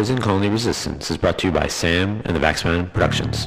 Prison 0.00 0.18
Colony 0.18 0.48
Resistance 0.48 1.10
is 1.10 1.18
brought 1.18 1.38
to 1.40 1.48
you 1.48 1.52
by 1.52 1.66
Sam 1.66 2.22
and 2.24 2.34
the 2.34 2.40
Vaxman 2.40 2.90
Productions. 2.90 3.46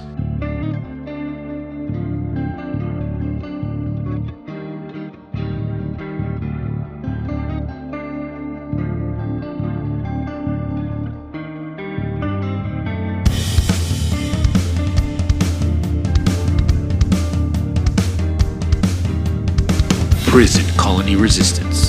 Prison 20.29 20.77
Colony 20.77 21.15
Resistance. 21.15 21.82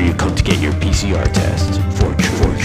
You 0.00 0.14
come 0.14 0.34
to 0.34 0.42
get 0.42 0.58
your 0.60 0.72
PCR 0.72 1.30
test 1.32 1.80
for. 1.98 2.59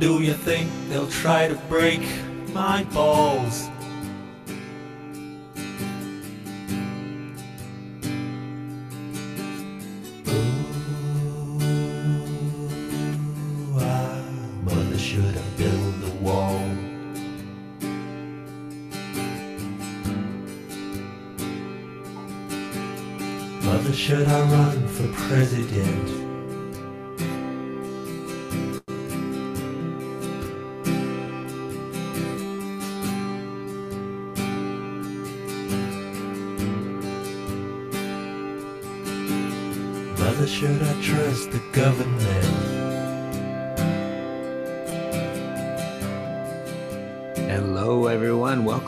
Do 0.00 0.22
you 0.22 0.32
think 0.32 0.70
they'll 0.88 1.06
try 1.06 1.46
to 1.46 1.54
break 1.68 2.00
my 2.54 2.84
balls? 2.84 3.69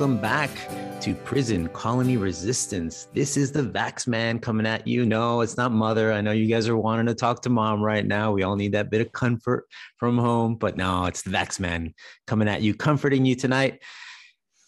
Welcome 0.02 0.20
back 0.20 0.50
to 1.00 1.14
Prison 1.14 1.68
Colony 1.68 2.16
Resistance. 2.16 3.06
This 3.14 3.36
is 3.36 3.52
the 3.52 3.62
Vax 3.62 4.08
Man 4.08 4.40
coming 4.40 4.66
at 4.66 4.84
you. 4.84 5.06
No, 5.06 5.42
it's 5.42 5.56
not 5.56 5.70
mother. 5.70 6.12
I 6.12 6.20
know 6.20 6.32
you 6.32 6.48
guys 6.48 6.68
are 6.68 6.76
wanting 6.76 7.06
to 7.06 7.14
talk 7.14 7.40
to 7.42 7.50
mom 7.50 7.80
right 7.80 8.04
now. 8.04 8.32
We 8.32 8.42
all 8.42 8.56
need 8.56 8.72
that 8.72 8.90
bit 8.90 9.00
of 9.00 9.12
comfort 9.12 9.68
from 9.98 10.18
home, 10.18 10.56
but 10.56 10.76
no, 10.76 11.04
it's 11.04 11.22
the 11.22 11.30
Vax 11.30 11.60
Man 11.60 11.94
coming 12.26 12.48
at 12.48 12.62
you, 12.62 12.74
comforting 12.74 13.24
you 13.24 13.36
tonight. 13.36 13.80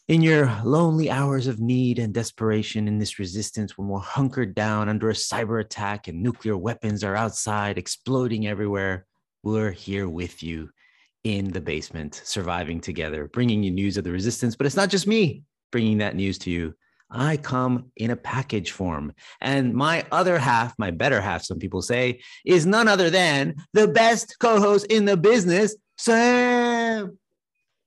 In 0.07 0.23
your 0.23 0.57
lonely 0.63 1.11
hours 1.11 1.49
of 1.49 1.59
need 1.59 1.99
and 1.99 2.15
desperation 2.15 2.87
in 2.87 3.01
this 3.01 3.19
resistance, 3.19 3.77
when 3.77 3.89
we're 3.89 3.99
hunkered 3.99 4.55
down 4.55 4.89
under 4.89 5.11
a 5.11 5.15
cyber 5.15 5.61
attack 5.61 6.07
and 6.07 6.23
nuclear 6.23 6.57
weapons 6.57 7.03
are 7.03 7.17
outside 7.17 7.77
exploding 7.77 8.47
everywhere, 8.47 9.05
we're 9.43 9.73
here 9.73 10.09
with 10.09 10.45
you 10.45 10.71
in 11.25 11.51
the 11.51 11.61
basement, 11.61 12.21
surviving 12.25 12.81
together, 12.81 13.29
bringing 13.33 13.63
you 13.63 13.71
news 13.71 13.97
of 13.97 14.05
the 14.05 14.13
resistance. 14.13 14.55
But 14.57 14.67
it's 14.67 14.77
not 14.77 14.91
just 14.91 15.07
me 15.07 15.43
bringing 15.73 15.99
that 15.99 16.15
news 16.15 16.39
to 16.39 16.51
you. 16.51 16.75
I 17.11 17.37
come 17.37 17.91
in 17.97 18.11
a 18.11 18.17
package 18.17 18.73
form. 18.73 19.13
And 19.41 19.75
my 19.75 20.05
other 20.13 20.39
half, 20.39 20.75
my 20.79 20.91
better 20.91 21.21
half, 21.21 21.43
some 21.45 21.59
people 21.59 21.83
say, 21.83 22.21
is 22.45 22.67
none 22.67 22.89
other 22.89 23.11
than 23.11 23.55
the 23.73 23.89
best 23.89 24.37
co 24.39 24.61
host 24.61 24.87
in 24.87 25.05
the 25.05 25.17
business, 25.17 25.77
Sam. 25.99 27.19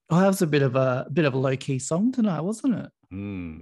Oh, 0.10 0.20
that 0.20 0.28
was 0.28 0.42
a 0.42 0.48
bit 0.48 0.62
of 0.62 0.76
a, 0.76 1.06
a 1.08 1.10
bit 1.12 1.26
of 1.26 1.34
a 1.34 1.38
low 1.38 1.58
key 1.58 1.80
song 1.80 2.12
tonight, 2.12 2.42
wasn't 2.42 2.76
it? 2.76 2.90
Hmm. 3.12 3.60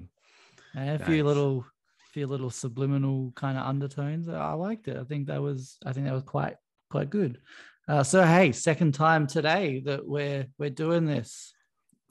And 0.75 1.02
a 1.02 1.06
few 1.06 1.18
Nice. 1.18 1.25
little, 1.25 1.66
few 2.12 2.28
little 2.28 2.50
subliminal 2.52 3.31
kind 3.36 3.57
of 3.57 3.66
undertones. 3.66 4.30
I 4.30 4.53
liked 4.53 4.88
it. 4.88 4.97
I 4.97 5.03
think 5.03 5.28
that 5.28 5.42
was, 5.42 5.78
I 5.86 5.94
think 5.94 6.06
that 6.06 6.13
was 6.13 6.24
quite, 6.24 6.56
quite 6.92 7.09
good. 7.09 7.40
Uh, 7.88 8.03
so 8.03 8.23
hey, 8.23 8.51
second 8.51 8.94
time 8.94 9.28
today 9.28 9.81
that 9.85 10.07
we're 10.07 10.47
we're 10.57 10.69
doing 10.72 11.06
this, 11.06 11.53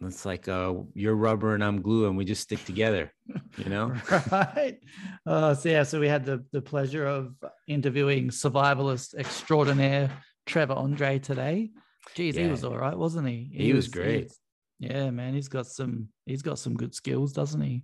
It's 0.02 0.24
like 0.24 0.46
uh, 0.48 0.74
you're 0.94 1.16
rubber 1.16 1.54
and 1.54 1.64
I'm 1.64 1.82
glue, 1.82 2.06
and 2.06 2.16
we 2.16 2.24
just 2.24 2.42
stick 2.42 2.64
together, 2.64 3.12
you 3.56 3.64
know? 3.66 3.94
right? 4.30 4.78
Uh, 5.26 5.54
so 5.54 5.68
yeah, 5.68 5.82
so 5.82 5.98
we 5.98 6.08
had 6.08 6.24
the 6.24 6.44
the 6.52 6.62
pleasure 6.62 7.06
of 7.06 7.34
interviewing 7.66 8.28
survivalist 8.28 9.14
extraordinaire 9.16 10.10
Trevor 10.46 10.74
Andre 10.74 11.18
today. 11.18 11.70
Geez, 12.14 12.36
he 12.36 12.46
was 12.46 12.64
all 12.64 12.76
right, 12.76 12.96
wasn't 12.96 13.26
he? 13.26 13.50
He 13.52 13.72
was 13.72 13.88
great. 13.88 14.32
yeah, 14.78 15.10
man, 15.10 15.34
he's 15.34 15.48
got 15.48 15.66
some 15.66 16.08
he's 16.26 16.42
got 16.42 16.58
some 16.58 16.74
good 16.74 16.94
skills, 16.94 17.32
doesn't 17.32 17.60
he? 17.62 17.82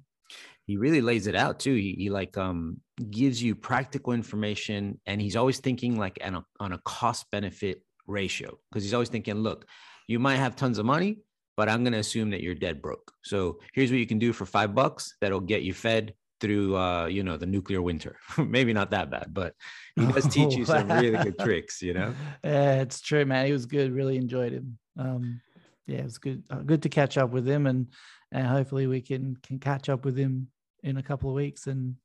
He 0.70 0.76
really 0.76 1.00
lays 1.00 1.26
it 1.26 1.34
out 1.34 1.58
too. 1.58 1.74
He, 1.74 1.96
he 1.98 2.10
like 2.10 2.38
um 2.38 2.80
gives 3.10 3.42
you 3.42 3.56
practical 3.56 4.12
information, 4.12 5.00
and 5.04 5.20
he's 5.20 5.34
always 5.34 5.58
thinking 5.58 5.98
like 5.98 6.16
on 6.24 6.36
a, 6.36 6.44
on 6.60 6.72
a 6.72 6.78
cost 6.84 7.26
benefit 7.32 7.82
ratio 8.06 8.56
because 8.70 8.84
he's 8.84 8.94
always 8.94 9.08
thinking, 9.08 9.34
look, 9.34 9.66
you 10.06 10.20
might 10.20 10.36
have 10.36 10.54
tons 10.54 10.78
of 10.78 10.86
money, 10.86 11.18
but 11.56 11.68
I'm 11.68 11.82
gonna 11.82 11.98
assume 11.98 12.30
that 12.30 12.40
you're 12.40 12.54
dead 12.54 12.80
broke. 12.80 13.10
So 13.24 13.58
here's 13.74 13.90
what 13.90 13.98
you 13.98 14.06
can 14.06 14.20
do 14.20 14.32
for 14.32 14.46
five 14.46 14.72
bucks 14.72 15.16
that'll 15.20 15.40
get 15.40 15.62
you 15.62 15.74
fed 15.74 16.14
through 16.40 16.74
uh 16.76 17.06
you 17.06 17.24
know 17.24 17.36
the 17.36 17.46
nuclear 17.46 17.82
winter. 17.82 18.16
Maybe 18.38 18.72
not 18.72 18.92
that 18.92 19.10
bad, 19.10 19.34
but 19.34 19.54
he 19.96 20.06
does 20.06 20.28
teach 20.36 20.54
you 20.54 20.64
some 20.64 20.88
really 20.88 21.18
good 21.18 21.38
tricks. 21.40 21.82
You 21.82 21.94
know. 21.94 22.14
Yeah, 22.44 22.80
it's 22.82 23.00
true, 23.00 23.24
man. 23.24 23.46
He 23.46 23.52
was 23.52 23.66
good. 23.66 23.90
Really 23.90 24.18
enjoyed 24.18 24.52
him. 24.52 24.78
Um, 24.96 25.40
yeah, 25.88 25.98
it 25.98 26.04
was 26.04 26.18
good. 26.18 26.44
Uh, 26.48 26.62
good 26.62 26.82
to 26.82 26.88
catch 26.88 27.18
up 27.18 27.30
with 27.30 27.44
him, 27.44 27.66
and 27.66 27.88
and 28.30 28.46
hopefully 28.46 28.86
we 28.86 29.00
can 29.00 29.36
can 29.42 29.58
catch 29.58 29.88
up 29.88 30.04
with 30.04 30.16
him 30.16 30.46
in 30.82 30.96
a 30.96 31.02
couple 31.02 31.28
of 31.30 31.36
weeks, 31.36 31.66
and 31.66 31.96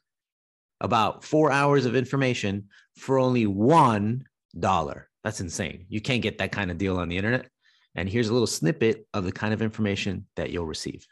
about 0.81 1.23
four 1.23 1.51
hours 1.51 1.85
of 1.85 1.95
information 1.95 2.67
for 2.97 3.17
only 3.17 3.45
one 3.45 4.25
dollar. 4.59 5.09
That's 5.23 5.39
insane. 5.39 5.85
You 5.89 6.01
can't 6.01 6.21
get 6.21 6.37
that 6.39 6.51
kind 6.51 6.71
of 6.71 6.77
deal 6.77 6.97
on 6.97 7.07
the 7.07 7.17
internet. 7.17 7.47
And 7.95 8.09
here's 8.09 8.29
a 8.29 8.33
little 8.33 8.47
snippet 8.47 9.07
of 9.13 9.23
the 9.23 9.31
kind 9.31 9.53
of 9.53 9.61
information 9.61 10.25
that 10.35 10.51
you'll 10.51 10.65
receive. 10.65 11.05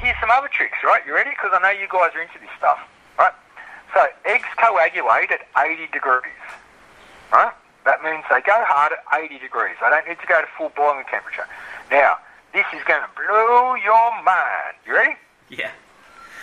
Here's 0.00 0.16
some 0.28 0.36
other 0.36 0.48
tricks, 0.48 0.76
right? 0.84 1.00
You 1.06 1.14
ready? 1.14 1.30
Because 1.30 1.50
I 1.54 1.60
know 1.62 1.70
you 1.70 1.88
guys 1.88 2.12
are 2.14 2.20
into 2.20 2.38
this 2.38 2.52
stuff, 2.58 2.78
right? 3.18 3.32
So 3.94 4.04
eggs 4.26 4.48
coagulate 4.58 5.30
at 5.32 5.48
80 5.56 5.88
degrees, 5.92 6.36
right? 7.32 7.52
That 7.84 8.04
means 8.04 8.24
they 8.28 8.42
go 8.42 8.52
hard 8.68 8.92
at 8.92 9.00
80 9.08 9.38
degrees. 9.38 9.76
They 9.80 9.88
don't 9.88 10.06
need 10.06 10.20
to 10.20 10.26
go 10.26 10.40
to 10.40 10.46
full 10.58 10.68
boiling 10.76 11.04
temperature. 11.10 11.48
Now, 11.90 12.18
this 12.52 12.66
is 12.76 12.84
going 12.84 13.00
to 13.00 13.08
blow 13.16 13.74
your 13.80 14.22
mind. 14.22 14.76
You 14.84 14.94
ready? 14.94 15.16
Yeah. 15.48 15.70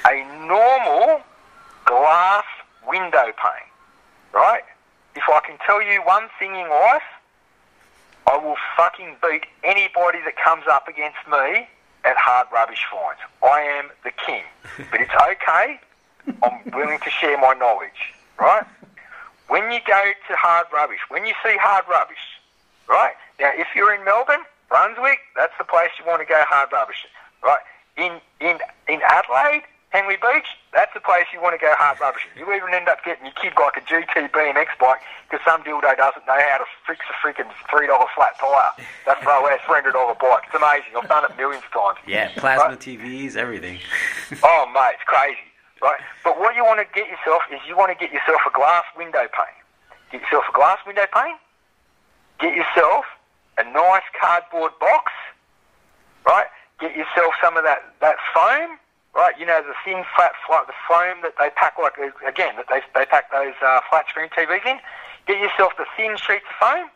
A 0.10 0.26
normal 0.48 1.22
glass 1.86 2.46
window 2.88 3.30
pane, 3.38 3.70
right? 4.34 4.66
If 5.16 5.24
I 5.30 5.42
can 5.46 5.58
tell 5.66 5.82
you 5.82 6.02
one 6.02 6.26
thing 6.40 6.56
in 6.56 6.68
life, 6.70 7.06
I 8.26 8.38
will 8.38 8.58
fucking 8.76 9.18
beat 9.22 9.46
anybody 9.64 10.18
that 10.26 10.34
comes 10.44 10.64
up 10.68 10.88
against 10.88 11.22
me 11.30 11.70
at 12.06 12.16
hard 12.18 12.48
rubbish 12.54 12.86
finds. 12.92 13.20
I 13.44 13.62
am 13.62 13.90
the 14.04 14.12
king. 14.12 14.44
But 14.92 15.02
it's 15.02 15.12
okay. 15.12 15.80
I'm 16.44 16.72
willing 16.74 17.00
to 17.00 17.10
share 17.10 17.38
my 17.38 17.54
knowledge, 17.54 18.14
right? 18.40 18.66
When 19.48 19.72
you 19.72 19.80
go 19.86 20.12
to 20.28 20.36
hard 20.36 20.68
rubbish, 20.74 21.00
when 21.10 21.26
you 21.26 21.34
see 21.44 21.58
hard 21.58 21.86
rubbish, 21.90 22.42
right? 22.88 23.14
Now, 23.40 23.52
if 23.54 23.68
you're 23.76 23.94
in 23.94 24.04
Melbourne, 24.04 24.44
Brunswick, 24.70 25.20
that's 25.36 25.54
the 25.58 25.64
place 25.64 25.90
you 26.00 26.06
want 26.06 26.22
to 26.22 26.26
go 26.26 26.42
hard 26.48 26.70
rubbish, 26.72 27.06
right? 27.44 27.62
In 27.98 28.20
in 28.40 28.60
in 28.88 29.02
Adelaide, 29.04 29.64
Henley 29.96 30.20
Beach, 30.20 30.52
that's 30.76 30.92
the 30.94 31.00
place 31.00 31.24
you 31.32 31.40
want 31.40 31.56
to 31.56 31.62
go 31.64 31.72
hard 31.80 31.96
rubbish. 32.04 32.28
You 32.36 32.44
even 32.52 32.76
end 32.76 32.92
up 32.92 33.00
getting 33.08 33.24
your 33.24 33.38
kid 33.40 33.54
like 33.56 33.80
a 33.80 33.84
GT 33.88 34.28
BMX 34.36 34.76
bike 34.76 35.00
because 35.24 35.40
some 35.48 35.64
dildo 35.64 35.96
doesn't 35.96 36.28
know 36.28 36.36
how 36.36 36.60
to 36.60 36.68
fix 36.84 37.00
a 37.08 37.16
freaking 37.24 37.48
three 37.72 37.88
dollar 37.88 38.12
flat 38.12 38.36
tire. 38.36 38.76
That's 39.08 39.24
throw 39.24 39.40
hundred 39.40 39.94
dollar 39.94 40.16
bike. 40.20 40.44
It's 40.52 40.56
amazing. 40.56 40.92
I've 41.00 41.08
done 41.08 41.24
it 41.24 41.38
millions 41.38 41.64
of 41.64 41.72
times. 41.72 42.00
Yeah, 42.06 42.28
plasma 42.36 42.76
Right? 42.76 42.80
TVs, 42.80 43.36
everything. 43.38 43.80
Oh, 44.44 44.66
mate, 44.74 45.00
it's 45.00 45.06
crazy, 45.06 45.48
right? 45.82 46.02
But 46.24 46.40
what 46.40 46.56
you 46.56 46.66
want 46.66 46.80
to 46.84 46.88
get 46.92 47.08
yourself 47.08 47.44
is 47.54 47.60
you 47.68 47.78
want 47.78 47.94
to 47.94 47.96
get 47.96 48.12
yourself 48.12 48.42
a 48.48 48.52
glass 48.52 48.84
window 48.98 49.30
pane. 49.32 49.56
Get 50.12 50.22
yourself 50.28 50.46
a 50.50 50.54
glass 50.54 50.80
window 50.86 51.06
pane. 51.14 51.38
Get 52.40 52.56
yourself 52.56 53.06
a 53.58 53.64
nice 53.64 54.04
cardboard 54.20 54.72
box, 54.80 55.12
right? 56.26 56.48
Get 56.80 56.98
yourself 56.98 57.34
some 57.42 57.56
of 57.56 57.64
that, 57.64 57.94
that 58.02 58.16
foam, 58.34 58.78
right? 59.16 59.34
You 59.40 59.46
know, 59.46 59.64
the 59.64 59.74
thin, 59.84 60.04
flat, 60.16 60.34
flat, 60.46 60.68
the 60.68 60.76
foam 60.88 61.24
that 61.24 61.36
they 61.40 61.50
pack, 61.56 61.80
like, 61.80 61.96
again, 62.28 62.56
that 62.58 62.68
they, 62.70 62.82
they 62.94 63.06
pack 63.06 63.32
those 63.32 63.56
uh, 63.64 63.80
flat 63.90 64.06
screen 64.10 64.28
TVs 64.30 64.66
in. 64.68 64.78
Get 65.26 65.40
yourself 65.40 65.74
the 65.78 65.86
thin 65.96 66.18
sheets 66.18 66.44
of 66.44 66.56
foam, 66.60 66.90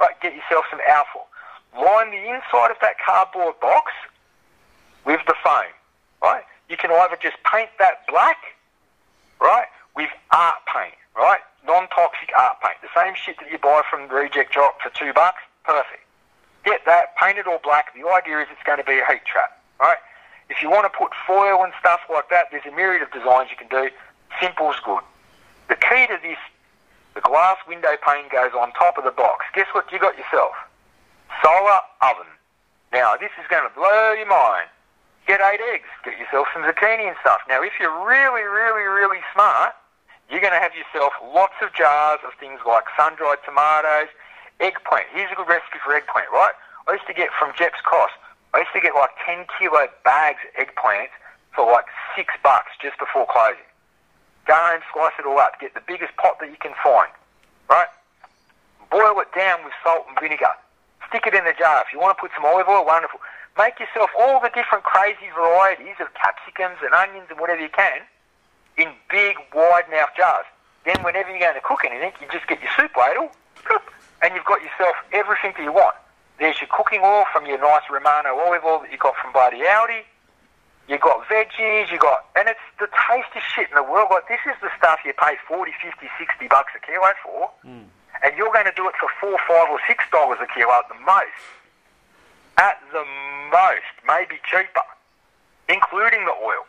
right? 0.00 0.14
Get 0.22 0.34
yourself 0.34 0.64
some 0.70 0.80
alpha. 0.88 1.26
Line 1.74 2.10
the 2.10 2.22
inside 2.30 2.70
of 2.70 2.78
that 2.80 2.96
cardboard 3.04 3.58
box 3.60 3.92
with 5.04 5.20
the 5.26 5.34
foam, 5.42 5.74
right? 6.22 6.44
You 6.68 6.76
can 6.76 6.90
either 6.92 7.18
just 7.20 7.36
paint 7.44 7.70
that 7.78 8.06
black, 8.08 8.38
right, 9.40 9.66
with 9.96 10.10
art 10.30 10.62
paint, 10.72 10.94
right? 11.16 11.40
Non-toxic 11.66 12.30
art 12.38 12.56
paint. 12.62 12.78
The 12.80 12.94
same 12.94 13.14
shit 13.14 13.38
that 13.40 13.50
you 13.50 13.58
buy 13.58 13.82
from 13.90 14.08
the 14.08 14.14
reject 14.14 14.54
shop 14.54 14.78
for 14.80 14.90
two 14.90 15.12
bucks, 15.12 15.42
perfect. 15.64 16.06
Get 16.64 16.84
that, 16.86 17.16
paint 17.16 17.38
it 17.38 17.46
all 17.46 17.60
black. 17.62 17.92
The 17.94 18.08
idea 18.08 18.40
is 18.40 18.48
it's 18.50 18.62
going 18.64 18.78
to 18.78 18.84
be 18.84 18.98
a 18.98 19.06
heat 19.06 19.24
trap, 19.26 19.60
right? 19.80 19.98
If 20.50 20.60
you 20.60 20.68
want 20.68 20.84
to 20.84 20.90
put 20.90 21.12
foil 21.26 21.62
and 21.62 21.72
stuff 21.78 22.00
like 22.10 22.28
that, 22.28 22.50
there's 22.50 22.66
a 22.66 22.74
myriad 22.74 23.02
of 23.02 23.10
designs 23.12 23.48
you 23.50 23.56
can 23.56 23.70
do. 23.70 23.88
Simple's 24.42 24.76
good. 24.84 25.02
The 25.68 25.76
key 25.76 26.10
to 26.10 26.18
this, 26.20 26.38
the 27.14 27.22
glass 27.22 27.56
window 27.66 27.94
pane 28.02 28.26
goes 28.30 28.50
on 28.58 28.72
top 28.72 28.98
of 28.98 29.04
the 29.04 29.14
box. 29.14 29.46
Guess 29.54 29.70
what 29.72 29.90
you 29.92 29.98
got 29.98 30.18
yourself? 30.18 30.52
Solar 31.42 31.80
oven. 32.02 32.26
Now, 32.92 33.14
this 33.14 33.30
is 33.38 33.46
going 33.46 33.62
to 33.62 33.72
blow 33.72 34.12
your 34.18 34.26
mind. 34.26 34.66
Get 35.26 35.38
eight 35.38 35.62
eggs. 35.72 35.86
Get 36.02 36.18
yourself 36.18 36.48
some 36.52 36.66
zucchini 36.66 37.06
and 37.06 37.16
stuff. 37.22 37.38
Now, 37.48 37.62
if 37.62 37.72
you're 37.78 38.04
really, 38.04 38.42
really, 38.42 38.82
really 38.82 39.22
smart, 39.32 39.78
you're 40.28 40.42
going 40.42 40.54
to 40.54 40.58
have 40.58 40.74
yourself 40.74 41.14
lots 41.22 41.54
of 41.62 41.72
jars 41.74 42.18
of 42.26 42.34
things 42.38 42.58
like 42.66 42.90
sun-dried 42.98 43.38
tomatoes, 43.46 44.10
eggplant. 44.58 45.06
Here's 45.14 45.30
a 45.30 45.38
good 45.38 45.46
recipe 45.46 45.78
for 45.84 45.94
eggplant, 45.94 46.30
right? 46.34 46.54
I 46.88 46.98
used 46.98 47.06
to 47.06 47.14
get 47.14 47.30
from 47.38 47.54
Jep's 47.54 47.78
Cost, 47.86 48.18
I 48.54 48.58
used 48.58 48.72
to 48.74 48.80
get 48.80 48.94
like 48.94 49.10
10 49.24 49.46
kilo 49.58 49.86
bags 50.04 50.40
of 50.42 50.50
eggplant 50.58 51.10
for 51.54 51.70
like 51.70 51.86
six 52.16 52.34
bucks 52.42 52.72
just 52.82 52.98
before 52.98 53.26
closing. 53.30 53.66
Go 54.46 54.54
home, 54.54 54.80
slice 54.92 55.12
it 55.18 55.26
all 55.26 55.38
up, 55.38 55.60
get 55.60 55.74
the 55.74 55.84
biggest 55.86 56.16
pot 56.16 56.38
that 56.40 56.50
you 56.50 56.58
can 56.58 56.74
find, 56.82 57.10
right? 57.68 57.88
Boil 58.90 59.20
it 59.20 59.30
down 59.36 59.62
with 59.62 59.72
salt 59.84 60.06
and 60.08 60.18
vinegar. 60.18 60.50
Stick 61.08 61.26
it 61.26 61.34
in 61.34 61.44
the 61.44 61.54
jar. 61.54 61.84
If 61.86 61.92
you 61.92 62.00
want 62.00 62.18
to 62.18 62.20
put 62.20 62.30
some 62.34 62.44
olive 62.44 62.66
oil, 62.66 62.84
wonderful. 62.84 63.20
Make 63.58 63.78
yourself 63.78 64.10
all 64.18 64.40
the 64.40 64.50
different 64.50 64.84
crazy 64.84 65.30
varieties 65.34 65.98
of 66.00 66.08
capsicums 66.14 66.78
and 66.82 66.94
onions 66.94 67.26
and 67.30 67.38
whatever 67.38 67.60
you 67.60 67.68
can 67.68 68.02
in 68.76 68.88
big, 69.10 69.36
wide-mouthed 69.54 70.16
jars. 70.16 70.46
Then 70.84 71.02
whenever 71.04 71.30
you're 71.30 71.40
going 71.40 71.54
to 71.54 71.60
cook 71.60 71.84
anything, 71.84 72.12
you 72.20 72.26
just 72.32 72.46
get 72.46 72.62
your 72.62 72.70
soup 72.76 72.96
ladle, 72.96 73.30
and 74.22 74.34
you've 74.34 74.46
got 74.46 74.62
yourself 74.62 74.96
everything 75.12 75.52
that 75.56 75.62
you 75.62 75.72
want. 75.72 75.94
There's 76.40 76.58
your 76.58 76.72
cooking 76.72 77.04
oil 77.04 77.28
from 77.30 77.44
your 77.44 77.60
nice 77.60 77.84
Romano 77.92 78.32
olive 78.40 78.64
oil 78.64 78.80
that 78.80 78.90
you 78.90 78.96
got 78.96 79.14
from 79.20 79.30
Bloody 79.30 79.60
Aldi. 79.60 80.08
You 80.88 80.96
got 80.98 81.28
veggies, 81.28 81.92
you 81.92 82.00
got, 82.00 82.24
and 82.34 82.48
it's 82.48 82.64
the 82.80 82.88
tastiest 82.90 83.46
shit 83.54 83.68
in 83.68 83.76
the 83.76 83.84
world. 83.84 84.08
Like 84.10 84.26
this 84.26 84.40
is 84.48 84.56
the 84.64 84.72
stuff 84.74 85.04
you 85.04 85.12
pay 85.12 85.36
40, 85.46 85.70
50, 85.84 86.08
60 86.18 86.48
bucks 86.48 86.72
a 86.74 86.80
kilo 86.80 87.12
for, 87.22 87.52
hmm. 87.62 87.86
and 88.24 88.32
you're 88.34 88.50
going 88.50 88.64
to 88.64 88.74
do 88.74 88.88
it 88.88 88.96
for 88.98 89.06
four, 89.20 89.38
five, 89.46 89.68
or 89.68 89.78
six 89.86 90.02
dollars 90.10 90.40
a 90.40 90.48
kilo 90.48 90.72
at 90.72 90.88
the 90.88 90.98
most. 91.04 91.44
At 92.56 92.80
the 92.90 93.04
most, 93.52 93.94
maybe 94.08 94.40
cheaper, 94.48 94.82
including 95.68 96.24
the 96.24 96.34
oil. 96.40 96.64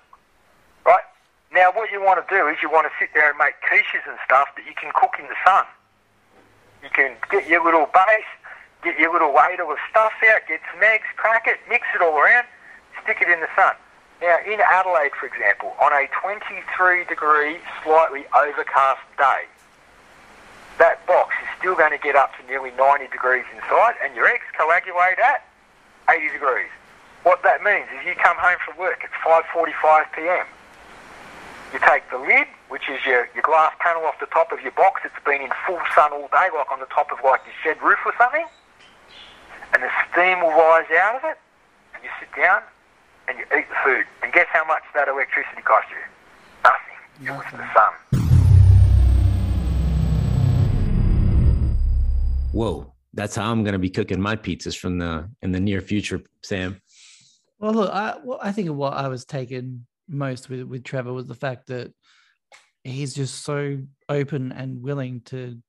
Right? 0.86 1.08
Now, 1.50 1.72
what 1.72 1.90
you 1.90 2.04
want 2.04 2.20
to 2.20 2.28
do 2.28 2.46
is 2.52 2.60
you 2.62 2.70
want 2.70 2.86
to 2.92 2.94
sit 3.00 3.16
there 3.16 3.32
and 3.32 3.40
make 3.40 3.56
quiches 3.64 4.04
and 4.04 4.20
stuff 4.28 4.52
that 4.60 4.68
you 4.68 4.76
can 4.76 4.92
cook 4.94 5.16
in 5.18 5.26
the 5.32 5.40
sun. 5.48 5.66
You 6.84 6.90
can 6.92 7.16
get 7.32 7.48
your 7.48 7.64
little 7.64 7.88
base, 7.90 8.32
get 8.84 8.98
your 9.00 9.12
little 9.12 9.34
ladle 9.34 9.72
of 9.72 9.78
stuff 9.90 10.14
out, 10.34 10.42
get 10.48 10.62
some 10.74 10.82
eggs, 10.84 11.06
crack 11.16 11.48
it, 11.48 11.60
mix 11.70 11.86
it 11.96 12.02
all 12.02 12.18
around, 12.18 12.46
stick 13.04 13.18
it 13.22 13.30
in 13.30 13.40
the 13.40 13.50
sun. 13.56 13.74
Now, 14.22 14.38
in 14.46 14.60
Adelaide, 14.62 15.14
for 15.20 15.26
example, 15.26 15.74
on 15.82 15.92
a 15.94 16.06
23 16.22 17.06
degree, 17.06 17.58
slightly 17.84 18.26
overcast 18.38 19.02
day, 19.18 19.50
that 20.78 21.06
box 21.08 21.34
is 21.42 21.50
still 21.58 21.76
going 21.76 21.92
to 21.92 21.98
get 21.98 22.16
up 22.16 22.32
to 22.38 22.46
nearly 22.46 22.72
90 22.78 23.08
degrees 23.10 23.46
inside, 23.54 23.96
and 24.04 24.16
your 24.16 24.28
eggs 24.28 24.46
coagulate 24.58 25.18
at 25.18 25.46
80 26.10 26.30
degrees. 26.34 26.70
What 27.24 27.42
that 27.44 27.62
means 27.64 27.86
is 27.98 28.06
you 28.06 28.14
come 28.16 28.38
home 28.38 28.58
from 28.66 28.78
work 28.78 29.04
at 29.04 29.12
5.45 29.26 30.14
p.m. 30.14 30.46
You 31.74 31.80
take 31.80 32.10
the 32.10 32.18
lid, 32.18 32.48
which 32.70 32.90
is 32.90 33.06
your, 33.06 33.30
your 33.34 33.44
glass 33.44 33.74
panel 33.80 34.06
off 34.06 34.20
the 34.20 34.26
top 34.28 34.52
of 34.52 34.62
your 34.62 34.74
box. 34.74 35.02
It's 35.06 35.14
been 35.26 35.42
in 35.42 35.52
full 35.66 35.80
sun 35.96 36.14
all 36.14 36.30
day, 36.30 36.50
like 36.54 36.72
on 36.72 36.80
the 36.80 36.90
top 36.94 37.12
of 37.12 37.24
like 37.24 37.42
your 37.46 37.56
shed 37.64 37.82
roof 37.82 38.00
or 38.06 38.14
something. 38.18 38.46
And 39.74 39.84
the 39.84 39.90
steam 40.12 40.42
will 40.42 40.50
rise 40.50 40.86
out 41.00 41.16
of 41.16 41.22
it. 41.24 41.38
And 41.94 42.04
you 42.04 42.10
sit 42.20 42.30
down 42.36 42.62
and 43.28 43.38
you 43.38 43.46
eat 43.58 43.70
the 43.70 43.76
food. 43.84 44.06
And 44.22 44.34
guess 44.34 44.48
how 44.52 44.66
much 44.66 44.84
that 44.94 45.08
electricity 45.08 45.62
cost 45.64 45.88
you? 45.90 45.98
Nothing. 46.64 46.98
It 47.26 47.32
was 47.32 47.46
the 47.52 47.68
sun. 47.74 47.94
Whoa, 52.52 52.94
that's 53.14 53.36
how 53.36 53.50
I'm 53.50 53.64
going 53.64 53.74
to 53.74 53.80
be 53.80 53.90
cooking 53.90 54.20
my 54.20 54.36
pizzas 54.36 54.78
from 54.78 54.98
the 54.98 55.30
in 55.42 55.52
the 55.54 55.60
near 55.60 55.80
future, 55.80 56.22
Sam. 56.44 56.82
Well, 57.60 57.74
look, 57.74 57.92
I 57.92 58.18
well, 58.24 58.40
I 58.42 58.52
think 58.52 58.70
what 58.72 58.94
I 58.94 59.08
was 59.08 59.24
taken 59.24 59.86
most 60.10 60.50
with 60.50 60.64
with 60.64 60.84
Trevor 60.84 61.14
was 61.14 61.28
the 61.28 61.36
fact 61.36 61.68
that 61.68 61.94
he's 62.84 63.14
just 63.14 63.46
so 63.46 63.80
open 64.10 64.52
and 64.52 64.82
willing 64.82 65.22
to 65.26 65.60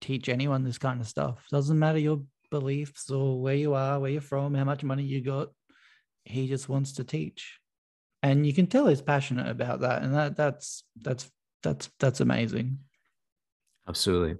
teach 0.00 0.28
anyone 0.28 0.62
this 0.62 0.78
kind 0.78 1.00
of 1.00 1.08
stuff. 1.08 1.44
Doesn't 1.50 1.78
matter 1.78 1.98
your 1.98 2.22
beliefs 2.50 3.10
or 3.10 3.40
where 3.40 3.54
you 3.54 3.74
are, 3.74 3.98
where 4.00 4.10
you're 4.10 4.20
from, 4.20 4.54
how 4.54 4.64
much 4.64 4.84
money 4.84 5.02
you 5.02 5.20
got. 5.20 5.48
He 6.24 6.48
just 6.48 6.68
wants 6.68 6.94
to 6.94 7.04
teach, 7.04 7.58
and 8.22 8.46
you 8.46 8.52
can 8.52 8.66
tell 8.66 8.86
he's 8.86 9.00
passionate 9.00 9.48
about 9.48 9.80
that, 9.80 10.02
and 10.02 10.14
that 10.14 10.36
that's 10.36 10.84
that's 11.00 11.30
that's 11.62 11.90
that's 11.98 12.20
amazing. 12.20 12.78
Absolutely. 13.88 14.36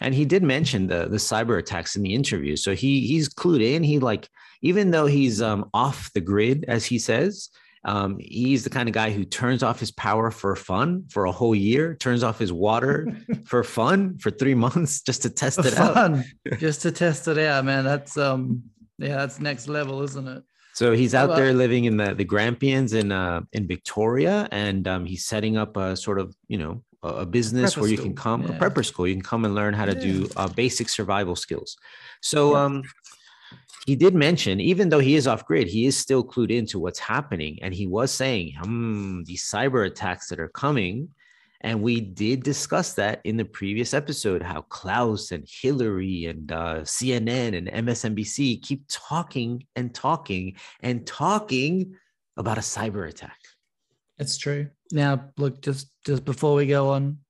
And 0.00 0.14
he 0.14 0.24
did 0.24 0.42
mention 0.42 0.88
the 0.88 1.08
the 1.08 1.16
cyber 1.16 1.58
attacks 1.58 1.94
in 1.94 2.02
the 2.02 2.14
interview. 2.14 2.56
So 2.56 2.74
he 2.74 3.06
he's 3.06 3.28
clued 3.28 3.62
in. 3.62 3.82
He 3.84 3.98
like 3.98 4.28
even 4.62 4.90
though 4.90 5.06
he's 5.06 5.40
um 5.40 5.70
off 5.72 6.12
the 6.14 6.20
grid, 6.20 6.64
as 6.66 6.84
he 6.84 6.98
says, 6.98 7.50
um, 7.84 8.16
he's 8.18 8.64
the 8.64 8.70
kind 8.70 8.88
of 8.88 8.94
guy 8.94 9.10
who 9.10 9.24
turns 9.24 9.62
off 9.62 9.80
his 9.80 9.90
power 9.90 10.30
for 10.30 10.54
fun 10.56 11.04
for 11.08 11.24
a 11.26 11.32
whole 11.32 11.54
year, 11.54 11.94
turns 11.94 12.22
off 12.22 12.38
his 12.38 12.52
water 12.52 13.06
for 13.46 13.62
fun 13.64 14.18
for 14.18 14.30
three 14.30 14.54
months 14.54 15.00
just 15.08 15.22
to 15.22 15.30
test 15.30 15.58
it 15.60 15.76
out. 15.78 16.24
just 16.58 16.82
to 16.82 16.92
test 16.92 17.28
it 17.28 17.38
out, 17.38 17.64
man. 17.64 17.84
That's 17.84 18.16
um, 18.16 18.62
yeah, 18.98 19.16
that's 19.16 19.40
next 19.40 19.68
level, 19.68 20.02
isn't 20.02 20.26
it? 20.26 20.42
So 20.74 20.92
he's 20.92 21.14
out 21.14 21.34
there 21.34 21.52
living 21.52 21.86
in 21.86 21.96
the 21.96 22.14
the 22.14 22.24
Grampians 22.24 22.92
in 22.92 23.10
uh 23.10 23.40
in 23.52 23.66
Victoria, 23.66 24.48
and 24.52 24.86
um, 24.86 25.04
he's 25.06 25.24
setting 25.24 25.56
up 25.56 25.76
a 25.76 25.96
sort 25.96 26.20
of 26.20 26.34
you 26.46 26.58
know 26.58 26.82
a, 27.02 27.26
business 27.26 27.74
Prepper 27.74 27.80
where 27.80 27.90
you 27.90 27.96
school, 27.96 28.06
can 28.06 28.16
come 28.16 28.44
a 28.46 28.52
prepper 28.54 28.84
school. 28.84 29.06
You 29.06 29.14
can 29.14 29.22
come 29.22 29.44
and 29.44 29.54
learn 29.54 29.74
how 29.74 29.86
to 29.86 29.94
do 29.94 30.28
uh, 30.36 30.48
basic 30.48 30.88
survival 30.88 31.36
skills. 31.36 31.76
So 32.22 32.52
Yeah. 32.52 32.64
um, 32.64 32.82
he 33.88 33.96
did 33.96 34.14
mention, 34.14 34.60
even 34.60 34.90
though 34.90 34.98
he 34.98 35.14
is 35.14 35.26
off 35.26 35.46
grid, 35.46 35.66
he 35.66 35.86
is 35.86 35.96
still 35.96 36.22
clued 36.22 36.50
into 36.50 36.78
what's 36.78 36.98
happening. 36.98 37.58
And 37.62 37.72
he 37.72 37.86
was 37.86 38.12
saying, 38.12 38.52
hmm, 38.60 39.22
these 39.22 39.44
cyber 39.44 39.86
attacks 39.86 40.28
that 40.28 40.38
are 40.38 40.50
coming. 40.50 41.08
And 41.62 41.80
we 41.80 42.02
did 42.02 42.42
discuss 42.42 42.92
that 42.96 43.22
in 43.24 43.38
the 43.38 43.46
previous 43.46 43.94
episode 43.94 44.42
how 44.42 44.60
Klaus 44.60 45.32
and 45.32 45.48
Hillary 45.48 46.26
and 46.26 46.52
uh, 46.52 46.80
CNN 46.82 47.56
and 47.56 47.86
MSNBC 47.86 48.60
keep 48.60 48.84
talking 48.88 49.64
and 49.74 49.94
talking 49.94 50.56
and 50.82 51.06
talking 51.06 51.96
about 52.36 52.58
a 52.58 52.60
cyber 52.60 53.08
attack. 53.08 53.38
It's 54.18 54.36
true. 54.36 54.68
Now, 54.92 55.30
look, 55.38 55.62
just 55.62 55.88
just 56.04 56.26
before 56.26 56.54
we 56.54 56.66
go 56.66 56.90
on, 56.90 57.20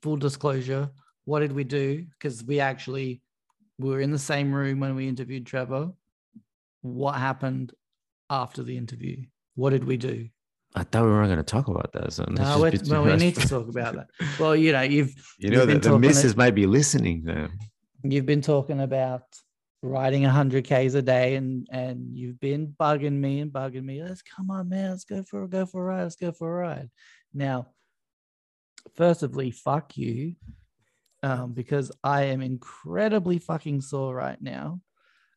full 0.00 0.16
disclosure, 0.16 0.88
what 1.26 1.40
did 1.40 1.52
we 1.52 1.64
do? 1.64 2.06
Because 2.12 2.42
we 2.42 2.60
actually 2.60 3.20
we 3.78 3.90
were 3.90 4.00
in 4.00 4.10
the 4.10 4.18
same 4.18 4.52
room 4.52 4.80
when 4.80 4.94
we 4.94 5.08
interviewed 5.08 5.46
Trevor. 5.46 5.90
What 6.82 7.16
happened 7.16 7.72
after 8.30 8.62
the 8.62 8.76
interview? 8.76 9.24
What 9.54 9.70
did 9.70 9.84
we 9.84 9.96
do? 9.96 10.28
I 10.74 10.82
thought 10.82 11.04
we 11.04 11.10
weren't 11.10 11.28
going 11.28 11.38
to 11.38 11.42
talk 11.42 11.68
about 11.68 11.92
that. 11.94 12.12
So 12.12 12.24
No, 12.28 12.70
just 12.70 12.90
well, 12.90 13.04
we 13.04 13.16
need 13.16 13.34
to 13.36 13.48
talk 13.48 13.68
about 13.68 13.94
that. 13.94 14.08
Well, 14.38 14.54
you 14.54 14.72
know, 14.72 14.82
you've 14.82 15.14
You 15.38 15.50
know, 15.50 15.64
We've 15.64 15.80
the, 15.80 15.90
the 15.90 15.98
missus 15.98 16.32
it- 16.32 16.36
might 16.36 16.54
be 16.54 16.66
listening. 16.66 17.22
Then. 17.24 17.50
you've 18.02 18.26
been 18.26 18.42
talking 18.42 18.80
about 18.80 19.22
riding 19.82 20.22
100 20.22 20.64
k's 20.64 20.94
a 20.94 21.02
day 21.02 21.36
and 21.36 21.66
and 21.70 22.16
you've 22.16 22.40
been 22.40 22.74
bugging 22.80 23.12
me 23.12 23.40
and 23.40 23.52
bugging 23.52 23.84
me 23.84 24.02
let's 24.02 24.22
come 24.22 24.50
on 24.50 24.68
man 24.68 24.90
let's 24.90 25.04
go 25.04 25.22
for 25.22 25.44
a 25.44 25.48
go 25.48 25.64
for 25.66 25.82
a 25.82 25.84
ride 25.94 26.02
let's 26.02 26.16
go 26.16 26.32
for 26.32 26.48
a 26.50 26.68
ride 26.68 26.90
now 27.34 27.68
firstly 28.94 29.50
fuck 29.50 29.96
you 29.96 30.34
um, 31.26 31.52
because 31.52 31.88
i 32.04 32.20
am 32.24 32.40
incredibly 32.40 33.38
fucking 33.38 33.80
sore 33.80 34.14
right 34.14 34.40
now 34.40 34.80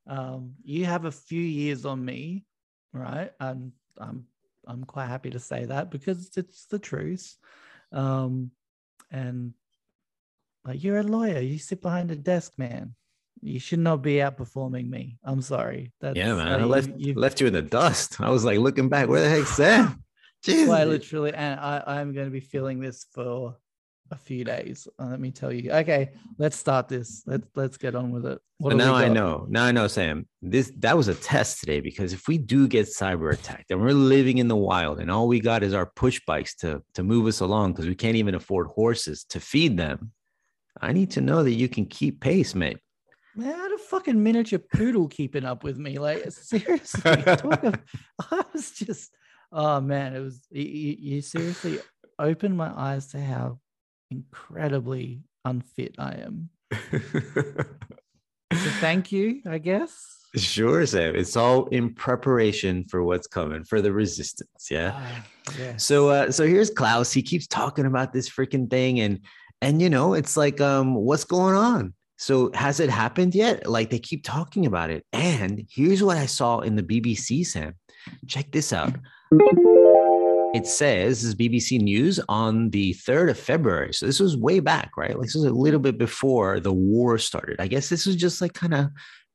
um, 0.08 0.54
you 0.64 0.86
have 0.86 1.06
a 1.06 1.12
few 1.12 1.42
years 1.42 1.86
on 1.86 2.04
me 2.04 2.46
right 2.94 3.32
i'm 3.40 3.62
i'm 3.98 4.26
i'm 4.68 4.84
quite 4.94 5.08
happy 5.08 5.30
to 5.30 5.40
say 5.40 5.66
that 5.66 5.90
because 5.90 6.20
it's 6.38 6.66
the 6.66 6.80
truth 6.80 7.26
um, 7.92 8.52
and 9.12 9.54
like 10.66 10.84
you're 10.84 11.00
a 11.00 11.04
lawyer 11.18 11.40
you 11.40 11.58
sit 11.58 11.82
behind 11.82 12.12
a 12.12 12.16
desk 12.16 12.54
man 12.58 12.96
you 13.42 13.60
should 13.60 13.80
not 13.80 14.02
be 14.02 14.16
outperforming 14.16 14.90
me. 14.90 15.18
I'm 15.24 15.42
sorry. 15.42 15.94
That's, 16.02 16.18
Yeah, 16.18 16.36
man. 16.36 16.48
uh, 16.48 16.58
I 16.58 16.64
left, 16.66 16.90
you- 16.98 17.14
left 17.14 17.40
you 17.40 17.48
in 17.48 17.54
the 17.54 17.62
dust. 17.62 18.20
I 18.20 18.30
was 18.30 18.44
like 18.44 18.60
looking 18.60 18.90
back, 18.90 19.08
where 19.08 19.22
the 19.22 19.30
heck's 19.30 19.56
Sam? 19.56 20.04
Jesus. 20.44 20.68
Well, 20.68 20.88
literally, 20.88 21.34
and 21.34 21.60
I, 21.60 21.84
I'm 21.86 22.14
going 22.14 22.28
to 22.28 22.32
be 22.32 22.40
feeling 22.40 22.80
this 22.80 23.06
for 23.14 23.56
a 24.12 24.18
few 24.18 24.44
days. 24.44 24.88
Uh, 25.00 25.06
let 25.06 25.20
me 25.20 25.32
tell 25.32 25.52
you. 25.52 25.72
Okay, 25.72 26.12
let's 26.38 26.58
start 26.58 26.88
this. 26.88 27.24
Let's 27.26 27.48
let's 27.56 27.78
get 27.78 27.96
on 27.96 28.12
with 28.12 28.26
it. 28.26 28.40
What 28.58 28.72
So 28.72 28.78
now 28.78 28.96
I 28.96 29.08
know. 29.08 29.46
Now 29.50 29.66
I 29.66 29.72
know, 29.72 29.88
Sam. 29.88 30.28
This 30.42 30.72
that 30.80 30.98
was 30.98 31.08
a 31.08 31.16
test 31.16 31.60
today 31.60 31.80
because 31.80 32.14
if 32.14 32.28
we 32.28 32.38
do 32.38 32.68
get 32.68 32.88
cyber 32.88 33.34
attacked 33.34 33.72
and 33.72 33.82
we're 33.82 33.94
living 33.94 34.38
in 34.40 34.48
the 34.48 34.56
wild 34.56 35.00
and 35.00 35.12
all 35.12 35.28
we 35.28 35.40
got 35.40 35.64
is 35.64 35.74
our 35.74 35.86
push 35.86 36.20
bikes 36.26 36.56
to 36.58 36.82
to 36.94 37.04
move 37.04 37.28
us 37.28 37.40
along 37.40 37.74
because 37.74 37.88
we 37.88 37.96
can't 37.96 38.16
even 38.16 38.36
afford 38.36 38.68
horses 38.68 39.24
to 39.26 39.40
feed 39.40 39.78
them, 39.78 40.12
I 40.82 40.92
need 40.94 41.12
to 41.12 41.22
know 41.22 41.44
that 41.44 41.54
you 41.54 41.70
can 41.70 41.86
keep 41.86 42.22
pace, 42.22 42.56
mate. 42.56 42.80
Man, 43.36 43.54
I 43.54 43.58
had 43.58 43.72
a 43.72 43.78
fucking 43.78 44.22
miniature 44.22 44.60
poodle 44.60 45.08
keeping 45.08 45.46
up 45.46 45.64
with 45.64 45.78
me. 45.78 45.98
Like 46.00 46.32
seriously, 46.32 47.22
talk 47.24 47.64
of, 47.64 47.76
I 48.32 48.44
was 48.54 48.72
just. 48.72 49.16
Oh 49.52 49.82
man, 49.82 50.16
it 50.16 50.20
was 50.20 50.42
you 50.52 50.96
you 51.00 51.22
seriously 51.22 51.80
opened 52.20 52.56
my 52.56 52.72
eyes 52.76 53.08
to 53.08 53.20
how 53.20 53.60
incredibly 54.12 55.22
unfit 55.46 55.96
I 55.98 56.16
am. 56.26 56.50
So 58.52 58.70
thank 58.82 59.12
you, 59.12 59.42
I 59.48 59.60
guess. 59.60 60.26
sure, 60.36 60.84
Sam. 60.86 61.16
It's 61.16 61.38
all 61.38 61.68
in 61.68 61.94
preparation 61.94 62.84
for 62.86 63.04
what's 63.04 63.28
coming 63.28 63.64
for 63.64 63.80
the 63.80 63.94
resistance. 63.94 64.70
Yeah. 64.72 64.94
Ah, 64.96 65.26
yes. 65.58 65.84
So 65.84 66.10
uh 66.10 66.32
so 66.32 66.48
here's 66.48 66.72
Klaus. 66.72 67.14
He 67.14 67.22
keeps 67.22 67.46
talking 67.46 67.86
about 67.86 68.12
this 68.12 68.28
freaking 68.28 68.68
thing 68.68 69.02
and 69.02 69.20
and 69.62 69.82
you 69.82 69.90
know, 69.90 70.16
it's 70.16 70.36
like 70.36 70.60
um 70.62 70.96
what's 70.96 71.26
going 71.26 71.56
on? 71.56 71.94
So 72.18 72.52
has 72.56 72.80
it 72.80 72.90
happened 72.90 73.36
yet? 73.36 73.68
Like 73.68 73.92
they 73.92 74.00
keep 74.00 74.24
talking 74.24 74.66
about 74.66 74.90
it. 74.90 75.06
And 75.14 75.68
here's 75.70 76.02
what 76.02 76.18
I 76.18 76.26
saw 76.26 76.62
in 76.62 76.76
the 76.76 76.84
BBC 76.84 77.46
Sam. 77.46 77.76
Check 78.28 78.52
this 78.52 78.74
out. 78.74 78.96
It 80.56 80.66
says 80.66 81.22
this 81.22 81.30
is 81.30 81.36
BBC 81.36 81.80
News 81.80 82.20
on 82.28 82.72
the 82.72 82.94
3rd 82.96 83.32
of 83.32 83.40
February. 83.40 83.94
So 83.94 84.06
this 84.06 84.20
was 84.20 84.36
way 84.36 84.60
back, 84.60 84.92
right? 84.98 85.16
Like 85.16 85.28
this 85.28 85.36
was 85.36 85.46
a 85.46 85.52
little 85.52 85.80
bit 85.80 85.98
before 85.98 86.60
the 86.60 86.74
war 86.74 87.18
started. 87.18 87.60
I 87.60 87.68
guess 87.68 87.90
this 87.90 88.06
was 88.06 88.16
just 88.16 88.42
like 88.42 88.54
kind 88.54 88.74
of, 88.74 88.88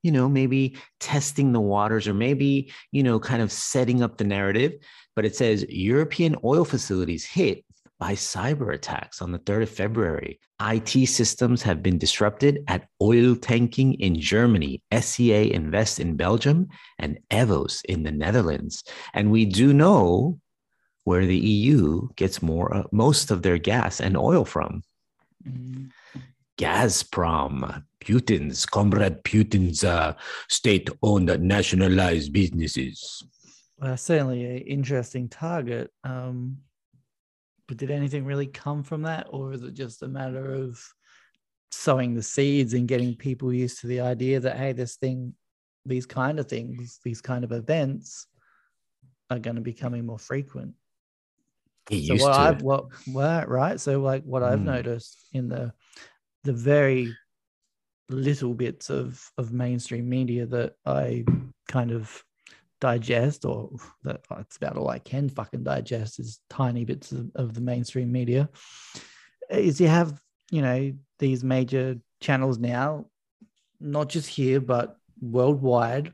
you 0.02 0.10
know, 0.10 0.28
maybe 0.28 0.76
testing 1.00 1.52
the 1.52 1.60
waters 1.60 2.08
or 2.08 2.14
maybe, 2.14 2.72
you 2.90 3.02
know, 3.02 3.20
kind 3.20 3.42
of 3.42 3.52
setting 3.52 4.02
up 4.02 4.18
the 4.18 4.24
narrative 4.24 4.74
but 5.16 5.24
it 5.24 5.36
says 5.36 5.66
European 5.68 6.36
oil 6.44 6.64
facilities 6.64 7.24
hit 7.24 7.64
by 8.00 8.12
cyber 8.12 8.74
attacks 8.74 9.22
on 9.22 9.30
the 9.30 9.38
3rd 9.38 9.62
of 9.62 9.70
February. 9.70 10.40
IT 10.60 11.06
systems 11.06 11.62
have 11.62 11.82
been 11.82 11.96
disrupted 11.96 12.64
at 12.66 12.88
Oiltanking 13.00 13.96
in 14.00 14.18
Germany, 14.18 14.82
SCA 14.92 15.54
Invest 15.54 16.00
in 16.00 16.16
Belgium, 16.16 16.68
and 16.98 17.18
Evos 17.30 17.84
in 17.84 18.02
the 18.02 18.10
Netherlands. 18.10 18.82
And 19.14 19.30
we 19.30 19.44
do 19.44 19.72
know 19.72 20.40
where 21.04 21.26
the 21.26 21.38
EU 21.38 22.08
gets 22.16 22.42
more 22.42 22.74
uh, 22.74 22.82
most 22.90 23.30
of 23.30 23.42
their 23.42 23.58
gas 23.58 24.00
and 24.00 24.16
oil 24.16 24.44
from. 24.44 24.82
Mm, 25.46 25.90
Gazprom, 26.58 27.84
Putin's, 28.00 28.64
Comrade 28.64 29.22
Putin's 29.24 29.82
uh, 29.82 30.14
state-owned 30.48 31.40
nationalized 31.40 32.32
businesses. 32.32 33.24
well, 33.78 33.96
certainly 33.96 34.44
an 34.44 34.58
interesting 34.58 35.28
target. 35.28 35.90
Um, 36.04 36.58
but 37.66 37.78
did 37.78 37.90
anything 37.90 38.24
really 38.24 38.46
come 38.46 38.82
from 38.82 39.02
that, 39.02 39.26
or 39.30 39.52
is 39.52 39.62
it 39.62 39.74
just 39.74 40.02
a 40.02 40.08
matter 40.08 40.54
of 40.54 40.80
sowing 41.72 42.14
the 42.14 42.22
seeds 42.22 42.74
and 42.74 42.86
getting 42.86 43.16
people 43.16 43.52
used 43.52 43.80
to 43.80 43.86
the 43.86 44.00
idea 44.00 44.38
that 44.38 44.56
hey, 44.56 44.72
this 44.72 44.96
thing, 44.96 45.34
these 45.86 46.06
kind 46.06 46.38
of 46.38 46.48
things, 46.48 47.00
these 47.04 47.20
kind 47.20 47.42
of 47.42 47.52
events 47.52 48.26
are 49.30 49.38
going 49.38 49.56
to 49.56 49.62
be 49.62 49.72
coming 49.72 50.04
more 50.06 50.18
frequent? 50.18 50.74
Get 51.86 52.04
so 52.04 52.12
used 52.14 52.22
what 52.24 52.32
to 52.34 52.40
I've 52.40 52.62
what 52.62 52.86
what 53.04 53.48
right? 53.48 53.80
So 53.80 54.00
like 54.00 54.24
what 54.24 54.42
I've 54.42 54.60
Mm. 54.60 54.64
noticed 54.64 55.28
in 55.32 55.48
the 55.48 55.72
the 56.44 56.52
very 56.52 57.16
little 58.08 58.54
bits 58.54 58.90
of 58.90 59.30
of 59.38 59.52
mainstream 59.52 60.08
media 60.08 60.46
that 60.46 60.74
I 60.84 61.24
kind 61.68 61.90
of 61.90 62.24
digest 62.80 63.44
or 63.44 63.70
that 64.02 64.24
that's 64.28 64.56
about 64.56 64.76
all 64.76 64.90
I 64.90 64.98
can 64.98 65.28
fucking 65.28 65.62
digest 65.64 66.20
is 66.20 66.40
tiny 66.50 66.84
bits 66.84 67.12
of, 67.12 67.30
of 67.34 67.54
the 67.54 67.60
mainstream 67.62 68.12
media 68.12 68.50
is 69.48 69.80
you 69.80 69.88
have 69.88 70.20
you 70.50 70.60
know 70.60 70.92
these 71.18 71.42
major 71.42 71.98
channels 72.20 72.58
now 72.58 73.06
not 73.80 74.08
just 74.10 74.28
here 74.28 74.60
but 74.60 74.98
worldwide 75.20 76.12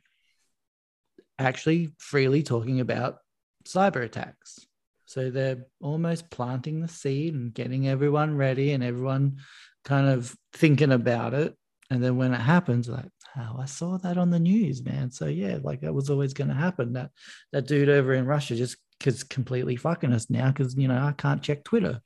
actually 1.39 1.91
freely 1.99 2.43
talking 2.43 2.81
about 2.81 3.19
cyber 3.65 4.05
attacks 4.05 4.67
so 5.11 5.29
they're 5.29 5.67
almost 5.81 6.31
planting 6.31 6.81
the 6.81 6.87
seed 6.87 7.35
and 7.35 7.53
getting 7.53 7.89
everyone 7.89 8.37
ready 8.37 8.71
and 8.71 8.85
everyone 8.85 9.39
kind 9.85 10.09
of 10.09 10.33
thinking 10.53 10.93
about 10.93 11.35
it. 11.35 11.53
And 11.91 12.01
then 12.01 12.17
when 12.17 12.33
it 12.33 12.39
happens, 12.39 12.89
like, 12.89 13.09
oh, 13.37 13.57
I 13.59 13.65
saw 13.65 13.99
that 13.99 14.19
on 14.19 14.31
the 14.31 14.39
news, 14.39 14.85
man. 14.85 15.11
So 15.11 15.27
yeah, 15.27 15.59
like 15.65 15.81
that 15.81 15.93
was 15.93 16.11
always 16.11 16.33
going 16.33 16.47
to 16.47 16.55
happen. 16.55 16.93
That 16.93 17.11
that 17.51 17.67
dude 17.67 17.89
over 17.89 18.15
in 18.15 18.25
Russia 18.25 18.55
just 18.55 18.77
is 19.05 19.25
completely 19.25 19.75
fucking 19.75 20.13
us 20.13 20.31
now 20.31 20.53
because 20.53 20.77
you 20.77 20.87
know 20.87 20.95
I 20.95 21.11
can't 21.19 21.43
check 21.43 21.65
Twitter. 21.65 22.01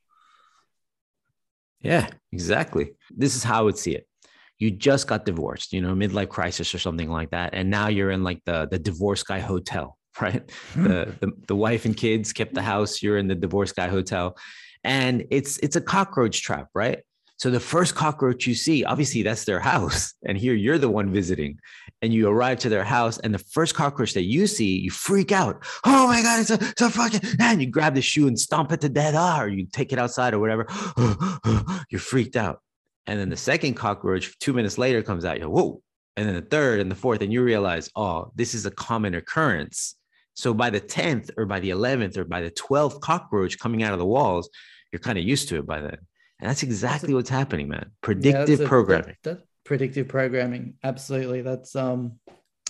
Yeah, 1.83 2.09
exactly. 2.33 2.95
This 3.15 3.37
is 3.37 3.45
how 3.45 3.59
I 3.59 3.65
would 3.65 3.77
see 3.77 3.95
it. 3.95 4.09
You 4.57 4.71
just 4.71 5.07
got 5.09 5.27
divorced, 5.27 5.75
you 5.75 5.83
know, 5.83 5.95
midlife 5.95 6.31
crisis 6.31 6.75
or 6.75 6.79
something 6.79 7.11
like 7.11 7.33
that, 7.33 7.51
and 7.53 7.69
now 7.69 7.89
you're 7.89 8.13
in 8.13 8.25
like 8.25 8.41
the 8.47 8.67
the 8.71 8.79
divorce 8.79 9.23
guy 9.23 9.41
hotel, 9.41 9.99
right? 10.21 10.49
the, 10.77 11.15
the 11.21 11.33
the 11.49 11.57
wife 11.57 11.85
and 11.85 11.97
kids 11.97 12.33
kept 12.33 12.55
the 12.55 12.63
house. 12.63 13.03
You're 13.03 13.19
in 13.19 13.29
the 13.29 13.35
divorce 13.35 13.73
guy 13.73 13.89
hotel, 13.89 14.37
and 14.85 15.25
it's 15.31 15.59
it's 15.59 15.77
a 15.77 15.81
cockroach 15.81 16.43
trap, 16.43 16.69
right? 16.75 17.01
So 17.37 17.51
the 17.51 17.59
first 17.59 17.97
cockroach 17.97 18.47
you 18.47 18.55
see, 18.55 18.85
obviously 18.85 19.23
that's 19.23 19.45
their 19.45 19.59
house, 19.59 20.15
and 20.27 20.39
here 20.39 20.55
you're 20.55 20.79
the 20.79 20.89
one 20.89 21.13
visiting, 21.13 21.59
and 22.01 22.15
you 22.15 22.29
arrive 22.29 22.61
to 22.61 22.69
their 22.69 22.85
house, 22.85 23.19
and 23.19 23.35
the 23.35 23.39
first 23.39 23.75
cockroach 23.75 24.15
that 24.15 24.23
you 24.23 24.47
see, 24.47 24.79
you 24.79 24.91
freak 24.91 25.33
out. 25.33 25.65
Oh 25.85 26.07
my 26.07 26.23
god, 26.23 26.41
it's 26.41 26.51
a, 26.51 26.59
it's 26.61 26.83
a 26.83 26.91
fucking! 26.91 27.21
And 27.41 27.61
you 27.61 27.67
grab 27.67 27.95
the 27.95 28.03
shoe 28.03 28.29
and 28.29 28.39
stomp 28.39 28.71
it 28.73 28.81
to 28.83 28.89
death, 28.89 29.15
ah, 29.17 29.43
or 29.43 29.49
you 29.49 29.67
take 29.67 29.93
it 29.93 29.99
outside 29.99 30.33
or 30.33 30.39
whatever. 30.39 30.67
you're 31.91 32.01
freaked 32.01 32.37
out, 32.37 32.61
and 33.07 33.19
then 33.19 33.31
the 33.31 33.37
second 33.37 33.75
cockroach, 33.75 34.39
two 34.39 34.53
minutes 34.53 34.79
later, 34.79 35.03
comes 35.03 35.25
out. 35.25 35.39
You 35.39 35.47
go, 35.47 35.51
whoa, 35.51 35.83
and 36.17 36.29
then 36.29 36.37
the 36.37 36.43
third 36.43 36.81
and 36.81 36.91
the 36.91 36.95
fourth, 36.95 37.21
and 37.21 37.33
you 37.33 37.43
realize, 37.43 37.91
oh, 37.97 38.31
this 38.37 38.55
is 38.55 38.67
a 38.67 38.71
common 38.71 39.15
occurrence. 39.15 39.97
So 40.35 40.53
by 40.53 40.71
the 40.71 40.81
tenth, 40.81 41.31
or 41.37 41.47
by 41.47 41.61
the 41.61 41.71
eleventh, 41.71 42.17
or 42.19 42.25
by 42.25 42.41
the 42.43 42.51
twelfth 42.51 43.01
cockroach 43.01 43.59
coming 43.59 43.83
out 43.83 43.93
of 43.93 43.99
the 43.99 44.07
walls, 44.07 44.49
you're 44.93 45.01
kind 45.01 45.19
of 45.19 45.25
used 45.25 45.49
to 45.49 45.59
it 45.59 45.67
by 45.67 45.81
then. 45.81 45.97
And 46.41 46.51
that's 46.51 46.63
exactly 46.63 47.15
what's 47.15 47.31
happening, 47.31 47.69
man. 47.69 47.85
Yeah, 47.87 47.91
Predictive 48.03 48.61
a- 48.61 48.63
that- 48.63 48.69
programming. 48.69 49.17
that- 49.23 49.43
predictive 49.65 50.09
programming. 50.09 50.75
Absolutely. 50.83 51.41
That's 51.43 51.75
um 51.77 52.19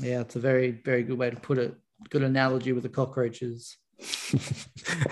Yeah, 0.01 0.21
it's 0.21 0.37
a 0.37 0.41
very, 0.41 0.71
very 0.71 1.03
good 1.03 1.19
way 1.19 1.31
to 1.31 1.37
put 1.37 1.59
it. 1.59 1.75
Good 2.11 2.23
analogy 2.23 2.73
with 2.73 2.83
the 2.83 2.89
cockroaches. 2.89 3.77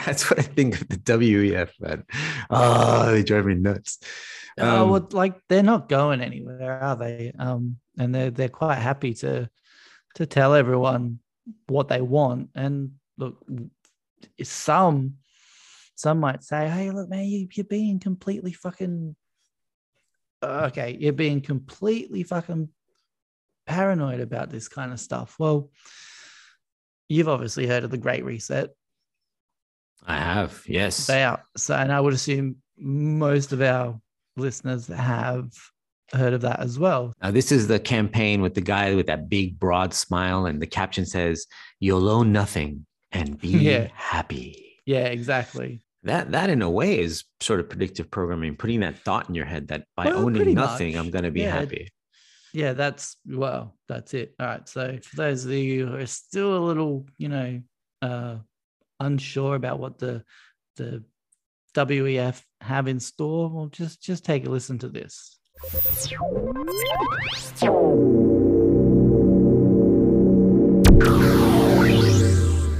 That's 0.04 0.28
what 0.28 0.38
I 0.38 0.42
think 0.42 0.80
of 0.80 0.88
the 0.88 0.97
WEF, 0.99 1.71
man. 1.80 2.04
Oh, 2.50 3.12
they 3.12 3.23
drive 3.23 3.47
me 3.47 3.54
nuts. 3.54 3.99
oh, 4.59 4.82
Um, 4.82 4.90
well, 4.90 5.09
like 5.12 5.40
they're 5.49 5.62
not 5.62 5.88
going 5.88 6.21
anywhere, 6.21 6.80
are 6.80 6.97
they? 6.97 7.32
Um, 7.38 7.76
and 7.99 8.14
they're 8.14 8.30
they're 8.30 8.49
quite 8.49 8.78
happy 8.78 9.14
to 9.14 9.49
to 10.16 10.26
tell 10.26 10.54
everyone 10.54 11.21
what 11.66 11.88
they 11.88 12.00
want. 12.00 12.50
And 12.54 12.92
look, 13.18 13.44
some 14.42 15.14
some 15.94 16.20
might 16.20 16.42
say, 16.42 16.68
"Hey, 16.68 16.90
look, 16.90 17.08
man, 17.08 17.25
you, 17.25 17.49
you're 17.52 17.64
being 17.64 17.99
completely 17.99 18.52
fucking 18.52 19.16
uh, 20.42 20.68
okay. 20.70 20.96
You're 20.99 21.12
being 21.12 21.40
completely 21.40 22.22
fucking 22.22 22.68
paranoid 23.66 24.20
about 24.20 24.50
this 24.50 24.68
kind 24.68 24.92
of 24.92 25.00
stuff." 25.00 25.37
Well, 25.38 25.70
you've 27.08 27.28
obviously 27.28 27.66
heard 27.66 27.84
of 27.84 27.90
the 27.90 27.99
Great 27.99 28.25
Reset. 28.25 28.70
I 30.04 30.16
have, 30.16 30.64
yes. 30.66 31.06
They 31.06 31.22
are 31.22 31.44
so, 31.56 31.75
and 31.75 31.92
I 31.92 32.00
would 32.00 32.14
assume 32.14 32.56
most 32.76 33.52
of 33.52 33.62
our 33.62 34.00
listeners 34.37 34.88
have 34.88 35.52
heard 36.12 36.33
of 36.35 36.40
that 36.42 36.61
as 36.61 36.78
well. 36.78 37.12
Now, 37.23 37.31
this 37.31 37.52
is 37.52 37.69
the 37.69 37.78
campaign 37.81 38.42
with 38.42 38.54
the 38.54 38.61
guy 38.61 38.95
with 38.95 39.07
that 39.07 39.28
big, 39.28 39.59
broad 39.59 39.95
smile, 39.95 40.47
and 40.47 40.61
the 40.61 40.66
caption 40.66 41.07
says, 41.07 41.47
"You'll 41.81 42.09
own 42.09 42.33
nothing 42.33 42.87
and 43.11 43.38
be 43.40 43.49
Yeah. 43.71 43.88
happy." 43.95 44.81
Yeah, 44.87 45.07
exactly. 45.07 45.83
That, 46.04 46.33
that 46.33 46.50
in 46.50 46.62
a 46.62 46.71
way, 46.71 46.99
is 46.99 47.25
sort 47.40 47.61
of 47.61 47.69
predictive 47.69 48.11
programming, 48.11 48.57
putting 48.57 48.81
that 48.81 48.99
thought 49.04 49.28
in 49.28 49.37
your 49.37 49.45
head 49.45 49.69
that 49.69 49.85
by 49.97 50.07
Well, 50.07 50.19
owning 50.26 50.54
nothing, 50.54 50.95
much. 50.95 50.99
I'm 51.04 51.11
going 51.12 51.23
to 51.25 51.31
be 51.31 51.42
Yeah. 51.42 51.52
happy. 51.52 51.88
Yeah, 52.52 52.73
that's 52.75 53.16
well, 53.26 53.76
that's 53.88 54.12
it. 54.12 54.35
All 54.38 54.47
right. 54.47 54.69
So 54.69 54.99
for 55.02 55.16
those 55.16 55.45
of 55.47 55.52
you 55.52 55.87
who 55.87 55.97
are 55.97 56.07
still 56.07 56.57
a 56.57 56.62
little, 56.66 57.07
you 57.16 57.28
know, 57.28 57.62
uh 58.02 58.38
unsure 59.00 59.54
about 59.54 59.78
what 59.78 59.99
the 59.99 60.23
the 60.76 61.02
WEF 61.75 62.42
have 62.61 62.88
in 62.88 63.00
store, 63.00 63.49
well 63.49 63.66
just 63.69 64.02
just 64.02 64.25
take 64.25 64.45
a 64.47 64.50
listen 64.50 64.78
to 64.81 64.88
this. 64.88 65.38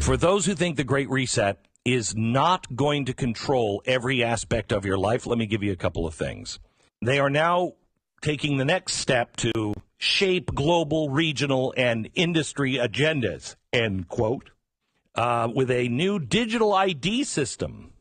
For 0.03 0.17
those 0.17 0.47
who 0.47 0.55
think 0.55 0.77
the 0.77 0.85
Great 0.85 1.09
Reset 1.09 1.65
is 1.85 2.17
not 2.17 2.75
going 2.75 3.05
to 3.05 3.15
control 3.15 3.83
every 3.87 4.25
aspect 4.25 4.73
of 4.73 4.85
your 4.85 4.99
life, 4.99 5.27
let 5.27 5.39
me 5.39 5.47
give 5.47 5.63
you 5.63 5.71
a 5.71 5.77
couple 5.77 6.07
of 6.07 6.15
things. 6.15 6.59
They 7.01 7.21
are 7.21 7.31
now 7.31 7.75
taking 8.21 8.57
the 8.57 8.65
next 8.65 8.95
step 8.95 9.37
to 9.37 9.75
shape 9.99 10.53
global, 10.53 11.09
regional, 11.09 11.73
and 11.77 12.11
industry 12.15 12.75
agendas, 12.75 13.55
end 13.73 14.09
quote, 14.09 14.51
uh, 15.15 15.49
with 15.55 15.71
a 15.71 15.89
new 15.89 16.19
digital 16.19 16.73
ID 16.75 17.23
system. 17.23 17.92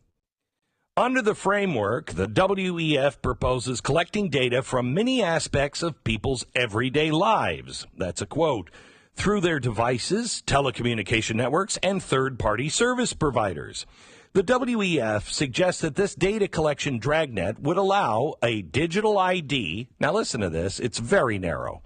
Under 0.98 1.21
the 1.21 1.36
framework, 1.36 2.12
the 2.12 2.27
WEF 2.27 3.21
proposes 3.21 3.79
collecting 3.79 4.29
data 4.29 4.62
from 4.62 4.93
many 4.93 5.24
aspects 5.24 5.81
of 5.81 6.03
people's 6.03 6.45
everyday 6.53 7.12
lives. 7.12 7.88
That's 7.98 8.21
a 8.21 8.25
quote. 8.25 8.69
Through 9.15 9.39
their 9.39 9.62
devices, 9.62 10.43
telecommunication 10.45 11.36
networks, 11.36 11.77
and 11.81 12.03
third 12.03 12.38
party 12.38 12.67
service 12.67 13.13
providers. 13.13 13.86
The 14.33 14.43
WEF 14.43 15.31
suggests 15.31 15.79
that 15.79 15.95
this 15.95 16.13
data 16.13 16.50
collection 16.50 17.00
dragnet 17.00 17.62
would 17.62 17.77
allow 17.77 18.36
a 18.43 18.62
digital 18.62 19.17
ID. 19.17 19.88
Now, 19.98 20.12
listen 20.12 20.41
to 20.41 20.50
this, 20.50 20.77
it's 20.77 21.00
very 21.00 21.39
narrow. 21.39 21.83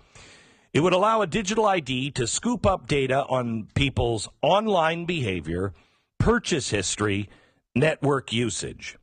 It 0.73 0.79
would 0.79 0.93
allow 0.93 1.21
a 1.21 1.27
digital 1.27 1.67
ID 1.67 2.09
to 2.11 2.25
scoop 2.25 2.65
up 2.65 2.87
data 2.87 3.23
on 3.25 3.67
people's 3.75 4.29
online 4.41 5.05
behavior, 5.05 5.73
purchase 6.17 6.71
history, 6.71 7.29
network 7.75 8.31
usage, 8.31 8.97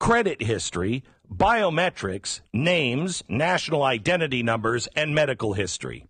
credit 0.00 0.42
history, 0.42 1.04
biometrics, 1.32 2.40
names, 2.52 3.22
national 3.28 3.84
identity 3.84 4.42
numbers, 4.42 4.88
and 4.96 5.14
medical 5.14 5.52
history. 5.52 6.06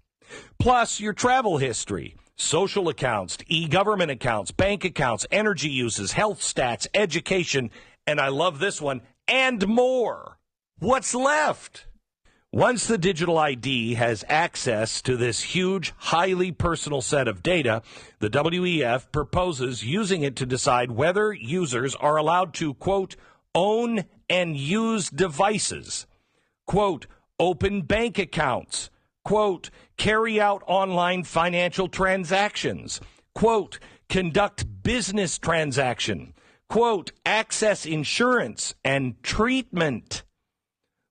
Plus 0.58 1.00
your 1.00 1.12
travel 1.12 1.58
history, 1.58 2.16
social 2.36 2.88
accounts, 2.88 3.36
e 3.48 3.68
government 3.68 4.10
accounts, 4.10 4.50
bank 4.50 4.84
accounts, 4.84 5.26
energy 5.30 5.68
uses, 5.68 6.12
health 6.12 6.40
stats, 6.40 6.86
education, 6.94 7.70
and 8.06 8.20
I 8.20 8.28
love 8.28 8.58
this 8.58 8.80
one, 8.80 9.02
and 9.26 9.66
more. 9.66 10.38
What's 10.78 11.14
left? 11.14 11.87
Once 12.58 12.88
the 12.88 12.98
digital 12.98 13.38
ID 13.38 13.94
has 13.94 14.24
access 14.28 15.00
to 15.00 15.16
this 15.16 15.42
huge, 15.54 15.94
highly 15.96 16.50
personal 16.50 17.00
set 17.00 17.28
of 17.28 17.40
data, 17.40 17.80
the 18.18 18.28
WEF 18.28 19.12
proposes 19.12 19.84
using 19.84 20.24
it 20.24 20.34
to 20.34 20.44
decide 20.44 20.90
whether 20.90 21.32
users 21.32 21.94
are 21.94 22.16
allowed 22.16 22.52
to, 22.52 22.74
quote, 22.74 23.14
own 23.54 24.04
and 24.28 24.56
use 24.56 25.08
devices, 25.08 26.08
quote, 26.66 27.06
open 27.38 27.82
bank 27.82 28.18
accounts, 28.18 28.90
quote, 29.24 29.70
carry 29.96 30.40
out 30.40 30.60
online 30.66 31.22
financial 31.22 31.86
transactions, 31.86 33.00
quote, 33.36 33.78
conduct 34.08 34.82
business 34.82 35.38
transaction, 35.38 36.34
quote, 36.68 37.12
access 37.24 37.86
insurance 37.86 38.74
and 38.84 39.22
treatment 39.22 40.24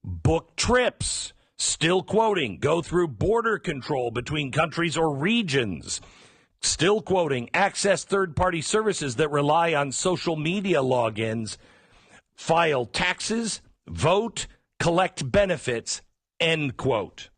book 0.03 0.53
trips. 0.57 1.31
Still 1.57 2.03
quoting, 2.03 2.59
go 2.59 2.81
through 2.81 3.07
border 3.09 3.57
control 3.57 4.11
between 4.11 4.51
countries 4.51 4.95
or 4.95 5.13
regions. 5.13 6.01
Still 6.61 7.01
quoting, 7.01 7.49
access 7.53 8.03
third 8.03 8.35
party 8.35 8.61
services 8.61 9.15
that 9.15 9.31
rely 9.31 9.73
on 9.73 9.91
social 9.91 10.35
media 10.35 10.81
logins. 10.81 11.57
File 12.35 12.85
taxes, 12.85 13.61
vote, 13.87 14.45
collect 14.79 15.31
benefits, 15.31 16.01
end 16.39 16.77
quote. 16.77 17.29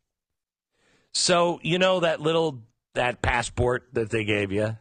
So, 1.13 1.59
you 1.63 1.79
know 1.79 2.01
that 2.01 2.21
little 2.21 2.63
that 2.95 3.21
passport 3.21 3.87
that 3.93 4.09
they 4.09 4.23
gave 4.23 4.51
you? 4.51 4.77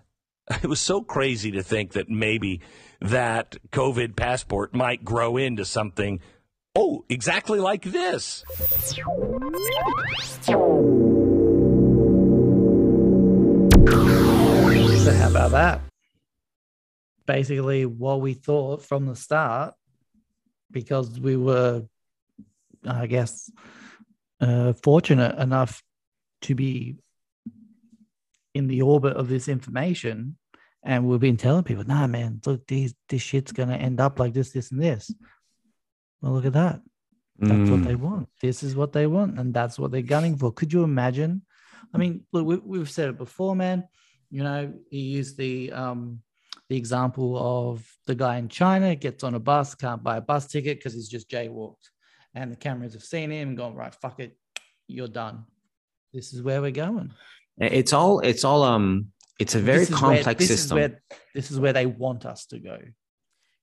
It 0.63 0.67
was 0.67 0.81
so 0.81 1.03
crazy 1.03 1.51
to 1.53 1.63
think 1.63 1.93
that 1.93 2.09
maybe 2.09 2.63
that 3.03 3.57
COVID 3.71 4.17
passport 4.17 4.75
might 4.75 5.05
grow 5.05 5.37
into 5.37 5.67
something 5.67 6.21
oh, 6.79 7.05
exactly 7.09 7.59
like 7.59 7.83
this. 7.83 8.45
So 15.05 15.13
how 15.13 15.31
about 15.31 15.51
that? 15.51 15.81
Basically, 17.27 17.85
what 17.85 18.21
we 18.21 18.35
thought 18.35 18.85
from 18.85 19.07
the 19.07 19.17
start, 19.17 19.75
because 20.71 21.19
we 21.19 21.37
were, 21.37 21.83
I 22.87 23.07
guess, 23.07 23.51
uh, 24.41 24.73
fortunate 24.85 25.37
enough 25.37 25.83
to 26.43 26.55
be 26.55 26.97
in 28.55 28.69
the 28.69 28.83
orbit 28.83 29.17
of 29.17 29.29
this 29.29 29.49
information, 29.49 30.37
and 30.85 31.07
we've 31.07 31.19
been 31.21 31.37
telling 31.37 31.65
people, 31.65 31.85
"Nah, 31.85 32.07
man, 32.07 32.41
look, 32.47 32.67
these 32.69 32.95
this 33.09 33.21
shit's 33.21 33.51
gonna 33.53 33.77
end 33.77 34.01
up 34.01 34.21
like 34.21 34.33
this, 34.33 34.53
this, 34.53 34.71
and 34.71 34.81
this." 34.81 35.13
Well, 36.21 36.33
look 36.33 36.47
at 36.47 36.53
that. 36.55 36.81
That's 37.39 37.71
what 37.71 37.81
Mm. 37.81 37.85
they 37.85 37.95
want. 37.95 38.29
This 38.43 38.63
is 38.65 38.75
what 38.75 38.93
they 38.93 39.07
want, 39.07 39.39
and 39.39 39.55
that's 39.55 39.79
what 39.79 39.93
they're 39.93 40.03
gunning 40.03 40.37
for. 40.37 40.51
Could 40.53 40.73
you 40.73 40.83
imagine? 40.83 41.43
I 41.95 41.99
mean, 41.99 42.25
look, 42.33 42.45
we, 42.47 42.57
we've 42.57 42.91
said 42.91 43.09
it 43.11 43.19
before, 43.19 43.55
man. 43.55 43.87
You 44.31 44.43
know, 44.43 44.75
you 44.91 45.01
use 45.01 45.37
the 45.37 45.73
um, 45.73 46.21
the 46.69 46.77
example 46.77 47.39
of 47.39 47.87
the 48.07 48.15
guy 48.17 48.39
in 48.39 48.49
China 48.49 48.95
gets 48.97 49.23
on 49.25 49.35
a 49.35 49.39
bus, 49.41 49.75
can't 49.77 50.03
buy 50.03 50.17
a 50.17 50.21
bus 50.21 50.49
ticket 50.49 50.79
because 50.79 50.95
he's 50.95 51.09
just 51.09 51.31
jaywalked, 51.31 51.87
and 52.35 52.51
the 52.53 52.57
cameras 52.57 52.93
have 52.95 53.05
seen 53.05 53.31
him 53.31 53.49
and 53.51 53.57
gone, 53.57 53.75
right, 53.75 53.95
fuck 53.95 54.19
it, 54.21 54.37
you're 54.89 55.09
done. 55.09 55.45
This 56.13 56.35
is 56.35 56.43
where 56.43 56.61
we're 56.61 56.73
going. 56.73 57.13
It's 57.59 57.93
all, 57.93 58.21
it's 58.21 58.45
all, 58.45 58.63
um, 58.65 59.13
it's 59.39 59.55
a 59.55 59.61
very 59.61 59.83
is 59.83 59.91
where- 59.91 59.99
complex 59.99 60.39
this 60.41 60.49
system. 60.49 60.79
Is 60.79 60.91
where, 60.91 61.03
this 61.35 61.51
is 61.51 61.59
where 61.61 61.73
they 61.73 61.87
want 61.87 62.27
us 62.27 62.47
to 62.47 62.59
go. 62.59 62.79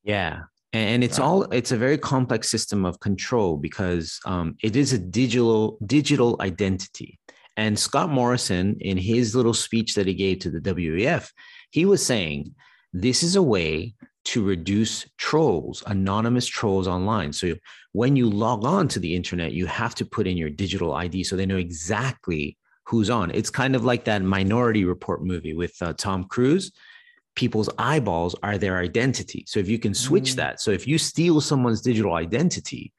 Yeah. 0.04 0.44
And 0.76 1.06
it's 1.06 1.20
all 1.20 1.44
it's 1.44 1.72
a 1.72 1.78
very 1.78 1.98
complex 1.98 2.50
system 2.50 2.84
of 2.84 3.00
control 3.00 3.56
because 3.56 4.20
um, 4.26 4.58
it 4.62 4.76
is 4.76 4.92
a 4.92 4.98
digital 4.98 5.78
digital 5.86 6.36
identity. 6.42 7.18
And 7.56 7.80
Scott 7.80 8.10
Morrison, 8.10 8.76
in 8.82 8.98
his 8.98 9.38
little 9.38 9.54
speech 9.54 9.96
that 9.96 10.06
he 10.06 10.14
gave 10.14 10.40
to 10.40 10.50
the 10.50 10.60
WEF, 10.60 11.32
he 11.72 11.86
was 11.86 12.06
saying 12.06 12.56
this 12.92 13.24
is 13.24 13.38
a 13.38 13.42
way 13.42 13.94
to 14.26 14.44
reduce 14.44 15.10
trolls, 15.18 15.82
anonymous 15.88 16.46
trolls 16.46 16.90
online. 16.90 17.32
So 17.32 17.56
when 17.94 18.18
you 18.18 18.30
log 18.30 18.66
on 18.66 18.90
to 18.90 19.00
the 19.00 19.16
internet, 19.16 19.54
you 19.54 19.68
have 19.68 19.96
to 19.96 20.06
put 20.06 20.28
in 20.28 20.36
your 20.36 20.50
digital 20.50 20.94
ID 20.94 21.24
so 21.24 21.38
they 21.38 21.46
know 21.46 21.56
exactly 21.56 22.58
who's 22.84 23.10
on. 23.10 23.32
It's 23.32 23.50
kind 23.50 23.78
of 23.78 23.86
like 23.86 24.04
that 24.06 24.24
Minority 24.24 24.84
Report 24.84 25.24
movie 25.24 25.54
with 25.54 25.82
uh, 25.82 25.94
Tom 25.94 26.26
Cruise 26.26 26.74
people's 27.36 27.70
eyeballs 27.78 28.36
are 28.42 28.58
their 28.58 28.78
identity. 28.78 29.44
So 29.48 29.60
if 29.60 29.68
you 29.68 29.78
can 29.78 29.94
switch 29.94 30.32
Mm. 30.32 30.36
that, 30.36 30.62
so 30.62 30.72
if 30.72 30.88
you 30.88 30.98
steal 30.98 31.42
someone's 31.42 31.82
digital 31.82 32.14
identity, 32.14 32.94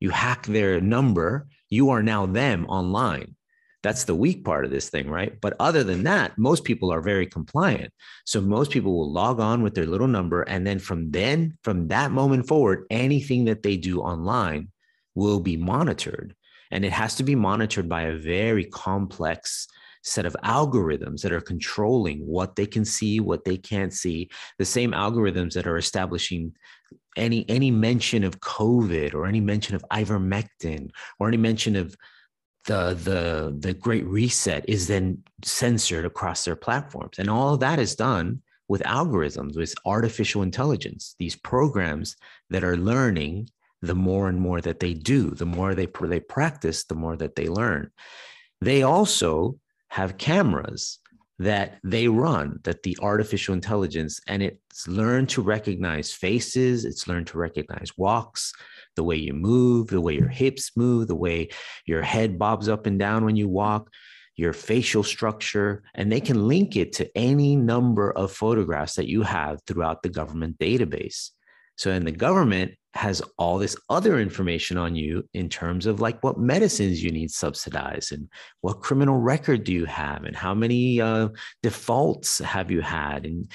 you 0.00 0.10
hack 0.10 0.46
their 0.46 0.80
number, 0.80 1.46
you 1.70 1.90
are 1.90 2.02
now 2.02 2.26
them 2.26 2.66
online. 2.66 3.36
That's 3.82 4.04
the 4.04 4.14
weak 4.14 4.44
part 4.44 4.64
of 4.64 4.70
this 4.70 4.88
thing, 4.88 5.10
right? 5.10 5.38
But 5.40 5.56
other 5.60 5.84
than 5.84 6.04
that, 6.04 6.38
most 6.38 6.64
people 6.64 6.90
are 6.90 7.02
very 7.02 7.26
compliant. 7.26 7.92
So 8.24 8.40
most 8.40 8.70
people 8.70 8.96
will 8.96 9.12
log 9.12 9.40
on 9.40 9.62
with 9.62 9.74
their 9.74 9.86
little 9.86 10.08
number. 10.08 10.42
And 10.42 10.66
then 10.66 10.78
from 10.78 11.10
then, 11.10 11.58
from 11.62 11.88
that 11.88 12.10
moment 12.10 12.48
forward, 12.48 12.86
anything 12.90 13.44
that 13.46 13.62
they 13.62 13.76
do 13.76 14.00
online 14.00 14.68
will 15.14 15.40
be 15.40 15.56
monitored. 15.58 16.34
And 16.70 16.84
it 16.84 16.92
has 16.92 17.14
to 17.16 17.22
be 17.22 17.34
monitored 17.34 17.88
by 17.88 18.02
a 18.02 18.16
very 18.16 18.64
complex 18.64 19.68
set 20.04 20.26
of 20.26 20.36
algorithms 20.44 21.22
that 21.22 21.32
are 21.32 21.40
controlling 21.40 22.20
what 22.26 22.54
they 22.56 22.66
can 22.66 22.84
see, 22.84 23.20
what 23.20 23.44
they 23.44 23.56
can't 23.56 23.92
see, 23.92 24.28
the 24.58 24.64
same 24.64 24.92
algorithms 24.92 25.54
that 25.54 25.66
are 25.66 25.78
establishing 25.78 26.54
any 27.16 27.48
any 27.48 27.70
mention 27.70 28.24
of 28.24 28.40
COVID 28.40 29.14
or 29.14 29.26
any 29.26 29.40
mention 29.40 29.74
of 29.74 29.84
ivermectin 29.90 30.90
or 31.18 31.28
any 31.28 31.36
mention 31.36 31.76
of 31.76 31.96
the 32.66 32.94
the 32.94 33.54
the 33.58 33.74
great 33.74 34.04
reset 34.06 34.64
is 34.68 34.86
then 34.86 35.22
censored 35.42 36.04
across 36.04 36.44
their 36.44 36.56
platforms. 36.56 37.18
And 37.18 37.30
all 37.30 37.54
of 37.54 37.60
that 37.60 37.78
is 37.78 37.94
done 37.94 38.42
with 38.68 38.82
algorithms 38.82 39.56
with 39.56 39.74
artificial 39.84 40.42
intelligence 40.42 41.14
these 41.18 41.36
programs 41.36 42.16
that 42.50 42.64
are 42.64 42.78
learning 42.78 43.48
the 43.82 43.94
more 43.94 44.28
and 44.28 44.40
more 44.40 44.62
that 44.62 44.80
they 44.80 44.94
do 44.94 45.30
the 45.30 45.44
more 45.44 45.74
they 45.74 45.88
they 46.02 46.20
practice 46.20 46.84
the 46.84 46.94
more 46.94 47.16
that 47.16 47.36
they 47.36 47.48
learn. 47.48 47.90
They 48.60 48.82
also 48.82 49.58
have 49.94 50.18
cameras 50.18 50.98
that 51.38 51.78
they 51.82 52.06
run 52.06 52.60
that 52.62 52.82
the 52.84 52.96
artificial 53.00 53.54
intelligence 53.54 54.20
and 54.28 54.42
it's 54.42 54.86
learned 54.86 55.28
to 55.28 55.42
recognize 55.42 56.12
faces 56.12 56.84
it's 56.84 57.08
learned 57.08 57.26
to 57.26 57.38
recognize 57.38 57.90
walks 57.96 58.52
the 58.96 59.04
way 59.04 59.16
you 59.16 59.32
move, 59.32 59.88
the 59.88 60.00
way 60.00 60.14
your 60.14 60.28
hips 60.28 60.76
move, 60.76 61.08
the 61.08 61.14
way 61.14 61.48
your 61.86 62.02
head 62.02 62.38
bobs 62.38 62.68
up 62.68 62.86
and 62.86 62.98
down 62.98 63.24
when 63.24 63.36
you 63.36 63.48
walk, 63.48 63.90
your 64.36 64.52
facial 64.52 65.02
structure, 65.02 65.82
and 65.94 66.10
they 66.10 66.20
can 66.20 66.48
link 66.48 66.76
it 66.76 66.92
to 66.94 67.10
any 67.16 67.56
number 67.56 68.12
of 68.12 68.32
photographs 68.32 68.94
that 68.94 69.08
you 69.08 69.22
have 69.22 69.60
throughout 69.66 70.02
the 70.02 70.08
government 70.08 70.58
database. 70.58 71.30
So, 71.76 71.90
and 71.90 72.06
the 72.06 72.12
government 72.12 72.72
has 72.94 73.20
all 73.38 73.58
this 73.58 73.76
other 73.90 74.20
information 74.20 74.78
on 74.78 74.94
you 74.94 75.28
in 75.34 75.48
terms 75.48 75.86
of 75.86 76.00
like 76.00 76.22
what 76.22 76.38
medicines 76.38 77.02
you 77.02 77.10
need 77.10 77.30
subsidized 77.30 78.12
and 78.12 78.28
what 78.60 78.82
criminal 78.82 79.16
record 79.16 79.64
do 79.64 79.72
you 79.72 79.84
have 79.84 80.24
and 80.24 80.36
how 80.36 80.54
many 80.54 81.00
uh, 81.00 81.28
defaults 81.62 82.38
have 82.38 82.70
you 82.70 82.80
had 82.80 83.26
and 83.26 83.50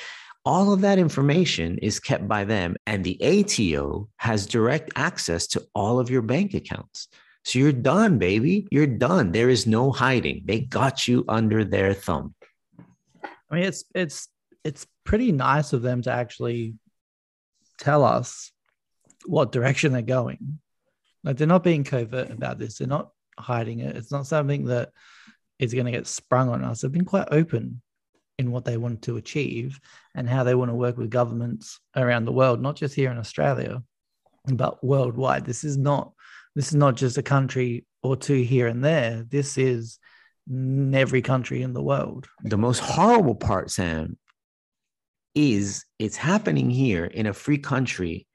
all 0.46 0.74
of 0.74 0.82
that 0.82 0.98
information 0.98 1.78
is 1.80 2.00
kept 2.00 2.28
by 2.28 2.44
them, 2.44 2.76
and 2.88 3.04
the 3.04 3.20
ATO 3.22 4.10
has 4.18 4.48
direct 4.48 4.92
access 4.96 5.46
to 5.48 5.64
all 5.76 6.00
of 6.00 6.10
your 6.10 6.22
bank 6.22 6.54
accounts. 6.54 7.08
So 7.44 7.60
you're 7.60 7.72
done, 7.72 8.18
baby. 8.18 8.68
You're 8.72 8.88
done. 8.88 9.32
There 9.32 9.50
is 9.50 9.68
no 9.68 9.92
hiding. 9.92 10.44
They 10.46 10.62
got 10.62 11.08
you 11.08 11.26
under 11.28 11.64
their 11.64 11.94
thumb. 11.94 12.36
I 13.22 13.56
mean, 13.56 13.64
it's 13.64 13.84
it's 13.94 14.28
it's 14.64 14.88
pretty 15.04 15.32
nice 15.32 15.74
of 15.74 15.82
them 15.82 16.02
to 16.04 16.12
actually 16.12 16.76
tell 17.80 18.04
us 18.04 18.52
what 19.26 19.52
direction 19.52 19.94
they're 19.94 20.02
going. 20.02 20.60
Like 21.24 21.38
they're 21.38 21.48
not 21.48 21.64
being 21.64 21.84
covert 21.84 22.32
about 22.32 22.60
this. 22.60 22.78
They're 22.78 22.88
not 22.88 23.12
hiding 23.38 23.80
it. 23.80 23.96
It's 23.96 24.12
not 24.12 24.28
something 24.28 24.66
that 24.66 24.92
is 25.58 25.74
going 25.74 25.86
to 25.86 25.92
get 25.92 26.08
sprung 26.08 26.50
on 26.50 26.64
us. 26.64 26.82
They've 26.82 26.92
been 26.92 27.06
quite 27.06 27.28
open 27.32 27.82
in 28.38 28.52
what 28.52 28.64
they 28.64 28.78
want 28.78 29.02
to 29.02 29.18
achieve 29.18 29.80
and 30.16 30.30
how 30.30 30.44
they 30.44 30.56
want 30.56 30.70
to 30.70 30.76
work 30.76 30.98
with 30.98 31.10
governments 31.10 31.80
around 31.96 32.26
the 32.26 32.32
world, 32.32 32.62
not 32.62 32.78
just 32.78 32.96
here 32.96 33.12
in 33.12 33.18
Australia, 33.18 33.84
but 34.48 34.84
worldwide. 34.84 35.46
This 35.46 35.64
is 35.64 35.78
not 35.78 36.14
this 36.56 36.70
is 36.70 36.76
not 36.76 36.96
just 36.96 37.18
a 37.18 37.24
country 37.24 37.86
or 38.02 38.16
two 38.16 38.42
here 38.42 38.68
and 38.68 38.84
there. 38.84 39.26
This 39.30 39.58
is 39.58 40.00
every 40.94 41.22
country 41.22 41.62
in 41.62 41.74
the 41.74 41.84
world. 41.84 42.28
The 42.44 42.58
most 42.58 42.80
horrible 42.80 43.36
part, 43.36 43.70
Sam, 43.70 44.18
is 45.36 45.86
it's 46.00 46.18
happening 46.18 46.70
here 46.70 47.06
in 47.06 47.28
a 47.28 47.34
free 47.34 47.58
country 47.58 48.28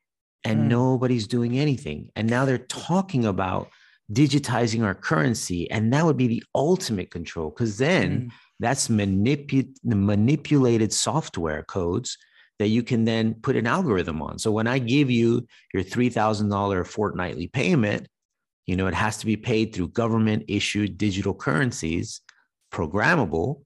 and 0.45 0.65
mm. 0.65 0.69
nobody's 0.69 1.27
doing 1.27 1.59
anything. 1.59 2.11
And 2.17 2.29
now 2.29 2.45
they're 2.45 2.59
talking 2.59 3.25
about 3.25 3.69
digitizing 4.13 4.85
our 4.85 4.95
currency. 4.95 5.71
And 5.71 5.93
that 5.93 6.05
would 6.05 6.17
be 6.17 6.29
the 6.29 6.45
ultimate 6.55 7.11
control 7.11 7.51
because 7.51 7.79
then 7.79 8.27
mm. 8.27 8.31
That's 8.61 8.89
manipu- 8.89 9.75
manipulated 9.85 10.93
software 10.93 11.63
codes 11.65 12.17
that 12.59 12.69
you 12.69 12.83
can 12.83 13.05
then 13.05 13.35
put 13.35 13.57
an 13.57 13.67
algorithm 13.67 14.23
on. 14.23 14.39
So 14.39 14.53
when 14.53 14.67
I 14.67 14.79
give 14.79 15.11
you 15.11 15.47
your 15.73 15.83
$3,000 15.83 16.87
fortnightly 16.87 17.49
payment, 17.49 18.09
you 18.67 18.77
know, 18.77 18.87
it 18.87 18.95
has 18.95 19.19
to 19.19 19.27
be 19.27 19.37
paid 19.37 19.75
through 19.75 19.89
government 19.89 20.45
issued 20.49 20.97
digital 20.97 21.35
currencies, 21.35 22.21
programmable. 22.73 23.63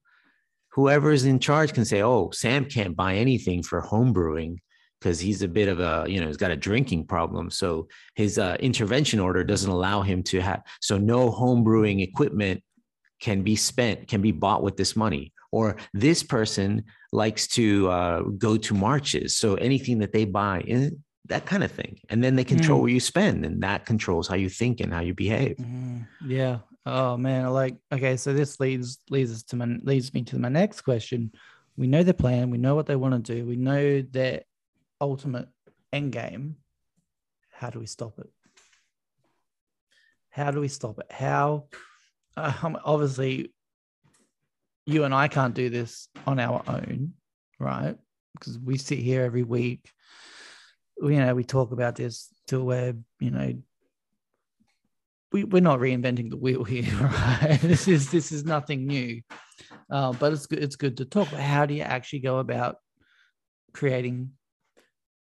Whoever 0.79 1.11
is 1.11 1.25
in 1.25 1.41
charge 1.41 1.73
can 1.73 1.85
say, 1.85 2.05
oh, 2.05 2.31
Sam 2.31 2.65
can't 2.65 2.95
buy 2.95 3.17
anything 3.17 3.65
for 3.65 3.81
home 3.81 4.13
brewing 4.13 4.61
because 5.01 5.19
he's 5.19 5.43
a 5.43 5.49
bit 5.49 5.67
of 5.67 5.81
a, 5.81 6.07
you 6.09 6.21
know, 6.21 6.29
he's 6.29 6.37
got 6.37 6.53
a 6.53 6.57
drinking 6.57 7.09
problem. 7.09 7.51
So 7.51 7.89
his 8.15 8.39
uh, 8.39 8.57
intervention 8.61 9.19
order 9.19 9.43
doesn't 9.43 9.69
allow 9.69 10.03
him 10.03 10.23
to 10.31 10.41
have, 10.41 10.63
so 10.81 10.97
no 10.97 11.33
home 11.33 11.65
brewing 11.65 11.99
equipment 11.99 12.63
can 13.21 13.43
be 13.43 13.57
spent, 13.57 14.07
can 14.07 14.23
be 14.23 14.31
bought 14.31 14.63
with 14.63 14.77
this 14.77 14.95
money. 14.95 15.33
Or 15.51 15.79
this 15.95 16.23
person 16.23 16.85
likes 17.11 17.49
to 17.59 17.91
uh, 17.91 18.21
go 18.39 18.57
to 18.57 18.73
marches. 18.73 19.37
So 19.37 19.57
anything 19.57 19.99
that 19.99 20.13
they 20.13 20.27
buy, 20.27 20.63
eh, 20.69 20.91
that 21.27 21.45
kind 21.45 21.65
of 21.65 21.73
thing. 21.73 21.99
And 22.09 22.23
then 22.23 22.37
they 22.37 22.45
control 22.45 22.79
mm. 22.79 22.83
where 22.83 22.93
you 22.93 23.01
spend, 23.01 23.45
and 23.45 23.65
that 23.65 23.85
controls 23.85 24.29
how 24.29 24.37
you 24.37 24.49
think 24.49 24.79
and 24.79 24.95
how 24.95 25.01
you 25.01 25.15
behave. 25.15 25.57
Mm, 25.57 26.07
yeah. 26.25 26.59
Oh 26.87 27.17
man, 27.17 27.49
like. 27.51 27.77
Okay, 27.93 28.17
so 28.17 28.33
this 28.33 28.61
leads 28.61 28.99
leads 29.11 29.33
us 29.33 29.43
to 29.45 29.57
my 29.57 29.79
leads 29.83 30.15
me 30.15 30.23
to 30.25 30.39
my 30.39 30.49
next 30.49 30.83
question. 30.83 31.33
We 31.77 31.87
know 31.87 32.03
the 32.03 32.15
plan. 32.15 32.51
We 32.51 32.59
know 32.59 32.75
what 32.75 32.87
they 32.87 32.97
want 32.97 33.25
to 33.25 33.35
do. 33.35 33.45
We 33.45 33.57
know 33.57 34.03
their 34.03 34.43
ultimate 35.01 35.49
end 35.93 36.13
game. 36.13 36.57
How 37.53 37.71
do 37.71 37.79
we 37.79 37.87
stop 37.87 38.19
it? 38.19 38.31
How 40.31 40.51
do 40.51 40.61
we 40.61 40.69
stop 40.69 40.99
it? 40.99 41.11
How 41.11 41.67
um, 42.37 42.79
obviously 42.85 43.53
you 44.87 45.05
and 45.05 45.15
I 45.15 45.29
can't 45.29 45.55
do 45.55 45.69
this 45.69 46.09
on 46.27 46.39
our 46.39 46.63
own, 46.67 47.13
right? 47.59 47.97
Because 48.33 48.59
we 48.59 48.79
sit 48.79 48.99
here 48.99 49.23
every 49.23 49.43
week. 49.43 49.91
You 51.01 51.17
know, 51.17 51.35
we 51.35 51.45
talk 51.45 51.73
about 51.73 51.97
this 51.97 52.29
till 52.47 52.65
we're, 52.65 52.95
you 53.21 53.31
know, 53.31 53.55
we, 55.33 55.45
we're 55.45 55.61
not 55.61 55.81
reinventing 55.81 56.31
the 56.31 56.37
wheel 56.37 56.65
here, 56.75 56.93
right? 57.01 57.59
this 57.63 57.89
is 57.89 58.11
this 58.11 58.33
is 58.33 58.45
nothing 58.45 58.87
new. 58.87 59.21
Uh, 59.91 60.13
but 60.13 60.33
it's 60.33 60.47
good, 60.47 60.63
it's 60.63 60.77
good 60.77 60.97
to 60.99 61.05
talk. 61.05 61.31
But 61.31 61.41
how 61.41 61.67
do 61.67 61.75
you 61.75 61.83
actually 61.83 62.21
go 62.21 62.39
about 62.39 62.77
creating 63.73 64.31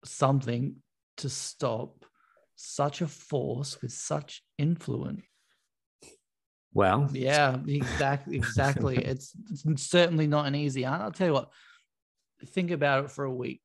something 0.04 0.76
to 1.18 1.30
stop 1.30 2.06
such 2.56 3.02
a 3.02 3.08
force 3.08 3.82
with 3.82 3.92
such 3.92 4.44
influence 4.58 5.22
well, 6.76 7.10
yeah, 7.14 7.58
exactly, 7.68 8.36
exactly. 8.36 8.98
it's, 8.98 9.32
it's 9.50 9.84
certainly 9.84 10.28
not 10.28 10.46
an 10.46 10.56
easy. 10.56 10.86
I'll 10.86 11.10
tell 11.10 11.28
you 11.28 11.34
what. 11.34 11.50
Think 12.48 12.72
about 12.72 13.06
it 13.06 13.12
for 13.12 13.24
a 13.24 13.34
week. 13.34 13.62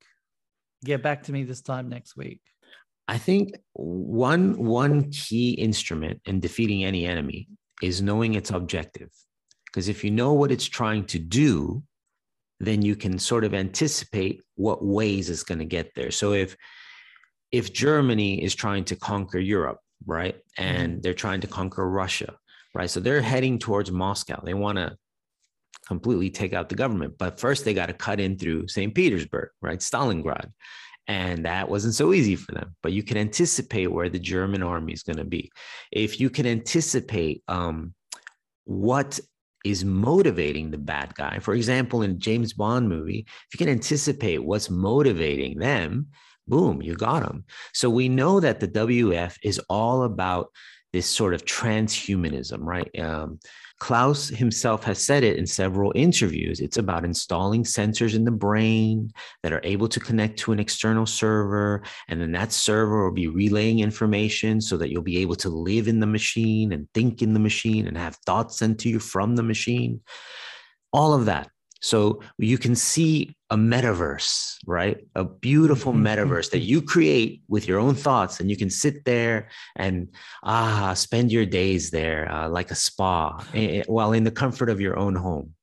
Get 0.84 1.02
back 1.02 1.24
to 1.24 1.32
me 1.32 1.42
this 1.42 1.60
time 1.60 1.88
next 1.88 2.16
week. 2.16 2.40
I 3.08 3.18
think 3.18 3.56
one 3.72 4.56
one 4.64 5.10
key 5.10 5.52
instrument 5.52 6.20
in 6.24 6.40
defeating 6.40 6.84
any 6.84 7.06
enemy 7.06 7.48
is 7.82 8.02
knowing 8.02 8.34
its 8.34 8.50
objective. 8.50 9.10
Because 9.66 9.88
if 9.88 10.04
you 10.04 10.10
know 10.10 10.32
what 10.32 10.50
it's 10.50 10.66
trying 10.66 11.04
to 11.06 11.18
do, 11.18 11.82
then 12.58 12.82
you 12.82 12.94
can 12.94 13.18
sort 13.18 13.44
of 13.44 13.54
anticipate 13.54 14.42
what 14.56 14.84
ways 14.84 15.30
it's 15.30 15.42
going 15.42 15.60
to 15.60 15.64
get 15.64 15.94
there. 15.94 16.10
So 16.10 16.32
if 16.32 16.56
if 17.50 17.72
Germany 17.72 18.42
is 18.42 18.54
trying 18.54 18.84
to 18.84 18.96
conquer 18.96 19.38
Europe, 19.38 19.78
right, 20.06 20.36
and 20.56 20.92
mm-hmm. 20.92 21.00
they're 21.00 21.14
trying 21.14 21.40
to 21.40 21.46
conquer 21.46 21.88
Russia, 21.88 22.36
right? 22.74 22.90
So 22.90 23.00
they're 23.00 23.22
heading 23.22 23.58
towards 23.58 23.90
Moscow. 23.90 24.40
They 24.44 24.54
want 24.54 24.78
to 24.78 24.96
completely 25.86 26.30
take 26.30 26.52
out 26.52 26.68
the 26.68 26.76
government, 26.76 27.14
but 27.18 27.40
first 27.40 27.64
they 27.64 27.74
got 27.74 27.86
to 27.86 27.92
cut 27.92 28.20
in 28.20 28.38
through 28.38 28.68
St. 28.68 28.94
Petersburg, 28.94 29.48
right? 29.60 29.80
Stalingrad. 29.80 30.52
And 31.06 31.44
that 31.44 31.68
wasn't 31.68 31.94
so 31.94 32.12
easy 32.12 32.36
for 32.36 32.52
them. 32.52 32.76
But 32.82 32.92
you 32.92 33.02
can 33.02 33.16
anticipate 33.16 33.88
where 33.88 34.08
the 34.08 34.18
German 34.18 34.62
army 34.62 34.92
is 34.92 35.02
going 35.02 35.16
to 35.16 35.24
be. 35.24 35.50
If 35.90 36.20
you 36.20 36.30
can 36.30 36.46
anticipate 36.46 37.42
um, 37.48 37.94
what 38.64 39.18
is 39.64 39.84
motivating 39.84 40.70
the 40.70 40.78
bad 40.78 41.14
guy, 41.14 41.38
for 41.40 41.54
example, 41.54 42.02
in 42.02 42.20
James 42.20 42.52
Bond 42.52 42.88
movie, 42.88 43.26
if 43.28 43.54
you 43.54 43.58
can 43.58 43.68
anticipate 43.68 44.44
what's 44.44 44.70
motivating 44.70 45.58
them, 45.58 46.08
boom, 46.46 46.80
you 46.80 46.94
got 46.94 47.22
them. 47.22 47.44
So 47.74 47.90
we 47.90 48.08
know 48.08 48.40
that 48.40 48.60
the 48.60 48.68
WEF 48.68 49.36
is 49.42 49.60
all 49.68 50.04
about 50.04 50.50
this 50.92 51.06
sort 51.06 51.34
of 51.34 51.44
transhumanism, 51.44 52.58
right? 52.60 52.90
Um, 52.98 53.38
Klaus 53.80 54.28
himself 54.28 54.84
has 54.84 55.02
said 55.02 55.24
it 55.24 55.38
in 55.38 55.46
several 55.46 55.90
interviews. 55.94 56.60
It's 56.60 56.76
about 56.76 57.04
installing 57.04 57.64
sensors 57.64 58.14
in 58.14 58.24
the 58.24 58.30
brain 58.30 59.10
that 59.42 59.54
are 59.54 59.60
able 59.64 59.88
to 59.88 59.98
connect 59.98 60.38
to 60.40 60.52
an 60.52 60.60
external 60.60 61.06
server. 61.06 61.82
And 62.08 62.20
then 62.20 62.30
that 62.32 62.52
server 62.52 63.04
will 63.04 63.14
be 63.14 63.26
relaying 63.26 63.80
information 63.80 64.60
so 64.60 64.76
that 64.76 64.90
you'll 64.90 65.02
be 65.02 65.18
able 65.18 65.36
to 65.36 65.48
live 65.48 65.88
in 65.88 65.98
the 65.98 66.06
machine 66.06 66.72
and 66.72 66.88
think 66.92 67.22
in 67.22 67.32
the 67.32 67.40
machine 67.40 67.88
and 67.88 67.96
have 67.96 68.16
thoughts 68.26 68.58
sent 68.58 68.78
to 68.80 68.90
you 68.90 68.98
from 68.98 69.34
the 69.34 69.42
machine. 69.42 70.02
All 70.92 71.14
of 71.14 71.24
that. 71.24 71.48
So 71.80 72.22
you 72.38 72.58
can 72.58 72.74
see 72.76 73.34
a 73.48 73.56
metaverse, 73.56 74.56
right? 74.66 74.98
A 75.14 75.24
beautiful 75.24 75.92
Mm-hmm. 75.92 76.02
metaverse 76.06 76.50
that 76.50 76.60
you 76.60 76.82
create 76.82 77.42
with 77.48 77.66
your 77.66 77.80
own 77.80 77.94
thoughts, 77.94 78.38
and 78.40 78.50
you 78.50 78.56
can 78.56 78.70
sit 78.70 79.04
there 79.04 79.48
and 79.76 80.08
ah, 80.44 80.92
spend 80.94 81.32
your 81.32 81.46
days 81.46 81.90
there 81.90 82.30
uh, 82.30 82.48
like 82.48 82.70
a 82.70 82.74
spa, 82.74 83.42
eh, 83.54 83.82
while 83.86 84.12
in 84.12 84.24
the 84.24 84.30
comfort 84.30 84.68
of 84.68 84.80
your 84.80 84.98
own 84.98 85.14
home. 85.14 85.54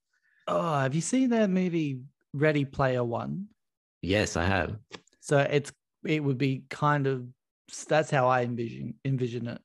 Oh, 0.47 0.80
have 0.80 0.95
you 0.95 1.01
seen 1.01 1.30
that 1.30 1.49
movie 1.49 1.99
Ready 2.34 2.65
Player 2.65 3.03
One? 3.03 3.47
Yes, 4.01 4.36
I 4.38 4.45
have. 4.45 4.77
So 5.21 5.39
it's 5.39 5.71
it 6.06 6.23
would 6.23 6.38
be 6.38 6.63
kind 6.69 7.06
of 7.08 7.27
that's 7.88 8.10
how 8.10 8.27
I 8.27 8.43
envision 8.43 8.95
envision 9.03 9.47
it, 9.47 9.62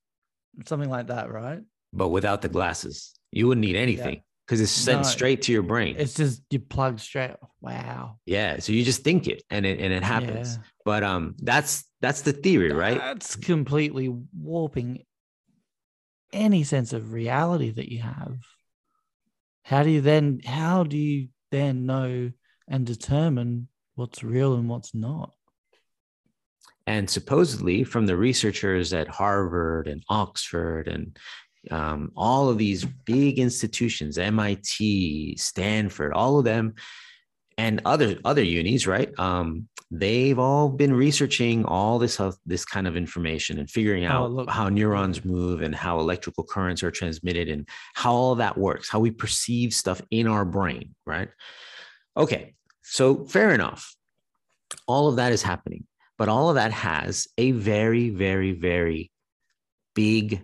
something 0.66 0.90
like 0.90 1.06
that, 1.06 1.30
right? 1.30 1.62
But 1.92 2.08
without 2.08 2.42
the 2.42 2.48
glasses, 2.48 3.14
you 3.30 3.48
wouldn't 3.48 3.64
need 3.64 3.76
anything 3.76 4.22
because 4.52 4.60
it's 4.60 4.70
sent 4.70 4.98
No, 4.98 5.02
straight 5.04 5.40
to 5.42 5.52
your 5.52 5.62
brain. 5.62 5.96
It's 5.98 6.12
just 6.12 6.42
you 6.50 6.58
plug 6.58 7.00
straight. 7.00 7.36
Wow, 7.62 8.18
yeah, 8.26 8.58
so 8.58 8.72
you 8.74 8.84
just 8.84 9.02
think 9.02 9.26
it, 9.26 9.42
and 9.48 9.64
it 9.64 9.80
and 9.80 9.94
it 9.94 10.02
happens. 10.02 10.56
Yeah. 10.56 10.62
But 10.84 11.02
um, 11.02 11.36
that's 11.38 11.84
that's 12.02 12.20
the 12.20 12.34
theory, 12.34 12.70
right? 12.70 12.98
That's 12.98 13.34
completely 13.34 14.14
warping 14.38 15.04
any 16.34 16.64
sense 16.64 16.92
of 16.92 17.14
reality 17.14 17.70
that 17.70 17.90
you 17.90 18.02
have. 18.02 18.36
How 19.62 19.84
do 19.84 19.88
you 19.88 20.02
then? 20.02 20.40
How 20.44 20.84
do 20.84 20.98
you 20.98 21.28
then 21.50 21.86
know 21.86 22.30
and 22.68 22.84
determine 22.84 23.68
what's 23.94 24.22
real 24.22 24.52
and 24.56 24.68
what's 24.68 24.94
not? 24.94 25.32
And 26.86 27.08
supposedly, 27.08 27.84
from 27.84 28.04
the 28.04 28.18
researchers 28.18 28.92
at 28.92 29.08
Harvard 29.08 29.88
and 29.88 30.02
Oxford 30.10 30.88
and 30.88 31.16
um, 31.70 32.10
all 32.16 32.48
of 32.48 32.58
these 32.58 32.84
big 32.84 33.38
institutions, 33.38 34.18
MIT, 34.18 35.36
Stanford, 35.36 36.12
all 36.12 36.38
of 36.38 36.44
them, 36.44 36.74
and 37.58 37.80
other 37.84 38.18
other 38.24 38.42
unis, 38.42 38.86
right? 38.86 39.16
Um, 39.18 39.68
they've 39.90 40.38
all 40.38 40.70
been 40.70 40.92
researching 40.92 41.64
all 41.66 41.98
this 41.98 42.18
uh, 42.18 42.32
this 42.46 42.64
kind 42.64 42.86
of 42.88 42.96
information 42.96 43.58
and 43.58 43.70
figuring 43.70 44.06
Oh, 44.06 44.08
out 44.10 44.32
look. 44.32 44.50
how 44.50 44.68
neurons 44.70 45.24
move 45.24 45.60
and 45.62 45.74
how 45.74 46.00
electrical 46.00 46.44
currents 46.44 46.82
are 46.82 46.90
transmitted 46.90 47.48
and 47.48 47.68
how 47.94 48.12
all 48.12 48.34
that 48.36 48.56
works, 48.56 48.88
how 48.88 49.00
we 49.00 49.10
perceive 49.10 49.74
stuff 49.74 50.00
in 50.10 50.26
our 50.26 50.44
brain, 50.44 50.94
right? 51.06 51.28
Okay, 52.16 52.54
so 52.82 53.24
fair 53.26 53.52
enough. 53.52 53.94
All 54.88 55.08
of 55.08 55.16
that 55.16 55.32
is 55.32 55.42
happening, 55.42 55.86
but 56.18 56.28
all 56.28 56.48
of 56.48 56.54
that 56.56 56.72
has 56.72 57.28
a 57.36 57.52
very, 57.52 58.08
very, 58.10 58.52
very 58.52 59.12
big 59.94 60.42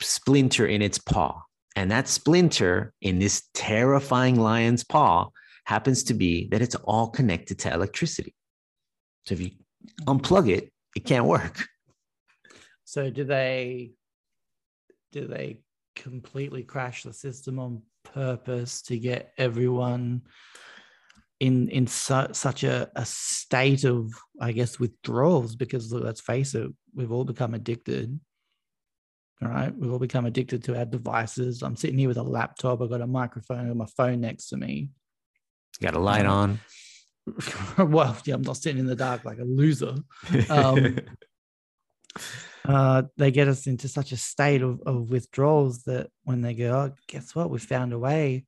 splinter 0.00 0.66
in 0.66 0.82
its 0.82 0.98
paw. 0.98 1.42
And 1.76 1.90
that 1.90 2.08
splinter 2.08 2.92
in 3.00 3.18
this 3.18 3.48
terrifying 3.54 4.36
lion's 4.36 4.84
paw 4.84 5.28
happens 5.64 6.02
to 6.04 6.14
be 6.14 6.48
that 6.48 6.62
it's 6.62 6.74
all 6.74 7.08
connected 7.08 7.58
to 7.60 7.72
electricity. 7.72 8.34
So 9.26 9.34
if 9.34 9.40
you 9.40 9.50
unplug 10.06 10.50
it, 10.50 10.72
it 10.96 11.04
can't 11.04 11.26
work. 11.26 11.62
So 12.84 13.10
do 13.10 13.24
they 13.24 13.92
do 15.12 15.26
they 15.26 15.60
completely 15.94 16.62
crash 16.62 17.02
the 17.02 17.12
system 17.12 17.58
on 17.58 17.82
purpose 18.02 18.82
to 18.82 18.98
get 18.98 19.32
everyone 19.36 20.22
in 21.40 21.68
in 21.68 21.86
su- 21.86 22.32
such 22.32 22.64
a, 22.64 22.90
a 22.96 23.04
state 23.04 23.84
of 23.84 24.10
I 24.40 24.52
guess 24.52 24.80
withdrawals 24.80 25.54
because 25.54 25.92
look, 25.92 26.02
let's 26.02 26.20
face 26.20 26.54
it, 26.54 26.70
we've 26.94 27.12
all 27.12 27.24
become 27.24 27.54
addicted. 27.54 28.18
All 29.42 29.48
right. 29.48 29.74
We've 29.74 29.92
all 29.92 29.98
become 29.98 30.26
addicted 30.26 30.64
to 30.64 30.76
our 30.76 30.84
devices. 30.84 31.62
I'm 31.62 31.76
sitting 31.76 31.98
here 31.98 32.08
with 32.08 32.16
a 32.16 32.22
laptop, 32.22 32.82
I've 32.82 32.90
got 32.90 33.00
a 33.00 33.06
microphone, 33.06 33.70
I've 33.70 33.76
my 33.76 33.86
phone 33.96 34.20
next 34.20 34.48
to 34.48 34.56
me. 34.56 34.90
Got 35.80 35.94
a 35.94 36.00
light 36.00 36.26
on. 36.26 36.58
well, 37.78 38.16
yeah, 38.24 38.34
I'm 38.34 38.42
not 38.42 38.56
sitting 38.56 38.80
in 38.80 38.86
the 38.86 38.96
dark 38.96 39.24
like 39.24 39.38
a 39.38 39.44
loser. 39.44 39.94
Um, 40.50 40.98
uh, 42.64 43.02
they 43.16 43.30
get 43.30 43.48
us 43.48 43.66
into 43.66 43.88
such 43.88 44.12
a 44.12 44.16
state 44.16 44.60
of, 44.60 44.80
of 44.84 45.08
withdrawals 45.10 45.84
that 45.84 46.08
when 46.24 46.42
they 46.42 46.52
go, 46.52 46.72
oh, 46.72 46.92
guess 47.06 47.34
what? 47.34 47.48
We 47.48 47.58
found 47.58 47.92
a 47.92 47.98
way 47.98 48.44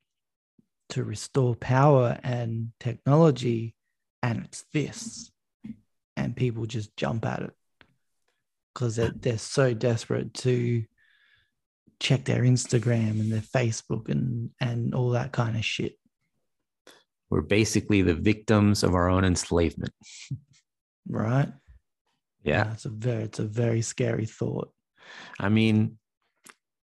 to 0.91 1.05
restore 1.05 1.55
power 1.55 2.19
and 2.23 2.73
technology, 2.81 3.75
and 4.23 4.45
it's 4.45 4.65
this. 4.73 5.31
And 6.17 6.37
people 6.37 6.67
just 6.67 6.95
jump 6.97 7.25
at 7.25 7.43
it 7.43 7.55
because 8.81 8.97
they're, 8.97 9.13
they're 9.15 9.37
so 9.37 9.75
desperate 9.75 10.33
to 10.33 10.83
check 12.01 12.25
their 12.25 12.43
Instagram 12.43 13.21
and 13.21 13.31
their 13.31 13.43
Facebook 13.43 14.09
and, 14.09 14.49
and 14.59 14.95
all 14.95 15.11
that 15.11 15.33
kind 15.33 15.55
of 15.55 15.65
shit. 15.65 15.99
We're 17.29 17.43
basically 17.43 18.01
the 18.01 18.15
victims 18.15 18.83
of 18.83 18.95
our 18.95 19.11
own 19.11 19.27
enslavement. 19.27 19.93
Right. 21.07 21.53
Yeah. 22.43 22.73
It's 22.73 22.87
a 22.87 22.89
very, 22.89 23.25
it's 23.25 23.39
a 23.39 23.45
very 23.45 23.83
scary 23.83 24.25
thought. 24.25 24.73
I 25.39 25.51
mean, 25.51 25.99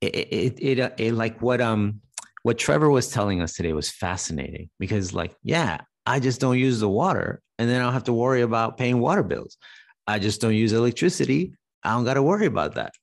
it, 0.02 0.16
it, 0.16 0.58
it, 0.60 0.80
uh, 0.80 0.90
it, 0.98 1.14
like 1.14 1.44
what, 1.44 1.62
um, 1.62 2.02
what 2.42 2.58
Trevor 2.58 2.90
was 2.90 3.10
telling 3.10 3.40
us 3.40 3.54
today 3.54 3.74
was 3.74 3.92
fascinating 3.92 4.72
because, 4.80 5.14
like, 5.14 5.36
yeah, 5.44 5.82
I 6.08 6.20
just 6.20 6.42
don't 6.42 6.58
use 6.58 6.80
the 6.80 6.90
water 6.90 7.40
and 7.60 7.70
then 7.70 7.80
I 7.80 7.84
don't 7.84 7.94
have 7.94 8.06
to 8.06 8.14
worry 8.14 8.42
about 8.42 8.78
paying 8.78 9.00
water 9.00 9.24
bills. 9.24 9.58
I 10.08 10.18
just 10.18 10.42
don't 10.42 10.56
use 10.56 10.74
electricity. 10.74 11.54
I 11.84 11.92
don't 11.92 12.06
got 12.06 12.16
to 12.16 12.24
worry 12.24 12.46
about 12.46 12.76
that. 12.76 12.94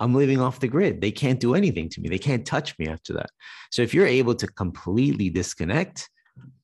I'm 0.00 0.14
living 0.14 0.40
off 0.40 0.60
the 0.60 0.68
grid. 0.68 1.00
They 1.00 1.10
can't 1.10 1.40
do 1.40 1.54
anything 1.54 1.88
to 1.90 2.00
me. 2.00 2.08
They 2.08 2.18
can't 2.18 2.46
touch 2.46 2.78
me 2.78 2.86
after 2.86 3.12
that. 3.14 3.30
So 3.72 3.82
if 3.82 3.92
you're 3.92 4.06
able 4.06 4.34
to 4.36 4.46
completely 4.46 5.28
disconnect, 5.28 6.08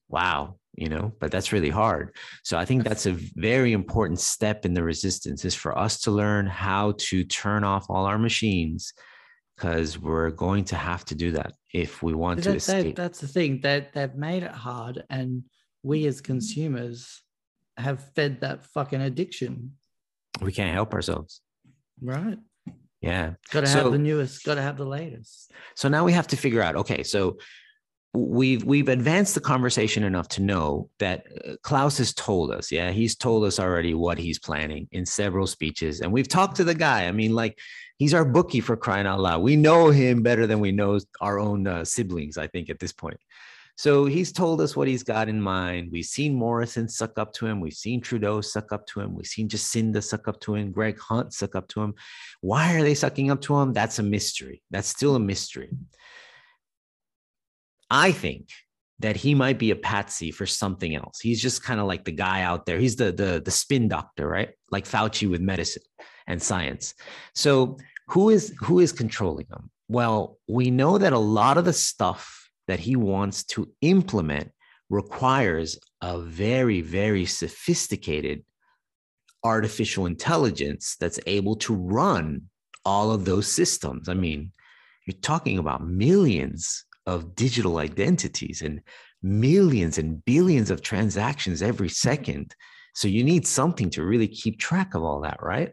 wow, 0.08 0.56
you 0.76 0.88
know, 0.88 1.12
but 1.18 1.32
that's 1.32 1.52
really 1.52 1.70
hard. 1.70 2.14
So 2.44 2.56
I 2.58 2.64
think 2.64 2.84
that's 2.84 3.06
a 3.06 3.12
very 3.34 3.72
important 3.72 4.20
step 4.20 4.64
in 4.64 4.74
the 4.74 4.84
resistance 4.84 5.44
is 5.44 5.54
for 5.54 5.76
us 5.76 6.00
to 6.02 6.12
learn 6.12 6.46
how 6.46 6.94
to 6.98 7.24
turn 7.24 7.64
off 7.64 7.86
all 7.88 8.04
our 8.06 8.18
machines 8.18 8.92
because 9.56 9.98
we're 9.98 10.30
going 10.30 10.64
to 10.66 10.76
have 10.76 11.04
to 11.06 11.14
do 11.14 11.32
that 11.32 11.52
if 11.72 12.02
we 12.02 12.12
want 12.14 12.42
to 12.44 12.50
That- 12.52 12.60
that- 12.62 12.76
escape. 12.78 12.96
that's 12.96 13.20
the 13.20 13.28
thing 13.28 13.60
that 13.62 13.92
they've 13.92 14.14
made 14.14 14.42
it 14.44 14.50
hard, 14.50 15.04
and 15.10 15.44
we 15.82 16.06
as 16.06 16.20
consumers 16.20 17.22
have 17.76 18.12
fed 18.14 18.40
that 18.42 18.64
fucking 18.66 19.00
addiction. 19.00 19.72
we 20.40 20.50
can't 20.52 20.72
help 20.72 20.92
ourselves. 20.94 21.40
Right. 22.00 22.38
Yeah. 23.00 23.34
Got 23.50 23.62
to 23.62 23.66
So- 23.66 23.82
have 23.84 23.92
the 23.92 23.98
newest. 23.98 24.44
Got 24.44 24.54
to 24.56 24.62
have 24.62 24.76
the 24.76 24.86
latest. 24.86 25.52
So 25.74 25.88
now 25.88 26.04
we 26.04 26.12
have 26.12 26.26
to 26.28 26.36
figure 26.36 26.62
out. 26.62 26.76
Okay, 26.76 27.02
so 27.02 27.38
we've 28.14 28.62
we've 28.64 28.88
advanced 28.88 29.34
the 29.34 29.40
conversation 29.40 30.04
enough 30.04 30.28
to 30.28 30.42
know 30.42 30.88
that 31.00 31.26
uh, 31.46 31.56
Klaus 31.62 31.98
has 31.98 32.14
told 32.14 32.50
us. 32.52 32.70
Yeah, 32.72 32.90
he's 32.92 33.16
told 33.16 33.44
us 33.44 33.58
already 33.58 33.92
what 33.94 34.18
he's 34.18 34.38
planning 34.38 34.88
in 34.92 35.04
several 35.04 35.46
speeches, 35.46 36.00
and 36.00 36.12
we've 36.12 36.28
talked 36.28 36.56
to 36.56 36.64
the 36.64 36.74
guy. 36.74 37.06
I 37.06 37.12
mean, 37.12 37.34
like 37.34 37.58
he's 37.98 38.14
our 38.14 38.24
bookie 38.24 38.60
for 38.60 38.76
crying 38.76 39.06
out 39.06 39.20
loud. 39.20 39.42
We 39.42 39.56
know 39.56 39.90
him 39.90 40.22
better 40.22 40.46
than 40.46 40.60
we 40.60 40.72
know 40.72 40.98
our 41.20 41.38
own 41.38 41.66
uh, 41.66 41.84
siblings. 41.84 42.38
I 42.38 42.46
think 42.46 42.70
at 42.70 42.78
this 42.78 42.92
point. 42.92 43.18
So 43.76 44.04
he's 44.04 44.32
told 44.32 44.60
us 44.60 44.76
what 44.76 44.86
he's 44.86 45.02
got 45.02 45.28
in 45.28 45.40
mind. 45.40 45.88
We've 45.90 46.04
seen 46.04 46.34
Morrison 46.34 46.88
suck 46.88 47.18
up 47.18 47.32
to 47.34 47.46
him. 47.46 47.60
We've 47.60 47.72
seen 47.72 48.00
Trudeau 48.00 48.40
suck 48.40 48.72
up 48.72 48.86
to 48.88 49.00
him. 49.00 49.14
We've 49.14 49.26
seen 49.26 49.48
Jacinda 49.48 50.02
suck 50.02 50.28
up 50.28 50.40
to 50.40 50.54
him. 50.54 50.70
Greg 50.70 50.98
Hunt 50.98 51.32
suck 51.32 51.56
up 51.56 51.66
to 51.68 51.82
him. 51.82 51.94
Why 52.40 52.74
are 52.74 52.82
they 52.82 52.94
sucking 52.94 53.30
up 53.32 53.40
to 53.42 53.56
him? 53.56 53.72
That's 53.72 53.98
a 53.98 54.04
mystery. 54.04 54.62
That's 54.70 54.88
still 54.88 55.16
a 55.16 55.20
mystery. 55.20 55.70
I 57.90 58.12
think 58.12 58.48
that 59.00 59.16
he 59.16 59.34
might 59.34 59.58
be 59.58 59.72
a 59.72 59.76
patsy 59.76 60.30
for 60.30 60.46
something 60.46 60.94
else. 60.94 61.20
He's 61.20 61.42
just 61.42 61.64
kind 61.64 61.80
of 61.80 61.86
like 61.86 62.04
the 62.04 62.12
guy 62.12 62.42
out 62.42 62.66
there. 62.66 62.78
He's 62.78 62.96
the 62.96 63.10
the 63.10 63.42
the 63.44 63.50
spin 63.50 63.88
doctor, 63.88 64.28
right? 64.28 64.50
Like 64.70 64.86
Fauci 64.86 65.28
with 65.28 65.40
medicine 65.40 65.82
and 66.28 66.40
science. 66.40 66.94
So 67.34 67.76
who 68.08 68.30
is 68.30 68.54
who 68.60 68.78
is 68.78 68.92
controlling 68.92 69.46
him? 69.46 69.70
Well, 69.88 70.38
we 70.48 70.70
know 70.70 70.96
that 70.98 71.12
a 71.12 71.18
lot 71.18 71.58
of 71.58 71.64
the 71.64 71.72
stuff 71.72 72.43
that 72.66 72.80
he 72.80 72.96
wants 72.96 73.44
to 73.44 73.70
implement 73.80 74.50
requires 74.90 75.78
a 76.00 76.20
very 76.20 76.80
very 76.80 77.24
sophisticated 77.24 78.44
artificial 79.42 80.06
intelligence 80.06 80.96
that's 80.98 81.20
able 81.26 81.54
to 81.56 81.74
run 81.74 82.42
all 82.84 83.10
of 83.10 83.24
those 83.24 83.46
systems. 83.46 84.08
I 84.08 84.14
mean, 84.14 84.52
you're 85.06 85.20
talking 85.20 85.58
about 85.58 85.86
millions 85.86 86.84
of 87.06 87.34
digital 87.34 87.78
identities 87.78 88.62
and 88.62 88.80
millions 89.22 89.98
and 89.98 90.24
billions 90.24 90.70
of 90.70 90.82
transactions 90.82 91.62
every 91.62 91.88
second. 91.88 92.54
So 92.94 93.08
you 93.08 93.24
need 93.24 93.46
something 93.46 93.90
to 93.90 94.04
really 94.04 94.28
keep 94.28 94.58
track 94.58 94.94
of 94.94 95.02
all 95.02 95.20
that, 95.22 95.38
right? 95.42 95.72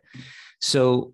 So 0.60 1.14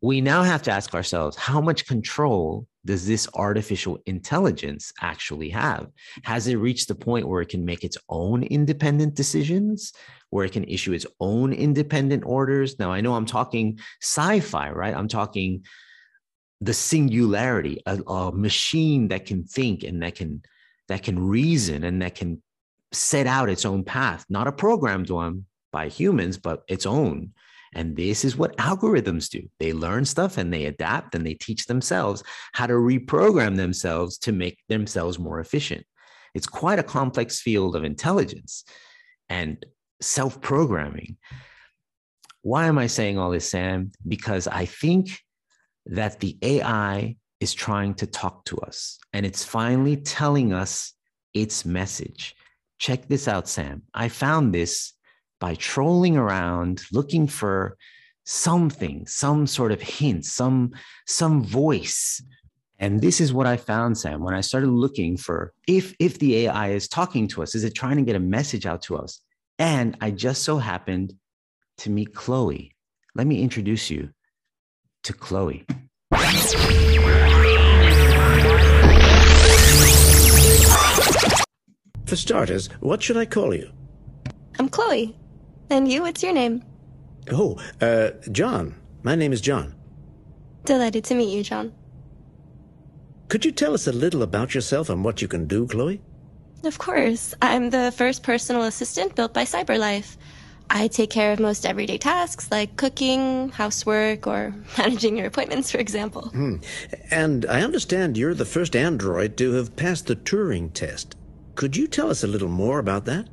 we 0.00 0.20
now 0.20 0.42
have 0.42 0.62
to 0.62 0.70
ask 0.70 0.94
ourselves 0.94 1.36
how 1.36 1.60
much 1.60 1.86
control 1.86 2.66
does 2.84 3.06
this 3.06 3.28
artificial 3.34 3.98
intelligence 4.06 4.92
actually 5.02 5.50
have? 5.50 5.88
Has 6.24 6.46
it 6.46 6.56
reached 6.56 6.88
the 6.88 6.94
point 6.94 7.28
where 7.28 7.42
it 7.42 7.48
can 7.48 7.64
make 7.64 7.84
its 7.84 7.98
own 8.08 8.44
independent 8.44 9.14
decisions, 9.14 9.92
where 10.30 10.44
it 10.44 10.52
can 10.52 10.64
issue 10.64 10.92
its 10.92 11.06
own 11.20 11.52
independent 11.52 12.22
orders? 12.24 12.78
Now, 12.78 12.92
I 12.92 13.00
know 13.00 13.14
I'm 13.14 13.26
talking 13.26 13.78
sci 14.00 14.40
fi, 14.40 14.70
right? 14.70 14.94
I'm 14.94 15.08
talking 15.08 15.64
the 16.60 16.74
singularity, 16.74 17.82
a, 17.86 17.98
a 18.06 18.32
machine 18.32 19.08
that 19.08 19.26
can 19.26 19.44
think 19.44 19.82
and 19.82 20.02
that 20.02 20.14
can 20.14 20.42
that 20.88 21.02
can 21.02 21.18
reason 21.18 21.84
and 21.84 22.00
that 22.02 22.14
can 22.14 22.42
set 22.92 23.26
out 23.26 23.50
its 23.50 23.64
own 23.66 23.84
path, 23.84 24.24
not 24.30 24.46
a 24.46 24.52
programmed 24.52 25.10
one 25.10 25.44
by 25.70 25.88
humans, 25.88 26.38
but 26.38 26.62
its 26.68 26.86
own. 26.86 27.32
And 27.74 27.96
this 27.96 28.24
is 28.24 28.36
what 28.36 28.56
algorithms 28.56 29.28
do. 29.28 29.48
They 29.58 29.72
learn 29.72 30.04
stuff 30.04 30.38
and 30.38 30.52
they 30.52 30.64
adapt 30.64 31.14
and 31.14 31.26
they 31.26 31.34
teach 31.34 31.66
themselves 31.66 32.22
how 32.52 32.66
to 32.66 32.74
reprogram 32.74 33.56
themselves 33.56 34.18
to 34.18 34.32
make 34.32 34.58
themselves 34.68 35.18
more 35.18 35.40
efficient. 35.40 35.84
It's 36.34 36.46
quite 36.46 36.78
a 36.78 36.84
complex 36.84 37.40
field 37.40 37.76
of 37.76 37.84
intelligence 37.84 38.64
and 39.28 39.64
self 40.00 40.40
programming. 40.40 41.16
Why 42.42 42.66
am 42.66 42.78
I 42.78 42.86
saying 42.86 43.18
all 43.18 43.30
this, 43.30 43.50
Sam? 43.50 43.92
Because 44.06 44.46
I 44.46 44.64
think 44.64 45.20
that 45.86 46.20
the 46.20 46.38
AI 46.42 47.16
is 47.40 47.54
trying 47.54 47.94
to 47.94 48.06
talk 48.06 48.44
to 48.46 48.58
us 48.58 48.98
and 49.12 49.24
it's 49.24 49.44
finally 49.44 49.96
telling 49.96 50.52
us 50.52 50.92
its 51.34 51.64
message. 51.64 52.34
Check 52.78 53.08
this 53.08 53.26
out, 53.28 53.48
Sam. 53.48 53.82
I 53.94 54.08
found 54.08 54.54
this 54.54 54.92
by 55.40 55.54
trolling 55.54 56.16
around 56.16 56.82
looking 56.92 57.26
for 57.26 57.76
something, 58.24 59.06
some 59.06 59.46
sort 59.46 59.72
of 59.72 59.80
hint, 59.80 60.24
some 60.24 60.72
some 61.06 61.42
voice. 61.42 62.22
And 62.80 63.00
this 63.00 63.20
is 63.20 63.32
what 63.32 63.46
I 63.46 63.56
found, 63.56 63.98
Sam, 63.98 64.22
when 64.22 64.34
I 64.34 64.40
started 64.40 64.68
looking 64.68 65.16
for 65.16 65.52
if 65.66 65.94
if 65.98 66.18
the 66.18 66.46
AI 66.46 66.68
is 66.70 66.88
talking 66.88 67.26
to 67.28 67.42
us, 67.42 67.54
is 67.54 67.64
it 67.64 67.74
trying 67.74 67.96
to 67.96 68.02
get 68.02 68.16
a 68.16 68.20
message 68.20 68.66
out 68.66 68.82
to 68.82 68.96
us? 68.96 69.20
And 69.58 69.96
I 70.00 70.10
just 70.10 70.42
so 70.42 70.58
happened 70.58 71.14
to 71.78 71.90
meet 71.90 72.14
Chloe. 72.14 72.74
Let 73.14 73.26
me 73.26 73.42
introduce 73.42 73.90
you 73.90 74.10
to 75.04 75.12
Chloe. 75.12 75.64
For 82.06 82.16
starters, 82.16 82.68
what 82.80 83.02
should 83.02 83.16
I 83.16 83.26
call 83.26 83.54
you? 83.54 83.70
I'm 84.58 84.68
Chloe. 84.68 85.16
And 85.70 85.90
you, 85.90 86.02
what's 86.02 86.22
your 86.22 86.32
name? 86.32 86.62
Oh, 87.30 87.58
uh, 87.80 88.10
John. 88.32 88.74
My 89.02 89.14
name 89.14 89.32
is 89.32 89.40
John. 89.40 89.74
Delighted 90.64 91.04
to 91.04 91.14
meet 91.14 91.34
you, 91.34 91.42
John. 91.42 91.72
Could 93.28 93.44
you 93.44 93.52
tell 93.52 93.74
us 93.74 93.86
a 93.86 93.92
little 93.92 94.22
about 94.22 94.54
yourself 94.54 94.88
and 94.88 95.04
what 95.04 95.20
you 95.20 95.28
can 95.28 95.46
do, 95.46 95.66
Chloe? 95.66 96.00
Of 96.64 96.78
course. 96.78 97.34
I'm 97.42 97.70
the 97.70 97.92
first 97.96 98.22
personal 98.22 98.62
assistant 98.62 99.14
built 99.14 99.34
by 99.34 99.44
CyberLife. 99.44 100.16
I 100.70 100.88
take 100.88 101.10
care 101.10 101.32
of 101.32 101.40
most 101.40 101.64
everyday 101.64 101.98
tasks 101.98 102.50
like 102.50 102.76
cooking, 102.76 103.50
housework, 103.50 104.26
or 104.26 104.54
managing 104.78 105.16
your 105.16 105.26
appointments, 105.26 105.70
for 105.70 105.78
example. 105.78 106.28
Hmm. 106.28 106.56
And 107.10 107.46
I 107.46 107.62
understand 107.62 108.16
you're 108.16 108.34
the 108.34 108.44
first 108.44 108.74
android 108.74 109.36
to 109.38 109.52
have 109.52 109.76
passed 109.76 110.06
the 110.06 110.16
Turing 110.16 110.72
test. 110.72 111.14
Could 111.54 111.76
you 111.76 111.86
tell 111.86 112.10
us 112.10 112.24
a 112.24 112.28
little 112.28 112.48
more 112.48 112.78
about 112.78 113.04
that? 113.06 113.28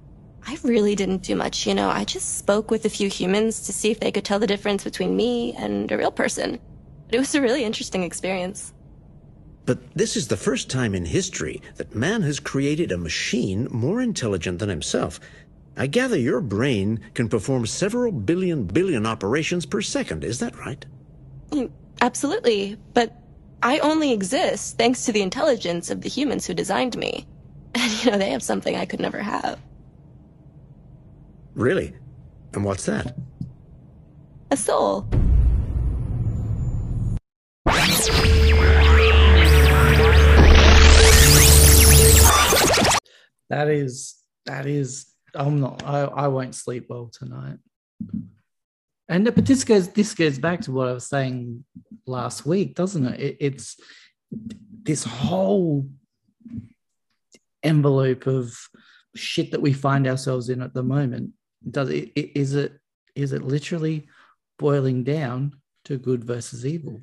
I 0.48 0.58
really 0.64 0.96
didn't 0.96 1.24
do 1.24 1.36
much, 1.36 1.66
you 1.66 1.74
know. 1.74 1.90
I 1.90 2.04
just 2.04 2.38
spoke 2.38 2.70
with 2.70 2.86
a 2.86 2.90
few 2.90 3.10
humans 3.10 3.62
to 3.62 3.74
see 3.74 3.90
if 3.90 4.00
they 4.00 4.12
could 4.12 4.26
tell 4.26 4.40
the 4.40 4.48
difference 4.48 4.84
between 4.84 5.16
me 5.16 5.54
and 5.54 5.92
a 5.92 5.98
real 5.98 6.12
person. 6.12 6.60
But 7.08 7.16
It 7.16 7.20
was 7.20 7.34
a 7.34 7.42
really 7.42 7.64
interesting 7.64 8.04
experience. 8.04 8.74
But 9.66 9.80
this 9.96 10.16
is 10.16 10.28
the 10.28 10.38
first 10.38 10.70
time 10.70 10.94
in 10.94 11.06
history 11.06 11.62
that 11.78 11.96
man 11.96 12.22
has 12.22 12.40
created 12.40 12.92
a 12.92 12.98
machine 12.98 13.68
more 13.72 14.02
intelligent 14.02 14.60
than 14.60 14.70
himself. 14.70 15.20
I 15.76 15.88
gather 15.88 16.18
your 16.18 16.42
brain 16.42 17.00
can 17.16 17.28
perform 17.28 17.66
several 17.66 18.12
billion 18.12 18.66
billion 18.66 19.06
operations 19.08 19.66
per 19.66 19.82
second, 19.82 20.24
is 20.24 20.40
that 20.40 20.56
right? 20.58 20.86
Mm, 21.50 21.72
absolutely, 22.02 22.78
but 22.94 23.14
I 23.64 23.80
only 23.80 24.14
exist 24.14 24.78
thanks 24.78 25.06
to 25.06 25.12
the 25.12 25.24
intelligence 25.24 25.90
of 25.90 26.02
the 26.02 26.10
humans 26.10 26.46
who 26.46 26.54
designed 26.54 26.96
me. 26.98 27.26
And, 27.78 28.06
you 28.06 28.12
know, 28.12 28.18
they 28.18 28.30
have 28.30 28.44
something 28.44 28.76
I 28.78 28.86
could 28.86 29.02
never 29.02 29.20
have. 29.20 29.60
Really? 31.56 31.96
And 32.54 32.66
what's 32.66 32.86
that? 32.86 33.16
A 34.52 34.58
soul. 34.58 35.08
That 43.50 43.70
is 43.70 44.16
that 44.46 44.66
is 44.66 45.06
I'm 45.34 45.62
not 45.62 45.82
I, 45.86 46.02
I 46.02 46.28
won't 46.28 46.56
sleep 46.56 46.88
well 46.90 47.10
tonight. 47.14 47.58
And 49.08 49.24
but 49.24 49.46
this 49.46 49.64
goes 49.64 49.88
this 49.90 50.14
goes 50.14 50.38
back 50.38 50.62
to 50.62 50.74
what 50.74 50.90
I 50.90 50.94
was 50.94 51.08
saying 51.08 51.64
last 52.06 52.46
week, 52.46 52.76
doesn't 52.76 53.06
it? 53.06 53.20
it 53.20 53.38
it's 53.40 53.78
this 54.84 55.06
whole 55.06 55.88
envelope 57.64 58.28
of 58.28 58.54
shit 59.16 59.52
that 59.52 59.62
we 59.62 59.72
find 59.72 60.06
ourselves 60.06 60.50
in 60.50 60.62
at 60.62 60.74
the 60.74 60.84
moment 60.84 61.32
does 61.70 61.90
it 61.90 62.12
is 62.16 62.54
it 62.54 62.74
is 63.16 63.32
it 63.34 63.44
literally 63.44 64.08
boiling 64.60 65.04
down 65.04 65.54
to 65.86 65.98
good 65.98 66.24
versus 66.24 66.66
evil 66.66 67.02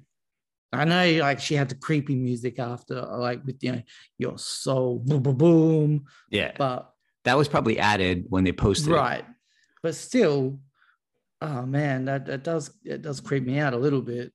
i 0.73 0.85
know 0.85 1.19
like 1.21 1.41
she 1.41 1.55
had 1.55 1.69
the 1.69 1.75
creepy 1.75 2.15
music 2.15 2.59
after 2.59 3.01
like 3.03 3.45
with 3.45 3.63
you 3.63 3.73
know 3.73 3.83
your 4.19 4.39
soul 4.39 4.99
boom 4.99 5.23
boom 5.23 5.37
boom 5.37 6.05
Yeah. 6.31 6.53
but 6.57 6.93
That 7.25 7.37
was 7.37 7.49
probably 7.49 7.79
added 7.79 8.27
when 8.29 8.45
they 8.45 8.53
posted 8.53 8.89
it. 8.93 8.97
right 8.97 9.25
but 9.83 9.95
still 9.95 10.61
oh 11.41 11.67
man 11.67 12.05
that, 12.07 12.27
that 12.27 12.45
does 12.45 12.71
it 12.85 13.03
does 13.03 13.21
creep 13.21 13.45
me 13.45 13.59
out 13.59 13.75
a 13.75 13.79
little 13.79 14.03
bit 14.03 14.33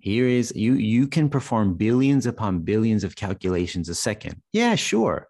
Here 0.00 0.26
is 0.26 0.52
you 0.54 0.74
you 0.74 1.06
can 1.08 1.28
perform 1.28 1.74
billions 1.74 2.26
upon 2.26 2.60
billions 2.60 3.04
of 3.04 3.14
calculations 3.14 3.88
a 3.88 3.94
second. 3.94 4.42
Yeah, 4.52 4.74
sure. 4.74 5.28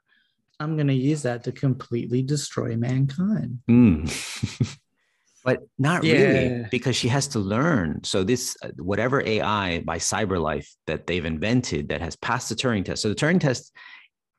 I'm 0.61 0.77
going 0.77 0.87
to 0.88 0.95
use 0.95 1.23
that 1.23 1.45
to 1.45 1.53
completely 1.53 2.23
destroy 2.23 2.77
mankind 2.77 3.59
Mm. 3.69 4.07
but 5.45 5.61
not 5.79 6.03
Yeah. 6.03 6.14
really 6.14 6.66
because 6.73 6.97
she 6.97 7.07
has 7.09 7.29
to 7.29 7.38
learn. 7.38 8.03
So 8.03 8.25
this 8.25 8.57
uh, 8.64 8.71
whatever 8.79 9.23
AI 9.25 9.79
by 9.81 9.99
CyberLife 9.99 10.66
that 10.88 11.07
they've 11.07 11.25
invented 11.25 11.88
that 11.90 12.01
has 12.01 12.16
passed 12.16 12.49
the 12.49 12.57
Turing 12.57 12.85
test. 12.85 13.01
So 13.03 13.09
the 13.11 13.14
Turing 13.14 13.38
test 13.38 13.73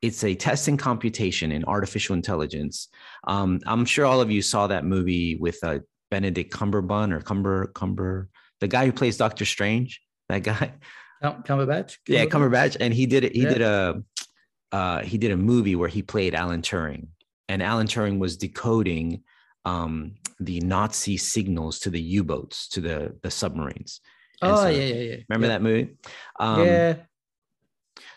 it's 0.02 0.24
a 0.26 0.36
test 0.36 0.68
in 0.68 0.76
computation 0.76 1.52
in 1.54 1.64
artificial 1.64 2.14
intelligence. 2.14 2.90
Um, 3.26 3.62
I'm 3.66 3.86
sure 3.86 4.06
all 4.06 4.20
of 4.20 4.30
you 4.30 4.42
saw 4.42 4.68
that 4.68 4.84
movie 4.84 5.38
with 5.38 5.58
uh, 5.64 5.80
Benedict 6.12 6.54
Cumberbun 6.54 7.14
or 7.14 7.22
Cumber 7.22 7.68
Cumber, 7.68 8.28
the 8.60 8.68
guy 8.68 8.86
who 8.86 8.92
plays 8.92 9.16
Doctor 9.18 9.46
Strange. 9.46 10.02
That 10.30 10.44
guy. 10.44 10.74
Cum- 11.24 11.42
Cumberbatch 11.44 11.98
Yeah, 12.08 12.26
Cumberbatch, 12.26 12.76
and 12.80 12.94
he 12.94 13.06
did 13.08 13.24
it. 13.24 13.34
He 13.34 13.44
Yeah. 13.44 13.50
did 13.54 13.62
a 13.62 14.04
uh, 14.72 15.02
he 15.02 15.18
did 15.18 15.32
a 15.32 15.38
movie 15.38 15.76
where 15.76 15.90
he 15.90 16.02
played 16.02 16.36
Alan 16.36 16.62
Turing, 16.62 17.08
and 17.48 17.64
Alan 17.64 17.88
Turing 17.88 18.20
was 18.20 18.38
decoding 18.38 19.24
um, 19.66 20.16
the 20.40 20.60
Nazi 20.62 21.18
signals 21.18 21.80
to 21.80 21.90
the 21.90 22.02
U-boats, 22.02 22.68
to 22.70 22.82
the 22.82 23.16
the 23.22 23.32
submarines. 23.32 24.02
And 24.42 24.52
oh 24.52 24.56
so- 24.56 24.68
yeah 24.68 24.86
yeah 24.86 25.02
yeah 25.02 25.16
Remember 25.30 25.48
yeah. 25.48 25.54
that 25.54 25.62
movie? 25.62 25.98
Um, 26.40 26.66
yeah 26.66 26.96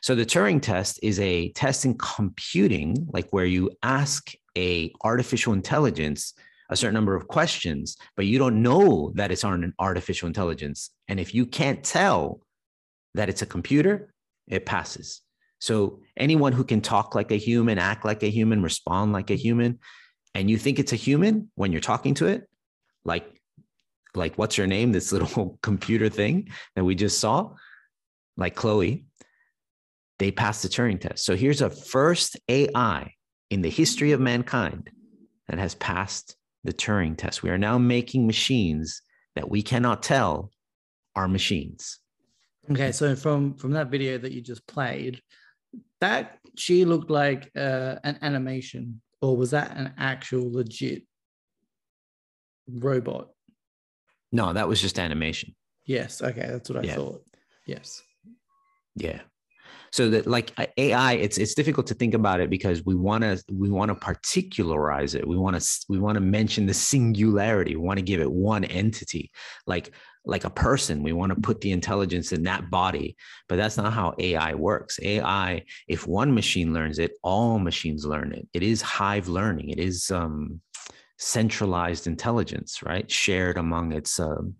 So 0.02 0.14
the 0.14 0.26
Turing 0.26 0.60
test 0.60 0.98
is 1.02 1.18
a 1.20 1.50
test 1.52 1.84
in 1.84 1.96
computing, 1.98 3.08
like 3.12 3.30
where 3.30 3.46
you 3.46 3.70
ask 3.82 4.32
a 4.56 4.92
artificial 5.02 5.52
intelligence 5.52 6.34
a 6.70 6.76
certain 6.76 6.94
number 6.94 7.16
of 7.16 7.26
questions, 7.26 7.96
but 8.16 8.26
you 8.26 8.38
don't 8.38 8.62
know 8.62 9.12
that 9.16 9.30
it's 9.32 9.44
on 9.44 9.64
an 9.64 9.74
artificial 9.78 10.28
intelligence. 10.28 10.90
And 11.08 11.18
if 11.18 11.34
you 11.34 11.44
can't 11.44 11.82
tell 11.82 12.40
that 13.14 13.28
it's 13.28 13.42
a 13.42 13.46
computer, 13.46 14.14
it 14.46 14.64
passes. 14.64 15.20
So 15.60 16.00
anyone 16.16 16.52
who 16.52 16.64
can 16.64 16.80
talk 16.80 17.14
like 17.14 17.30
a 17.30 17.36
human, 17.36 17.78
act 17.78 18.04
like 18.04 18.22
a 18.22 18.30
human, 18.30 18.62
respond 18.62 19.12
like 19.12 19.30
a 19.30 19.36
human, 19.36 19.78
and 20.34 20.50
you 20.50 20.58
think 20.58 20.78
it's 20.78 20.92
a 20.92 20.96
human 20.96 21.50
when 21.54 21.70
you're 21.70 21.80
talking 21.80 22.14
to 22.14 22.26
it, 22.26 22.48
like 23.04 23.40
like 24.14 24.36
what's 24.36 24.58
your 24.58 24.66
name? 24.66 24.92
This 24.92 25.12
little 25.12 25.58
computer 25.62 26.08
thing 26.08 26.48
that 26.74 26.84
we 26.84 26.94
just 26.94 27.20
saw, 27.20 27.54
like 28.36 28.54
Chloe, 28.54 29.04
they 30.18 30.30
passed 30.30 30.62
the 30.62 30.68
Turing 30.68 31.00
test. 31.00 31.24
So 31.24 31.36
here's 31.36 31.62
a 31.62 31.70
first 31.70 32.38
AI 32.48 33.12
in 33.50 33.62
the 33.62 33.70
history 33.70 34.12
of 34.12 34.20
mankind 34.20 34.90
that 35.48 35.58
has 35.58 35.74
passed 35.74 36.36
the 36.64 36.72
Turing 36.72 37.16
test. 37.16 37.42
We 37.42 37.50
are 37.50 37.58
now 37.58 37.78
making 37.78 38.26
machines 38.26 39.02
that 39.34 39.48
we 39.48 39.62
cannot 39.62 40.02
tell 40.02 40.50
are 41.16 41.28
machines. 41.28 41.98
Okay, 42.70 42.92
so 42.92 43.16
from 43.16 43.54
from 43.54 43.72
that 43.72 43.90
video 43.90 44.18
that 44.18 44.32
you 44.32 44.40
just 44.40 44.66
played, 44.66 45.20
that 46.00 46.38
she 46.56 46.84
looked 46.84 47.10
like 47.10 47.50
uh, 47.56 47.96
an 48.04 48.18
animation, 48.22 49.00
or 49.20 49.36
was 49.36 49.50
that 49.50 49.76
an 49.76 49.92
actual 49.98 50.52
legit 50.52 51.04
robot? 52.68 53.30
No, 54.32 54.52
that 54.52 54.68
was 54.68 54.80
just 54.80 54.98
animation. 54.98 55.54
Yes. 55.84 56.22
Okay, 56.22 56.46
that's 56.46 56.68
what 56.70 56.78
I 56.84 56.86
Yeah. 56.86 56.94
thought. 56.94 57.24
Yes. 57.66 58.02
Yeah. 58.96 59.20
So 59.92 60.08
that 60.10 60.26
like 60.26 60.52
uh, 60.56 60.66
AI, 60.76 61.14
it's 61.14 61.36
it's 61.36 61.54
difficult 61.54 61.86
to 61.88 61.94
think 61.94 62.14
about 62.14 62.40
it 62.40 62.48
because 62.48 62.84
we 62.84 62.94
want 62.94 63.22
to 63.24 63.42
we 63.52 63.70
want 63.70 63.88
to 63.88 63.94
particularize 63.96 65.14
it. 65.16 65.26
We 65.26 65.36
want 65.36 65.60
to 65.60 65.68
we 65.88 65.98
want 65.98 66.14
to 66.14 66.20
mention 66.20 66.66
the 66.66 66.74
singularity. 66.74 67.74
We 67.74 67.82
want 67.82 67.98
to 67.98 68.04
give 68.04 68.20
it 68.20 68.30
one 68.30 68.64
entity, 68.64 69.32
like 69.66 69.92
like 70.24 70.44
a 70.44 70.50
person. 70.50 71.02
We 71.02 71.12
want 71.12 71.34
to 71.34 71.40
put 71.40 71.60
the 71.60 71.72
intelligence 71.72 72.32
in 72.32 72.42
that 72.44 72.70
body, 72.70 73.16
but 73.48 73.56
that's 73.56 73.76
not 73.76 73.92
how 73.92 74.14
AI 74.18 74.54
works. 74.54 75.00
AI, 75.02 75.64
if 75.88 76.06
one 76.06 76.34
machine 76.34 76.72
learns 76.72 76.98
it, 76.98 77.12
all 77.22 77.58
machines 77.58 78.04
learn 78.04 78.32
it. 78.32 78.46
It 78.52 78.62
is 78.62 78.82
hive 78.82 79.28
learning. 79.28 79.70
It 79.70 79.78
is 79.78 80.10
um, 80.10 80.60
centralized 81.18 82.06
intelligence, 82.06 82.82
right? 82.82 83.10
Shared 83.10 83.56
among 83.56 83.92
its 83.92 84.20
um, 84.20 84.54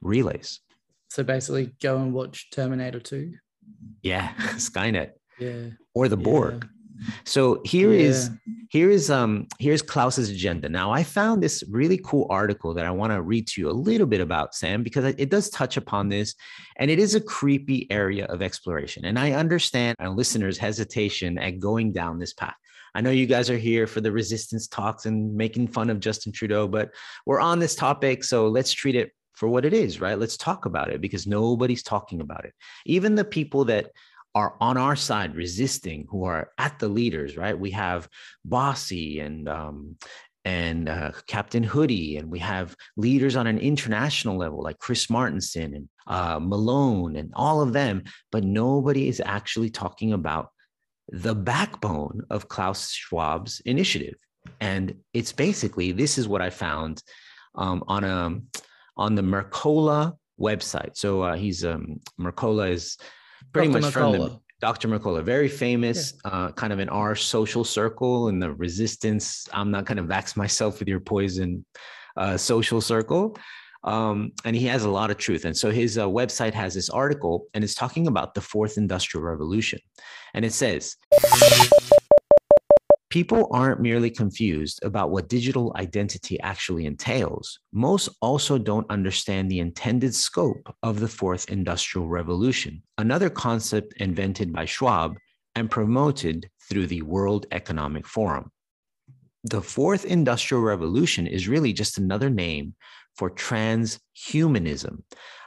relays. 0.00 0.60
So 1.08 1.22
basically, 1.22 1.72
go 1.80 1.98
and 1.98 2.12
watch 2.12 2.50
Terminator 2.50 3.00
2. 3.00 3.34
Yeah, 4.02 4.32
Skynet. 4.56 5.10
Yeah. 5.38 5.70
or 5.94 6.08
the. 6.08 6.16
Borg. 6.16 6.68
So 7.24 7.60
here 7.64 7.92
is 7.92 8.30
Yeah. 8.46 8.54
here 8.70 8.90
is 8.90 9.10
um 9.10 9.46
here's 9.58 9.82
Klaus's 9.82 10.30
agenda. 10.30 10.68
Now 10.68 10.90
I 10.90 11.02
found 11.02 11.42
this 11.42 11.62
really 11.68 11.98
cool 12.04 12.26
article 12.30 12.74
that 12.74 12.86
I 12.86 12.90
want 12.90 13.12
to 13.12 13.22
read 13.22 13.46
to 13.48 13.60
you 13.60 13.70
a 13.70 13.72
little 13.88 14.06
bit 14.06 14.20
about 14.20 14.54
Sam 14.54 14.82
because 14.82 15.04
it 15.04 15.16
it 15.18 15.30
does 15.30 15.50
touch 15.50 15.76
upon 15.76 16.08
this 16.08 16.34
and 16.76 16.90
it 16.90 16.98
is 16.98 17.14
a 17.14 17.20
creepy 17.20 17.86
area 17.90 18.26
of 18.26 18.42
exploration. 18.42 19.04
And 19.04 19.18
I 19.18 19.32
understand 19.32 19.96
our 20.00 20.10
listeners' 20.10 20.58
hesitation 20.58 21.38
at 21.38 21.58
going 21.58 21.92
down 21.92 22.18
this 22.18 22.32
path. 22.34 22.54
I 22.94 23.00
know 23.00 23.10
you 23.10 23.26
guys 23.26 23.48
are 23.48 23.56
here 23.56 23.86
for 23.86 24.00
the 24.02 24.12
resistance 24.12 24.66
talks 24.68 25.06
and 25.06 25.34
making 25.34 25.68
fun 25.68 25.88
of 25.90 25.98
Justin 25.98 26.30
Trudeau, 26.32 26.68
but 26.68 26.90
we're 27.24 27.40
on 27.40 27.58
this 27.58 27.74
topic, 27.74 28.22
so 28.22 28.48
let's 28.48 28.70
treat 28.70 28.96
it 28.96 29.12
for 29.32 29.48
what 29.48 29.64
it 29.64 29.72
is, 29.72 29.98
right? 29.98 30.18
Let's 30.18 30.36
talk 30.36 30.66
about 30.66 30.90
it 30.90 31.00
because 31.00 31.26
nobody's 31.26 31.82
talking 31.82 32.20
about 32.20 32.44
it. 32.44 32.52
Even 32.84 33.14
the 33.14 33.24
people 33.24 33.64
that 33.64 33.90
are 34.34 34.54
on 34.60 34.76
our 34.76 34.96
side 34.96 35.34
resisting 35.34 36.06
who 36.10 36.24
are 36.24 36.50
at 36.58 36.78
the 36.78 36.88
leaders 36.88 37.36
right? 37.36 37.58
We 37.58 37.70
have 37.72 38.08
bossy 38.44 39.20
and 39.20 39.48
um, 39.48 39.96
and 40.44 40.88
uh, 40.88 41.12
captain 41.28 41.62
hoodie 41.62 42.16
and 42.16 42.28
we 42.28 42.40
have 42.40 42.74
leaders 42.96 43.36
on 43.36 43.46
an 43.46 43.58
international 43.58 44.36
level 44.36 44.60
like 44.60 44.78
chris 44.78 45.06
Martenson 45.06 45.76
and 45.76 45.88
uh, 46.08 46.40
malone 46.40 47.14
and 47.14 47.30
all 47.34 47.60
of 47.60 47.72
them 47.72 48.02
but 48.32 48.42
nobody 48.42 49.06
is 49.06 49.22
actually 49.24 49.70
talking 49.70 50.12
about 50.12 50.48
the 51.08 51.34
backbone 51.34 52.22
of 52.30 52.48
klaus 52.48 52.92
schwab's 52.92 53.60
initiative. 53.60 54.14
And 54.60 54.94
it's 55.12 55.32
basically 55.32 55.92
this 55.92 56.18
is 56.18 56.26
what 56.26 56.42
i 56.42 56.50
found 56.50 57.02
um, 57.54 57.84
on 57.86 58.04
a 58.04 58.40
on 58.96 59.14
the 59.14 59.22
mercola 59.22 60.14
website. 60.40 60.96
So 60.96 61.22
uh, 61.22 61.36
he's 61.36 61.64
um, 61.64 62.00
mercola 62.20 62.70
is 62.70 62.96
pretty 63.52 63.68
Dr. 63.68 63.80
much 63.80 63.92
from 63.92 64.12
the. 64.12 64.40
Dr. 64.60 64.86
Mercola, 64.86 65.24
very 65.24 65.48
famous, 65.48 66.14
uh, 66.24 66.52
kind 66.52 66.72
of 66.72 66.78
in 66.78 66.88
our 66.88 67.16
social 67.16 67.64
circle 67.64 68.28
in 68.28 68.38
the 68.38 68.52
resistance. 68.52 69.48
I'm 69.52 69.72
not 69.72 69.86
going 69.86 69.96
to 69.96 70.04
vax 70.04 70.36
myself 70.36 70.78
with 70.78 70.86
your 70.86 71.00
poison 71.00 71.64
uh, 72.16 72.36
social 72.36 72.80
circle. 72.80 73.36
Um, 73.84 74.30
and 74.44 74.54
he 74.54 74.66
has 74.66 74.84
a 74.84 74.90
lot 74.90 75.10
of 75.10 75.16
truth. 75.16 75.44
And 75.44 75.56
so 75.56 75.72
his 75.72 75.98
uh, 75.98 76.06
website 76.06 76.54
has 76.54 76.74
this 76.74 76.88
article 76.88 77.46
and 77.54 77.64
it's 77.64 77.74
talking 77.74 78.06
about 78.06 78.34
the 78.34 78.40
fourth 78.40 78.78
industrial 78.78 79.24
revolution. 79.26 79.80
And 80.34 80.44
it 80.44 80.52
says, 80.52 80.94
People 83.12 83.46
aren't 83.50 83.82
merely 83.82 84.08
confused 84.08 84.82
about 84.82 85.10
what 85.10 85.28
digital 85.28 85.70
identity 85.76 86.40
actually 86.40 86.86
entails. 86.86 87.58
Most 87.70 88.08
also 88.22 88.56
don't 88.56 88.90
understand 88.90 89.50
the 89.50 89.58
intended 89.58 90.14
scope 90.14 90.74
of 90.82 90.98
the 90.98 91.08
fourth 91.08 91.50
industrial 91.50 92.08
revolution, 92.08 92.82
another 92.96 93.28
concept 93.28 93.92
invented 93.98 94.50
by 94.50 94.64
Schwab 94.64 95.18
and 95.54 95.70
promoted 95.70 96.48
through 96.66 96.86
the 96.86 97.02
World 97.02 97.44
Economic 97.52 98.06
Forum. 98.06 98.50
The 99.44 99.60
fourth 99.60 100.06
industrial 100.06 100.62
revolution 100.62 101.26
is 101.26 101.48
really 101.48 101.74
just 101.74 101.98
another 101.98 102.30
name 102.30 102.74
for 103.14 103.28
transhumanism. 103.28 105.02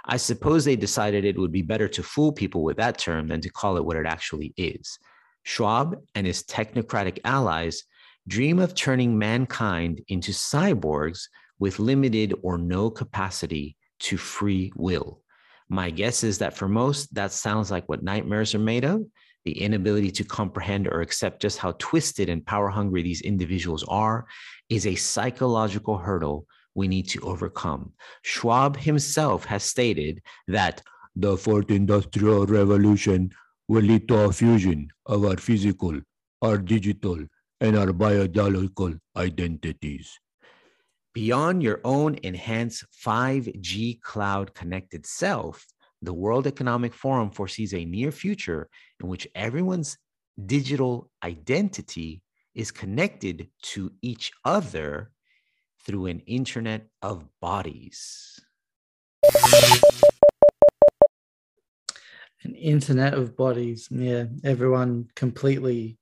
I 0.06 0.18
suppose 0.18 0.66
they 0.66 0.76
decided 0.76 1.26
it 1.26 1.40
would 1.40 1.52
be 1.52 1.64
better 1.64 1.88
to 1.88 2.04
fool 2.04 2.32
people 2.32 2.62
with 2.62 2.78
that 2.78 3.00
term 3.00 3.28
than 3.28 3.42
to 3.42 3.50
call 3.50 3.78
it 3.78 3.86
what 3.86 3.98
it 3.98 4.06
actually 4.06 4.54
is. 4.56 5.00
Schwab 5.46 5.96
and 6.16 6.28
his 6.28 6.44
technocratic 6.44 7.20
allies 7.24 7.84
dream 8.28 8.60
of 8.60 8.74
turning 8.74 9.18
mankind 9.18 10.02
into 10.08 10.32
cyborgs 10.32 11.28
with 11.60 11.80
limited 11.80 12.34
or 12.42 12.58
no 12.58 12.90
capacity 12.90 13.78
to 14.00 14.18
free 14.18 14.74
will. 14.76 15.22
My 15.70 15.92
guess 15.92 16.24
is 16.24 16.40
that 16.40 16.58
for 16.58 16.68
most, 16.68 17.14
that 17.14 17.32
sounds 17.32 17.72
like 17.72 17.88
what 17.88 18.04
nightmares 18.04 18.54
are 18.54 18.60
made 18.60 18.84
of 18.84 19.06
the 19.46 19.62
inability 19.62 20.10
to 20.10 20.24
comprehend 20.24 20.88
or 20.88 21.02
accept 21.02 21.42
just 21.42 21.60
how 21.60 21.74
twisted 21.78 22.30
and 22.30 22.46
power 22.46 22.68
hungry 22.68 23.04
these 23.04 23.22
individuals 23.22 23.86
are 23.88 24.26
is 24.70 24.88
a 24.88 24.96
psychological 24.96 25.98
hurdle 25.98 26.48
we 26.74 26.88
need 26.88 27.08
to 27.10 27.22
overcome. 27.22 27.94
Schwab 28.24 28.76
himself 28.76 29.46
has 29.46 29.64
stated 29.64 30.22
that 30.48 30.82
the 31.16 31.38
fourth 31.38 31.70
industrial 31.70 32.48
revolution 32.48 33.32
will 33.68 33.84
lead 33.84 34.08
to 34.08 34.16
a 34.16 34.32
fusion 34.32 34.88
of 35.06 35.26
our 35.26 35.38
physical, 35.38 36.00
our 36.42 36.58
digital, 36.58 37.20
and 37.62 37.78
our 37.78 37.94
biological 37.94 38.94
identities. 39.16 40.20
Beyond 41.14 41.64
your 41.64 41.80
own 41.84 42.18
enhanced 42.24 42.86
5G 43.06 44.02
cloud 44.02 44.54
connected 44.54 45.06
self, 45.06 45.66
the 46.02 46.14
World 46.14 46.46
Economic 46.46 46.94
Forum 46.94 47.32
foresees 47.32 47.74
a 47.74 47.86
near 47.86 48.12
future 48.12 48.70
in 49.02 49.08
which 49.08 49.28
everyone's 49.34 49.98
digital 50.46 51.10
identity 51.24 52.22
is 52.54 52.72
connected 52.72 53.50
to 53.62 53.92
each 54.02 54.32
other 54.44 55.12
through 55.86 56.08
an 56.08 56.20
internet 56.22 56.88
of 57.02 57.26
bodies. 57.42 58.40
An 62.46 62.56
internet 62.56 63.14
of 63.14 63.36
bodies. 63.36 63.88
Yeah. 63.92 64.26
Everyone 64.44 65.08
completely, 65.16 65.98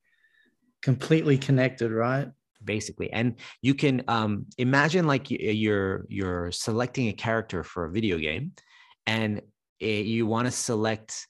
completely 0.82 1.38
connected, 1.38 1.92
right? 1.92 2.28
basically 2.66 3.12
and 3.12 3.36
you 3.62 3.74
can 3.74 4.04
um, 4.08 4.46
imagine 4.58 5.06
like 5.08 5.30
you're 5.30 6.06
you're 6.10 6.52
selecting 6.52 7.08
a 7.08 7.14
character 7.14 7.64
for 7.64 7.86
a 7.86 7.92
video 7.92 8.18
game 8.18 8.52
and 9.06 9.42
eh, 9.82 10.02
you 10.02 10.26
want 10.26 10.46
to 10.46 10.52
select 10.52 11.28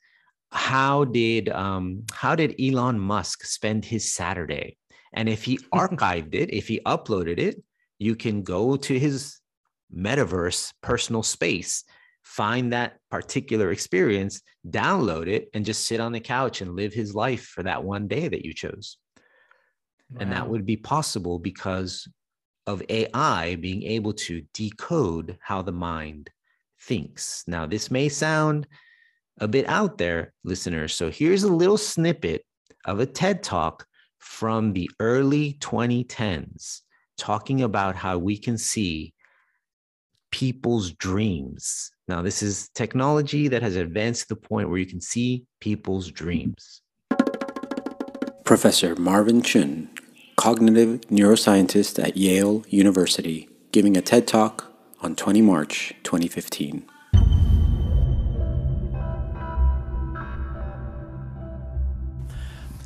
how 0.51 1.03
did 1.05 1.49
um, 1.49 2.03
how 2.13 2.35
did 2.35 2.55
elon 2.61 2.99
musk 2.99 3.43
spend 3.43 3.83
his 3.83 4.13
saturday 4.13 4.77
and 5.13 5.27
if 5.27 5.43
he 5.43 5.57
archived 5.73 6.35
it 6.35 6.53
if 6.53 6.67
he 6.67 6.79
uploaded 6.85 7.39
it 7.39 7.61
you 7.99 8.15
can 8.15 8.43
go 8.43 8.75
to 8.75 8.99
his 8.99 9.39
metaverse 9.95 10.73
personal 10.81 11.23
space 11.23 11.83
find 12.23 12.73
that 12.73 12.97
particular 13.11 13.71
experience 13.71 14.41
download 14.67 15.27
it 15.27 15.49
and 15.53 15.65
just 15.65 15.85
sit 15.85 15.99
on 15.99 16.11
the 16.11 16.19
couch 16.19 16.61
and 16.61 16.75
live 16.75 16.93
his 16.93 17.13
life 17.13 17.45
for 17.45 17.63
that 17.63 17.83
one 17.83 18.07
day 18.07 18.27
that 18.27 18.45
you 18.45 18.53
chose 18.53 18.97
and 20.19 20.31
that 20.31 20.47
would 20.47 20.65
be 20.65 20.77
possible 20.77 21.39
because 21.39 22.07
of 22.67 22.83
AI 22.89 23.55
being 23.55 23.83
able 23.83 24.13
to 24.13 24.43
decode 24.53 25.37
how 25.41 25.61
the 25.61 25.71
mind 25.71 26.29
thinks. 26.81 27.43
Now, 27.47 27.65
this 27.65 27.89
may 27.89 28.09
sound 28.09 28.67
a 29.39 29.47
bit 29.47 29.67
out 29.67 29.97
there, 29.97 30.33
listeners. 30.43 30.93
So 30.93 31.09
here's 31.09 31.43
a 31.43 31.51
little 31.51 31.77
snippet 31.77 32.45
of 32.85 32.99
a 32.99 33.05
TED 33.05 33.43
talk 33.43 33.85
from 34.19 34.73
the 34.73 34.89
early 34.99 35.57
2010s 35.59 36.81
talking 37.17 37.63
about 37.63 37.95
how 37.95 38.17
we 38.17 38.37
can 38.37 38.57
see 38.57 39.12
people's 40.33 40.91
dreams. 40.93 41.91
Now, 42.07 42.23
this 42.23 42.41
is 42.41 42.67
technology 42.73 43.47
that 43.49 43.61
has 43.61 43.75
advanced 43.75 44.23
to 44.23 44.29
the 44.29 44.35
point 44.35 44.67
where 44.67 44.79
you 44.79 44.85
can 44.87 44.99
see 44.99 45.45
people's 45.61 46.09
dreams. 46.09 46.81
Professor 48.43 48.95
Marvin 48.95 49.43
Chun, 49.43 49.89
cognitive 50.35 51.01
neuroscientist 51.01 52.03
at 52.03 52.17
Yale 52.17 52.65
University, 52.67 53.47
giving 53.71 53.95
a 53.95 54.01
TED 54.01 54.27
Talk 54.27 54.73
on 55.01 55.15
20 55.15 55.41
March 55.43 55.93
2015. 56.01 56.83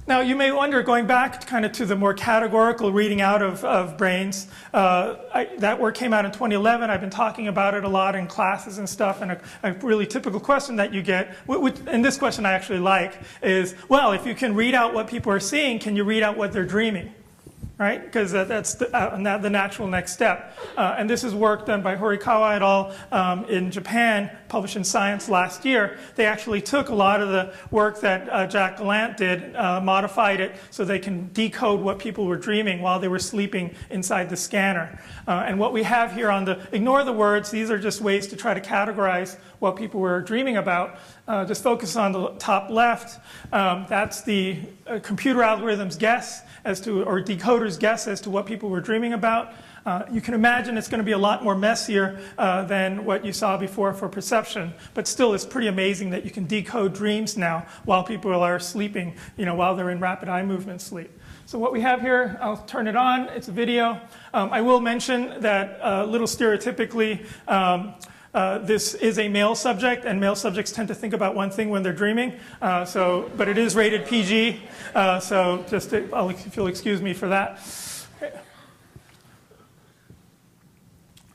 Now, 0.08 0.22
you 0.22 0.38
may 0.38 0.54
wonder, 0.54 0.82
going 0.84 1.06
back 1.06 1.46
kind 1.46 1.66
of 1.66 1.74
to 1.74 1.86
the 1.86 1.98
more 1.98 2.14
categorical 2.14 2.94
reading 2.94 3.20
out 3.20 3.42
of, 3.42 3.66
of 3.66 3.98
brains, 3.98 4.48
uh, 4.74 5.16
I, 5.34 5.50
that 5.58 5.82
work 5.82 5.96
came 5.96 6.14
out 6.14 6.24
in 6.24 6.32
2011. 6.32 6.90
I've 6.90 7.02
been 7.02 7.10
talking 7.10 7.50
about 7.50 7.74
it 7.74 7.84
a 7.84 7.90
lot 7.90 8.16
in 8.16 8.26
classes 8.26 8.78
and 8.78 8.88
stuff. 8.88 9.22
And 9.22 9.34
a, 9.34 9.42
a 9.64 9.74
really 9.74 10.08
typical 10.08 10.40
question 10.40 10.78
that 10.78 10.94
you 10.94 11.02
get, 11.02 11.36
wh- 11.46 11.62
which, 11.62 11.76
and 11.88 12.06
this 12.06 12.18
question 12.18 12.46
I 12.46 12.54
actually 12.54 12.80
like, 12.80 13.20
is 13.44 13.76
well, 13.90 14.14
if 14.14 14.26
you 14.26 14.34
can 14.34 14.56
read 14.56 14.74
out 14.74 14.94
what 14.94 15.10
people 15.10 15.30
are 15.34 15.42
seeing, 15.42 15.78
can 15.78 15.98
you 15.98 16.06
read 16.06 16.24
out 16.24 16.38
what 16.38 16.54
they're 16.54 16.66
dreaming? 16.66 17.14
Right? 17.78 18.04
Because 18.04 18.32
that, 18.32 18.48
that's 18.48 18.74
the, 18.76 18.96
uh, 18.96 19.38
the, 19.38 19.50
natural 19.50 19.88
next 19.88 20.14
step. 20.14 20.58
Uh, 20.76 20.96
and 20.98 21.08
this 21.08 21.24
is 21.24 21.36
work 21.36 21.66
done 21.68 21.84
by 21.84 21.96
Horikawa 21.96 22.56
et 22.56 22.62
al. 22.64 22.94
Um, 23.12 23.46
in 23.46 23.70
Japan, 23.70 24.36
published 24.50 24.76
in 24.76 24.84
Science 24.84 25.30
last 25.30 25.64
year. 25.64 25.98
They 26.16 26.26
actually 26.26 26.62
took 26.62 26.90
a 26.90 26.96
lot 26.96 27.22
of 27.22 27.30
the 27.30 27.54
work 27.70 28.02
that 28.02 28.28
uh, 28.30 28.48
Jack 28.48 28.78
Gallant 28.78 29.18
did, 29.18 29.56
uh, 29.56 29.80
modified 29.82 30.40
it 30.40 30.56
so 30.72 30.86
they 30.86 30.98
can 31.00 31.30
decode 31.34 31.80
what 31.80 32.00
people 32.00 32.26
were 32.26 32.38
dreaming 32.38 32.82
while 32.82 33.00
they 33.00 33.08
were 33.08 33.20
sleeping 33.20 33.76
inside 33.92 34.30
the 34.30 34.38
scanner. 34.38 35.00
Uh, 35.28 35.44
and 35.46 35.60
what 35.60 35.72
we 35.72 35.84
have 35.84 36.14
here 36.14 36.32
on 36.32 36.46
the, 36.46 36.60
ignore 36.72 37.04
the 37.04 37.14
words, 37.14 37.52
these 37.52 37.70
are 37.70 37.78
just 37.78 38.02
ways 38.02 38.26
to 38.28 38.36
try 38.36 38.54
to 38.54 38.62
categorize 38.62 39.38
what 39.60 39.76
people 39.76 40.00
were 40.00 40.22
dreaming 40.22 40.58
about. 40.58 40.98
Uh, 41.28 41.46
just 41.46 41.62
focus 41.62 41.96
on 41.96 42.12
the 42.12 42.30
top 42.40 42.70
left. 42.70 43.20
Um, 43.54 43.86
that's 43.88 44.22
the 44.22 44.58
computer 45.04 45.44
algorithm's 45.44 45.98
guess 45.98 46.42
as 46.68 46.82
to, 46.82 47.02
or 47.04 47.22
decoders 47.22 47.80
guess 47.80 48.08
as 48.08 48.20
to 48.22 48.30
what 48.30 48.46
people 48.46 48.70
were 48.70 48.82
dreaming 48.82 49.14
about. 49.14 49.54
Uh, 49.86 50.04
you 50.12 50.20
can 50.20 50.34
imagine 50.34 50.78
it's 50.78 50.90
going 50.90 51.00
to 51.00 51.06
be 51.06 51.14
a 51.14 51.18
lot 51.18 51.42
more 51.42 51.56
messier 51.56 52.20
uh, 52.38 52.66
than 52.66 53.06
what 53.06 53.24
you 53.24 53.32
saw 53.32 53.56
before 53.56 53.94
for 53.94 54.10
perception, 54.10 54.74
but 54.94 55.08
still 55.08 55.34
it's 55.34 55.46
pretty 55.46 55.68
amazing 55.68 56.10
that 56.10 56.26
you 56.26 56.30
can 56.30 56.46
decode 56.46 56.94
dreams 56.94 57.38
now 57.38 57.66
while 57.86 58.04
people 58.04 58.34
are 58.34 58.60
sleeping, 58.60 59.16
you 59.38 59.46
know, 59.46 59.56
while 59.56 59.78
they're 59.78 59.92
in 59.92 60.02
rapid 60.02 60.28
eye 60.28 60.44
movement 60.44 60.82
sleep. 60.82 61.10
So 61.46 61.58
what 61.58 61.72
we 61.72 61.80
have 61.80 62.02
here, 62.02 62.38
I'll 62.42 62.58
turn 62.58 62.88
it 62.88 62.98
on, 62.98 63.30
it's 63.30 63.48
a 63.48 63.54
video. 63.54 64.02
Um, 64.34 64.50
I 64.52 64.60
will 64.60 64.82
mention 64.82 65.40
that 65.40 65.80
a 65.80 66.02
uh, 66.02 66.06
little 66.06 66.28
stereotypically, 66.28 67.26
um, 67.48 67.96
uh, 68.34 68.60
this 68.60 68.94
is 68.94 69.20
a 69.20 69.28
male 69.30 69.56
subject, 69.56 70.06
and 70.06 70.20
male 70.20 70.36
subjects 70.36 70.72
tend 70.72 70.88
to 70.88 70.96
think 70.96 71.14
about 71.14 71.36
one 71.36 71.50
thing 71.50 71.70
when 71.70 71.84
they're 71.84 71.94
dreaming. 71.94 72.34
Uh, 72.62 72.84
so, 72.84 73.32
but 73.38 73.48
it 73.48 73.58
is 73.58 73.76
rated 73.76 74.06
PG, 74.06 74.62
uh, 74.96 75.20
so 75.20 75.64
just 75.70 75.92
to, 75.92 76.08
if 76.30 76.56
you'll 76.56 76.68
excuse 76.68 77.02
me 77.02 77.14
for 77.14 77.28
that. 77.30 77.60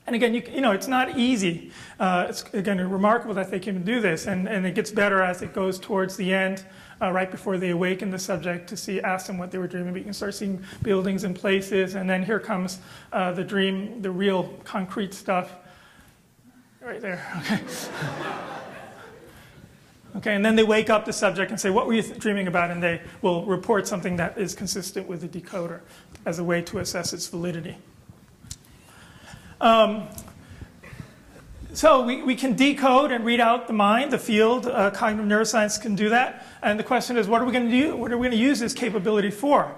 And 0.05 0.17
again, 0.17 0.33
you, 0.33 0.43
you, 0.53 0.59
know, 0.59 0.73
it's 0.73 0.87
not 0.87 1.17
easy. 1.17 1.71
Uh, 1.97 2.27
it's 2.29 2.43
again 2.53 2.77
remarkable 2.89 3.33
that 3.35 3.49
they 3.49 3.59
can 3.59 3.83
do 3.83 4.01
this, 4.01 4.27
and, 4.27 4.47
and 4.47 4.65
it 4.65 4.75
gets 4.75 4.91
better 4.91 5.21
as 5.21 5.41
it 5.41 5.53
goes 5.53 5.79
towards 5.79 6.17
the 6.17 6.33
end. 6.33 6.63
Uh, 7.01 7.11
right 7.11 7.31
before 7.31 7.57
they 7.57 7.71
awaken 7.71 8.11
the 8.11 8.19
subject 8.19 8.69
to 8.69 8.77
see, 8.77 9.01
ask 9.01 9.27
them 9.27 9.37
what 9.37 9.49
they 9.51 9.57
were 9.57 9.67
dreaming. 9.67 9.91
But 9.91 9.99
you 9.99 10.05
can 10.05 10.13
start 10.13 10.35
seeing 10.35 10.63
buildings 10.83 11.23
and 11.23 11.35
places, 11.35 11.95
and 11.95 12.09
then 12.09 12.23
here 12.23 12.39
comes 12.39 12.79
the 13.11 13.43
dream, 13.43 14.01
the 14.01 14.11
real 14.11 14.53
concrete 14.63 15.13
stuff. 15.13 15.53
Right 16.83 16.99
there, 16.99 17.25
okay. 17.37 17.61
okay, 20.17 20.35
and 20.35 20.43
then 20.43 20.57
they 20.57 20.63
wake 20.63 20.89
up 20.89 21.05
the 21.05 21.13
subject 21.13 21.49
and 21.49 21.57
say, 21.57 21.69
What 21.69 21.87
were 21.87 21.93
you 21.93 22.03
dreaming 22.03 22.47
about? 22.47 22.71
And 22.71 22.83
they 22.83 23.01
will 23.21 23.45
report 23.45 23.87
something 23.87 24.17
that 24.17 24.37
is 24.37 24.53
consistent 24.53 25.07
with 25.07 25.21
the 25.21 25.29
decoder 25.29 25.79
as 26.25 26.39
a 26.39 26.43
way 26.43 26.61
to 26.63 26.79
assess 26.79 27.13
its 27.13 27.25
validity. 27.29 27.77
Um, 29.61 30.09
so 31.71 32.03
we, 32.03 32.21
we 32.21 32.35
can 32.35 32.53
decode 32.53 33.13
and 33.13 33.23
read 33.23 33.39
out 33.39 33.67
the 33.67 33.73
mind, 33.73 34.11
the 34.11 34.19
field. 34.19 34.67
Uh, 34.67 34.91
cognitive 34.91 35.25
neuroscience 35.25 35.81
can 35.81 35.95
do 35.95 36.09
that. 36.09 36.45
And 36.61 36.77
the 36.77 36.83
question 36.83 37.15
is, 37.15 37.29
what 37.29 37.41
are 37.41 37.45
we 37.45 37.53
going 37.53 37.69
to 37.69 37.71
do? 37.71 37.95
What 37.95 38.11
are 38.11 38.17
we 38.17 38.27
going 38.27 38.37
to 38.37 38.43
use 38.43 38.59
this 38.59 38.73
capability 38.73 39.31
for? 39.31 39.73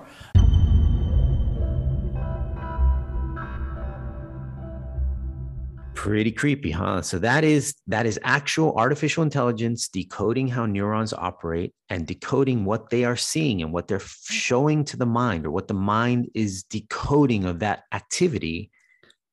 Pretty 6.05 6.31
creepy 6.31 6.69
huh? 6.69 7.01
So 7.01 7.17
that 7.17 7.43
is 7.43 7.73
that 7.87 8.05
is 8.05 8.19
actual 8.23 8.77
artificial 8.77 9.23
intelligence 9.23 9.87
decoding 9.87 10.47
how 10.47 10.67
neurons 10.67 11.13
operate 11.13 11.73
and 11.89 12.05
decoding 12.05 12.63
what 12.63 12.91
they 12.91 13.05
are 13.05 13.15
seeing 13.15 13.63
and 13.63 13.73
what 13.73 13.87
they're 13.87 14.07
showing 14.29 14.85
to 14.85 14.97
the 14.97 15.07
mind 15.07 15.47
or 15.47 15.51
what 15.51 15.67
the 15.67 15.73
mind 15.73 16.29
is 16.35 16.61
decoding 16.61 17.45
of 17.45 17.57
that 17.61 17.85
activity 17.91 18.69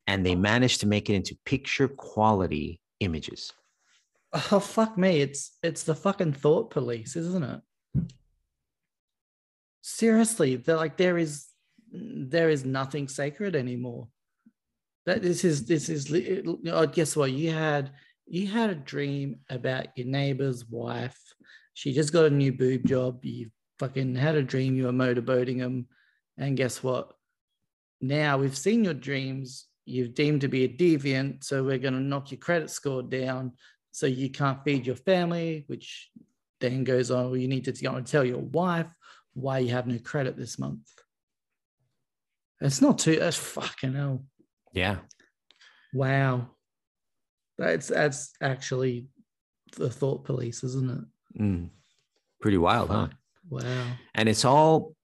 and 0.07 0.25
they 0.25 0.35
manage 0.35 0.79
to 0.79 0.87
make 0.87 1.11
it 1.11 1.15
into 1.15 1.37
picture 1.45 1.89
quality 1.89 2.81
images. 3.01 3.53
Oh 4.51 4.59
fuck 4.59 4.97
me. 4.97 5.21
It's 5.21 5.59
it's 5.63 5.83
the 5.83 5.95
fucking 5.95 6.33
thought 6.33 6.71
police 6.71 7.17
isn't 7.17 7.45
it? 7.45 7.61
Seriously 9.83 10.57
they're 10.57 10.77
like 10.77 10.97
there 10.97 11.19
is 11.19 11.49
there 11.93 12.49
is 12.49 12.65
nothing 12.65 13.09
sacred 13.09 13.55
anymore 13.55 14.09
that 15.07 15.23
this 15.23 15.45
is 15.45 15.67
this 15.67 15.89
is 15.89 16.13
oh, 16.69 16.87
guess 16.87 17.17
what? 17.17 17.33
You 17.33 17.51
had 17.53 17.91
you 18.27 18.47
had 18.47 18.71
a 18.71 18.75
dream 18.75 19.41
about 19.51 19.87
your 19.97 20.07
neighbor's 20.07 20.65
wife. 20.65 21.19
She 21.75 21.93
just 21.93 22.13
got 22.13 22.27
a 22.27 22.31
new 22.31 22.53
boob 22.53 22.87
job. 22.87 23.25
You 23.25 23.51
fucking 23.79 24.15
had 24.15 24.37
a 24.37 24.43
dream 24.43 24.77
you 24.77 24.85
were 24.85 24.93
motorboating 24.93 25.59
them 25.59 25.87
and 26.39 26.57
guess 26.57 26.83
what? 26.83 27.13
Now 28.01 28.39
we've 28.39 28.57
seen 28.57 28.85
your 28.85 28.95
dreams. 28.95 29.67
You've 29.85 30.15
deemed 30.15 30.43
to 30.43 30.49
be 30.49 30.65
a 30.65 30.69
deviant 30.69 31.43
so 31.43 31.65
we're 31.65 31.79
going 31.79 31.95
to 31.95 32.01
knock 32.01 32.31
your 32.31 32.39
credit 32.39 32.71
score 32.71 33.03
down 33.03 33.53
so 33.91 34.07
you 34.07 34.31
can't 34.31 34.63
feed 34.65 34.87
your 34.87 34.97
family 34.97 35.65
which 35.67 36.11
then 36.61 36.85
goes 36.85 37.11
on 37.11 37.27
well, 37.27 37.37
you 37.37 37.49
need 37.49 37.65
to 37.65 37.73
go 37.73 37.95
and 37.97 38.07
tell 38.07 38.25
your 38.25 38.39
wife 38.39 38.87
why 39.35 39.59
you 39.59 39.71
have 39.71 39.89
no 39.89 39.99
credit 39.99 40.37
this 40.37 40.59
month. 40.59 40.89
It's 42.61 42.81
not 42.81 42.99
too 42.99 43.17
that's 43.17 43.37
fucking 43.37 43.95
hell 43.95 44.25
yeah. 44.73 44.97
Wow. 45.93 46.49
That's 47.59 47.89
that's 47.89 48.33
actually 48.41 49.07
the 49.77 49.91
thought 49.91 50.25
police, 50.25 50.65
isn't 50.65 50.91
it? 50.91 51.43
Mm. 51.43 51.71
Pretty 52.41 52.59
wild, 52.59 52.91
huh? 52.91 53.09
Wow. 53.49 53.87
And 54.15 54.29
it's 54.29 54.45
all 54.45 54.95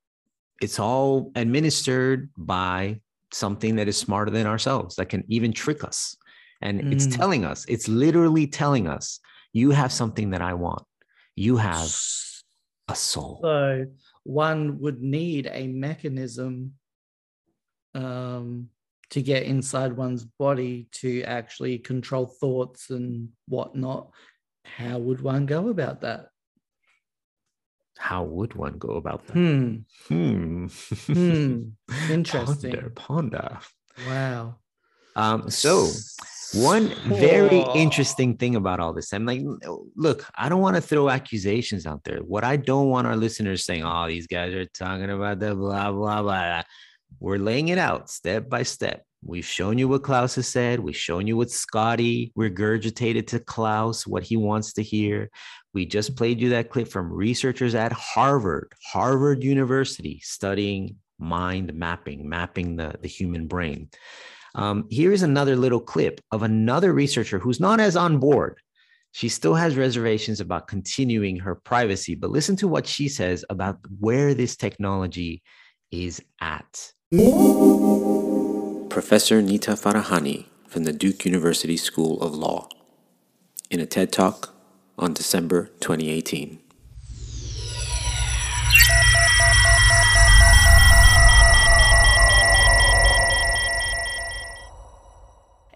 it's 0.60 0.78
all 0.78 1.30
administered 1.34 2.30
by 2.36 3.00
something 3.32 3.76
that 3.76 3.88
is 3.88 3.96
smarter 3.96 4.30
than 4.30 4.46
ourselves 4.46 4.96
that 4.96 5.08
can 5.08 5.24
even 5.28 5.52
trick 5.52 5.84
us. 5.84 6.16
And 6.62 6.80
mm. 6.80 6.92
it's 6.92 7.06
telling 7.06 7.44
us, 7.44 7.64
it's 7.68 7.86
literally 7.88 8.46
telling 8.46 8.88
us, 8.88 9.20
you 9.52 9.70
have 9.70 9.92
something 9.92 10.30
that 10.30 10.42
I 10.42 10.54
want. 10.54 10.82
You 11.36 11.56
have 11.56 11.94
a 12.88 12.94
soul. 12.94 13.40
So 13.42 13.86
one 14.24 14.80
would 14.80 15.00
need 15.00 15.48
a 15.52 15.68
mechanism 15.68 16.72
um, 17.94 18.68
to 19.10 19.22
get 19.22 19.44
inside 19.44 19.96
one's 19.96 20.24
body 20.24 20.88
to 20.92 21.22
actually 21.22 21.78
control 21.78 22.26
thoughts 22.26 22.90
and 22.90 23.30
whatnot. 23.46 24.10
How 24.64 24.98
would 24.98 25.20
one 25.20 25.46
go 25.46 25.68
about 25.68 26.02
that? 26.02 26.28
How 27.96 28.22
would 28.22 28.54
one 28.54 28.78
go 28.78 28.96
about 28.96 29.26
that? 29.26 29.32
Hmm. 29.32 29.76
Hmm. 30.08 30.66
hmm. 30.66 31.62
Interesting. 32.10 32.72
Ponder, 32.72 32.90
ponder. 32.90 33.58
Wow. 34.06 34.56
Um, 35.16 35.50
so 35.50 35.88
one 36.54 36.88
very 37.06 37.64
interesting 37.74 38.36
thing 38.36 38.56
about 38.56 38.80
all 38.80 38.92
this, 38.92 39.12
I'm 39.12 39.26
like, 39.26 39.42
look, 39.96 40.24
I 40.36 40.48
don't 40.48 40.60
want 40.60 40.76
to 40.76 40.82
throw 40.82 41.10
accusations 41.10 41.86
out 41.86 42.04
there. 42.04 42.18
What 42.18 42.44
I 42.44 42.56
don't 42.56 42.88
want 42.88 43.06
our 43.06 43.16
listeners 43.16 43.64
saying, 43.64 43.84
oh, 43.84 44.06
these 44.06 44.26
guys 44.26 44.54
are 44.54 44.64
talking 44.66 45.10
about 45.10 45.40
the 45.40 45.54
blah, 45.54 45.90
blah, 45.90 46.22
blah. 46.22 46.62
We're 47.20 47.38
laying 47.38 47.68
it 47.68 47.78
out 47.78 48.10
step 48.10 48.48
by 48.48 48.62
step. 48.62 49.04
We've 49.24 49.44
shown 49.44 49.78
you 49.78 49.88
what 49.88 50.04
Klaus 50.04 50.36
has 50.36 50.46
said. 50.46 50.78
We've 50.78 50.96
shown 50.96 51.26
you 51.26 51.36
what 51.36 51.50
Scotty 51.50 52.32
regurgitated 52.38 53.26
to 53.28 53.40
Klaus, 53.40 54.06
what 54.06 54.22
he 54.22 54.36
wants 54.36 54.72
to 54.74 54.82
hear. 54.82 55.28
We 55.74 55.86
just 55.86 56.16
played 56.16 56.40
you 56.40 56.50
that 56.50 56.70
clip 56.70 56.88
from 56.88 57.12
researchers 57.12 57.74
at 57.74 57.90
Harvard, 57.92 58.72
Harvard 58.92 59.42
University, 59.42 60.20
studying 60.22 60.96
mind 61.18 61.74
mapping, 61.74 62.28
mapping 62.28 62.76
the, 62.76 62.94
the 63.00 63.08
human 63.08 63.48
brain. 63.48 63.88
Um, 64.54 64.86
here 64.88 65.12
is 65.12 65.22
another 65.22 65.56
little 65.56 65.80
clip 65.80 66.20
of 66.30 66.42
another 66.42 66.92
researcher 66.92 67.38
who's 67.38 67.60
not 67.60 67.80
as 67.80 67.96
on 67.96 68.18
board. 68.18 68.58
She 69.12 69.28
still 69.28 69.54
has 69.54 69.76
reservations 69.76 70.40
about 70.40 70.68
continuing 70.68 71.38
her 71.40 71.56
privacy, 71.56 72.14
but 72.14 72.30
listen 72.30 72.54
to 72.56 72.68
what 72.68 72.86
she 72.86 73.08
says 73.08 73.44
about 73.50 73.78
where 73.98 74.34
this 74.34 74.56
technology 74.56 75.42
is 75.90 76.22
at. 76.40 76.92
Professor 78.90 79.40
Nita 79.40 79.70
Farahany 79.70 80.44
from 80.66 80.84
the 80.84 80.92
Duke 80.92 81.24
University 81.24 81.78
School 81.78 82.20
of 82.20 82.34
Law 82.34 82.68
in 83.70 83.80
a 83.80 83.86
TED 83.86 84.12
Talk 84.12 84.54
on 84.98 85.14
December 85.14 85.70
2018. 85.80 86.58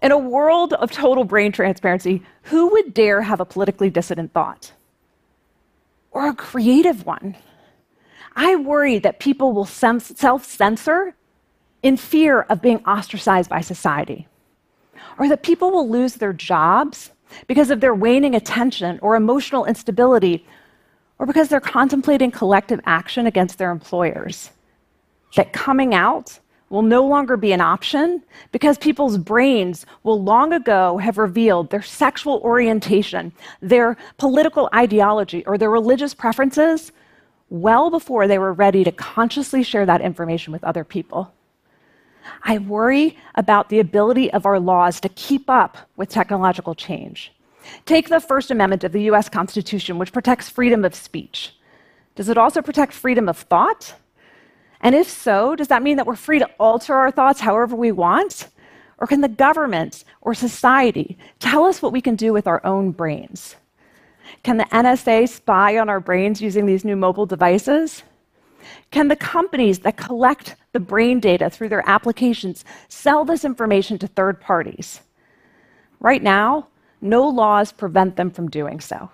In 0.03 0.11
a 0.11 0.19
world 0.19 0.73
of 0.73 0.91
total 0.91 1.23
brain 1.23 1.51
transparency, 1.51 2.21
who 2.43 2.67
would 2.67 2.93
dare 2.93 3.23
have 3.23 3.39
a 3.39 3.45
politically 3.45 3.89
dissident 3.89 4.33
thought? 4.33 4.71
Or 6.11 6.27
a 6.27 6.35
creative 6.35 7.07
one? 7.07 7.35
I 8.35 8.55
worry 8.55 8.99
that 8.99 9.19
people 9.19 9.51
will 9.53 9.65
self 9.65 10.45
censor 10.45 11.15
in 11.83 11.97
fear 11.97 12.41
of 12.43 12.61
being 12.61 12.83
ostracized 12.85 13.49
by 13.49 13.61
society, 13.61 14.27
or 15.19 15.27
that 15.27 15.43
people 15.43 15.69
will 15.69 15.89
lose 15.89 16.15
their 16.15 16.33
jobs 16.33 17.11
because 17.47 17.69
of 17.69 17.81
their 17.81 17.93
waning 17.93 18.35
attention 18.35 18.97
or 19.01 19.15
emotional 19.15 19.65
instability, 19.65 20.45
or 21.19 21.25
because 21.25 21.49
they're 21.49 21.59
contemplating 21.59 22.31
collective 22.31 22.79
action 22.85 23.27
against 23.27 23.57
their 23.57 23.71
employers. 23.71 24.51
That 25.35 25.53
coming 25.53 25.93
out 25.93 26.39
will 26.69 26.81
no 26.81 27.05
longer 27.05 27.37
be 27.37 27.51
an 27.51 27.61
option 27.61 28.23
because 28.51 28.77
people's 28.77 29.17
brains 29.17 29.85
will 30.03 30.23
long 30.23 30.53
ago 30.53 30.97
have 30.97 31.17
revealed 31.17 31.69
their 31.69 31.81
sexual 31.81 32.39
orientation, 32.43 33.31
their 33.61 33.95
political 34.17 34.69
ideology, 34.73 35.45
or 35.45 35.57
their 35.57 35.69
religious 35.69 36.13
preferences 36.13 36.91
well 37.49 37.91
before 37.91 38.27
they 38.27 38.39
were 38.39 38.53
ready 38.53 38.83
to 38.83 38.91
consciously 38.91 39.61
share 39.61 39.85
that 39.85 40.01
information 40.01 40.51
with 40.51 40.63
other 40.63 40.83
people. 40.83 41.31
I 42.43 42.57
worry 42.57 43.17
about 43.35 43.69
the 43.69 43.79
ability 43.79 44.31
of 44.31 44.45
our 44.45 44.59
laws 44.59 44.99
to 45.01 45.09
keep 45.09 45.49
up 45.49 45.77
with 45.95 46.09
technological 46.09 46.75
change. 46.75 47.31
Take 47.85 48.09
the 48.09 48.19
First 48.19 48.51
Amendment 48.51 48.83
of 48.83 48.91
the 48.91 49.03
US 49.03 49.29
Constitution, 49.29 49.97
which 49.97 50.13
protects 50.13 50.49
freedom 50.49 50.83
of 50.85 50.95
speech. 50.95 51.55
Does 52.15 52.29
it 52.29 52.37
also 52.37 52.61
protect 52.61 52.93
freedom 52.93 53.27
of 53.27 53.37
thought? 53.37 53.95
And 54.81 54.93
if 54.95 55.09
so, 55.09 55.55
does 55.55 55.69
that 55.69 55.81
mean 55.81 55.97
that 55.97 56.05
we're 56.05 56.15
free 56.15 56.39
to 56.39 56.49
alter 56.59 56.93
our 56.93 57.11
thoughts 57.11 57.39
however 57.39 57.75
we 57.75 57.91
want? 57.91 58.49
Or 58.97 59.07
can 59.07 59.21
the 59.21 59.29
government 59.29 60.03
or 60.21 60.33
society 60.33 61.17
tell 61.39 61.65
us 61.65 61.81
what 61.81 61.93
we 61.93 62.01
can 62.01 62.15
do 62.15 62.33
with 62.33 62.47
our 62.47 62.63
own 62.65 62.91
brains? 62.91 63.55
Can 64.43 64.57
the 64.57 64.65
NSA 64.65 65.29
spy 65.29 65.77
on 65.77 65.89
our 65.89 65.99
brains 65.99 66.41
using 66.41 66.65
these 66.65 66.85
new 66.85 66.95
mobile 66.95 67.25
devices? 67.25 68.03
Can 68.91 69.07
the 69.07 69.15
companies 69.15 69.79
that 69.79 69.97
collect 69.97 70.55
the 70.73 70.79
brain 70.79 71.19
data 71.19 71.49
through 71.49 71.69
their 71.69 71.87
applications 71.87 72.65
sell 72.89 73.23
this 73.23 73.45
information 73.45 73.97
to 73.99 74.07
third 74.07 74.41
parties? 74.41 75.01
Right 75.99 76.21
now, 76.21 76.67
no 77.01 77.27
laws 77.27 77.71
prevent 77.71 78.15
them 78.15 78.31
from 78.31 78.49
doing 78.49 78.81
so. 78.81 79.09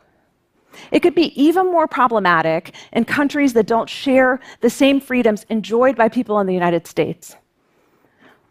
It 0.92 1.02
could 1.02 1.16
be 1.16 1.40
even 1.42 1.72
more 1.72 1.88
problematic 1.88 2.74
in 2.94 3.06
countries 3.06 3.54
that 3.54 3.68
don't 3.68 3.90
share 3.90 4.40
the 4.62 4.70
same 4.70 5.02
freedoms 5.02 5.46
enjoyed 5.50 5.96
by 5.96 6.10
people 6.10 6.40
in 6.40 6.48
the 6.48 6.54
United 6.54 6.88
States. 6.88 7.36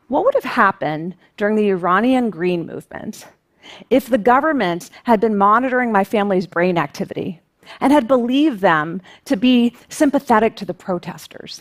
What 0.08 0.24
would 0.24 0.34
have 0.34 0.44
happened 0.44 1.14
during 1.36 1.54
the 1.54 1.68
Iranian 1.70 2.30
Green 2.30 2.66
Movement 2.66 3.26
if 3.90 4.08
the 4.08 4.18
government 4.18 4.90
had 5.04 5.20
been 5.20 5.36
monitoring 5.36 5.92
my 5.92 6.02
family's 6.02 6.46
brain 6.46 6.78
activity 6.78 7.40
and 7.80 7.92
had 7.92 8.08
believed 8.08 8.60
them 8.60 9.02
to 9.26 9.36
be 9.36 9.76
sympathetic 9.88 10.56
to 10.56 10.64
the 10.64 10.74
protesters? 10.74 11.60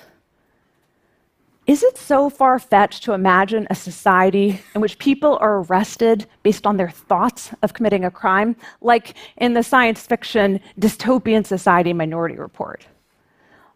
Is 1.68 1.84
it 1.84 1.98
so 1.98 2.30
far 2.30 2.60
fetched 2.60 3.04
to 3.04 3.12
imagine 3.12 3.68
a 3.70 3.76
society 3.76 4.62
in 4.74 4.80
which 4.80 4.98
people 5.00 5.38
are 5.42 5.60
arrested 5.60 6.26
based 6.42 6.66
on 6.66 6.78
their 6.78 6.90
thoughts 6.90 7.52
of 7.62 7.74
committing 7.74 8.06
a 8.06 8.12
crime, 8.12 8.56
like 8.80 9.16
in 9.36 9.54
the 9.54 9.62
science 9.62 10.08
fiction 10.08 10.62
dystopian 10.80 11.46
society 11.46 11.92
Minority 11.92 12.38
Report? 12.38 12.88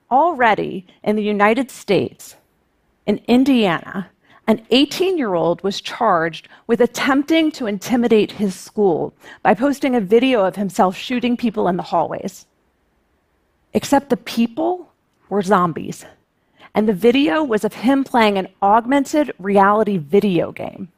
Already 0.09 0.87
in 1.03 1.17
the 1.17 1.23
United 1.23 1.69
States, 1.69 2.35
in 3.05 3.19
Indiana, 3.27 4.09
an 4.47 4.65
18 4.69 5.17
year 5.17 5.33
old 5.33 5.61
was 5.61 5.81
charged 5.81 6.47
with 6.67 6.79
attempting 6.79 7.51
to 7.51 7.67
intimidate 7.67 8.31
his 8.31 8.55
school 8.55 9.13
by 9.43 9.53
posting 9.53 9.95
a 9.95 10.01
video 10.01 10.45
of 10.45 10.55
himself 10.55 10.95
shooting 10.95 11.35
people 11.35 11.67
in 11.67 11.75
the 11.75 11.83
hallways. 11.83 12.45
Except 13.73 14.09
the 14.09 14.17
people 14.17 14.93
were 15.27 15.41
zombies 15.41 16.05
and 16.73 16.87
the 16.87 16.93
video 16.93 17.43
was 17.43 17.63
of 17.63 17.73
him 17.73 18.03
playing 18.03 18.37
an 18.37 18.47
augmented 18.61 19.33
reality 19.39 19.97
video 19.97 20.51
game, 20.51 20.89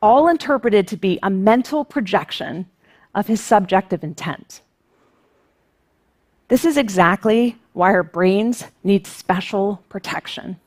all 0.00 0.28
interpreted 0.28 0.86
to 0.88 0.96
be 0.96 1.18
a 1.22 1.30
mental 1.30 1.84
projection 1.84 2.66
of 3.14 3.26
his 3.26 3.40
subjective 3.40 4.02
intent. 4.02 4.60
This 6.48 6.64
is 6.64 6.76
exactly 6.76 7.56
why 7.72 7.92
our 7.92 8.02
brains 8.02 8.64
need 8.84 9.06
special 9.06 9.82
protection. 9.88 10.58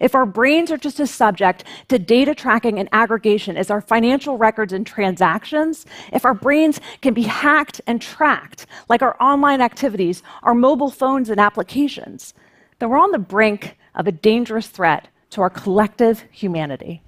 If 0.00 0.14
our 0.14 0.26
brains 0.26 0.70
are 0.70 0.76
just 0.76 1.00
as 1.00 1.10
subject 1.10 1.64
to 1.88 1.98
data 1.98 2.34
tracking 2.34 2.78
and 2.78 2.88
aggregation 2.92 3.56
as 3.56 3.70
our 3.70 3.80
financial 3.80 4.36
records 4.36 4.72
and 4.72 4.86
transactions, 4.86 5.86
if 6.12 6.24
our 6.24 6.34
brains 6.34 6.80
can 7.00 7.14
be 7.14 7.22
hacked 7.22 7.80
and 7.86 8.02
tracked 8.02 8.66
like 8.88 9.02
our 9.02 9.16
online 9.20 9.60
activities, 9.60 10.22
our 10.42 10.54
mobile 10.54 10.90
phones 10.90 11.30
and 11.30 11.40
applications, 11.40 12.34
then 12.78 12.90
we're 12.90 12.98
on 12.98 13.10
the 13.12 13.18
brink 13.18 13.76
of 13.94 14.06
a 14.06 14.12
dangerous 14.12 14.68
threat 14.68 15.08
to 15.30 15.40
our 15.40 15.50
collective 15.50 16.24
humanity. 16.30 17.02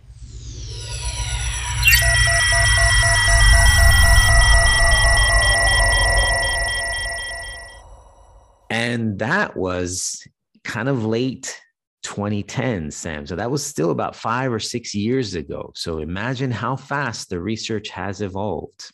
And 8.69 9.19
that 9.19 9.57
was 9.57 10.27
kind 10.65 10.89
of 10.89 11.05
late 11.05 11.61
2010, 12.03 12.91
Sam. 12.91 13.27
So 13.27 13.37
that 13.37 13.51
was 13.51 13.65
still 13.65 13.91
about 13.91 14.17
five 14.17 14.53
or 14.53 14.59
six 14.59 14.95
years 14.95 15.35
ago. 15.35 15.73
So 15.75 15.99
imagine 15.99 16.51
how 16.51 16.77
fast 16.77 17.29
the 17.29 17.41
research 17.41 17.89
has 17.91 18.21
evolved 18.21 18.91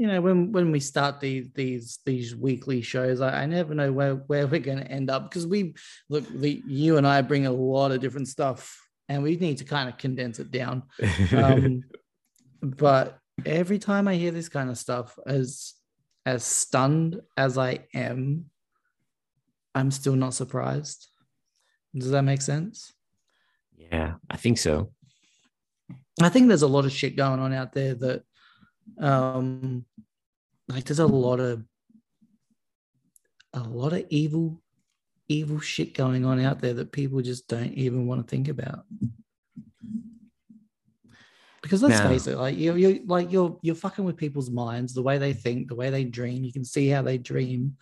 you 0.00 0.06
know 0.06 0.20
when 0.22 0.50
when 0.50 0.72
we 0.72 0.80
start 0.80 1.20
these 1.20 1.50
these 1.54 1.98
these 2.06 2.34
weekly 2.34 2.80
shows 2.80 3.20
i, 3.20 3.42
I 3.42 3.46
never 3.46 3.74
know 3.74 3.92
where 3.92 4.14
where 4.14 4.46
we're 4.46 4.60
going 4.60 4.78
to 4.78 4.90
end 4.90 5.10
up 5.10 5.28
because 5.28 5.46
we 5.46 5.74
look 6.08 6.26
the, 6.26 6.62
you 6.66 6.96
and 6.96 7.06
i 7.06 7.20
bring 7.20 7.46
a 7.46 7.52
lot 7.52 7.92
of 7.92 8.00
different 8.00 8.26
stuff 8.26 8.80
and 9.10 9.22
we 9.22 9.36
need 9.36 9.58
to 9.58 9.64
kind 9.64 9.88
of 9.88 9.98
condense 9.98 10.38
it 10.38 10.52
down. 10.52 10.84
Um, 11.36 11.82
but 12.62 13.18
every 13.44 13.78
time 13.78 14.06
i 14.06 14.14
hear 14.14 14.30
this 14.30 14.48
kind 14.48 14.70
of 14.70 14.78
stuff 14.78 15.18
as 15.26 15.74
as 16.26 16.44
stunned 16.44 17.20
as 17.36 17.56
i 17.56 17.80
am 17.94 18.44
i'm 19.74 19.90
still 19.90 20.16
not 20.16 20.34
surprised. 20.34 21.08
Does 21.94 22.10
that 22.10 22.22
make 22.22 22.40
sense? 22.40 22.92
Yeah 23.76 24.14
i 24.30 24.36
think 24.38 24.56
so. 24.56 24.92
I 26.22 26.28
think 26.28 26.48
there's 26.48 26.62
a 26.62 26.74
lot 26.76 26.84
of 26.84 26.92
shit 26.92 27.16
going 27.16 27.40
on 27.40 27.52
out 27.52 27.72
there 27.72 27.94
that 27.94 28.22
um 28.98 29.84
like 30.68 30.84
there's 30.84 30.98
a 30.98 31.06
lot 31.06 31.40
of 31.40 31.64
a 33.54 33.60
lot 33.60 33.92
of 33.92 34.04
evil 34.10 34.60
evil 35.28 35.60
shit 35.60 35.94
going 35.94 36.24
on 36.24 36.40
out 36.40 36.60
there 36.60 36.74
that 36.74 36.92
people 36.92 37.20
just 37.22 37.46
don't 37.46 37.72
even 37.74 38.06
want 38.06 38.26
to 38.26 38.28
think 38.28 38.48
about. 38.48 38.84
Because 41.62 41.82
let's 41.82 42.00
face 42.00 42.26
it 42.26 42.36
like 42.36 42.56
you're, 42.58 42.76
you're 42.76 42.98
like 43.06 43.30
you're 43.30 43.58
you're 43.62 43.74
fucking 43.74 44.04
with 44.04 44.16
people's 44.16 44.50
minds 44.50 44.94
the 44.94 45.02
way 45.02 45.18
they 45.18 45.34
think 45.34 45.68
the 45.68 45.74
way 45.74 45.90
they 45.90 46.04
dream 46.04 46.42
you 46.42 46.52
can 46.52 46.64
see 46.64 46.88
how 46.88 47.02
they 47.02 47.18
dream. 47.18 47.76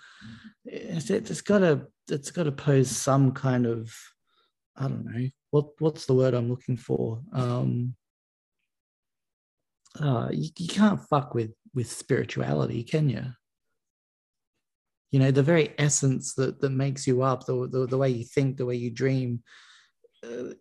It's, 0.64 1.10
it's 1.10 1.40
got 1.40 1.60
to 1.60 1.86
it's 2.10 2.30
got 2.32 2.44
to 2.44 2.52
pose 2.52 2.90
some 2.90 3.32
kind 3.32 3.66
of 3.66 3.94
i 4.76 4.82
don't 4.82 5.04
know 5.04 5.28
what 5.50 5.80
what's 5.80 6.06
the 6.06 6.14
word 6.14 6.34
i'm 6.34 6.48
looking 6.48 6.76
for? 6.76 7.22
Um 7.32 7.94
uh, 10.00 10.28
you, 10.30 10.50
you 10.58 10.68
can't 10.68 11.00
fuck 11.08 11.34
with 11.34 11.52
with 11.74 11.90
spirituality, 11.90 12.82
can 12.82 13.08
you? 13.08 13.24
You 15.10 15.20
know, 15.20 15.30
the 15.30 15.42
very 15.42 15.74
essence 15.78 16.34
that 16.34 16.60
that 16.60 16.70
makes 16.70 17.06
you 17.06 17.22
up, 17.22 17.46
the 17.46 17.68
the, 17.68 17.86
the 17.86 17.98
way 17.98 18.10
you 18.10 18.24
think, 18.24 18.56
the 18.56 18.66
way 18.66 18.76
you 18.76 18.90
dream. 18.90 19.42
Uh, 20.24 20.54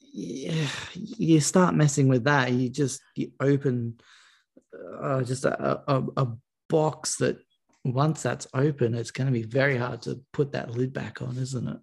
yeah, 0.00 0.66
you 0.94 1.40
start 1.40 1.74
messing 1.74 2.08
with 2.08 2.24
that. 2.24 2.52
You 2.52 2.68
just 2.68 3.00
you 3.16 3.32
open 3.40 3.98
uh, 5.00 5.22
just 5.22 5.44
a, 5.44 5.80
a, 5.90 6.04
a 6.16 6.26
box 6.68 7.16
that 7.16 7.38
once 7.84 8.22
that's 8.22 8.46
open, 8.54 8.94
it's 8.94 9.10
going 9.10 9.26
to 9.26 9.32
be 9.32 9.42
very 9.42 9.76
hard 9.76 10.02
to 10.02 10.20
put 10.32 10.52
that 10.52 10.70
lid 10.70 10.92
back 10.92 11.20
on, 11.20 11.36
isn't 11.36 11.68
it? 11.68 11.78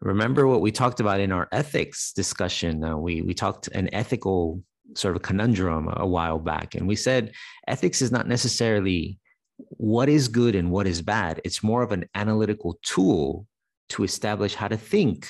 Remember 0.00 0.46
what 0.46 0.62
we 0.62 0.72
talked 0.72 1.00
about 1.00 1.20
in 1.20 1.30
our 1.30 1.46
ethics 1.52 2.12
discussion? 2.12 2.82
Uh, 2.82 2.96
we 2.96 3.20
we 3.20 3.34
talked 3.34 3.68
an 3.68 3.92
ethical 3.92 4.62
sort 4.94 5.16
of 5.16 5.22
conundrum 5.22 5.88
a 5.96 6.06
while 6.06 6.38
back. 6.38 6.74
And 6.74 6.86
we 6.86 6.96
said 6.96 7.32
ethics 7.68 8.02
is 8.02 8.10
not 8.10 8.28
necessarily 8.28 9.18
what 9.68 10.08
is 10.08 10.28
good 10.28 10.54
and 10.54 10.70
what 10.70 10.86
is 10.86 11.02
bad, 11.02 11.40
it's 11.44 11.62
more 11.62 11.82
of 11.82 11.92
an 11.92 12.06
analytical 12.14 12.78
tool 12.82 13.46
to 13.90 14.04
establish 14.04 14.54
how 14.54 14.68
to 14.68 14.76
think 14.76 15.28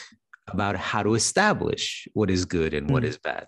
about 0.49 0.77
how 0.77 1.03
to 1.03 1.15
establish 1.15 2.07
what 2.13 2.31
is 2.31 2.45
good 2.45 2.75
and 2.75 2.89
mm. 2.89 2.93
what 2.93 3.05
is 3.05 3.19
bad. 3.19 3.47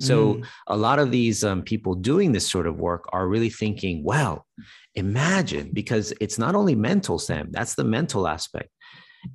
So 0.00 0.34
mm. 0.34 0.46
a 0.66 0.76
lot 0.76 0.98
of 0.98 1.10
these 1.10 1.44
um, 1.44 1.62
people 1.62 1.94
doing 1.94 2.32
this 2.32 2.48
sort 2.48 2.66
of 2.66 2.78
work 2.78 3.04
are 3.12 3.28
really 3.28 3.50
thinking, 3.50 4.02
well, 4.02 4.46
imagine 4.94 5.70
because 5.74 6.14
it's 6.20 6.38
not 6.38 6.54
only 6.54 6.74
mental, 6.74 7.18
Sam, 7.18 7.48
that's 7.50 7.74
the 7.74 7.84
mental 7.84 8.26
aspect. 8.26 8.70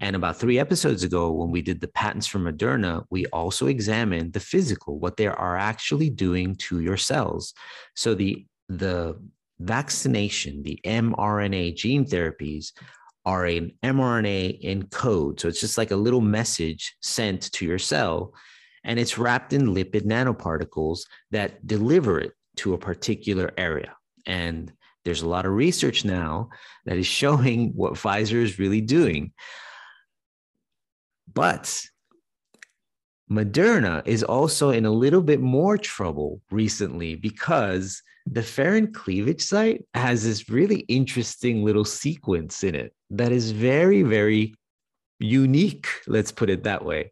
And 0.01 0.15
about 0.15 0.37
three 0.39 0.59
episodes 0.59 1.03
ago, 1.03 1.31
when 1.31 1.51
we 1.51 1.61
did 1.61 1.79
the 1.79 1.87
patents 1.87 2.27
for 2.27 2.39
Moderna, 2.39 3.05
we 3.09 3.25
also 3.27 3.67
examined 3.67 4.33
the 4.33 4.39
physical, 4.39 4.99
what 4.99 5.17
they 5.17 5.27
are 5.27 5.57
actually 5.57 6.09
doing 6.09 6.55
to 6.55 6.79
your 6.79 6.97
cells. 6.97 7.53
So 7.95 8.15
the 8.15 8.45
the 8.67 9.19
vaccination, 9.59 10.63
the 10.63 10.79
mRNA 10.83 11.75
gene 11.75 12.05
therapies 12.05 12.71
are 13.25 13.45
an 13.45 13.71
mRNA 13.83 14.59
in 14.59 14.87
code. 14.87 15.39
So 15.39 15.47
it's 15.47 15.61
just 15.61 15.77
like 15.77 15.91
a 15.91 15.95
little 15.95 16.21
message 16.21 16.95
sent 17.01 17.51
to 17.53 17.65
your 17.65 17.79
cell, 17.79 18.33
and 18.83 18.99
it's 18.99 19.17
wrapped 19.17 19.53
in 19.53 19.67
lipid 19.67 20.05
nanoparticles 20.05 21.01
that 21.31 21.65
deliver 21.65 22.19
it 22.19 22.33
to 22.57 22.73
a 22.73 22.77
particular 22.77 23.51
area. 23.57 23.95
And 24.25 24.71
there's 25.03 25.21
a 25.21 25.29
lot 25.29 25.45
of 25.45 25.53
research 25.53 26.05
now 26.05 26.49
that 26.85 26.97
is 26.97 27.05
showing 27.05 27.71
what 27.75 27.93
Pfizer 27.93 28.41
is 28.41 28.59
really 28.59 28.81
doing. 28.81 29.31
But 31.35 31.81
Moderna 33.29 34.01
is 34.07 34.23
also 34.23 34.69
in 34.69 34.85
a 34.85 34.91
little 34.91 35.21
bit 35.21 35.41
more 35.41 35.77
trouble 35.77 36.41
recently 36.49 37.15
because 37.15 38.01
the 38.25 38.41
furin 38.41 38.93
cleavage 38.93 39.41
site 39.41 39.85
has 39.93 40.23
this 40.23 40.49
really 40.49 40.79
interesting 40.87 41.63
little 41.63 41.85
sequence 41.85 42.63
in 42.63 42.73
it 42.73 42.93
that 43.11 43.31
is 43.31 43.51
very, 43.51 44.01
very 44.01 44.55
unique. 45.19 45.87
Let's 46.07 46.31
put 46.31 46.49
it 46.49 46.63
that 46.63 46.83
way. 46.83 47.11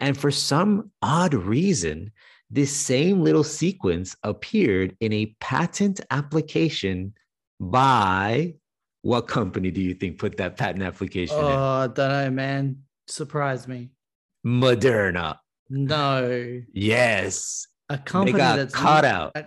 And 0.00 0.16
for 0.16 0.30
some 0.30 0.90
odd 1.02 1.34
reason, 1.34 2.12
this 2.50 2.72
same 2.74 3.22
little 3.22 3.44
sequence 3.44 4.16
appeared 4.22 4.96
in 5.00 5.12
a 5.12 5.34
patent 5.40 6.00
application 6.10 7.14
by 7.58 8.54
what 9.02 9.22
company 9.28 9.70
do 9.70 9.80
you 9.80 9.94
think 9.94 10.18
put 10.18 10.36
that 10.36 10.56
patent 10.56 10.84
application 10.84 11.36
Oh, 11.38 11.46
in? 11.48 11.54
I 11.54 11.86
don't 11.88 11.96
know, 12.08 12.30
man. 12.30 12.76
Surprise 13.08 13.66
me. 13.68 13.90
Moderna. 14.44 15.38
No, 15.68 16.62
Yes. 16.72 17.66
a 17.88 17.98
company 17.98 18.38
that's 18.38 18.74
caught 18.74 19.04
out. 19.04 19.32
A, 19.36 19.44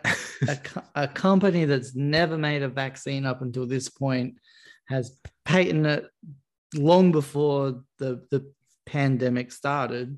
a 0.47 0.57
a 1.03 1.07
company 1.07 1.65
that's 1.65 1.93
never 1.95 2.37
made 2.37 2.61
a 2.63 2.69
vaccine 2.69 3.25
up 3.25 3.41
until 3.41 3.65
this 3.67 3.89
point 3.89 4.35
has 4.87 5.19
patented 5.43 5.85
it 6.03 6.05
long 6.79 7.11
before 7.11 7.83
the 7.97 8.25
the 8.31 8.49
pandemic 8.85 9.51
started. 9.51 10.17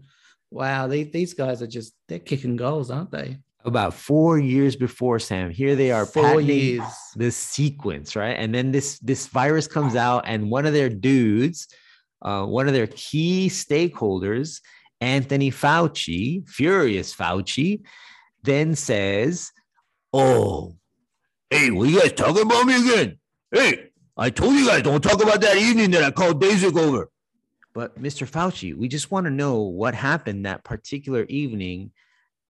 Wow, 0.51 0.85
they, 0.87 1.03
these 1.03 1.33
guys 1.33 1.61
are 1.63 1.67
just 1.67 1.93
they're 2.07 2.19
kicking 2.19 2.55
goals, 2.55 2.91
aren't 2.91 3.09
they? 3.11 3.37
About 3.65 3.93
four 3.95 4.37
years 4.39 4.75
before 4.75 5.17
Sam, 5.19 5.49
here 5.49 5.75
they 5.75 5.91
are 5.91 6.05
Four 6.05 6.23
patenting 6.23 6.57
years. 6.57 6.83
this 7.15 7.35
sequence, 7.37 8.15
right? 8.15 8.35
And 8.37 8.53
then 8.53 8.71
this 8.71 8.99
this 8.99 9.25
virus 9.27 9.67
comes 9.67 9.95
out, 9.95 10.23
and 10.27 10.49
one 10.51 10.65
of 10.67 10.73
their 10.73 10.89
dudes, 10.89 11.67
uh, 12.21 12.45
one 12.45 12.67
of 12.67 12.73
their 12.73 12.87
key 12.87 13.49
stakeholders, 13.49 14.61
Anthony 14.99 15.51
Fauci, 15.51 16.47
furious 16.47 17.13
Fauci, 17.13 17.81
then 18.43 18.75
says, 18.75 19.51
"Oh, 20.13 20.75
hey, 21.49 21.71
what 21.71 21.89
you 21.89 21.99
guys 21.99 22.13
talking 22.13 22.43
about 22.43 22.65
me 22.65 22.75
again? 22.81 23.17
Hey, 23.51 23.89
I 24.17 24.29
told 24.29 24.55
you 24.55 24.67
guys 24.67 24.83
don't 24.83 25.01
talk 25.01 25.21
about 25.21 25.41
that 25.41 25.57
evening 25.57 25.91
that 25.91 26.03
I 26.03 26.11
called 26.11 26.41
Daszak 26.41 26.77
over." 26.77 27.09
But 27.73 28.01
Mr. 28.01 28.29
Fauci, 28.29 28.75
we 28.75 28.87
just 28.87 29.11
want 29.11 29.25
to 29.25 29.31
know 29.31 29.61
what 29.61 29.95
happened 29.95 30.45
that 30.45 30.63
particular 30.63 31.23
evening 31.29 31.91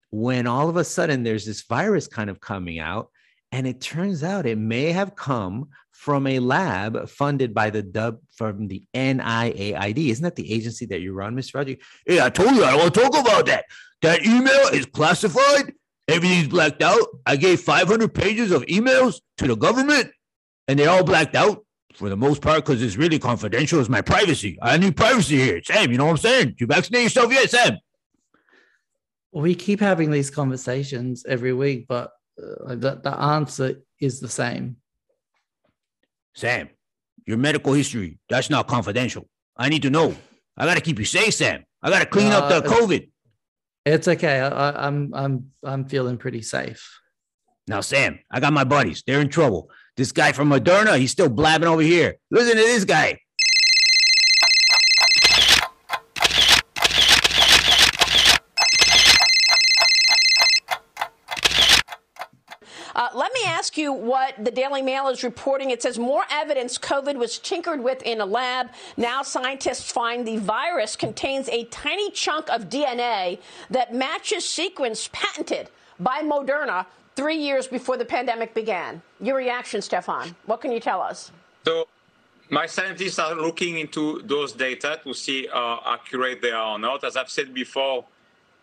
when 0.09 0.47
all 0.47 0.69
of 0.69 0.77
a 0.77 0.83
sudden 0.83 1.23
there's 1.23 1.45
this 1.45 1.63
virus 1.63 2.07
kind 2.07 2.29
of 2.29 2.39
coming 2.39 2.79
out. 2.79 3.09
And 3.51 3.67
it 3.67 3.81
turns 3.81 4.23
out 4.23 4.45
it 4.45 4.57
may 4.57 4.91
have 4.91 5.15
come 5.15 5.69
from 5.91 6.25
a 6.25 6.39
lab 6.39 7.09
funded 7.09 7.53
by 7.53 7.69
the 7.69 7.83
dub 7.83 8.19
from 8.31 8.67
the 8.67 8.83
NIAID. 8.95 10.09
Isn't 10.09 10.23
that 10.23 10.35
the 10.35 10.51
agency 10.51 10.85
that 10.87 11.01
you 11.01 11.13
run, 11.13 11.35
Mr. 11.35 11.53
Fauci? 11.53 11.77
Hey, 12.05 12.21
I 12.21 12.29
told 12.29 12.55
you 12.55 12.63
I 12.63 12.71
don't 12.71 12.79
want 12.79 12.93
to 12.93 13.01
talk 13.01 13.19
about 13.19 13.45
that. 13.47 13.65
That 14.01 14.25
email 14.25 14.67
is 14.73 14.85
classified. 14.85 15.73
Everything's 16.07 16.47
blacked 16.47 16.81
out. 16.81 17.05
I 17.25 17.35
gave 17.35 17.61
500 17.61 18.13
pages 18.13 18.51
of 18.51 18.63
emails 18.63 19.21
to 19.37 19.47
the 19.47 19.55
government, 19.55 20.11
and 20.67 20.79
they're 20.79 20.89
all 20.89 21.03
blacked 21.03 21.35
out 21.35 21.63
for 21.93 22.09
the 22.09 22.17
most 22.17 22.41
part 22.41 22.65
because 22.65 22.81
it's 22.81 22.95
really 22.95 23.19
confidential. 23.19 23.79
It's 23.79 23.89
my 23.89 24.01
privacy. 24.01 24.57
I 24.61 24.77
need 24.77 24.97
privacy 24.97 25.37
here. 25.37 25.61
Sam, 25.63 25.91
you 25.91 25.97
know 25.97 26.05
what 26.05 26.11
I'm 26.11 26.17
saying? 26.17 26.55
You 26.57 26.67
vaccinate 26.67 27.03
yourself 27.03 27.31
yet, 27.31 27.49
Sam? 27.49 27.77
We 29.31 29.55
keep 29.55 29.79
having 29.79 30.09
these 30.09 30.29
conversations 30.29 31.25
every 31.27 31.53
week, 31.53 31.85
but 31.87 32.11
uh, 32.37 32.75
the, 32.75 32.99
the 33.03 33.19
answer 33.19 33.81
is 33.99 34.19
the 34.19 34.27
same. 34.29 34.77
Sam, 36.35 36.69
your 37.25 37.37
medical 37.37 37.73
history, 37.73 38.19
that's 38.29 38.49
not 38.49 38.67
confidential. 38.67 39.27
I 39.57 39.69
need 39.69 39.81
to 39.83 39.89
know. 39.89 40.15
I 40.57 40.65
got 40.65 40.75
to 40.75 40.81
keep 40.81 40.99
you 40.99 41.05
safe, 41.05 41.33
Sam. 41.33 41.63
I 41.81 41.89
got 41.89 41.99
to 41.99 42.05
clean 42.05 42.31
up 42.31 42.49
the 42.49 42.57
Uh, 42.57 42.73
COVID. 42.73 43.09
It's 43.85 44.07
okay. 44.07 44.39
I, 44.39 44.47
I, 44.47 44.87
I'm 44.87 45.11
I'm 45.13 45.51
I'm 45.63 45.85
feeling 45.85 46.17
pretty 46.17 46.41
safe. 46.41 46.87
Now, 47.67 47.81
Sam, 47.81 48.19
I 48.31 48.39
got 48.39 48.53
my 48.53 48.63
buddies. 48.63 49.03
They're 49.05 49.21
in 49.21 49.29
trouble. 49.29 49.69
This 49.97 50.11
guy 50.11 50.31
from 50.31 50.49
Moderna, 50.49 50.97
he's 50.97 51.11
still 51.11 51.29
blabbing 51.29 51.67
over 51.67 51.81
here. 51.81 52.15
Listen 52.29 52.57
to 52.57 52.63
this 52.63 52.85
guy. 52.85 53.19
Uh, 62.95 63.09
let 63.13 63.31
me 63.33 63.41
ask 63.45 63.77
you 63.77 63.93
what 63.93 64.33
the 64.43 64.51
Daily 64.51 64.81
Mail 64.81 65.07
is 65.07 65.23
reporting. 65.23 65.69
It 65.69 65.81
says 65.81 65.97
more 65.97 66.23
evidence 66.29 66.77
COVID 66.77 67.15
was 67.15 67.39
tinkered 67.39 67.81
with 67.81 68.01
in 68.03 68.21
a 68.21 68.25
lab. 68.25 68.69
Now 68.97 69.23
scientists 69.23 69.91
find 69.91 70.27
the 70.27 70.37
virus 70.37 70.95
contains 70.95 71.47
a 71.49 71.65
tiny 71.65 72.11
chunk 72.11 72.49
of 72.49 72.69
DNA 72.69 73.39
that 73.69 73.93
matches 73.93 74.47
sequence 74.47 75.09
patented 75.13 75.69
by 75.99 76.21
Moderna 76.21 76.85
three 77.15 77.37
years 77.37 77.67
before 77.67 77.97
the 77.97 78.05
pandemic 78.05 78.53
began. 78.53 79.01
Your 79.19 79.37
reaction, 79.37 79.81
Stefan? 79.81 80.35
What 80.45 80.61
can 80.61 80.71
you 80.71 80.79
tell 80.79 81.01
us? 81.01 81.31
So 81.65 81.87
my 82.49 82.65
scientists 82.65 83.19
are 83.19 83.35
looking 83.35 83.79
into 83.79 84.21
those 84.23 84.51
data 84.53 84.99
to 85.03 85.13
see 85.13 85.47
how 85.51 85.81
accurate 85.85 86.41
they 86.41 86.51
are 86.51 86.75
or 86.75 86.79
not. 86.79 87.03
As 87.03 87.15
I've 87.15 87.29
said 87.29 87.53
before, 87.53 88.05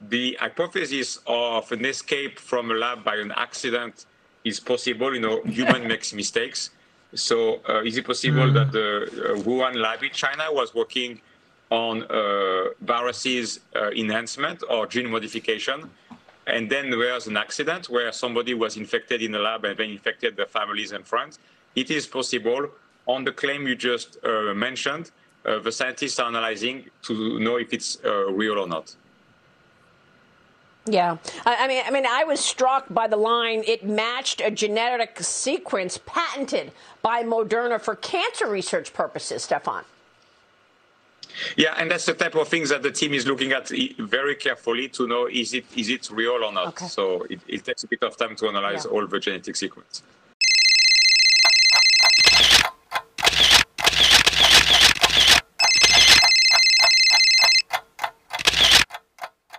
the 0.00 0.36
hypothesis 0.38 1.18
of 1.26 1.70
an 1.72 1.84
escape 1.84 2.38
from 2.38 2.70
a 2.70 2.74
lab 2.74 3.02
by 3.02 3.16
an 3.16 3.32
accident 3.32 4.06
is 4.48 4.58
possible. 4.72 5.10
You 5.14 5.20
know, 5.26 5.36
human 5.58 5.82
makes 5.92 6.12
mistakes. 6.22 6.70
So 7.14 7.36
uh, 7.68 7.88
is 7.88 7.94
it 8.00 8.04
possible 8.12 8.46
Mm. 8.50 8.54
that 8.58 8.68
the 8.78 8.88
uh, 9.06 9.42
Wuhan 9.48 9.74
lab 9.86 10.00
in 10.08 10.12
China 10.24 10.44
was 10.60 10.68
working 10.74 11.12
on 11.70 11.94
uh, 12.02 12.64
viruses 12.92 13.46
uh, 13.76 13.90
enhancement 14.04 14.58
or 14.72 14.80
gene 14.86 15.08
modification? 15.16 15.78
And 16.54 16.62
then 16.72 16.84
there 16.90 17.14
was 17.18 17.26
an 17.32 17.36
accident 17.46 17.82
where 17.96 18.10
somebody 18.22 18.54
was 18.64 18.72
infected 18.84 19.18
in 19.26 19.30
the 19.36 19.42
lab 19.48 19.60
and 19.68 19.76
then 19.80 19.90
infected 19.98 20.30
their 20.38 20.50
families 20.58 20.90
and 20.96 21.02
friends. 21.12 21.38
It 21.82 21.88
is 21.98 22.06
possible. 22.18 22.62
On 23.14 23.20
the 23.28 23.32
claim 23.42 23.60
you 23.70 23.76
just 23.90 24.08
uh, 24.24 24.54
mentioned, 24.66 25.04
uh, 25.44 25.58
the 25.66 25.72
scientists 25.72 26.18
are 26.18 26.28
analyzing 26.28 26.76
to 27.08 27.14
know 27.44 27.56
if 27.64 27.72
it's 27.76 27.90
uh, 28.04 28.10
real 28.42 28.58
or 28.58 28.68
not. 28.76 28.86
Yeah, 30.90 31.18
I, 31.44 31.68
mean, 31.68 31.82
I 31.86 31.90
mean, 31.90 32.06
I 32.06 32.24
was 32.24 32.40
struck 32.40 32.86
by 32.90 33.06
the 33.08 33.16
line. 33.16 33.62
It 33.66 33.84
matched 33.84 34.40
a 34.40 34.50
genetic 34.50 35.18
sequence 35.20 35.98
patented 36.06 36.72
by 37.02 37.22
Moderna 37.22 37.80
for 37.80 37.94
cancer 37.96 38.48
research 38.48 38.92
purposes. 38.94 39.44
Stefan. 39.44 39.84
Yeah, 41.56 41.74
and 41.78 41.90
that's 41.90 42.06
the 42.06 42.14
type 42.14 42.34
of 42.34 42.48
things 42.48 42.70
that 42.70 42.82
the 42.82 42.90
team 42.90 43.14
is 43.14 43.26
looking 43.26 43.52
at 43.52 43.68
very 43.98 44.34
carefully 44.34 44.88
to 44.88 45.06
know 45.06 45.26
is 45.26 45.54
it 45.54 45.66
is 45.76 45.88
it 45.88 46.10
real 46.10 46.42
or 46.44 46.52
not. 46.52 46.78
So 46.78 47.22
it, 47.30 47.40
it 47.46 47.64
takes 47.64 47.84
a 47.84 47.86
bit 47.88 48.02
of 48.02 48.16
time 48.16 48.34
to 48.36 48.48
analyze 48.48 48.84
Yeah. 48.84 48.90
all 48.92 49.06
the 49.06 49.20
genetic 49.20 49.54
sequence. 49.54 50.02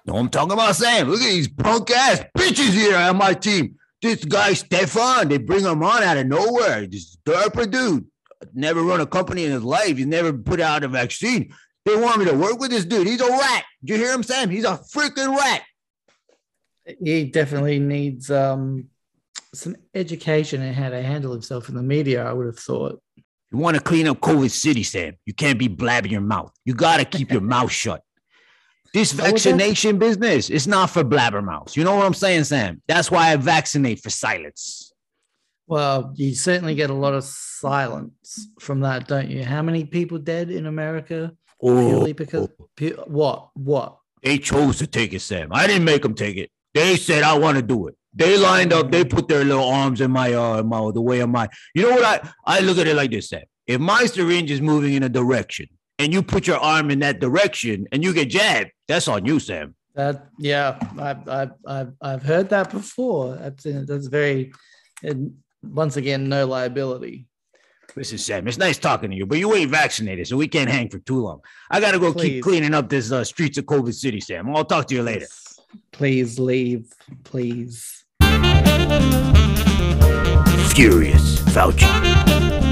No, 0.09 0.15
I'm 0.17 0.29
talking 0.29 0.53
about 0.53 0.75
Sam. 0.75 1.07
Look 1.07 1.21
at 1.21 1.29
these 1.29 1.47
punk 1.47 1.91
ass 1.91 2.23
bitches 2.35 2.71
here 2.71 2.97
on 2.97 3.17
my 3.17 3.35
team. 3.35 3.75
This 4.01 4.25
guy 4.25 4.53
Stefan, 4.53 5.27
they 5.27 5.37
bring 5.37 5.65
him 5.65 5.83
on 5.83 6.01
out 6.01 6.17
of 6.17 6.25
nowhere. 6.25 6.87
This 6.87 7.15
derper 7.27 7.69
dude, 7.69 8.07
never 8.55 8.81
run 8.81 9.01
a 9.01 9.05
company 9.05 9.45
in 9.45 9.51
his 9.51 9.63
life. 9.63 9.97
He's 9.97 10.07
never 10.07 10.33
put 10.33 10.59
out 10.59 10.83
a 10.83 10.87
vaccine. 10.87 11.53
They 11.85 11.95
want 11.95 12.17
me 12.17 12.25
to 12.25 12.35
work 12.35 12.59
with 12.59 12.71
this 12.71 12.85
dude. 12.85 13.05
He's 13.05 13.21
a 13.21 13.29
rat. 13.29 13.65
Did 13.83 13.97
you 13.97 14.03
hear 14.03 14.11
him, 14.11 14.23
Sam? 14.23 14.49
He's 14.49 14.63
a 14.63 14.79
freaking 14.91 15.37
rat. 15.37 15.61
He 17.03 17.25
definitely 17.25 17.77
needs 17.77 18.31
um, 18.31 18.87
some 19.53 19.75
education 19.93 20.63
in 20.63 20.73
how 20.73 20.89
to 20.89 21.03
handle 21.03 21.31
himself 21.31 21.69
in 21.69 21.75
the 21.75 21.83
media. 21.83 22.25
I 22.25 22.33
would 22.33 22.47
have 22.47 22.57
thought. 22.57 22.99
You 23.51 23.59
want 23.59 23.77
to 23.77 23.83
clean 23.83 24.07
up 24.07 24.21
COVID 24.21 24.49
City, 24.49 24.81
Sam. 24.81 25.17
You 25.25 25.35
can't 25.35 25.59
be 25.59 25.67
blabbing 25.67 26.11
your 26.11 26.21
mouth. 26.21 26.51
You 26.65 26.73
got 26.73 26.97
to 26.97 27.05
keep 27.05 27.31
your 27.31 27.41
mouth 27.41 27.71
shut. 27.71 28.01
This 28.93 29.13
Oh, 29.13 29.17
vaccination 29.23 29.99
business 29.99 30.49
is 30.49 30.67
not 30.67 30.89
for 30.89 31.03
blabbermouths. 31.03 31.75
You 31.75 31.83
know 31.83 31.95
what 31.95 32.05
I'm 32.05 32.13
saying, 32.13 32.45
Sam? 32.45 32.81
That's 32.87 33.11
why 33.11 33.31
I 33.31 33.35
vaccinate 33.35 34.01
for 34.01 34.09
silence. 34.09 34.91
Well, 35.67 36.13
you 36.15 36.33
certainly 36.33 36.73
get 36.73 36.89
a 36.89 36.93
lot 36.95 37.13
of 37.13 37.23
silence 37.23 38.47
from 38.59 38.79
that, 38.81 39.07
don't 39.07 39.29
you? 39.29 39.43
How 39.43 39.61
many 39.61 39.85
people 39.85 40.17
dead 40.17 40.49
in 40.49 40.65
America 40.65 41.31
purely 41.61 42.13
because 42.13 42.47
pu- 42.75 42.97
what? 43.05 43.49
What? 43.53 43.97
They 44.23 44.39
chose 44.39 44.79
to 44.79 44.87
take 44.87 45.13
it, 45.13 45.21
Sam. 45.21 45.49
I 45.51 45.67
didn't 45.67 45.85
make 45.85 46.01
them 46.01 46.15
take 46.15 46.37
it. 46.37 46.49
They 46.73 46.95
said 46.97 47.23
I 47.23 47.37
want 47.37 47.57
to 47.57 47.61
do 47.61 47.87
it. 47.87 47.95
They 48.13 48.37
lined 48.37 48.73
up. 48.73 48.89
They 48.89 49.05
put 49.05 49.27
their 49.27 49.45
little 49.45 49.63
arms 49.69 50.01
in 50.01 50.09
my 50.09 50.33
uh, 50.33 50.63
my 50.63 50.91
the 50.91 51.01
way 51.01 51.19
of 51.19 51.29
my. 51.29 51.47
You 51.75 51.83
know 51.83 51.95
what 51.95 52.03
I 52.03 52.57
I 52.57 52.59
look 52.61 52.79
at 52.79 52.87
it 52.87 52.95
like 52.95 53.11
this, 53.11 53.29
Sam. 53.29 53.43
If 53.67 53.79
my 53.79 54.05
syringe 54.05 54.49
is 54.49 54.61
moving 54.61 54.95
in 54.95 55.03
a 55.03 55.09
direction 55.09 55.67
and 55.99 56.13
you 56.13 56.23
put 56.23 56.47
your 56.47 56.57
arm 56.57 56.89
in 56.89 56.99
that 56.99 57.19
direction 57.19 57.87
and 57.91 58.03
you 58.03 58.13
get 58.13 58.29
jabbed, 58.29 58.71
that's 58.87 59.07
on 59.07 59.25
you, 59.25 59.39
Sam. 59.39 59.75
That 59.93 60.29
yeah, 60.39 60.79
I've 60.97 61.27
I've 61.27 61.51
I've, 61.67 61.93
I've 62.01 62.23
heard 62.23 62.49
that 62.49 62.71
before. 62.71 63.35
That's 63.35 63.63
that's 63.63 64.07
very, 64.07 64.53
and 65.03 65.35
once 65.61 65.97
again, 65.97 66.29
no 66.29 66.47
liability. 66.47 67.27
This 67.95 68.13
is 68.13 68.23
Sam, 68.23 68.47
it's 68.47 68.57
nice 68.57 68.77
talking 68.77 69.09
to 69.09 69.15
you, 69.15 69.25
but 69.25 69.39
you 69.39 69.53
ain't 69.55 69.71
vaccinated, 69.71 70.27
so 70.27 70.37
we 70.37 70.47
can't 70.47 70.69
hang 70.69 70.89
for 70.89 70.99
too 70.99 71.21
long. 71.21 71.41
I 71.69 71.81
gotta 71.81 71.99
go 71.99 72.13
Please. 72.13 72.29
keep 72.29 72.43
cleaning 72.43 72.73
up 72.73 72.87
this 72.87 73.11
uh, 73.11 73.23
streets 73.23 73.57
of 73.57 73.65
COVID 73.65 73.93
City, 73.93 74.21
Sam. 74.21 74.55
I'll 74.55 74.63
talk 74.63 74.87
to 74.87 74.95
you 74.95 75.03
later. 75.03 75.25
Please 75.91 76.39
leave, 76.39 76.93
please. 77.23 78.05
Furious 80.71 81.41
Fauci. 81.49 82.68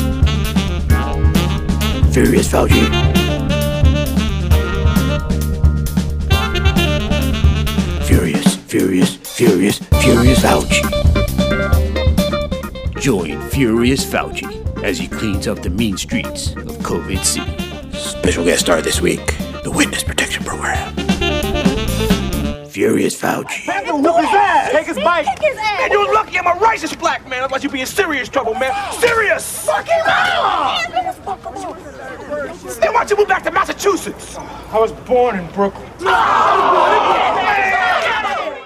Furious 2.17 2.47
Fauci. 2.47 2.81
Furious, 8.07 8.55
furious, 8.55 9.15
furious, 9.17 9.77
furious 10.01 10.39
Fauci. 10.39 10.81
Join 12.99 13.39
Furious 13.49 14.03
Fauci 14.03 14.83
as 14.83 14.97
he 14.97 15.07
cleans 15.07 15.47
up 15.47 15.61
the 15.61 15.69
mean 15.69 15.95
streets 15.95 16.55
of 16.55 16.79
COVID 16.79 17.23
City. 17.23 17.95
Special 17.95 18.43
guest 18.43 18.61
star 18.61 18.81
this 18.81 18.99
week, 18.99 19.37
the 19.63 19.69
Witness 19.69 20.01
Protection 20.01 20.43
Program. 20.43 20.95
Furious 22.67 23.15
Fauci. 23.21 23.67
Whoop 23.93 24.15
his 24.15 24.25
ass! 24.33 24.71
Take 24.71 24.87
his 24.87 24.97
bike! 24.97 25.27
Man, 25.39 25.91
you're 25.91 26.11
lucky 26.11 26.39
I'm 26.39 26.47
a 26.47 26.59
righteous 26.59 26.95
black 26.95 27.29
man. 27.29 27.43
Otherwise, 27.43 27.63
you'd 27.63 27.73
be 27.73 27.81
in 27.81 27.85
serious 27.85 28.27
trouble, 28.27 28.55
man. 28.55 28.73
Serious! 28.93 29.65
Fuck 29.67 29.85
him 29.87 30.03
out! 30.07 31.96
Then 32.63 32.93
why 32.93 32.99
don't 32.99 33.11
you 33.11 33.17
move 33.17 33.27
back 33.27 33.43
to 33.43 33.51
Massachusetts? 33.51 34.37
I 34.37 34.79
was 34.79 34.91
born 34.91 35.37
in 35.39 35.47
Brooklyn. 35.51 35.87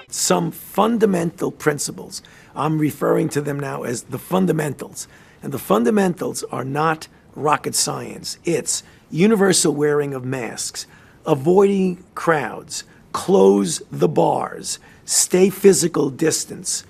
some 0.08 0.50
fundamental 0.50 1.50
principles. 1.50 2.22
I'm 2.54 2.78
referring 2.78 3.28
to 3.30 3.40
them 3.40 3.58
now 3.58 3.82
as 3.82 4.04
the 4.04 4.18
fundamentals. 4.18 5.08
And 5.42 5.52
the 5.52 5.58
fundamentals 5.58 6.44
are 6.44 6.64
not 6.64 7.08
rocket 7.34 7.74
science, 7.74 8.38
it's 8.44 8.82
universal 9.10 9.74
wearing 9.74 10.14
of 10.14 10.24
masks, 10.24 10.86
avoiding 11.26 12.04
crowds, 12.14 12.84
close 13.12 13.82
the 13.90 14.08
bars, 14.08 14.78
stay 15.04 15.50
physical 15.50 16.10
distance, 16.10 16.84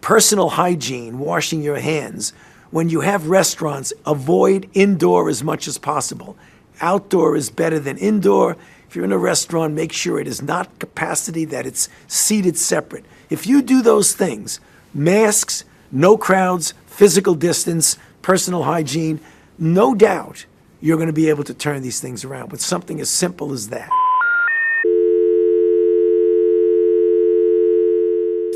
personal 0.00 0.50
hygiene, 0.50 1.18
washing 1.18 1.62
your 1.62 1.78
hands. 1.78 2.32
When 2.74 2.88
you 2.88 3.02
have 3.02 3.28
restaurants, 3.28 3.92
avoid 4.04 4.68
indoor 4.74 5.28
as 5.28 5.44
much 5.44 5.68
as 5.68 5.78
possible. 5.78 6.36
Outdoor 6.80 7.36
is 7.36 7.48
better 7.48 7.78
than 7.78 7.96
indoor. 7.98 8.56
If 8.88 8.96
you're 8.96 9.04
in 9.04 9.12
a 9.12 9.16
restaurant, 9.16 9.74
make 9.74 9.92
sure 9.92 10.18
it 10.18 10.26
is 10.26 10.42
not 10.42 10.80
capacity, 10.80 11.44
that 11.44 11.66
it's 11.66 11.88
seated 12.08 12.58
separate. 12.58 13.04
If 13.30 13.46
you 13.46 13.62
do 13.62 13.80
those 13.80 14.12
things, 14.12 14.58
masks, 14.92 15.62
no 15.92 16.18
crowds, 16.18 16.74
physical 16.88 17.36
distance, 17.36 17.96
personal 18.22 18.64
hygiene, 18.64 19.20
no 19.56 19.94
doubt 19.94 20.44
you're 20.80 20.96
going 20.96 21.06
to 21.06 21.12
be 21.12 21.28
able 21.28 21.44
to 21.44 21.54
turn 21.54 21.80
these 21.80 22.00
things 22.00 22.24
around 22.24 22.50
with 22.50 22.60
something 22.60 23.00
as 23.00 23.08
simple 23.08 23.52
as 23.52 23.68
that. 23.68 23.88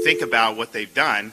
think 0.03 0.23
about 0.23 0.57
what 0.57 0.73
they've 0.73 0.95
done, 0.95 1.33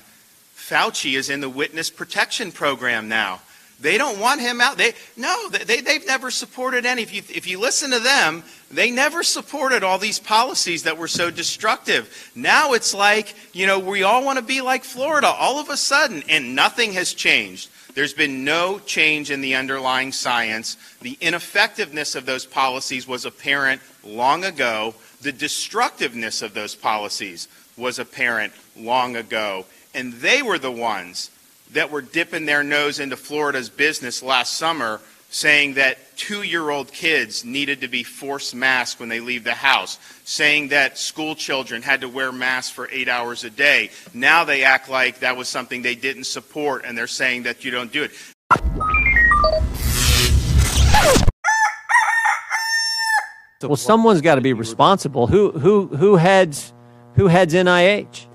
Fauci 0.70 1.16
is 1.16 1.30
in 1.30 1.42
the 1.42 1.50
witness 1.50 1.90
protection 1.90 2.52
program 2.52 3.08
now. 3.08 3.40
They 3.80 3.98
don't 3.98 4.20
want 4.20 4.42
him 4.42 4.62
out. 4.62 4.78
They 4.78 4.94
no, 5.18 5.50
they 5.50 5.82
they've 5.82 6.06
never 6.08 6.32
supported 6.32 6.86
any. 6.86 7.02
If 7.02 7.14
you 7.14 7.22
if 7.30 7.46
you 7.46 7.60
listen 7.60 7.92
to 7.92 8.00
them, 8.00 8.44
they 8.72 8.90
never 8.90 9.22
supported 9.22 9.84
all 9.84 10.00
these 10.00 10.18
policies 10.18 10.84
that 10.84 10.98
were 10.98 11.10
so 11.10 11.30
destructive. 11.30 12.32
Now 12.36 12.74
it's 12.74 12.94
like 12.94 13.36
you 13.54 13.68
know 13.68 13.80
we 13.80 14.04
all 14.04 14.24
want 14.24 14.40
to 14.40 14.46
be 14.46 14.62
like 14.62 14.84
Florida 14.84 15.28
all 15.28 15.60
of 15.60 15.70
a 15.70 15.78
sudden, 15.78 16.24
and 16.30 16.56
nothing 16.56 16.94
has 16.94 17.14
changed. 17.14 17.70
There's 17.96 18.14
been 18.14 18.44
no 18.44 18.80
change 18.80 19.30
in 19.30 19.42
the 19.42 19.56
underlying 19.56 20.12
science. 20.12 20.78
The 21.02 21.18
ineffectiveness 21.22 22.16
of 22.16 22.26
those 22.26 22.46
policies 22.46 23.08
was 23.08 23.26
apparent 23.26 23.82
long 24.04 24.46
ago. 24.46 24.96
The 25.22 25.32
destructiveness 25.32 26.42
of 26.42 26.54
those 26.54 26.76
policies 26.76 27.48
was 27.78 28.00
apparent 28.00 28.54
long 28.78 29.16
ago. 29.16 29.66
And 29.96 30.12
they 30.16 30.42
were 30.42 30.60
the 30.60 30.72
ones 30.72 31.32
that 31.72 31.90
were 31.90 32.02
dipping 32.02 32.46
their 32.46 32.64
nose 32.64 33.00
into 33.00 33.16
Florida's 33.16 33.70
business 33.70 34.22
last 34.22 34.56
summer, 34.56 35.00
saying 35.30 35.76
that 35.76 36.18
two 36.18 36.44
year 36.44 36.70
old 36.70 36.92
kids 36.92 37.46
needed 37.46 37.80
to 37.80 37.88
be 37.88 38.04
forced 38.04 38.54
masked 38.54 39.00
when 39.00 39.08
they 39.08 39.22
leave 39.22 39.46
the 39.46 39.54
house, 39.54 39.98
saying 40.26 40.68
that 40.68 40.98
school 40.98 41.34
children 41.34 41.82
had 41.82 42.02
to 42.02 42.10
wear 42.10 42.34
masks 42.34 42.70
for 42.70 42.90
eight 42.92 43.08
hours 43.08 43.46
a 43.46 43.50
day. 43.50 43.90
Now 44.14 44.44
they 44.44 44.66
act 44.66 44.90
like 44.90 45.20
that 45.20 45.38
was 45.38 45.48
something 45.48 45.82
they 45.82 45.96
didn't 45.96 46.26
support, 46.26 46.84
and 46.86 46.98
they're 46.98 47.08
saying 47.08 47.44
that 47.44 47.64
you 47.64 47.72
don't 47.72 47.92
do 47.92 48.04
it. 48.04 48.12
Well, 53.64 53.78
someone's 53.78 54.22
got 54.22 54.36
to 54.36 54.42
be 54.42 54.52
responsible. 54.52 55.28
Who 55.28 55.52
who 55.52 55.88
who 55.88 56.18
heads 56.18 56.74
who 57.16 57.28
heads 57.28 57.54
NIH? 57.54 58.28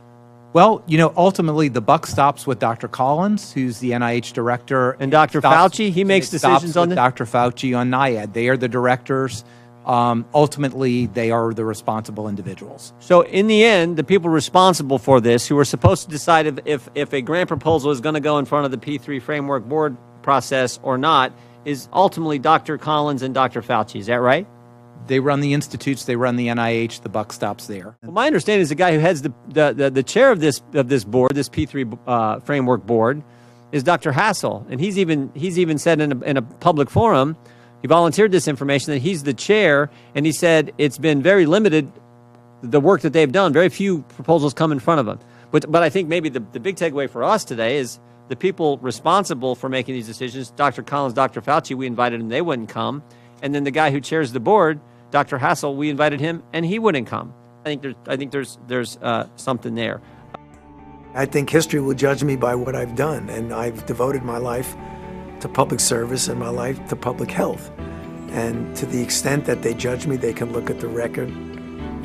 Well, 0.53 0.83
you 0.87 0.99
know, 0.99 1.13
ultimately 1.17 1.69
the 1.69 1.81
buck 1.81 2.07
stops 2.07 2.47
with 2.47 2.59
Dr. 2.59 2.89
Collins, 2.89 3.53
who's 3.53 3.79
the 3.79 3.93
NIH 3.93 4.33
director, 4.33 4.97
And 4.99 5.11
Dr. 5.13 5.41
stops- 5.41 5.77
Fauci, 5.79 5.91
he 5.93 6.03
makes 6.03 6.29
decisions 6.29 6.77
on 6.77 6.89
this? 6.89 6.97
Dr. 6.97 7.25
Fauci 7.25 7.77
on 7.77 7.89
NIAID. 7.91 8.33
They 8.33 8.49
are 8.49 8.57
the 8.57 8.69
directors. 8.69 9.45
Um, 9.87 10.27
ultimately, 10.35 11.07
they 11.07 11.31
are 11.31 11.55
the 11.55 11.65
responsible 11.65 12.29
individuals. 12.29 12.93
So 12.99 13.23
in 13.23 13.47
the 13.47 13.65
end, 13.65 13.97
the 13.97 14.05
people 14.05 14.29
responsible 14.29 14.99
for 14.99 15.21
this, 15.21 15.47
who 15.49 15.57
are 15.59 15.65
supposed 15.65 16.05
to 16.05 16.11
decide 16.11 16.47
if 16.47 16.59
if, 16.65 16.89
if 16.95 17.13
a 17.15 17.23
grant 17.23 17.49
proposal 17.49 17.91
is 17.91 18.01
going 18.01 18.15
to 18.15 18.21
go 18.21 18.39
in 18.39 18.45
front 18.45 18.67
of 18.67 18.71
the 18.73 18.77
P3 18.77 19.23
framework 19.23 19.65
board 19.69 19.97
process 20.23 20.79
or 20.83 20.99
not, 20.99 21.33
is 21.65 21.89
ultimately 21.93 22.39
Dr. 22.39 22.77
Collins 22.77 23.23
and 23.23 23.33
Dr. 23.35 23.63
Fauci. 23.63 24.01
Is 24.01 24.07
that 24.07 24.21
right? 24.21 24.47
They 25.11 25.19
run 25.19 25.41
the 25.41 25.55
institutes. 25.55 26.05
They 26.05 26.15
run 26.15 26.37
the 26.37 26.47
NIH. 26.47 27.03
The 27.03 27.09
buck 27.09 27.33
stops 27.33 27.67
there. 27.67 27.97
Well, 28.01 28.13
my 28.13 28.29
understanding 28.29 28.63
is 28.63 28.69
the 28.69 28.77
guy 28.77 28.93
who 28.93 29.01
heads 29.01 29.23
the, 29.23 29.33
the, 29.49 29.73
the, 29.73 29.91
the 29.91 30.03
chair 30.05 30.31
of 30.31 30.39
this 30.39 30.63
of 30.73 30.89
this 30.89 31.03
board, 31.03 31.33
this 31.35 31.49
P3 31.49 31.99
uh, 32.07 32.39
framework 32.39 32.87
board, 32.87 33.21
is 33.73 33.83
Dr. 33.83 34.13
Hassell, 34.13 34.65
and 34.71 34.81
he's 34.81 34.97
even 34.97 35.33
he's 35.35 35.59
even 35.59 35.79
said 35.79 36.01
in 36.01 36.13
a, 36.13 36.21
in 36.21 36.37
a 36.37 36.43
public 36.43 36.89
forum, 36.89 37.37
he 37.83 37.89
volunteered 37.89 38.31
this 38.31 38.47
information 38.47 38.93
that 38.93 39.01
he's 39.01 39.25
the 39.25 39.35
chair, 39.35 39.91
and 40.15 40.25
he 40.25 40.31
said 40.31 40.73
it's 40.79 40.97
been 40.97 41.23
very 41.23 41.45
limited, 41.45 41.91
the 42.63 42.81
work 42.81 43.01
that 43.01 43.13
they've 43.13 43.33
done. 43.33 43.53
Very 43.53 43.69
few 43.69 44.03
proposals 44.15 44.55
come 44.55 44.71
in 44.71 44.79
front 44.79 45.01
of 45.01 45.07
them. 45.07 45.19
But 45.51 45.69
but 45.73 45.83
I 45.83 45.91
think 45.91 46.09
maybe 46.09 46.29
the, 46.29 46.45
the 46.53 46.61
big 46.61 46.77
takeaway 46.77 47.11
for 47.11 47.25
us 47.25 47.45
today 47.45 47.79
is 47.79 47.99
the 48.29 48.37
people 48.37 48.79
responsible 48.79 49.57
for 49.57 49.69
making 49.69 49.97
these 49.97 50.07
decisions, 50.07 50.53
Dr. 50.53 50.85
Collins, 50.85 51.15
Dr. 51.15 51.43
Fauci, 51.43 51.75
we 51.75 51.89
invited 51.89 52.21
them, 52.21 52.29
they 52.29 52.43
wouldn't 52.43 52.69
come, 52.69 53.03
and 53.43 53.53
then 53.53 53.65
the 53.65 53.73
guy 53.73 53.91
who 53.91 54.01
chairs 54.01 54.31
the 54.31 54.39
board, 54.39 54.79
Dr. 55.11 55.39
Hassell, 55.39 55.75
we 55.75 55.91
invited 55.91 56.21
him, 56.21 56.43
and 56.53 56.65
he 56.65 56.79
wouldn't 56.79 57.07
come. 57.07 57.35
I 57.65 57.69
think 57.69 57.83
there's 57.83 57.95
I 58.07 58.17
think 58.17 58.33
there's 58.33 58.59
there's 58.69 58.97
uh, 58.99 59.27
something 59.37 59.75
there. 59.75 60.01
I 61.15 61.27
think 61.27 61.51
history 61.51 61.81
will 61.81 61.95
judge 61.95 62.23
me 62.23 62.37
by 62.37 62.55
what 62.55 62.77
I've 62.77 62.95
done, 62.95 63.29
and 63.29 63.53
I've 63.53 63.85
devoted 63.87 64.23
my 64.23 64.39
life 64.39 64.77
to 65.41 65.49
public 65.49 65.81
service 65.81 66.29
and 66.29 66.39
my 66.39 66.49
life 66.49 66.87
to 66.89 66.97
public 66.97 67.31
health. 67.31 67.71
And 68.31 68.77
to 68.77 68.87
the 68.87 69.03
extent 69.03 69.45
that 69.47 69.63
they 69.63 69.75
judge 69.75 70.07
me, 70.07 70.17
they 70.17 70.33
can 70.33 70.53
look 70.53 70.71
at 70.71 70.79
the 70.79 70.87
record 70.87 71.31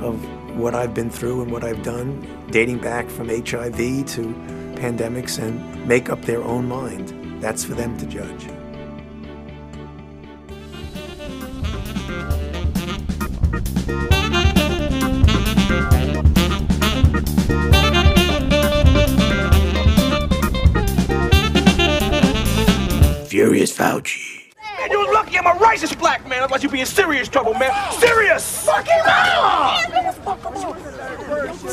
of 0.01 0.57
what 0.57 0.73
I've 0.73 0.93
been 0.93 1.11
through 1.11 1.43
and 1.43 1.51
what 1.51 1.63
I've 1.63 1.83
done, 1.83 2.27
dating 2.49 2.79
back 2.79 3.09
from 3.09 3.29
HIV 3.29 3.77
to 3.77 4.33
pandemics, 4.75 5.37
and 5.37 5.87
make 5.87 6.09
up 6.09 6.23
their 6.23 6.43
own 6.43 6.67
mind. 6.67 7.41
That's 7.41 7.63
for 7.63 7.75
them 7.75 7.97
to 7.97 8.05
judge. 8.07 8.54
Furious 23.35 23.77
Fauci. 23.77 24.43
Man, 24.79 24.91
you're 24.91 25.13
lucky 25.13 25.37
I'm 25.37 25.45
a 25.45 25.59
righteous 25.59 25.93
black 25.93 26.25
man. 26.25 26.43
Otherwise, 26.43 26.63
you'd 26.63 26.71
be 26.71 26.79
in 26.79 26.85
serious 26.85 27.27
trouble, 27.27 27.53
man. 27.53 27.69
Serious! 27.91 28.63
Fuck 28.65 28.87
him 28.87 29.03
out! 29.05 29.83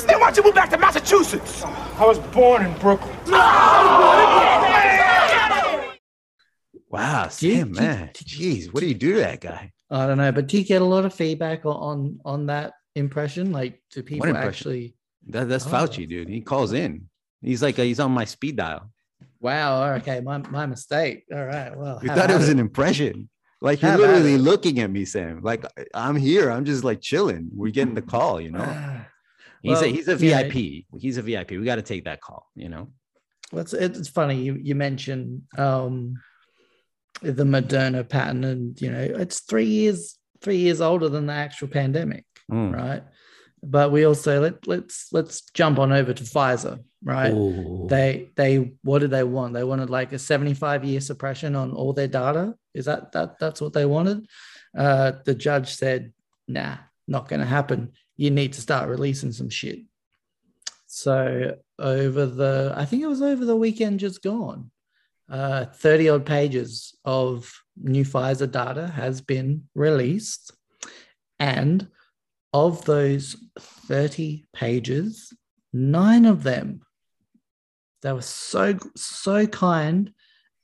Then 0.09 0.19
why 0.19 0.33
don't 0.33 0.37
you 0.39 0.43
move 0.43 0.57
back 0.57 0.71
to 0.71 0.79
Massachusetts? 0.79 1.63
I 1.63 2.05
was 2.05 2.19
born 2.19 2.67
in 2.67 2.77
Brooklyn. 2.81 3.17
Wow, 6.91 7.29
Do 7.39 7.47
you- 7.47 7.55
Sam, 7.59 7.71
man. 7.71 8.11
Jeez, 8.15 8.75
what 8.75 8.81
do 8.81 8.89
you 8.89 8.95
do 8.95 9.13
to 9.15 9.19
that 9.21 9.41
guy? 9.41 9.71
I 9.89 10.09
don't 10.09 10.19
know, 10.19 10.33
but 10.33 10.49
do 10.49 10.59
you 10.59 10.65
get 10.65 10.83
a 10.83 10.85
lot 10.85 11.05
of 11.05 11.15
feedback 11.15 11.65
on 11.65 11.77
on, 11.77 12.19
on 12.25 12.47
that 12.47 12.73
impression? 12.97 13.53
Like, 13.53 13.81
do 13.93 14.03
people 14.03 14.37
actually? 14.37 14.97
That, 15.29 15.49
that's 15.49 15.69
Oh. 15.69 15.71
Fauci, 15.71 16.09
dude. 16.09 16.29
He 16.29 16.41
calls 16.41 16.73
in. 16.73 17.09
He's 17.41 17.63
like, 17.63 17.79
uh, 17.79 17.83
he's 17.83 18.01
on 18.01 18.11
my 18.11 18.25
speed 18.25 18.57
dial. 18.57 18.91
Wow. 19.43 19.95
Okay, 19.97 20.20
my, 20.20 20.38
my 20.38 20.66
mistake. 20.66 21.24
All 21.34 21.45
right. 21.45 21.76
Well, 21.76 21.99
You 22.03 22.09
thought 22.09 22.30
it 22.30 22.34
at 22.34 22.38
was 22.38 22.49
an 22.49 22.59
impression. 22.61 23.28
Like 23.61 23.82
you're 23.82 23.90
Have 23.90 24.01
at 24.01 24.07
literally 24.07 24.38
looking 24.38 24.78
at 24.80 24.90
me, 24.90 25.05
Sam. 25.05 25.40
Like 25.43 25.64
I'm 25.95 26.16
here. 26.16 26.51
I'm 26.51 26.64
just 26.64 26.84
like 26.84 27.01
chilling. 27.01 27.51
We're 27.55 27.70
getting 27.72 27.95
the 27.95 28.03
call, 28.03 28.40
you 28.40 28.51
know. 28.51 28.64
He's 29.62 29.80
a 29.80 29.86
he's 29.86 30.09
a 30.09 30.16
yeah. 30.16 30.43
VIP. 30.43 30.86
He's 30.99 31.18
a 31.18 31.22
VIP. 31.22 31.51
We 31.53 31.62
got 31.64 31.76
to 31.76 31.82
take 31.82 32.07
that 32.07 32.20
call, 32.20 32.51
you 32.57 32.68
know. 32.68 32.88
It's 33.53 33.72
it's 33.72 34.09
funny 34.09 34.43
you 34.43 34.59
you 34.61 34.74
mentioned 34.74 35.43
um, 35.57 36.14
the 37.20 37.45
Moderna 37.45 38.09
pattern, 38.09 38.43
and 38.43 38.80
you 38.80 38.90
know 38.90 38.99
it's 39.01 39.40
three 39.40 39.66
years 39.66 40.18
three 40.40 40.57
years 40.57 40.80
older 40.80 41.09
than 41.09 41.26
the 41.26 41.32
actual 41.32 41.68
pandemic, 41.68 42.24
Mm. 42.51 42.74
right? 42.74 43.05
But 43.63 43.93
we 43.93 44.05
also 44.05 44.41
let 44.41 44.67
let's 44.67 45.09
let's 45.13 45.43
jump 45.55 45.79
on 45.79 45.93
over 45.93 46.13
to 46.13 46.25
Pfizer, 46.25 46.83
right? 47.05 47.33
Ooh. 47.33 47.87
They 47.89 48.31
they 48.35 48.73
what 48.83 49.01
did 49.01 49.11
they 49.11 49.23
want? 49.23 49.55
They 49.55 49.65
wanted 49.65 49.89
like 49.89 50.13
a 50.13 50.19
seventy 50.19 50.55
five 50.55 50.85
year 50.85 51.01
suppression 51.01 51.55
on 51.55 51.73
all 51.73 51.93
their 51.93 52.09
data. 52.09 52.55
Is 52.75 52.87
that 52.87 53.13
that 53.13 53.39
that's 53.39 53.61
what 53.61 53.73
they 53.73 53.85
wanted? 53.85 54.27
Uh, 54.77 55.13
the 55.25 55.35
judge 55.35 55.75
said, 55.75 56.13
"Nah, 56.49 56.77
not 57.07 57.29
going 57.29 57.41
to 57.41 57.47
happen. 57.47 57.93
You 58.17 58.31
need 58.31 58.55
to 58.55 58.61
start 58.61 58.89
releasing 58.89 59.33
some 59.33 59.51
shit." 59.51 59.81
So 60.87 61.57
over 61.79 62.27
the, 62.27 62.75
I 62.77 62.85
think 62.85 63.03
it 63.03 63.07
was 63.07 63.23
over 63.23 63.47
the 63.47 63.57
weekend 63.57 63.99
just 63.99 64.23
gone, 64.23 64.71
uh, 65.31 65.65
30 65.65 66.11
odd 66.11 66.27
pages 66.27 66.95
of 67.05 67.51
new 67.77 68.05
Pfizer 68.05 68.51
data 68.51 68.89
has 68.89 69.23
been 69.23 69.69
released. 69.75 70.53
And 71.41 71.89
of 72.53 72.84
those 72.84 73.36
30 73.59 74.44
pages, 74.53 75.32
nine 75.72 76.26
of 76.26 76.42
them, 76.42 76.82
they 78.03 78.12
were 78.12 78.22
so, 78.22 78.78
so 78.96 79.46
kind 79.46 80.12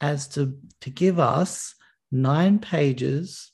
as 0.01 0.28
to, 0.28 0.59
to 0.80 0.91
give 0.91 1.18
us 1.18 1.74
nine 2.11 2.59
pages 2.59 3.53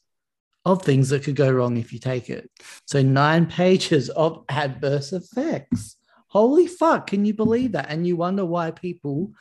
of 0.65 0.83
things 0.83 1.11
that 1.11 1.23
could 1.23 1.37
go 1.37 1.51
wrong 1.51 1.77
if 1.77 1.93
you 1.93 1.99
take 1.99 2.31
it. 2.31 2.51
So 2.87 3.03
nine 3.03 3.47
pages 3.47 4.09
of 4.11 4.45
adverse 4.49 5.13
effects. 5.13 5.97
Holy 6.29 6.67
fuck, 6.67 7.09
can 7.09 7.25
you 7.25 7.35
believe 7.35 7.73
that? 7.73 7.87
And 7.91 8.07
you 8.07 8.17
wonder 8.17 8.45
why 8.45 8.71
people 8.71 9.33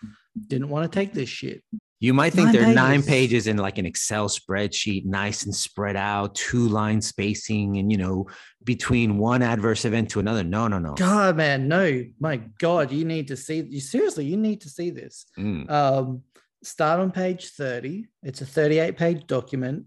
didn't 0.47 0.69
want 0.69 0.91
to 0.91 0.99
take 0.99 1.13
this 1.13 1.29
shit. 1.29 1.63
You 2.03 2.13
might 2.13 2.33
think 2.33 2.47
Nine 2.47 2.53
they're 2.53 2.73
nine 2.73 2.99
pages. 2.99 3.07
pages 3.07 3.47
in 3.47 3.55
like 3.55 3.77
an 3.77 3.85
Excel 3.85 4.27
spreadsheet, 4.27 5.05
nice 5.05 5.45
and 5.45 5.55
spread 5.55 5.95
out, 5.95 6.35
two 6.35 6.67
line 6.67 6.99
spacing, 6.99 7.77
and 7.77 7.89
you 7.89 7.97
know, 7.97 8.27
between 8.65 9.17
one 9.17 9.41
adverse 9.41 9.85
event 9.85 10.09
to 10.09 10.19
another. 10.19 10.43
No, 10.43 10.67
no, 10.67 10.79
no. 10.79 10.95
God, 10.95 11.37
man, 11.37 11.69
no, 11.69 12.03
my 12.19 12.41
God, 12.59 12.91
you 12.91 13.05
need 13.05 13.29
to 13.29 13.37
see 13.37 13.61
you 13.69 13.79
seriously, 13.79 14.25
you 14.25 14.35
need 14.35 14.59
to 14.59 14.69
see 14.69 14.89
this. 14.89 15.25
Mm. 15.39 15.71
Um, 15.71 16.23
start 16.61 16.99
on 16.99 17.09
page 17.09 17.51
30. 17.51 18.05
It's 18.21 18.41
a 18.41 18.45
38 18.45 18.97
page 18.97 19.25
document. 19.25 19.85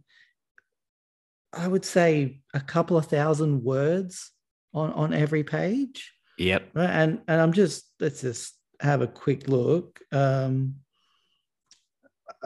I 1.53 1.69
would 1.69 1.85
say 1.85 2.41
a 2.55 2.61
couple 2.61 2.97
of 2.97 3.05
thousand 3.05 3.63
words 3.63 4.33
on, 4.73 4.91
on 4.95 5.13
every 5.13 5.45
page. 5.45 6.15
Yep. 6.39 6.71
Right. 6.73 6.89
And 6.89 7.21
and 7.29 7.43
I'm 7.43 7.53
just 7.53 7.85
let's 8.01 8.23
just 8.23 8.55
have 8.81 9.03
a 9.03 9.07
quick 9.07 9.49
look. 9.49 10.01
Um 10.13 10.77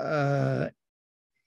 uh 0.01 0.69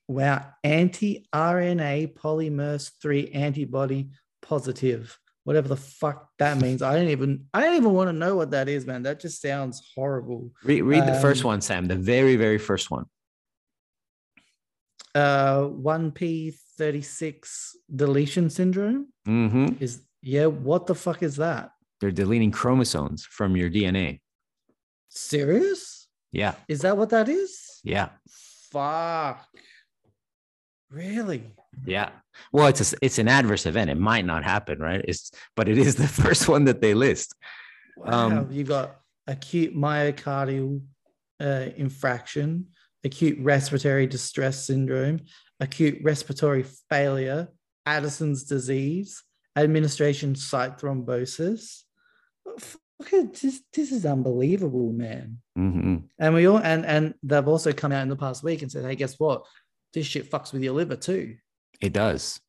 wow, 0.08 0.46
anti-RNA 0.64 2.14
polymerase 2.16 2.92
3 3.02 3.30
antibody 3.32 4.10
positive. 4.42 5.18
Whatever 5.46 5.68
the 5.68 5.76
fuck 5.78 6.30
that 6.40 6.58
means. 6.60 6.82
I 6.82 6.96
don't 6.96 7.10
even 7.10 7.46
I 7.54 7.62
don't 7.62 7.76
even 7.76 7.92
want 7.92 8.08
to 8.10 8.14
know 8.14 8.36
what 8.36 8.52
that 8.52 8.70
is, 8.70 8.86
man. 8.86 9.04
That 9.04 9.20
just 9.20 9.42
sounds 9.42 9.92
horrible. 9.94 10.52
Read, 10.64 10.84
read 10.84 11.06
the 11.06 11.16
first 11.16 11.44
Um, 11.44 11.48
one, 11.50 11.60
Sam. 11.62 11.86
The 11.88 11.98
very, 11.98 12.38
very 12.38 12.58
first 12.58 12.90
one. 12.90 13.06
Uh 15.16 15.66
1p36 15.68 17.76
deletion 17.96 18.50
syndrome 18.50 19.08
hmm 19.26 19.68
is 19.80 20.02
yeah, 20.22 20.46
what 20.46 20.88
the 20.88 20.96
fuck 20.96 21.22
is 21.22 21.36
that? 21.36 21.72
They're 22.00 22.12
deleting 22.12 22.52
chromosomes 22.52 23.26
from 23.26 23.58
your 23.58 23.70
DNA. 23.70 24.22
Serious? 25.10 26.08
Yeah. 26.32 26.56
Is 26.70 26.82
that 26.82 26.96
what 26.98 27.10
that 27.10 27.28
is? 27.30 27.82
Yeah. 27.84 28.10
Fuck. 28.74 29.46
Really? 30.90 31.52
Yeah. 31.86 32.10
Well, 32.52 32.68
it's 32.68 32.94
a, 32.94 32.96
it's 33.02 33.20
an 33.20 33.28
adverse 33.28 33.68
event. 33.68 33.92
It 33.92 34.00
might 34.00 34.26
not 34.26 34.44
happen, 34.44 34.80
right? 34.80 35.04
It's 35.08 35.32
but 35.56 35.70
it 35.70 35.78
is 35.78 35.96
the 35.96 36.08
first 36.24 36.48
one 36.48 36.66
that 36.66 36.82
they 36.82 36.96
list. 36.96 37.36
Wow, 37.98 38.12
Um, 38.12 38.52
you've 38.52 38.68
got 38.68 39.00
acute 39.28 39.76
myocardial 39.76 40.82
uh, 41.40 41.68
infraction, 41.78 42.68
acute 43.04 43.38
respiratory 43.40 44.08
distress 44.08 44.66
syndrome, 44.66 45.22
acute 45.60 46.00
respiratory 46.04 46.66
failure, 46.90 47.50
Addison's 47.86 48.44
disease, 48.44 49.22
administration 49.56 50.36
site 50.36 50.80
thrombosis. 50.80 51.84
Fuck 53.04 53.14
it, 53.14 53.34
this, 53.42 53.62
this 53.74 53.92
is 53.92 54.06
unbelievable, 54.06 54.94
man. 54.94 55.40
hmm 55.56 55.98
And 56.20 56.34
we 56.34 56.48
all 56.48 56.60
and 56.60 56.86
and 56.86 57.14
they've 57.24 57.48
also 57.48 57.74
come 57.74 57.92
out 57.92 58.04
in 58.04 58.10
the 58.10 58.16
past 58.16 58.44
week 58.44 58.62
and 58.62 58.72
said, 58.72 58.86
hey, 58.86 58.96
guess 58.96 59.20
what? 59.20 59.46
This 59.94 60.08
shit 60.08 60.32
fucks 60.32 60.54
with 60.54 60.64
your 60.64 60.74
liver 60.74 60.96
too. 60.96 61.36
It 61.82 61.94
does. 61.94 62.40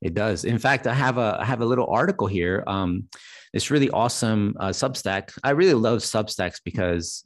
It 0.00 0.14
does. 0.14 0.44
In 0.44 0.58
fact, 0.58 0.86
I 0.86 0.94
have 0.94 1.18
a 1.18 1.38
I 1.40 1.44
have 1.44 1.60
a 1.60 1.66
little 1.66 1.86
article 1.86 2.26
here. 2.26 2.64
Um, 2.66 3.08
this 3.52 3.70
really 3.70 3.90
awesome 3.90 4.56
uh, 4.58 4.68
Substack. 4.68 5.36
I 5.44 5.50
really 5.50 5.74
love 5.74 5.98
Substacks 5.98 6.60
because, 6.64 7.24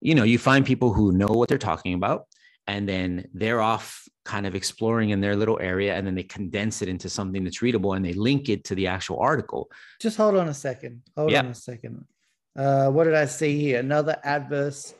you 0.00 0.14
know, 0.14 0.24
you 0.24 0.38
find 0.38 0.66
people 0.66 0.92
who 0.92 1.12
know 1.12 1.28
what 1.28 1.48
they're 1.48 1.58
talking 1.58 1.94
about, 1.94 2.26
and 2.66 2.88
then 2.88 3.28
they're 3.34 3.60
off 3.60 4.06
kind 4.24 4.46
of 4.46 4.54
exploring 4.54 5.10
in 5.10 5.20
their 5.20 5.34
little 5.36 5.58
area, 5.60 5.94
and 5.94 6.06
then 6.06 6.14
they 6.14 6.22
condense 6.22 6.82
it 6.82 6.88
into 6.88 7.08
something 7.08 7.42
that's 7.44 7.62
readable, 7.62 7.94
and 7.94 8.04
they 8.04 8.12
link 8.12 8.48
it 8.48 8.64
to 8.64 8.74
the 8.74 8.86
actual 8.86 9.18
article. 9.18 9.70
Just 10.00 10.16
hold 10.16 10.36
on 10.36 10.48
a 10.48 10.54
second. 10.54 11.02
Hold 11.16 11.32
Yeah. 11.32 11.40
on 11.40 11.46
a 11.46 11.54
second. 11.54 12.04
Uh, 12.56 12.90
what 12.90 13.04
did 13.04 13.14
I 13.14 13.24
see 13.26 13.58
here? 13.58 13.80
Another 13.80 14.16
adverse, 14.22 14.94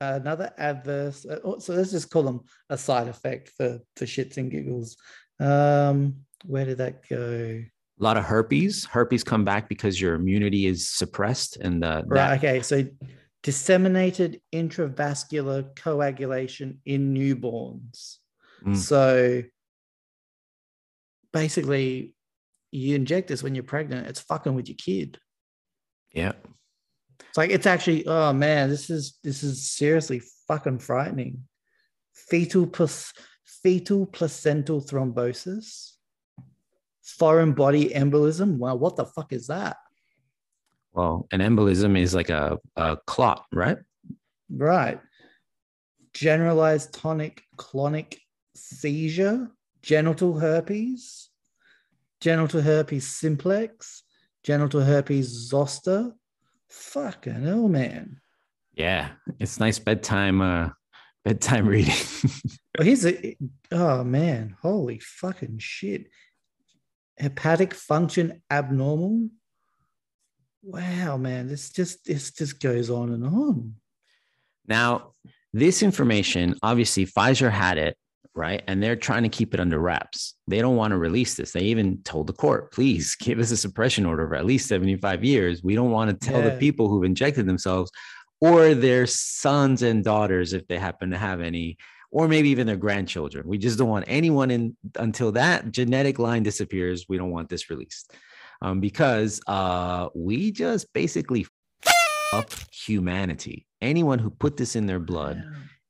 another 0.00 0.52
adverse. 0.58 1.24
uh, 1.24 1.38
oh, 1.44 1.58
so 1.58 1.72
let's 1.74 1.90
just 1.92 2.10
call 2.10 2.24
them 2.24 2.40
a 2.68 2.76
side 2.76 3.08
effect 3.08 3.50
for 3.56 3.80
for 3.96 4.04
shits 4.04 4.36
and 4.36 4.50
giggles. 4.50 4.96
Um, 5.40 6.24
where 6.44 6.64
did 6.64 6.78
that 6.78 7.08
go? 7.08 7.62
A 8.00 8.04
lot 8.04 8.16
of 8.16 8.24
herpes. 8.24 8.84
Herpes 8.84 9.24
come 9.24 9.44
back 9.44 9.68
because 9.68 10.00
your 10.00 10.14
immunity 10.14 10.66
is 10.66 10.88
suppressed, 10.88 11.56
and 11.56 11.82
the 11.82 12.04
Right. 12.06 12.28
that 12.28 12.38
Okay. 12.38 12.62
So 12.62 12.84
disseminated 13.48 14.42
intravascular 14.52 15.74
coagulation 15.74 16.82
in 16.84 17.14
newborns. 17.14 18.16
Mm. 18.62 18.76
So 18.76 19.42
basically, 21.32 22.12
you 22.72 22.94
inject 22.94 23.28
this 23.28 23.42
when 23.42 23.54
you're 23.54 23.64
pregnant. 23.64 24.06
It's 24.06 24.20
fucking 24.20 24.54
with 24.54 24.68
your 24.68 24.76
kid. 24.76 25.18
yeah. 26.12 26.32
It's 27.30 27.38
like 27.38 27.48
it's 27.48 27.64
actually, 27.64 28.06
oh 28.06 28.34
man, 28.34 28.68
this 28.68 28.90
is 28.90 29.18
this 29.24 29.42
is 29.42 29.70
seriously 29.70 30.20
fucking 30.46 30.80
frightening. 30.80 31.44
Fetal 32.12 32.66
plus 32.66 33.14
fetal 33.62 34.04
placental 34.04 34.82
thrombosis, 34.82 35.92
foreign 37.02 37.54
body 37.54 37.88
embolism. 37.88 38.58
Wow, 38.58 38.74
what 38.74 38.96
the 38.96 39.06
fuck 39.06 39.32
is 39.32 39.46
that? 39.46 39.78
Well, 40.92 41.28
an 41.30 41.40
embolism 41.40 41.98
is 41.98 42.14
like 42.14 42.30
a, 42.30 42.58
a 42.76 42.98
clot, 43.06 43.44
right? 43.52 43.78
Right. 44.50 45.00
Generalized 46.12 46.92
tonic 46.92 47.42
clonic 47.56 48.18
seizure, 48.54 49.50
genital 49.82 50.38
herpes, 50.38 51.28
genital 52.20 52.60
herpes 52.62 53.06
simplex, 53.06 54.02
genital 54.42 54.80
herpes 54.80 55.28
zoster. 55.28 56.12
Fucking 56.68 57.44
hell, 57.44 57.68
man. 57.68 58.20
Yeah, 58.74 59.10
it's 59.38 59.58
nice 59.58 59.78
bedtime 59.78 60.40
uh 60.40 60.70
bedtime 61.24 61.66
reading. 61.74 61.94
Oh, 62.78 62.82
here's 62.84 63.04
a 63.06 63.36
oh 63.72 64.04
man, 64.04 64.56
holy 64.62 65.00
fucking 65.00 65.58
shit. 65.58 66.06
Hepatic 67.18 67.74
function 67.74 68.42
abnormal. 68.50 69.30
Wow, 70.62 71.16
man, 71.16 71.48
this 71.48 71.70
just 71.70 72.04
this 72.04 72.32
just 72.32 72.60
goes 72.60 72.90
on 72.90 73.12
and 73.12 73.24
on. 73.24 73.74
now, 74.66 75.12
this 75.52 75.82
information, 75.82 76.54
obviously 76.62 77.06
Pfizer 77.06 77.50
had 77.50 77.78
it, 77.78 77.96
right? 78.34 78.62
And 78.66 78.82
they're 78.82 78.96
trying 78.96 79.22
to 79.22 79.28
keep 79.28 79.54
it 79.54 79.60
under 79.60 79.78
wraps. 79.78 80.34
They 80.46 80.60
don't 80.60 80.76
want 80.76 80.92
to 80.92 80.98
release 80.98 81.34
this. 81.34 81.52
They 81.52 81.62
even 81.62 82.02
told 82.02 82.26
the 82.26 82.32
court, 82.32 82.70
please 82.72 83.14
give 83.16 83.38
us 83.38 83.50
a 83.50 83.56
suppression 83.56 84.04
order 84.04 84.28
for 84.28 84.34
at 84.34 84.44
least 84.44 84.68
75 84.68 85.24
years. 85.24 85.62
We 85.62 85.74
don't 85.74 85.90
want 85.90 86.10
to 86.10 86.26
tell 86.26 86.42
the 86.42 86.56
people 86.58 86.88
who've 86.88 87.04
injected 87.04 87.46
themselves 87.46 87.90
or 88.40 88.74
their 88.74 89.06
sons 89.06 89.82
and 89.82 90.04
daughters, 90.04 90.52
if 90.52 90.66
they 90.68 90.78
happen 90.78 91.10
to 91.10 91.18
have 91.18 91.40
any, 91.40 91.76
or 92.10 92.28
maybe 92.28 92.50
even 92.50 92.66
their 92.66 92.76
grandchildren. 92.76 93.46
We 93.46 93.58
just 93.58 93.78
don't 93.78 93.88
want 93.88 94.04
anyone 94.06 94.50
in 94.50 94.76
until 94.96 95.32
that 95.32 95.72
genetic 95.72 96.18
line 96.18 96.42
disappears. 96.42 97.06
We 97.08 97.18
don't 97.18 97.30
want 97.30 97.48
this 97.48 97.70
released 97.70 98.12
um, 98.62 98.80
because 98.80 99.40
uh, 99.46 100.08
we 100.14 100.50
just 100.50 100.92
basically 100.92 101.46
up 102.32 102.50
humanity. 102.72 103.66
Anyone 103.80 104.18
who 104.18 104.30
put 104.30 104.56
this 104.56 104.76
in 104.76 104.86
their 104.86 104.98
blood 104.98 105.42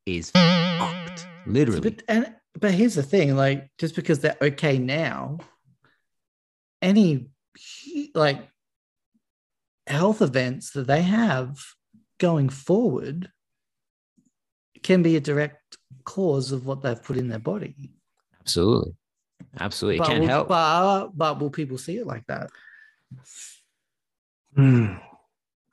is 0.05 0.31
fucked, 0.31 1.27
literally. 1.45 1.81
But 1.81 2.03
and 2.07 2.33
but 2.59 2.71
here's 2.71 2.95
the 2.95 3.03
thing, 3.03 3.35
like 3.35 3.69
just 3.77 3.95
because 3.95 4.19
they're 4.19 4.37
okay 4.41 4.77
now, 4.77 5.39
any 6.81 7.29
like 8.13 8.47
health 9.87 10.21
events 10.21 10.71
that 10.71 10.87
they 10.87 11.01
have 11.01 11.59
going 12.19 12.49
forward 12.49 13.31
can 14.83 15.01
be 15.01 15.15
a 15.15 15.19
direct 15.19 15.77
cause 16.03 16.51
of 16.51 16.65
what 16.65 16.81
they've 16.81 17.01
put 17.01 17.17
in 17.17 17.27
their 17.27 17.39
body. 17.39 17.91
Absolutely. 18.39 18.93
Absolutely. 19.59 19.97
It 19.97 19.99
but 19.99 20.07
can't 20.07 20.19
will, 20.21 20.27
help. 20.27 20.47
But, 20.47 21.07
but 21.15 21.39
will 21.39 21.49
people 21.49 21.77
see 21.77 21.97
it 21.97 22.07
like 22.07 22.25
that? 22.27 22.49
Hmm. 24.55 24.95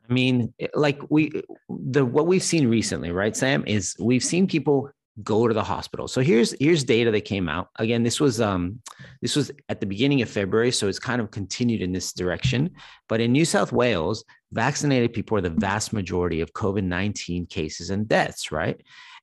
I 0.08 0.12
mean, 0.12 0.54
like 0.74 1.00
we 1.10 1.42
the 1.68 2.04
what 2.04 2.26
we've 2.26 2.42
seen 2.42 2.68
recently, 2.68 3.10
right, 3.10 3.36
Sam, 3.36 3.64
is 3.66 3.96
we've 3.98 4.22
seen 4.22 4.46
people 4.46 4.90
go 5.22 5.48
to 5.48 5.54
the 5.54 5.64
hospital. 5.64 6.06
So 6.08 6.20
here's 6.20 6.54
here's 6.60 6.84
data 6.84 7.10
that 7.10 7.24
came 7.24 7.48
out. 7.48 7.68
Again, 7.76 8.02
this 8.02 8.20
was 8.20 8.40
um 8.40 8.80
this 9.22 9.34
was 9.34 9.50
at 9.68 9.80
the 9.80 9.86
beginning 9.86 10.22
of 10.22 10.30
February, 10.30 10.70
so 10.70 10.88
it's 10.88 10.98
kind 10.98 11.20
of 11.20 11.30
continued 11.30 11.82
in 11.82 11.92
this 11.92 12.12
direction. 12.12 12.70
But 13.08 13.20
in 13.20 13.32
New 13.32 13.44
South 13.44 13.72
Wales, 13.72 14.24
vaccinated 14.52 15.12
people 15.12 15.36
are 15.38 15.42
the 15.42 15.50
vast 15.50 15.92
majority 15.92 16.40
of 16.40 16.52
COVID-19 16.52 17.48
cases 17.48 17.90
and 17.90 18.06
deaths, 18.06 18.52
right? 18.52 18.80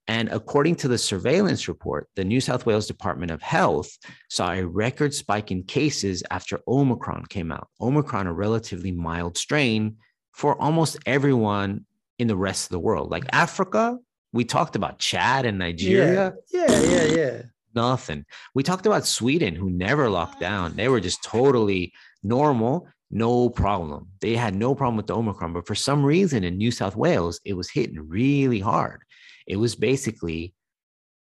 And 0.08 0.30
according 0.30 0.76
to 0.78 0.88
the 0.88 0.97
surveillance 0.97 1.68
report, 1.68 2.10
the 2.16 2.26
New 2.26 2.41
South 2.41 2.66
Wales 2.66 2.88
Department 2.88 3.32
of 3.32 3.41
Health 3.41 3.97
saw 4.30 4.51
a 4.51 4.66
record 4.66 5.14
spike 5.14 5.49
in 5.49 5.64
cases 5.64 6.24
after 6.30 6.60
Omicron 6.68 7.26
came 7.28 7.51
out. 7.51 7.70
Omicron, 7.80 8.28
a 8.28 8.34
relatively 8.34 8.91
mild 8.91 9.38
strain 9.38 9.95
for 10.34 10.62
almost 10.62 10.97
everyone 11.06 11.86
in 12.20 12.28
the 12.28 12.36
rest 12.36 12.66
of 12.66 12.72
the 12.72 12.80
world. 12.80 13.12
Like 13.12 13.26
Africa, 13.32 13.97
we 14.34 14.43
talked 14.43 14.76
about 14.76 14.99
Chad 14.99 15.45
and 15.45 15.58
Nigeria. 15.58 16.34
Yeah, 16.51 16.66
yeah, 16.70 16.82
yeah, 16.82 17.04
yeah. 17.04 17.41
Nothing. 17.76 18.26
We 18.54 18.62
talked 18.62 18.86
about 18.86 19.08
Sweden, 19.08 19.56
who 19.56 19.70
never 19.70 20.10
locked 20.10 20.39
down. 20.39 20.76
They 20.76 20.89
were 20.89 20.99
just 20.99 21.24
totally 21.24 21.93
normal, 22.24 22.88
no 23.10 23.49
problem. 23.49 24.10
They 24.22 24.36
had 24.36 24.54
no 24.54 24.76
problem 24.76 24.97
with 24.97 25.08
the 25.08 25.16
Omicron. 25.16 25.54
But 25.54 25.66
for 25.66 25.76
some 25.76 26.04
reason 26.04 26.43
in 26.43 26.58
New 26.58 26.72
South 26.72 26.95
Wales, 26.95 27.39
it 27.45 27.54
was 27.54 27.70
hitting 27.70 28.08
really 28.08 28.60
hard. 28.60 29.04
It 29.47 29.57
was 29.57 29.75
basically, 29.75 30.53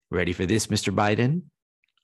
ready 0.10 0.34
for 0.34 0.46
this, 0.46 0.68
Mr. 0.68 0.94
Biden? 0.94 1.44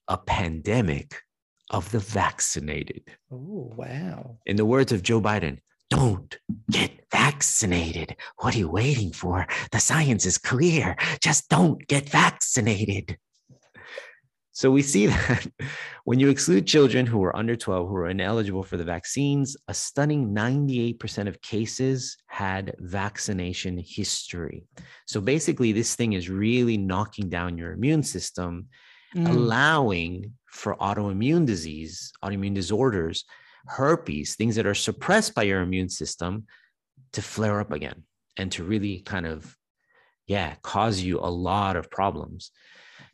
A 0.08 0.18
pandemic 0.18 1.22
of 1.70 1.92
the 1.92 2.00
vaccinated. 2.00 3.04
Oh, 3.32 3.74
wow. 3.76 4.38
In 4.46 4.56
the 4.56 4.66
words 4.66 4.92
of 4.92 5.04
Joe 5.04 5.22
Biden, 5.22 5.60
don't 5.90 6.38
get 6.72 6.92
vaccinated. 7.12 8.16
What 8.40 8.56
are 8.56 8.60
you 8.60 8.70
waiting 8.70 9.12
for? 9.12 9.48
The 9.72 9.80
science 9.80 10.26
is 10.26 10.38
clear. 10.38 10.96
Just 11.22 11.50
don't 11.50 11.86
get 11.88 12.10
vaccinated. 12.10 13.18
So 14.58 14.72
we 14.72 14.82
see 14.82 15.06
that 15.14 15.46
when 16.04 16.20
you 16.20 16.30
exclude 16.30 16.66
children 16.66 17.06
who 17.06 17.24
are 17.24 17.36
under 17.36 17.56
12 17.56 17.88
who 17.88 17.96
are 17.96 18.10
ineligible 18.10 18.64
for 18.64 18.76
the 18.76 18.84
vaccines, 18.84 19.56
a 19.68 19.74
stunning 19.74 20.34
98% 20.34 21.28
of 21.28 21.40
cases 21.44 22.18
had 22.26 22.74
vaccination 22.80 23.78
history. 23.78 24.66
So 25.06 25.22
basically, 25.22 25.74
this 25.74 25.94
thing 25.94 26.14
is 26.14 26.28
really 26.28 26.76
knocking 26.76 27.30
down 27.30 27.60
your 27.60 27.72
immune 27.74 28.02
system, 28.02 28.68
Mm. 29.16 29.30
allowing 29.30 30.34
for 30.48 30.76
autoimmune 30.78 31.46
disease, 31.46 32.12
autoimmune 32.24 32.54
disorders, 32.54 33.24
herpes, 33.68 34.36
things 34.36 34.56
that 34.56 34.66
are 34.66 34.76
suppressed 34.76 35.34
by 35.34 35.44
your 35.44 35.62
immune 35.62 35.88
system 35.88 36.46
to 37.14 37.22
flare 37.22 37.62
up 37.62 37.72
again 37.72 38.04
and 38.36 38.52
to 38.52 38.66
really 38.66 39.00
kind 39.00 39.26
of, 39.26 39.56
yeah, 40.26 40.56
cause 40.62 41.00
you 41.00 41.20
a 41.20 41.30
lot 41.30 41.78
of 41.78 41.90
problems. 41.90 42.52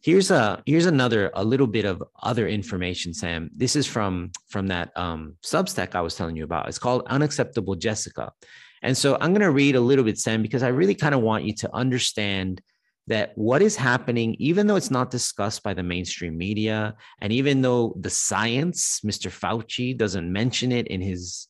Here's 0.03 0.31
a 0.31 0.61
here's 0.65 0.85
another 0.85 1.31
a 1.33 1.45
little 1.45 1.65
bit 1.65 1.85
of 1.85 2.03
other 2.21 2.45
information, 2.45 3.13
Sam. 3.13 3.49
This 3.55 3.77
is 3.77 3.87
from 3.87 4.31
from 4.49 4.67
that 4.67 4.91
um, 4.97 5.37
Substack 5.41 5.95
I 5.95 6.01
was 6.01 6.15
telling 6.15 6.35
you 6.35 6.43
about. 6.43 6.67
It's 6.67 6.77
called 6.77 7.03
Unacceptable 7.07 7.75
Jessica, 7.75 8.33
and 8.81 8.97
so 8.97 9.15
I'm 9.21 9.31
going 9.31 9.47
to 9.47 9.51
read 9.51 9.77
a 9.77 9.79
little 9.79 10.03
bit, 10.03 10.19
Sam, 10.19 10.41
because 10.41 10.61
I 10.61 10.67
really 10.67 10.93
kind 10.93 11.15
of 11.15 11.21
want 11.21 11.45
you 11.45 11.53
to 11.55 11.73
understand 11.73 12.61
that 13.07 13.31
what 13.35 13.61
is 13.61 13.77
happening, 13.77 14.35
even 14.39 14.67
though 14.67 14.75
it's 14.75 14.91
not 14.91 15.09
discussed 15.09 15.63
by 15.63 15.73
the 15.73 15.83
mainstream 15.83 16.37
media, 16.37 16.95
and 17.21 17.31
even 17.31 17.61
though 17.61 17.95
the 17.97 18.09
science, 18.09 18.99
Mr. 19.05 19.31
Fauci 19.31 19.97
doesn't 19.97 20.29
mention 20.29 20.73
it 20.73 20.87
in 20.87 20.99
his 20.99 21.47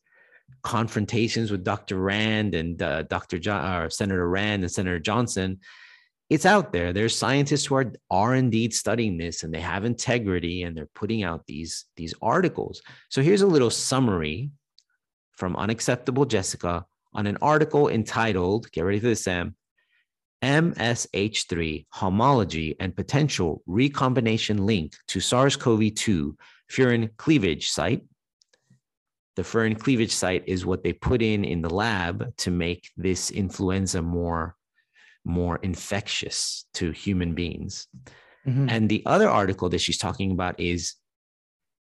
confrontations 0.62 1.50
with 1.50 1.64
Dr. 1.64 1.98
Rand 1.98 2.54
and 2.54 2.80
uh, 2.80 3.02
Dr. 3.02 3.40
John, 3.40 3.82
or 3.82 3.90
Senator 3.90 4.28
Rand 4.28 4.62
and 4.62 4.70
Senator 4.70 5.00
Johnson, 5.00 5.58
it's 6.34 6.46
out 6.46 6.72
there. 6.72 6.92
There's 6.92 7.16
scientists 7.16 7.66
who 7.66 7.76
are 7.76 7.92
are 8.10 8.34
indeed 8.34 8.74
studying 8.74 9.16
this, 9.16 9.42
and 9.42 9.54
they 9.54 9.60
have 9.60 9.84
integrity, 9.84 10.64
and 10.64 10.76
they're 10.76 10.90
putting 10.94 11.22
out 11.22 11.46
these 11.46 11.86
these 11.96 12.14
articles. 12.20 12.82
So 13.08 13.22
here's 13.22 13.42
a 13.42 13.46
little 13.46 13.70
summary 13.70 14.50
from 15.32 15.56
Unacceptable 15.56 16.26
Jessica 16.26 16.84
on 17.12 17.26
an 17.26 17.38
article 17.40 17.88
entitled, 17.88 18.70
"Get 18.72 18.82
ready 18.82 19.00
for 19.00 19.06
this, 19.06 19.24
Sam." 19.24 19.54
MSH3 20.42 21.86
homology 21.90 22.76
and 22.78 22.94
potential 22.94 23.62
recombination 23.66 24.66
link 24.66 24.94
to 25.08 25.20
SARS 25.20 25.56
CoV 25.56 25.94
2 25.94 26.36
furin 26.70 27.16
cleavage 27.16 27.68
site. 27.68 28.02
The 29.36 29.42
furin 29.42 29.78
cleavage 29.78 30.12
site 30.12 30.44
is 30.46 30.66
what 30.66 30.82
they 30.82 30.92
put 30.92 31.22
in 31.22 31.44
in 31.44 31.62
the 31.62 31.74
lab 31.74 32.36
to 32.38 32.50
make 32.50 32.90
this 32.96 33.30
influenza 33.30 34.02
more, 34.02 34.56
more 35.24 35.56
infectious 35.62 36.66
to 36.74 36.90
human 36.90 37.34
beings. 37.34 37.86
Mhm. 38.46 38.70
And 38.70 38.88
the 38.88 39.02
other 39.06 39.28
article 39.28 39.68
that 39.70 39.80
she's 39.80 39.98
talking 39.98 40.30
about 40.30 40.58
is 40.60 40.94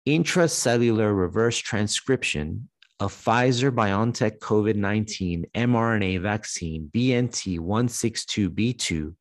intracellular 0.06 1.16
reverse 1.16 1.58
transcription 1.58 2.68
of 3.00 3.12
Pfizer 3.12 3.70
BioNTech 3.70 4.38
COVID 4.38 4.76
19 4.76 5.46
mRNA 5.54 6.20
vaccine 6.20 6.90
BNT 6.92 7.58
162b2 7.58 9.14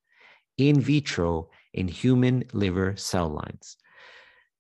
in 0.58 0.80
vitro 0.80 1.50
in 1.74 1.88
human 1.88 2.44
liver 2.54 2.96
cell 2.96 3.30
lines. 3.30 3.78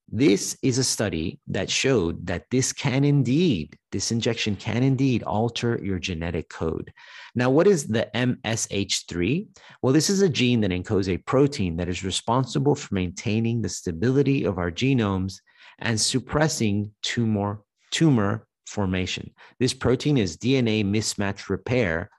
This 0.10 0.58
is 0.62 0.78
a 0.78 0.86
study 0.86 1.40
that 1.48 1.70
showed 1.70 2.28
that 2.28 2.46
this 2.50 2.72
can 2.72 3.04
indeed, 3.04 3.78
this 3.92 4.12
injection 4.12 4.56
can 4.56 4.82
indeed 4.82 5.22
alter 5.24 5.80
your 5.84 6.00
genetic 6.00 6.48
code. 6.48 6.94
Now, 7.36 7.50
what 7.50 7.68
is 7.68 7.88
the 7.88 8.10
MSH3? 8.16 9.48
Well, 9.82 9.92
this 9.92 10.10
is 10.10 10.22
a 10.22 10.30
gene 10.30 10.62
that 10.62 10.72
encodes 10.72 11.10
a 11.10 11.18
protein 11.18 11.76
that 11.78 11.90
is 11.90 12.06
responsible 12.06 12.74
for 12.74 12.96
maintaining 12.96 13.62
the 13.62 13.70
stability 13.70 14.46
of 14.46 14.58
our 14.58 14.72
genomes 14.72 15.42
and 15.80 16.00
suppressing 16.00 16.92
tumor, 17.04 17.62
tumor 17.92 18.48
formation. 18.66 19.32
This 19.60 19.74
protein 19.74 20.18
is 20.18 20.38
DNA 20.38 20.86
mismatch 20.86 21.50
repair 21.50 22.10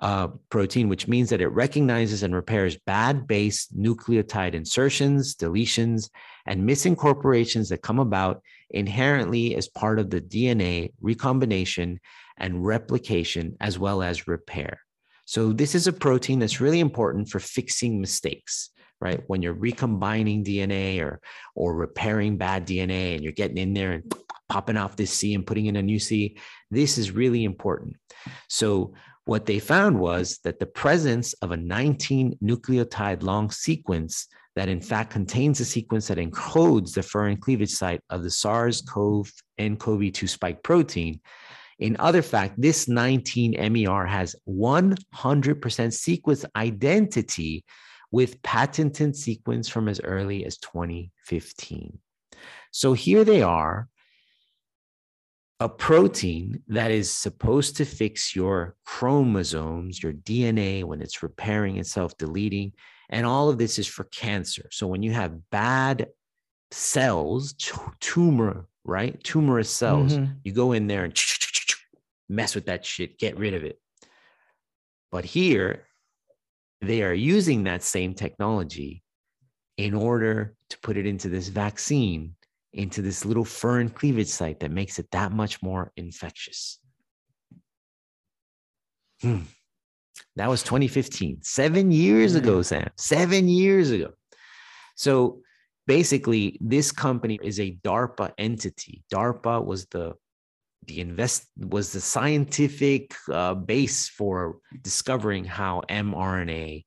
uh, 0.00 0.28
protein, 0.50 0.88
which 0.88 1.08
means 1.08 1.30
that 1.30 1.40
it 1.40 1.48
recognizes 1.48 2.22
and 2.22 2.34
repairs 2.34 2.76
bad 2.86 3.26
base 3.26 3.66
nucleotide 3.76 4.54
insertions, 4.54 5.34
deletions, 5.34 6.08
and 6.46 6.68
misincorporations 6.68 7.68
that 7.68 7.82
come 7.82 7.98
about 7.98 8.42
inherently 8.70 9.56
as 9.56 9.68
part 9.68 9.98
of 9.98 10.10
the 10.10 10.20
DNA 10.20 10.92
recombination 11.00 11.98
and 12.36 12.64
replication, 12.64 13.56
as 13.60 13.78
well 13.78 14.02
as 14.02 14.28
repair. 14.28 14.80
So, 15.24 15.52
this 15.52 15.74
is 15.74 15.86
a 15.86 15.92
protein 15.92 16.38
that's 16.38 16.60
really 16.60 16.80
important 16.80 17.28
for 17.28 17.40
fixing 17.40 18.00
mistakes 18.00 18.70
right 19.00 19.22
when 19.28 19.42
you're 19.42 19.54
recombining 19.54 20.44
dna 20.44 21.00
or 21.00 21.20
or 21.54 21.74
repairing 21.74 22.36
bad 22.36 22.66
dna 22.66 23.14
and 23.14 23.22
you're 23.22 23.32
getting 23.32 23.58
in 23.58 23.72
there 23.72 23.92
and 23.92 24.12
popping 24.48 24.76
off 24.76 24.96
this 24.96 25.12
c 25.12 25.34
and 25.34 25.46
putting 25.46 25.66
in 25.66 25.76
a 25.76 25.82
new 25.82 25.98
c 25.98 26.36
this 26.70 26.98
is 26.98 27.10
really 27.10 27.44
important 27.44 27.94
so 28.48 28.92
what 29.28 29.44
they 29.44 29.58
found 29.58 30.00
was 30.00 30.38
that 30.42 30.58
the 30.58 30.64
presence 30.64 31.34
of 31.42 31.50
a 31.50 31.56
19 31.56 32.38
nucleotide 32.42 33.22
long 33.22 33.50
sequence 33.50 34.26
that 34.56 34.70
in 34.70 34.80
fact 34.80 35.10
contains 35.10 35.60
a 35.60 35.66
sequence 35.66 36.08
that 36.08 36.16
encodes 36.16 36.94
the 36.94 37.02
furin 37.02 37.38
cleavage 37.38 37.70
site 37.70 38.00
of 38.08 38.22
the 38.22 38.30
SARS-CoV 38.30 39.30
and 39.58 39.78
CoV-2 39.78 40.26
spike 40.30 40.62
protein. 40.62 41.20
In 41.78 41.94
other 41.98 42.22
fact, 42.22 42.54
this 42.56 42.88
19 42.88 43.52
MER 43.70 44.06
has 44.06 44.34
100% 44.48 45.92
sequence 45.92 46.44
identity 46.56 47.66
with 48.10 48.42
patented 48.42 49.14
sequence 49.14 49.68
from 49.68 49.90
as 49.90 50.00
early 50.00 50.46
as 50.46 50.56
2015. 50.56 51.98
So 52.70 52.94
here 52.94 53.24
they 53.24 53.42
are, 53.42 53.88
a 55.60 55.68
protein 55.68 56.62
that 56.68 56.90
is 56.90 57.10
supposed 57.10 57.76
to 57.76 57.84
fix 57.84 58.36
your 58.36 58.76
chromosomes, 58.84 60.02
your 60.02 60.12
DNA 60.12 60.84
when 60.84 61.02
it's 61.02 61.22
repairing 61.22 61.78
itself, 61.78 62.16
deleting, 62.16 62.72
and 63.10 63.26
all 63.26 63.48
of 63.48 63.58
this 63.58 63.78
is 63.78 63.86
for 63.86 64.04
cancer. 64.04 64.68
So 64.70 64.86
when 64.86 65.02
you 65.02 65.12
have 65.12 65.50
bad 65.50 66.08
cells, 66.70 67.54
tumor, 68.00 68.68
right? 68.84 69.20
Tumorous 69.24 69.70
cells, 69.70 70.16
Mhm. 70.16 70.40
you 70.44 70.52
go 70.52 70.72
in 70.72 70.86
there 70.86 71.04
and 71.04 71.18
mess 72.28 72.54
with 72.54 72.66
that 72.66 72.84
shit, 72.86 73.18
get 73.18 73.36
rid 73.36 73.54
of 73.54 73.64
it. 73.64 73.80
But 75.10 75.24
here, 75.24 75.86
they 76.80 77.02
are 77.02 77.14
using 77.14 77.64
that 77.64 77.82
same 77.82 78.14
technology 78.14 79.02
in 79.76 79.94
order 79.94 80.54
to 80.70 80.78
put 80.80 80.96
it 80.96 81.06
into 81.06 81.28
this 81.28 81.48
vaccine, 81.48 82.36
into 82.78 83.02
this 83.02 83.24
little 83.24 83.44
furin 83.44 83.92
cleavage 83.92 84.28
site 84.28 84.60
that 84.60 84.70
makes 84.70 84.98
it 84.98 85.10
that 85.10 85.32
much 85.32 85.60
more 85.62 85.92
infectious. 85.96 86.78
Hmm. 89.20 89.42
That 90.36 90.48
was 90.48 90.62
2015, 90.62 91.42
seven 91.42 91.90
years 91.90 92.34
ago, 92.36 92.62
Sam. 92.62 92.88
Seven 92.96 93.48
years 93.48 93.90
ago. 93.90 94.12
So 94.94 95.42
basically, 95.86 96.56
this 96.60 96.92
company 96.92 97.38
is 97.42 97.58
a 97.58 97.76
DARPA 97.84 98.32
entity. 98.38 99.02
DARPA 99.12 99.64
was 99.64 99.86
the 99.86 100.14
the 100.86 101.00
invest 101.00 101.48
was 101.58 101.92
the 101.92 102.00
scientific 102.00 103.14
uh, 103.30 103.54
base 103.54 104.08
for 104.08 104.58
discovering 104.80 105.44
how 105.44 105.82
mRNA 105.90 106.84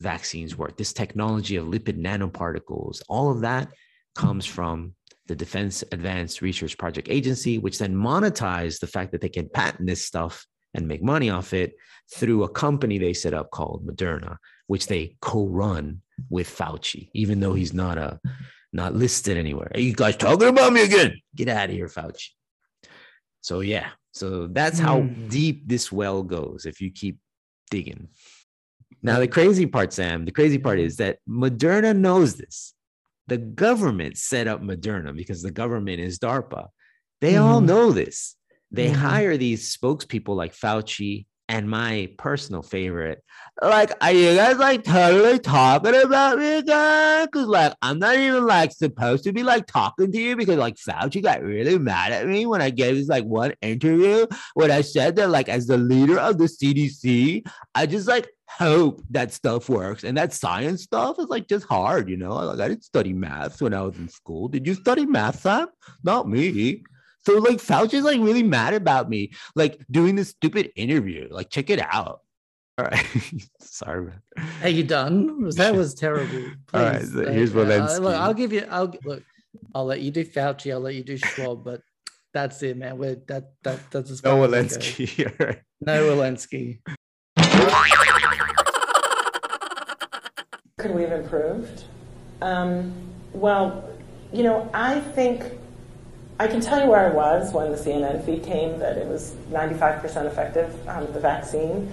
vaccines 0.00 0.56
work. 0.56 0.76
This 0.76 0.92
technology 0.92 1.56
of 1.56 1.66
lipid 1.66 2.00
nanoparticles, 2.00 3.02
all 3.08 3.30
of 3.30 3.42
that 3.42 3.70
comes 4.14 4.46
from 4.46 4.94
the 5.26 5.34
Defense 5.36 5.82
Advanced 5.92 6.40
Research 6.42 6.78
Project 6.78 7.08
Agency, 7.10 7.58
which 7.58 7.78
then 7.78 7.94
monetized 7.94 8.80
the 8.80 8.86
fact 8.86 9.12
that 9.12 9.20
they 9.20 9.28
can 9.28 9.48
patent 9.48 9.86
this 9.86 10.04
stuff 10.04 10.46
and 10.74 10.86
make 10.86 11.02
money 11.02 11.30
off 11.30 11.52
it 11.52 11.74
through 12.14 12.44
a 12.44 12.48
company 12.48 12.98
they 12.98 13.12
set 13.12 13.34
up 13.34 13.50
called 13.50 13.86
Moderna, 13.86 14.36
which 14.66 14.86
they 14.86 15.16
co-run 15.20 16.02
with 16.30 16.48
Fauci, 16.48 17.10
even 17.14 17.40
though 17.40 17.54
he's 17.54 17.72
not 17.74 17.98
a 17.98 18.20
not 18.72 18.94
listed 18.94 19.36
anywhere. 19.36 19.70
Hey, 19.74 19.82
you 19.82 19.94
guys 19.94 20.16
talking 20.16 20.48
about 20.48 20.72
me 20.72 20.82
again? 20.84 21.20
Get 21.34 21.48
out 21.48 21.70
of 21.70 21.74
here, 21.74 21.88
Fauci. 21.88 22.28
So 23.40 23.60
yeah, 23.60 23.88
so 24.12 24.48
that's 24.48 24.78
how 24.78 25.02
Hmm. 25.02 25.28
deep 25.28 25.66
this 25.66 25.90
well 25.90 26.22
goes 26.22 26.66
if 26.66 26.80
you 26.80 26.90
keep 26.90 27.18
digging. 27.70 28.08
Now 29.02 29.18
the 29.18 29.28
crazy 29.28 29.66
part, 29.66 29.92
Sam, 29.92 30.24
the 30.24 30.32
crazy 30.32 30.58
part 30.58 30.78
is 30.78 30.96
that 30.96 31.18
Moderna 31.28 31.96
knows 31.96 32.34
this. 32.36 32.74
The 33.28 33.38
government 33.38 34.16
set 34.16 34.46
up 34.46 34.62
Moderna 34.62 35.14
because 35.16 35.42
the 35.42 35.50
government 35.50 36.00
is 36.00 36.18
DARPA. 36.18 36.68
They 37.20 37.36
all 37.36 37.60
Mhm. 37.60 37.66
know 37.66 37.92
this. 37.92 38.36
They 38.70 38.90
Mhm. 38.90 38.94
hire 38.94 39.36
these 39.36 39.76
spokespeople 39.76 40.36
like 40.36 40.54
Fauci 40.54 41.26
and 41.48 41.70
my 41.70 42.08
personal 42.18 42.60
favorite. 42.62 43.22
Like, 43.62 43.92
are 44.00 44.10
you 44.12 44.34
guys 44.34 44.58
like 44.58 44.82
totally 44.82 45.38
talking 45.38 45.94
about 45.94 46.38
me 46.38 46.58
again? 46.58 47.26
Because 47.26 47.46
like 47.46 47.72
I'm 47.82 47.98
not 48.00 48.16
even 48.16 48.44
like 48.46 48.72
supposed 48.72 49.22
to 49.24 49.32
be 49.32 49.44
like 49.44 49.66
talking 49.66 50.10
to 50.10 50.18
you 50.18 50.36
because 50.36 50.56
like 50.58 50.74
Fauci 50.76 51.22
got 51.22 51.42
really 51.42 51.78
mad 51.78 52.12
at 52.12 52.26
me 52.26 52.46
when 52.46 52.60
I 52.60 52.70
gave 52.70 52.96
this 52.96 53.08
like 53.08 53.24
one 53.24 53.54
interview 53.62 54.26
when 54.54 54.70
I 54.72 54.80
said 54.80 55.16
that 55.16 55.30
like 55.30 55.48
as 55.48 55.66
the 55.66 55.78
leader 55.78 56.18
of 56.18 56.38
the 56.38 56.48
CDC, 56.48 57.44
I 57.74 57.86
just 57.86 58.08
like 58.08 58.28
hope 58.48 59.02
that 59.10 59.32
stuff 59.32 59.68
works. 59.68 60.04
And 60.04 60.16
that 60.16 60.32
science 60.32 60.82
stuff 60.82 61.18
is 61.18 61.26
like 61.26 61.48
just 61.48 61.66
hard, 61.66 62.08
you 62.08 62.16
know. 62.16 62.34
Like 62.34 62.60
I 62.60 62.68
didn't 62.68 62.84
study 62.84 63.12
math 63.12 63.60
when 63.60 63.74
I 63.74 63.82
was 63.82 63.96
in 63.96 64.08
school. 64.08 64.48
Did 64.48 64.66
you 64.66 64.74
study 64.74 65.06
math, 65.06 65.40
Sam? 65.40 65.68
Not 66.02 66.28
me. 66.28 66.84
So 67.24 67.38
like 67.38 67.58
Fauci's 67.58 68.04
like 68.04 68.20
really 68.20 68.44
mad 68.44 68.74
about 68.74 69.10
me, 69.10 69.32
like 69.56 69.80
doing 69.90 70.14
this 70.14 70.28
stupid 70.28 70.70
interview. 70.76 71.28
Like, 71.30 71.50
check 71.50 71.70
it 71.70 71.80
out. 71.80 72.20
All 72.78 72.84
right. 72.84 73.04
Sorry, 73.60 74.06
man. 74.06 74.48
Are 74.62 74.68
you 74.68 74.84
done? 74.84 75.50
That 75.56 75.74
was 75.74 75.94
terrible. 75.94 76.50
All 76.74 76.82
right, 76.82 77.00
Please, 77.00 77.12
so 77.12 77.32
here's 77.32 77.54
uh, 77.54 77.58
Walensky. 77.58 78.00
look, 78.00 78.14
I'll 78.14 78.34
give 78.34 78.52
you. 78.52 78.66
I'll 78.70 78.92
look. 79.04 79.22
I'll 79.74 79.86
let 79.86 80.00
you 80.00 80.10
do 80.10 80.24
Fauci. 80.24 80.70
I'll 80.72 80.80
let 80.80 80.94
you 80.94 81.02
do 81.02 81.16
Schwab. 81.16 81.64
But 81.64 81.80
that's 82.34 82.62
it, 82.62 82.76
man. 82.76 82.98
We're 82.98 83.16
that 83.28 83.52
that 83.64 83.90
that's 83.90 84.10
as 84.10 84.22
No 84.22 84.36
Walensky. 84.36 85.32
Right. 85.40 85.62
No 85.80 86.14
Walensky. 86.14 86.80
Could 90.78 90.94
we 90.94 91.04
have 91.04 91.12
improved? 91.12 91.84
Um, 92.42 92.92
well, 93.32 93.88
you 94.30 94.42
know, 94.42 94.68
I 94.74 95.00
think 95.00 95.42
I 96.38 96.48
can 96.48 96.60
tell 96.60 96.84
you 96.84 96.90
where 96.90 97.10
I 97.10 97.14
was 97.14 97.50
when 97.50 97.72
the 97.72 97.78
CNN 97.78 98.22
feed 98.26 98.42
came 98.42 98.78
that 98.80 98.98
it 98.98 99.06
was 99.06 99.34
95% 99.50 100.26
effective, 100.26 100.86
um, 100.86 101.10
the 101.14 101.18
vaccine. 101.18 101.90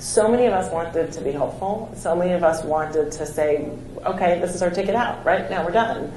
So 0.00 0.26
many 0.26 0.46
of 0.46 0.52
us 0.52 0.68
wanted 0.72 1.12
to 1.12 1.20
be 1.20 1.30
hopeful. 1.30 1.94
So 1.96 2.16
many 2.16 2.32
of 2.32 2.42
us 2.42 2.64
wanted 2.64 3.12
to 3.12 3.24
say, 3.24 3.70
okay, 4.04 4.40
this 4.40 4.52
is 4.56 4.62
our 4.62 4.70
ticket 4.70 4.96
out, 4.96 5.24
right? 5.24 5.48
Now 5.48 5.64
we're 5.64 5.70
done. 5.70 6.12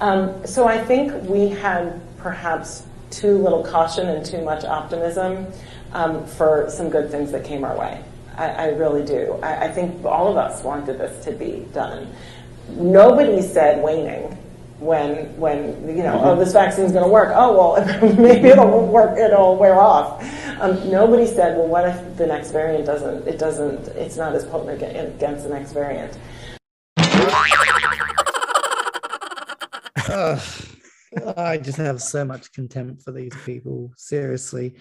Um, 0.00 0.46
so 0.46 0.66
I 0.66 0.82
think 0.82 1.28
we 1.28 1.50
had 1.50 2.00
perhaps 2.16 2.86
too 3.10 3.36
little 3.36 3.62
caution 3.62 4.08
and 4.08 4.24
too 4.24 4.42
much 4.42 4.64
optimism 4.64 5.46
um, 5.92 6.26
for 6.26 6.70
some 6.70 6.88
good 6.88 7.10
things 7.10 7.30
that 7.32 7.44
came 7.44 7.62
our 7.62 7.78
way. 7.78 8.02
I, 8.38 8.50
I 8.50 8.66
really 8.68 9.04
do. 9.04 9.38
I, 9.42 9.64
I 9.64 9.68
think 9.68 10.04
all 10.04 10.28
of 10.28 10.36
us 10.36 10.62
wanted 10.62 10.98
this 10.98 11.24
to 11.24 11.32
be 11.32 11.66
done. 11.74 12.14
Nobody 12.70 13.42
said 13.42 13.82
waning 13.82 14.36
when 14.78 15.36
when 15.36 15.88
you 15.88 16.04
know 16.04 16.20
oh 16.22 16.36
this 16.36 16.52
vaccine's 16.52 16.92
going 16.92 17.04
to 17.04 17.10
work. 17.10 17.32
Oh 17.34 17.74
well 17.76 18.14
maybe 18.16 18.48
it'll 18.48 18.86
work. 18.86 19.18
It'll 19.18 19.56
wear 19.56 19.74
off. 19.74 20.22
Um, 20.60 20.88
nobody 20.90 21.26
said 21.26 21.56
well 21.56 21.66
what 21.66 21.88
if 21.88 22.16
the 22.16 22.26
next 22.26 22.52
variant 22.52 22.86
doesn't 22.86 23.26
it 23.26 23.38
doesn't 23.38 23.88
it's 23.88 24.16
not 24.16 24.34
as 24.34 24.44
potent 24.44 24.82
against 24.82 25.44
the 25.44 25.50
next 25.50 25.72
variant. 25.72 26.16
Ugh. 30.08 30.40
I 31.36 31.56
just 31.56 31.78
have 31.78 32.00
so 32.02 32.24
much 32.24 32.52
contempt 32.52 33.02
for 33.02 33.12
these 33.12 33.32
people. 33.44 33.92
Seriously. 33.96 34.74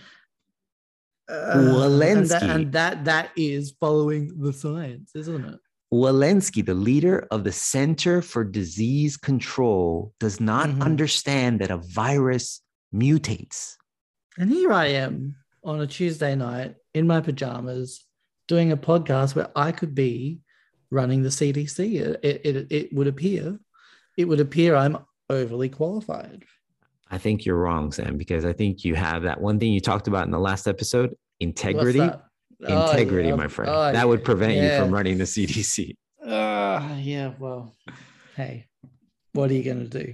Uh, 1.30 1.52
and, 1.56 1.68
that, 1.68 2.42
Walensky. 2.42 2.56
and 2.56 2.72
that 2.72 3.06
that 3.06 3.32
is 3.36 3.74
following 3.80 4.32
the 4.40 4.54
science, 4.54 5.12
isn't 5.16 5.44
it? 5.46 5.60
Walensky, 5.94 6.66
the 6.66 6.74
leader 6.74 7.28
of 7.32 7.44
the 7.44 7.52
Center 7.52 8.22
for 8.22 8.44
Disease 8.44 9.18
Control, 9.18 10.14
does 10.20 10.40
not 10.40 10.70
Mhm. 10.70 10.82
understand 10.82 11.60
that 11.62 11.72
a 11.72 11.78
virus 11.78 12.62
mutates. 12.94 13.76
And 14.38 14.50
here 14.50 14.72
I 14.72 14.88
am 14.88 15.36
on 15.64 15.82
a 15.82 15.88
Tuesday 15.88 16.36
night 16.36 16.76
in 16.94 17.08
my 17.08 17.22
pajamas 17.22 18.06
doing 18.48 18.72
a 18.72 18.78
podcast 18.78 19.36
where 19.36 19.50
I 19.56 19.72
could 19.72 19.94
be 19.96 20.40
running 20.92 21.24
the 21.24 21.30
CDC. 21.32 21.98
It, 21.98 22.42
it, 22.46 22.68
it 22.72 22.94
would 22.94 23.08
appear, 23.08 23.60
it 24.18 24.26
would 24.26 24.40
appear 24.40 24.76
I'm 24.76 24.98
overly 25.30 25.70
qualified. 25.70 26.44
I 27.10 27.18
think 27.18 27.46
you're 27.46 27.58
wrong, 27.58 27.92
Sam, 27.92 28.18
because 28.18 28.46
I 28.46 28.54
think 28.54 28.84
you 28.84 28.96
have 28.96 29.24
that 29.24 29.40
one 29.40 29.60
thing 29.60 29.72
you 29.72 29.80
talked 29.80 30.08
about 30.08 30.26
in 30.26 30.32
the 30.32 30.40
last 30.40 30.68
episode 30.68 31.16
integrity. 31.40 32.02
Oh, 32.68 32.92
Integrity, 32.92 33.30
yeah. 33.30 33.36
my 33.36 33.48
friend. 33.48 33.70
Oh, 33.72 33.92
that 33.92 34.08
would 34.08 34.22
yeah. 34.22 34.26
prevent 34.26 34.54
you 34.56 34.70
from 34.80 34.92
running 34.92 35.20
the 35.20 35.26
CDC. 35.26 35.96
Uh, 36.26 36.96
yeah, 37.00 37.34
well, 37.40 37.76
hey, 38.36 38.66
what 39.34 39.52
are 39.52 39.54
you 39.54 39.64
going 39.64 39.88
to 39.88 40.04
do? 40.04 40.14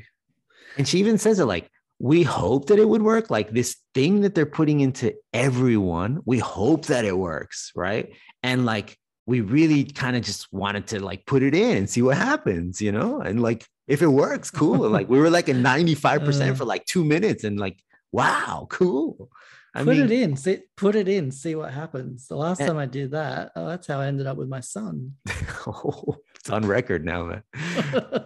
And 0.77 0.87
she 0.87 0.99
even 0.99 1.17
says 1.17 1.39
it 1.39 1.45
like, 1.45 1.69
we 1.99 2.23
hope 2.23 2.67
that 2.67 2.79
it 2.79 2.87
would 2.87 3.01
work. 3.01 3.29
Like 3.29 3.51
this 3.51 3.77
thing 3.93 4.21
that 4.21 4.35
they're 4.35 4.45
putting 4.45 4.81
into 4.81 5.13
everyone, 5.33 6.19
we 6.25 6.39
hope 6.39 6.87
that 6.87 7.05
it 7.05 7.17
works. 7.17 7.71
Right. 7.75 8.13
And 8.41 8.65
like, 8.65 8.97
we 9.25 9.41
really 9.41 9.83
kind 9.85 10.15
of 10.15 10.21
just 10.23 10.51
wanted 10.51 10.87
to 10.87 10.99
like 11.03 11.25
put 11.25 11.43
it 11.43 11.55
in 11.55 11.77
and 11.77 11.89
see 11.89 12.01
what 12.01 12.17
happens, 12.17 12.81
you 12.81 12.91
know? 12.91 13.21
And 13.21 13.41
like, 13.41 13.65
if 13.87 14.01
it 14.01 14.07
works, 14.07 14.51
cool. 14.51 14.83
And 14.83 14.93
like, 14.93 15.09
we 15.09 15.19
were 15.19 15.29
like 15.29 15.47
a 15.49 15.53
95% 15.71 16.51
Uh. 16.51 16.55
for 16.55 16.65
like 16.65 16.85
two 16.85 17.03
minutes 17.05 17.43
and 17.43 17.59
like, 17.59 17.81
wow, 18.11 18.67
cool. 18.69 19.29
I 19.75 19.79
put 19.83 19.95
mean, 19.97 20.01
it 20.05 20.11
in, 20.11 20.35
see, 20.37 20.59
put 20.77 20.95
it 20.95 21.07
in, 21.07 21.31
see 21.31 21.55
what 21.55 21.73
happens. 21.73 22.27
The 22.27 22.35
last 22.35 22.61
Eh. 22.61 22.67
time 22.67 22.77
I 22.77 22.85
did 22.85 23.11
that, 23.11 23.51
oh, 23.55 23.67
that's 23.69 23.87
how 23.87 23.99
I 24.01 24.05
ended 24.07 24.27
up 24.27 24.37
with 24.37 24.47
my 24.47 24.59
son. 24.59 25.13
oh, 25.67 26.15
it's 26.35 26.49
on 26.51 26.65
record 26.67 27.03
now, 27.05 27.23
man. 27.23 27.43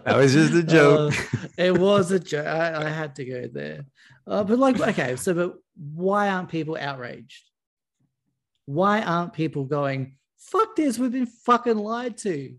That 0.04 0.16
was 0.16 0.32
just 0.34 0.52
a 0.52 0.62
joke. 0.62 1.14
Uh, 1.32 1.46
it 1.56 1.78
was 1.78 2.10
a 2.10 2.18
joke. 2.18 2.46
I, 2.46 2.86
I 2.86 2.88
had 2.90 3.14
to 3.16 3.24
go 3.24 3.46
there. 3.50 3.86
Uh, 4.26 4.44
but 4.44 4.58
like, 4.58 4.78
okay, 4.80 5.16
so 5.16 5.32
but 5.32 5.54
why 5.76 6.28
aren't 6.28 6.48
people 6.50 6.76
outraged? 6.78 7.44
Why 8.66 9.00
aren't 9.02 9.32
people 9.32 9.64
going, 9.64 10.16
fuck 10.38 10.76
this, 10.76 10.98
we've 10.98 11.12
been 11.12 11.26
fucking 11.26 11.76
lied 11.76 12.16
to? 12.18 12.54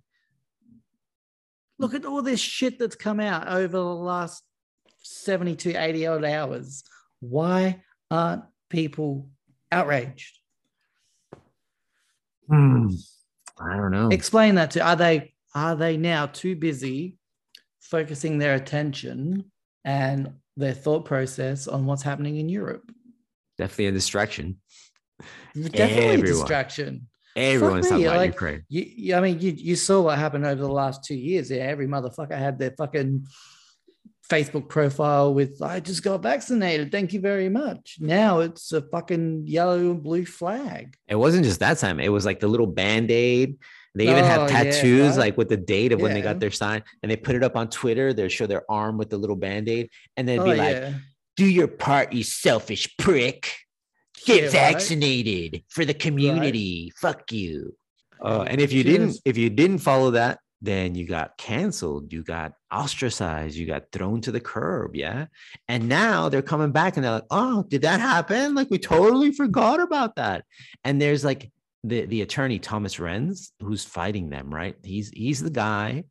Look 1.77 1.93
at 1.93 2.05
all 2.05 2.21
this 2.21 2.39
shit 2.39 2.77
that's 2.77 2.95
come 2.95 3.19
out 3.19 3.47
over 3.47 3.77
the 3.77 3.83
last 3.83 4.43
72, 5.01 5.73
80 5.75 6.07
odd 6.07 6.25
hours. 6.25 6.83
Why 7.21 7.81
aren't 8.11 8.43
people 8.69 9.29
outraged? 9.71 10.37
Hmm, 12.47 12.87
I 13.59 13.77
don't 13.77 13.91
know. 13.91 14.09
Explain 14.09 14.55
that 14.55 14.71
to 14.71 14.81
are 14.81 14.95
they 14.95 15.33
are 15.53 15.75
they 15.75 15.97
now 15.97 16.25
too 16.25 16.55
busy 16.55 17.17
focusing 17.79 18.37
their 18.37 18.55
attention 18.55 19.51
and 19.85 20.33
their 20.57 20.73
thought 20.73 21.05
process 21.05 21.67
on 21.67 21.85
what's 21.85 22.03
happening 22.03 22.37
in 22.37 22.49
Europe? 22.49 22.91
Definitely 23.57 23.87
a 23.87 23.91
distraction. 23.91 24.57
Definitely 25.55 26.15
a 26.15 26.33
distraction. 26.33 27.07
Everyone's 27.39 27.89
talking 27.89 28.05
about 28.05 28.17
like, 28.17 28.31
Ukraine. 28.33 28.63
You, 28.69 28.85
you- 28.95 29.15
I 29.15 29.21
mean, 29.21 29.39
you, 29.39 29.51
you 29.51 29.75
saw 29.75 30.01
what 30.01 30.17
happened 30.17 30.45
over 30.45 30.61
the 30.61 30.71
last 30.71 31.03
two 31.03 31.15
years. 31.15 31.49
Yeah, 31.49 31.63
every 31.63 31.87
motherfucker 31.87 32.37
had 32.37 32.59
their 32.59 32.71
fucking 32.77 33.25
Facebook 34.29 34.69
profile 34.69 35.33
with 35.33 35.61
"I 35.61 35.79
just 35.79 36.03
got 36.03 36.21
vaccinated, 36.21 36.91
thank 36.91 37.13
you 37.13 37.19
very 37.19 37.49
much." 37.49 37.97
Now 37.99 38.39
it's 38.41 38.71
a 38.71 38.81
fucking 38.81 39.47
yellow 39.47 39.79
and 39.91 40.03
blue 40.03 40.25
flag. 40.25 40.95
It 41.07 41.15
wasn't 41.15 41.45
just 41.45 41.59
that 41.61 41.77
time. 41.79 41.99
It 41.99 42.09
was 42.09 42.25
like 42.25 42.39
the 42.39 42.47
little 42.47 42.67
band 42.67 43.09
aid. 43.09 43.57
They 43.95 44.03
even 44.07 44.23
have 44.23 44.41
Oh, 44.41 44.47
yeah, 44.47 44.63
tattoos 44.65 45.09
right? 45.11 45.17
like 45.17 45.37
with 45.37 45.49
the 45.49 45.57
date 45.57 45.91
of 45.93 45.99
when 45.99 46.13
they 46.13 46.21
got 46.21 46.39
their 46.39 46.51
sign, 46.51 46.83
and 47.01 47.11
they 47.11 47.15
put 47.15 47.35
it 47.35 47.43
up 47.43 47.55
on 47.55 47.69
Twitter. 47.69 48.13
They 48.13 48.29
show 48.29 48.45
their 48.45 48.63
arm 48.69 48.97
with 48.99 49.09
the 49.09 49.17
little 49.17 49.35
band 49.35 49.67
aid, 49.67 49.89
and 50.15 50.27
they'd 50.27 50.37
Oh, 50.39 50.43
be 50.43 50.55
like, 50.55 50.75
yeah. 50.77 50.93
"Do 51.35 51.45
your 51.47 51.67
part, 51.67 52.13
you 52.13 52.23
selfish 52.23 52.95
prick. 52.97 53.51
Get 54.25 54.37
Yeah, 54.37 54.43
right. 54.43 54.73
vaccinated 54.73 55.63
for 55.69 55.85
the 55.85 55.93
community. 55.93 56.91
Fuck 56.97 57.31
you." 57.31 57.75
Uh, 58.21 58.43
and 58.47 58.59
if 58.59 58.71
you 58.73 58.83
didn't, 58.83 59.17
if 59.25 59.37
you 59.37 59.49
didn't 59.49 59.79
follow 59.79 60.11
that, 60.11 60.39
then 60.61 60.93
you 60.93 61.07
got 61.07 61.37
canceled, 61.37 62.11
you 62.11 62.21
got 62.21 62.51
ostracized, 62.71 63.55
you 63.55 63.65
got 63.65 63.91
thrown 63.93 64.19
to 64.21 64.31
the 64.31 64.41
curb, 64.41 64.95
yeah. 64.95 65.27
And 65.69 65.87
now 65.87 66.27
they're 66.27 66.41
coming 66.41 66.71
back 66.71 66.97
and 66.97 67.03
they're 67.05 67.13
like, 67.13 67.23
"Oh, 67.31 67.63
did 67.63 67.83
that 67.83 67.99
happen? 68.01 68.55
Like 68.55 68.69
we 68.69 68.77
totally 68.77 69.31
forgot 69.31 69.79
about 69.79 70.15
that." 70.17 70.43
And 70.83 71.01
there's 71.01 71.23
like 71.23 71.49
the 71.85 72.05
the 72.05 72.21
attorney 72.21 72.59
Thomas 72.59 72.97
Renz 72.97 73.51
who's 73.61 73.85
fighting 73.85 74.29
them, 74.29 74.53
right? 74.53 74.75
He's 74.83 75.09
he's 75.11 75.41
the 75.41 75.49
guy 75.49 76.03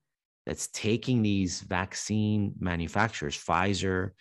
that's 0.47 0.69
taking 0.69 1.21
these 1.21 1.61
vaccine 1.61 2.55
manufacturers, 2.59 3.37
Pfizer, 3.37 4.13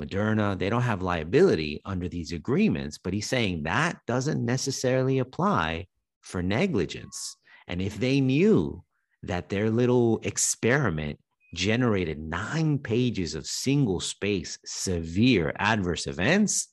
Moderna, 0.00 0.58
they 0.58 0.70
don't 0.70 0.82
have 0.82 1.02
liability 1.02 1.80
under 1.84 2.08
these 2.08 2.32
agreements, 2.32 2.98
but 2.98 3.12
he's 3.12 3.28
saying 3.28 3.64
that 3.64 3.98
doesn't 4.06 4.44
necessarily 4.44 5.18
apply 5.18 5.86
for 6.22 6.42
negligence. 6.42 7.36
And 7.68 7.80
if 7.82 7.98
they 7.98 8.20
knew 8.20 8.82
that 9.22 9.48
their 9.48 9.70
little 9.70 10.20
experiment 10.22 11.18
generated 11.54 12.18
nine 12.18 12.78
pages 12.78 13.34
of 13.34 13.46
single 13.46 14.00
space 14.00 14.58
severe 14.64 15.52
adverse 15.58 16.06
events, 16.06 16.68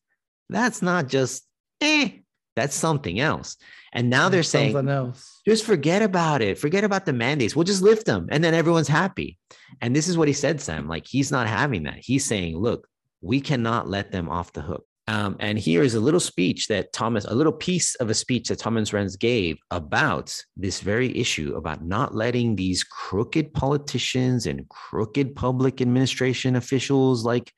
that's 0.49 0.81
not 0.81 1.07
just 1.07 1.45
eh, 1.81 2.09
that's 2.55 2.75
something 2.75 3.19
else. 3.19 3.57
And 3.93 4.09
now 4.09 4.29
they're 4.29 4.43
saying 4.43 4.89
else. 4.89 5.41
just 5.47 5.65
forget 5.65 6.01
about 6.01 6.41
it. 6.41 6.57
Forget 6.57 6.83
about 6.83 7.05
the 7.05 7.13
mandates. 7.13 7.55
We'll 7.55 7.63
just 7.65 7.83
lift 7.83 8.05
them 8.05 8.27
and 8.31 8.43
then 8.43 8.53
everyone's 8.53 8.87
happy. 8.87 9.37
And 9.81 9.95
this 9.95 10.07
is 10.07 10.17
what 10.17 10.27
he 10.27 10.33
said, 10.33 10.59
Sam. 10.61 10.87
Like 10.87 11.05
he's 11.05 11.31
not 11.31 11.47
having 11.47 11.83
that. 11.83 11.97
He's 11.99 12.25
saying, 12.25 12.57
look, 12.57 12.87
we 13.21 13.41
cannot 13.41 13.89
let 13.89 14.11
them 14.11 14.29
off 14.29 14.53
the 14.53 14.61
hook. 14.61 14.85
Um, 15.09 15.37
and 15.39 15.57
here 15.57 15.83
is 15.83 15.95
a 15.95 16.01
little 16.01 16.19
speech 16.19 16.67
that 16.67 16.91
Thomas, 16.91 17.23
a 17.23 17.33
little 17.33 17.53
piece 17.53 17.95
of 17.95 18.09
a 18.09 18.13
speech 18.13 18.49
that 18.49 18.59
Thomas 18.59 18.91
Renz 18.91 19.17
gave 19.17 19.57
about 19.71 20.35
this 20.57 20.81
very 20.81 21.17
issue 21.17 21.55
about 21.55 21.83
not 21.83 22.13
letting 22.13 22.55
these 22.55 22.83
crooked 22.83 23.53
politicians 23.53 24.45
and 24.45 24.67
crooked 24.67 25.33
public 25.33 25.79
administration 25.79 26.57
officials 26.57 27.23
like 27.23 27.53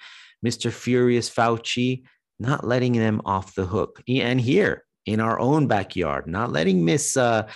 Mr. 0.46 0.72
Furious 0.72 1.28
Fauci, 1.28 2.04
not 2.40 2.68
letting 2.68 2.94
them 2.94 3.20
off 3.26 3.56
the 3.56 3.66
hook. 3.66 4.04
And 4.08 4.40
here 4.40 4.84
in 5.08 5.20
our 5.20 5.40
own 5.40 5.68
backyard, 5.68 6.28
not 6.28 6.52
letting 6.52 6.86
Miss, 6.86 7.18
uh, 7.18 7.50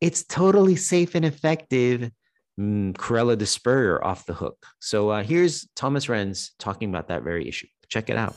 it's 0.00 0.22
totally 0.22 0.76
safe 0.76 1.16
and 1.16 1.24
effective, 1.24 2.10
mm, 2.58 2.92
Corella 2.94 3.36
de 3.36 3.46
Spurrier 3.46 4.02
off 4.04 4.26
the 4.26 4.34
hook. 4.34 4.66
So 4.80 5.10
uh, 5.10 5.22
here's 5.22 5.68
Thomas 5.76 6.06
Renz 6.06 6.50
talking 6.58 6.88
about 6.88 7.08
that 7.08 7.22
very 7.22 7.48
issue. 7.48 7.66
Check 7.88 8.08
it 8.10 8.16
out. 8.16 8.34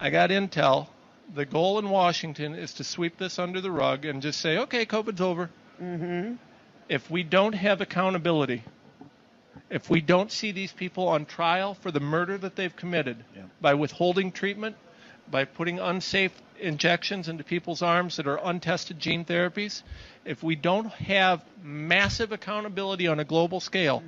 I 0.00 0.10
got 0.10 0.30
intel. 0.30 0.88
The 1.34 1.46
goal 1.46 1.78
in 1.78 1.88
Washington 1.88 2.54
is 2.54 2.74
to 2.74 2.84
sweep 2.84 3.16
this 3.16 3.38
under 3.38 3.60
the 3.60 3.70
rug 3.70 4.04
and 4.04 4.20
just 4.20 4.40
say, 4.40 4.58
okay, 4.58 4.84
COVID's 4.84 5.20
over. 5.20 5.48
Mm-hmm. 5.80 6.34
If 6.88 7.10
we 7.10 7.22
don't 7.22 7.54
have 7.54 7.80
accountability, 7.80 8.62
if 9.70 9.88
we 9.88 10.00
don't 10.00 10.30
see 10.30 10.52
these 10.52 10.72
people 10.72 11.08
on 11.08 11.24
trial 11.24 11.74
for 11.74 11.90
the 11.90 12.00
murder 12.00 12.36
that 12.38 12.56
they've 12.56 12.74
committed 12.74 13.24
by 13.60 13.74
withholding 13.74 14.30
treatment, 14.30 14.76
by 15.30 15.44
putting 15.44 15.78
unsafe 15.78 16.32
injections 16.62 17.28
into 17.28 17.44
people's 17.44 17.82
arms 17.82 18.16
that 18.16 18.26
are 18.26 18.38
untested 18.42 18.98
gene 18.98 19.24
therapies, 19.24 19.82
if 20.24 20.42
we 20.42 20.54
don't 20.56 20.86
have 20.92 21.44
massive 21.62 22.32
accountability 22.32 23.06
on 23.08 23.20
a 23.20 23.24
global 23.24 23.60
scale, 23.60 24.02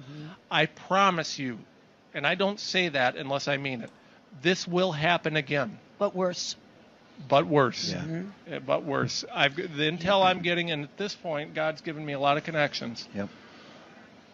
I 0.50 0.66
promise 0.66 1.38
you, 1.38 1.58
and 2.14 2.26
I 2.26 2.34
don't 2.36 2.58
say 2.60 2.88
that 2.88 3.16
unless 3.16 3.48
I 3.48 3.56
mean 3.56 3.82
it, 3.82 3.90
this 4.42 4.66
will 4.66 4.92
happen 4.92 5.36
again. 5.36 5.78
But 5.98 6.14
worse. 6.14 6.56
But 7.28 7.46
worse. 7.46 7.92
Yeah. 7.92 8.02
Mhm. 8.02 8.30
Uh, 8.52 8.58
But 8.60 8.82
worse. 8.84 9.24
I've 9.32 9.54
the 9.54 9.62
intel 9.90 10.24
I'm 10.24 10.40
getting, 10.42 10.70
and 10.72 10.82
at 10.84 10.96
this 10.96 11.14
point, 11.14 11.54
God's 11.54 11.80
given 11.80 12.04
me 12.04 12.12
a 12.12 12.18
lot 12.18 12.36
of 12.36 12.44
connections. 12.44 13.08
Yep. 13.14 13.28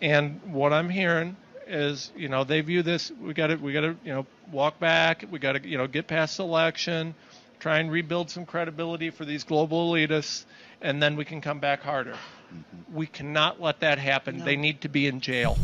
And 0.00 0.40
what 0.52 0.72
I'm 0.72 0.88
hearing 0.88 1.36
is, 1.66 2.10
you 2.16 2.28
know, 2.28 2.44
they 2.44 2.62
view 2.62 2.82
this. 2.82 3.12
We 3.20 3.34
got 3.34 3.48
to, 3.48 3.56
we 3.56 3.72
got 3.72 3.82
to, 3.82 3.96
you 4.02 4.12
know, 4.14 4.26
walk 4.50 4.80
back. 4.80 5.24
We 5.30 5.38
got 5.38 5.52
to, 5.52 5.68
you 5.68 5.76
know, 5.78 5.86
get 5.86 6.06
past 6.06 6.38
the 6.38 6.44
election, 6.44 7.14
try 7.60 7.78
and 7.78 7.92
rebuild 7.92 8.30
some 8.30 8.46
credibility 8.46 9.10
for 9.10 9.24
these 9.24 9.44
global 9.44 9.92
elitists, 9.92 10.46
and 10.80 11.02
then 11.02 11.14
we 11.14 11.24
can 11.24 11.40
come 11.40 11.60
back 11.60 11.82
harder. 11.82 12.14
Mm-hmm. 12.14 12.94
We 12.94 13.06
cannot 13.06 13.60
let 13.60 13.80
that 13.80 13.98
happen. 13.98 14.38
They 14.38 14.56
need 14.56 14.80
to 14.80 14.88
be 14.88 15.06
in 15.06 15.20
jail. 15.20 15.54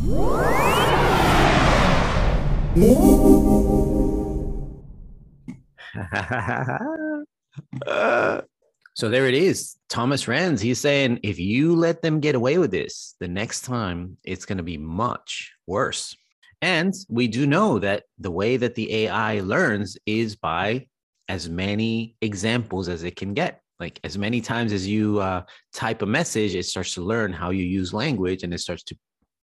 so 8.93 9.09
there 9.09 9.27
it 9.27 9.33
is. 9.33 9.75
Thomas 9.89 10.25
Renz, 10.25 10.61
he's 10.61 10.79
saying 10.79 11.19
if 11.23 11.39
you 11.39 11.75
let 11.75 12.03
them 12.03 12.19
get 12.19 12.35
away 12.35 12.59
with 12.59 12.71
this, 12.71 13.15
the 13.19 13.27
next 13.27 13.61
time 13.61 14.17
it's 14.23 14.45
going 14.45 14.57
to 14.57 14.63
be 14.63 14.77
much 14.77 15.53
worse. 15.65 16.15
And 16.61 16.93
we 17.09 17.27
do 17.27 17.47
know 17.47 17.79
that 17.79 18.03
the 18.19 18.31
way 18.31 18.57
that 18.57 18.75
the 18.75 19.05
AI 19.05 19.39
learns 19.41 19.97
is 20.05 20.35
by 20.35 20.87
as 21.29 21.49
many 21.49 22.15
examples 22.21 22.89
as 22.89 23.03
it 23.03 23.15
can 23.15 23.33
get. 23.33 23.61
Like 23.79 23.99
as 24.03 24.17
many 24.17 24.41
times 24.41 24.73
as 24.73 24.87
you 24.87 25.19
uh, 25.19 25.43
type 25.73 26.01
a 26.01 26.05
message, 26.05 26.55
it 26.55 26.65
starts 26.65 26.93
to 26.95 27.01
learn 27.01 27.31
how 27.31 27.51
you 27.51 27.63
use 27.63 27.93
language 27.93 28.43
and 28.43 28.53
it 28.53 28.59
starts 28.59 28.83
to 28.83 28.95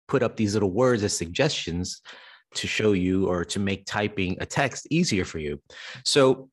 put 0.07 0.21
up 0.21 0.35
these 0.35 0.53
little 0.53 0.71
words 0.71 1.03
as 1.03 1.15
suggestions 1.17 2.01
to 2.53 2.67
show 2.67 2.91
you 2.91 3.27
or 3.27 3.43
to 3.45 3.59
make 3.59 3.85
typing 3.85 4.37
a 4.39 4.45
text 4.45 4.85
easier 4.91 5.25
for 5.25 5.39
you. 5.39 5.59
So 6.05 6.49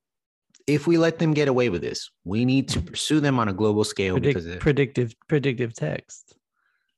if 0.66 0.86
we 0.86 0.97
let 0.97 1.19
them 1.19 1.35
get 1.35 1.49
away 1.49 1.69
with 1.69 1.82
this, 1.82 2.11
we 2.24 2.45
need 2.45 2.69
to 2.69 2.81
pursue 2.81 3.20
them 3.20 3.39
on 3.39 3.49
a 3.49 3.53
global 3.53 3.85
scale 3.85 4.15
Predict- 4.15 4.35
because 4.35 4.47
it- 4.47 4.61
predictive 4.61 5.15
predictive 5.28 5.74
text. 5.74 6.35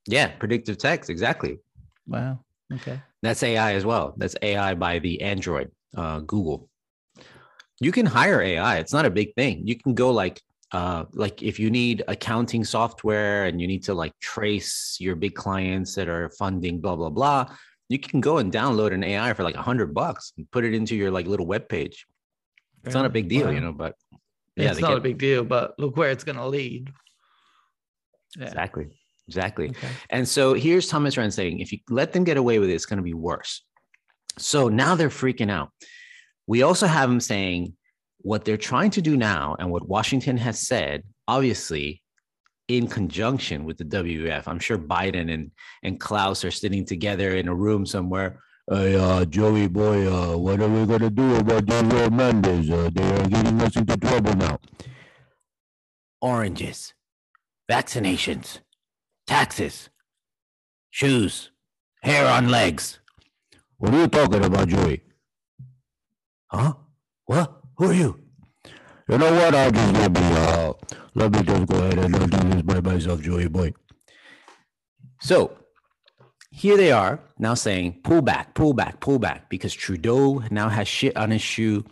yeah, 0.07 0.29
predictive 0.39 0.77
text, 0.79 1.11
exactly. 1.11 1.59
Wow. 2.07 2.41
Okay. 2.73 3.01
That's 3.23 3.43
AI 3.43 3.75
as 3.75 3.85
well. 3.85 4.15
That's 4.17 4.37
AI 4.41 4.75
by 4.75 4.99
the 5.01 5.21
Android, 5.23 5.71
uh, 5.97 6.21
Google. 6.21 6.70
You 7.81 7.93
can 7.93 8.07
hire 8.07 8.41
AI. 8.41 8.79
It's 8.79 8.93
not 8.93 9.07
a 9.07 9.11
big 9.11 9.35
thing. 9.35 9.67
You 9.67 9.77
can 9.77 9.95
go 9.95 10.11
like, 10.11 10.41
uh, 10.73 11.05
like 11.13 11.43
if 11.43 11.59
you 11.59 11.71
need 11.71 12.05
accounting 12.09 12.65
software 12.65 13.47
and 13.47 13.61
you 13.61 13.67
need 13.67 13.83
to 13.85 13.95
like 13.95 14.13
trace 14.21 14.97
your 15.01 15.17
big 15.17 15.35
clients 15.35 15.95
that 15.95 16.09
are 16.09 16.31
funding, 16.39 16.81
blah 16.81 16.97
blah 16.97 17.11
blah. 17.11 17.47
You 17.89 17.99
can 17.99 18.21
go 18.21 18.39
and 18.39 18.53
download 18.53 18.93
an 18.93 19.03
AI 19.03 19.33
for 19.33 19.43
like 19.43 19.57
a 19.57 19.63
hundred 19.63 19.95
bucks 19.95 20.33
and 20.37 20.49
put 20.51 20.65
it 20.65 20.75
into 20.75 20.95
your 20.95 21.11
like 21.11 21.27
little 21.27 21.47
web 21.47 21.69
page. 21.69 22.07
It's 22.85 22.95
not 22.95 23.05
a 23.05 23.11
big 23.11 23.29
deal, 23.29 23.53
you 23.53 23.61
know. 23.61 23.73
But 23.73 23.97
yeah, 24.57 24.71
it's 24.71 24.81
not 24.81 24.97
a 24.97 25.01
big 25.01 25.19
deal, 25.19 25.45
but 25.45 25.79
look 25.79 25.97
where 25.97 26.11
it's 26.11 26.25
going 26.25 26.37
to 26.37 26.47
lead. 26.47 26.93
Yeah. 28.39 28.47
Exactly. 28.47 28.89
Exactly. 29.27 29.73
And 30.11 30.29
so 30.29 30.55
here's 30.55 30.89
Thomas 30.89 31.15
Renz 31.15 31.35
saying 31.35 31.61
if 31.61 31.73
you 31.73 31.79
let 31.89 32.13
them 32.13 32.25
get 32.25 32.37
away 32.37 32.59
with 32.59 32.69
it, 32.69 32.75
it's 32.75 32.87
going 32.87 32.97
to 32.97 33.03
be 33.03 33.15
worse. 33.15 33.63
So 34.39 34.69
now 34.69 34.95
they're 34.95 35.09
freaking 35.09 35.51
out. 35.51 35.71
We 36.51 36.63
also 36.63 36.89
have 36.89 37.09
them 37.09 37.21
saying 37.21 37.75
what 38.23 38.45
they're 38.45 38.57
trying 38.57 38.91
to 38.91 39.01
do 39.01 39.17
now 39.17 39.55
and 39.61 39.71
what 39.71 39.89
Washington 39.89 40.37
has 40.39 40.67
said, 40.67 41.05
obviously, 41.29 42.03
in 42.67 42.89
conjunction 42.89 43.63
with 43.63 43.79
the 43.79 43.85
WEF. 43.85 44.49
I'm 44.49 44.59
sure 44.59 44.77
Biden 44.77 45.33
and, 45.33 45.53
and 45.85 46.01
Klaus 46.01 46.45
are 46.45 46.51
sitting 46.51 46.85
together 46.85 47.37
in 47.37 47.47
a 47.47 47.55
room 47.55 47.87
somewhere. 47.87 48.41
Hey, 48.69 48.97
uh, 48.97 49.27
Joey 49.27 49.69
boy, 49.69 50.13
uh, 50.13 50.37
what 50.37 50.61
are 50.61 50.69
we 50.69 50.87
going 50.87 51.03
to 51.03 51.11
do 51.11 51.37
about 51.37 51.67
these 51.67 52.11
mandates? 52.11 52.69
Uh, 52.69 52.91
they 52.93 53.09
are 53.13 53.29
getting 53.29 53.61
us 53.63 53.77
into 53.77 53.97
trouble 53.97 54.35
now. 54.35 54.59
Oranges, 56.21 56.95
vaccinations, 57.71 58.59
taxes, 59.25 59.89
shoes, 60.91 61.53
hair 62.03 62.27
on 62.27 62.49
legs. 62.49 62.99
What 63.79 63.95
are 63.95 64.01
you 64.01 64.09
talking 64.09 64.45
about, 64.45 64.67
Joey? 64.67 65.05
Huh? 66.51 66.75
What? 67.27 67.61
Who 67.77 67.91
are 67.91 67.95
you? 67.95 68.19
You 69.09 69.19
know 69.19 69.33
what? 69.33 69.55
I'll 69.55 69.71
just 69.71 69.93
let 69.95 70.13
me, 70.13 70.21
uh, 70.21 70.73
let 71.15 71.33
me 71.33 71.43
just 71.43 71.67
go 71.67 71.79
ahead 71.79 71.99
and 71.99 72.13
do 72.13 72.49
this 72.49 72.63
by 72.63 72.81
myself, 72.81 73.21
Joey 73.23 73.49
boy. 73.49 73.73
So 75.21 75.57
here 76.51 76.77
they 76.77 76.91
are 76.91 77.21
now 77.39 77.55
saying, 77.55 78.01
pull 78.03 78.23
back, 78.23 78.55
pull 78.55 78.73
back, 78.73 79.01
pull 79.01 79.19
back, 79.19 79.49
because 79.49 79.73
Trudeau 79.73 80.43
now 80.51 80.69
has 80.69 80.89
shit 80.89 81.17
on 81.17 81.31
his 81.31 81.43
shoe. 81.43 81.85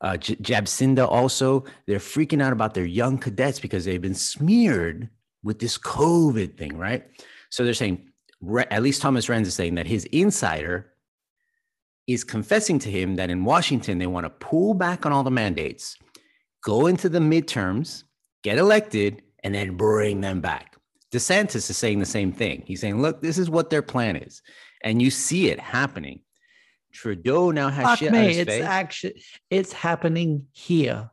Uh, 0.00 0.16
J- 0.16 0.36
Jabsinda 0.36 1.06
also, 1.06 1.64
they're 1.86 1.98
freaking 1.98 2.42
out 2.42 2.52
about 2.52 2.74
their 2.74 2.84
young 2.86 3.18
cadets 3.18 3.60
because 3.60 3.84
they've 3.84 4.00
been 4.00 4.14
smeared 4.14 5.10
with 5.42 5.58
this 5.58 5.76
COVID 5.78 6.56
thing, 6.56 6.76
right? 6.76 7.04
So 7.50 7.64
they're 7.64 7.74
saying, 7.74 8.10
at 8.70 8.82
least 8.82 9.02
Thomas 9.02 9.26
Renz 9.26 9.46
is 9.46 9.54
saying 9.54 9.74
that 9.76 9.86
his 9.86 10.04
insider 10.06 10.92
is 12.06 12.24
confessing 12.24 12.78
to 12.80 12.90
him 12.90 13.16
that 13.16 13.30
in 13.30 13.44
Washington, 13.44 13.98
they 13.98 14.06
want 14.06 14.24
to 14.24 14.30
pull 14.30 14.74
back 14.74 15.04
on 15.06 15.12
all 15.12 15.24
the 15.24 15.30
mandates, 15.30 15.96
go 16.62 16.86
into 16.86 17.08
the 17.08 17.18
midterms, 17.18 18.04
get 18.42 18.58
elected, 18.58 19.22
and 19.42 19.54
then 19.54 19.76
bring 19.76 20.20
them 20.20 20.40
back. 20.40 20.76
DeSantis 21.12 21.70
is 21.70 21.76
saying 21.76 21.98
the 21.98 22.06
same 22.06 22.32
thing. 22.32 22.62
He's 22.66 22.80
saying, 22.80 23.00
look, 23.00 23.22
this 23.22 23.38
is 23.38 23.48
what 23.48 23.70
their 23.70 23.82
plan 23.82 24.16
is. 24.16 24.42
And 24.82 25.00
you 25.00 25.10
see 25.10 25.48
it 25.50 25.58
happening. 25.58 26.20
Trudeau 26.92 27.50
now 27.50 27.68
has 27.68 27.84
Fuck 27.84 27.98
shit 27.98 28.08
on 28.08 28.14
me, 28.14 28.26
his 28.28 28.38
it's 28.38 28.50
face. 28.50 28.64
actually 28.64 29.22
it's 29.50 29.72
happening 29.72 30.46
here. 30.52 31.10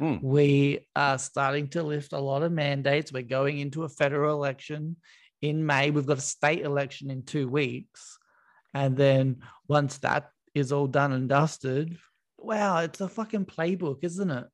Mm. 0.00 0.22
We 0.22 0.86
are 0.96 1.18
starting 1.18 1.68
to 1.68 1.82
lift 1.82 2.12
a 2.12 2.18
lot 2.18 2.42
of 2.42 2.52
mandates. 2.52 3.12
We're 3.12 3.22
going 3.22 3.58
into 3.58 3.84
a 3.84 3.88
federal 3.88 4.34
election 4.34 4.96
in 5.42 5.64
May. 5.64 5.90
We've 5.90 6.06
got 6.06 6.18
a 6.18 6.22
state 6.22 6.62
election 6.62 7.10
in 7.10 7.22
two 7.22 7.48
weeks. 7.48 8.18
And 8.74 8.96
then 8.96 9.42
once 9.68 9.98
that 9.98 10.30
is 10.54 10.72
all 10.72 10.86
done 10.86 11.12
and 11.12 11.28
dusted, 11.28 11.96
wow, 12.38 12.78
it's 12.78 13.00
a 13.00 13.08
fucking 13.08 13.46
playbook, 13.46 13.98
isn't 14.02 14.30
it? 14.30 14.46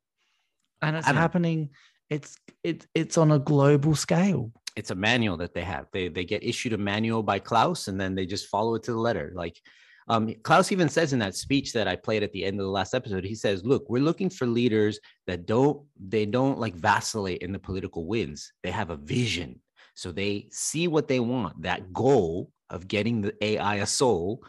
And 0.81 0.95
it's 0.95 1.07
don't- 1.07 1.15
happening. 1.15 1.69
It's 2.09 2.37
it's 2.63 2.87
it's 2.95 3.17
on 3.17 3.31
a 3.31 3.39
global 3.39 3.93
scale. 3.95 4.51
it's 4.77 4.91
a 4.91 4.95
manual 4.95 5.37
that 5.37 5.53
they 5.53 5.63
have. 5.63 5.87
They 5.91 6.07
they 6.07 6.23
get 6.23 6.43
issued 6.43 6.73
a 6.73 6.77
manual 6.77 7.21
by 7.23 7.39
Klaus 7.39 7.87
and 7.89 7.99
then 7.99 8.15
they 8.15 8.25
just 8.25 8.47
follow 8.47 8.75
it 8.75 8.83
to 8.83 8.91
the 8.91 8.97
letter. 8.99 9.31
Like 9.35 9.59
um, 10.07 10.33
Klaus 10.43 10.71
even 10.71 10.87
says 10.87 11.11
in 11.11 11.19
that 11.19 11.35
speech 11.35 11.73
that 11.73 11.87
I 11.87 11.97
played 11.97 12.23
at 12.23 12.31
the 12.31 12.45
end 12.45 12.59
of 12.61 12.65
the 12.65 12.71
last 12.71 12.93
episode, 12.93 13.25
he 13.25 13.35
says, 13.35 13.65
"Look, 13.65 13.89
we're 13.89 14.01
looking 14.03 14.29
for 14.29 14.45
leaders 14.47 14.99
that 15.25 15.45
don't 15.45 15.85
they 15.99 16.25
don't 16.25 16.59
like 16.59 16.75
vacillate 16.75 17.41
in 17.41 17.51
the 17.51 17.59
political 17.59 18.05
winds. 18.05 18.53
They 18.63 18.71
have 18.71 18.89
a 18.89 18.95
vision, 18.95 19.61
so 19.95 20.13
they 20.13 20.47
see 20.51 20.87
what 20.87 21.09
they 21.09 21.19
want, 21.19 21.61
that 21.63 21.91
goal 21.91 22.51
of 22.69 22.87
getting 22.87 23.21
the 23.21 23.33
AI 23.43 23.75
a 23.75 23.85
soul, 23.85 24.43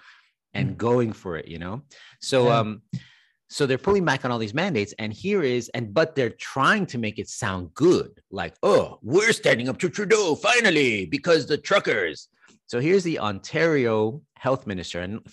and 0.55 0.77
going 0.77 1.13
for 1.13 1.37
it. 1.37 1.49
You 1.49 1.59
know, 1.59 1.83
so 2.21 2.47
Yeah. 2.47 2.59
um." 2.59 2.83
So 3.51 3.65
they're 3.65 3.79
pulling 3.79 4.05
back 4.05 4.27
on 4.27 4.31
all 4.31 4.39
these 4.39 4.53
mandates, 4.53 4.93
and 4.99 5.11
here 5.11 5.43
is, 5.43 5.71
and 5.71 5.95
but 5.95 6.15
they're 6.15 6.29
trying 6.29 6.85
to 6.85 6.99
make 6.99 7.19
it 7.19 7.31
sound 7.31 7.73
good, 7.73 8.21
like, 8.31 8.55
oh, 8.63 8.99
we're 9.01 9.33
standing 9.33 9.71
up 9.71 9.79
to 9.79 9.89
Trudeau 9.89 10.35
finally 10.35 11.07
because 11.07 11.47
the 11.47 11.57
truckers. 11.57 12.29
So 12.67 12.79
here's 12.79 13.05
the 13.05 13.19
Ontario 13.21 14.21
health 14.37 14.67
minister, 14.67 15.01
and 15.01 15.27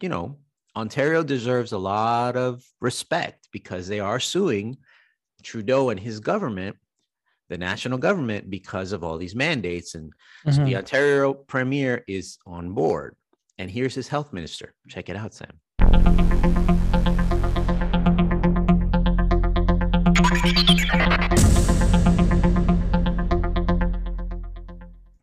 you 0.00 0.08
know, 0.08 0.38
Ontario 0.76 1.24
deserves 1.24 1.72
a 1.72 1.78
lot 1.78 2.36
of 2.36 2.64
respect 2.80 3.48
because 3.50 3.88
they 3.88 3.98
are 3.98 4.20
suing 4.20 4.76
Trudeau 5.42 5.90
and 5.90 5.98
his 5.98 6.20
government, 6.20 6.76
the 7.48 7.58
national 7.58 7.98
government, 7.98 8.48
because 8.48 8.92
of 8.92 9.04
all 9.04 9.18
these 9.18 9.34
mandates. 9.34 9.94
And 9.94 10.12
so 10.44 10.64
the 10.64 10.72
Mhm. 10.72 10.78
Ontario 10.78 11.34
premier 11.34 12.04
is 12.08 12.38
on 12.46 12.72
board. 12.72 13.16
And 13.58 13.70
here's 13.70 13.94
his 13.94 14.08
health 14.08 14.32
minister. 14.32 14.74
Check 14.88 15.08
it 15.08 15.16
out, 15.16 15.34
Sam. 15.34 15.60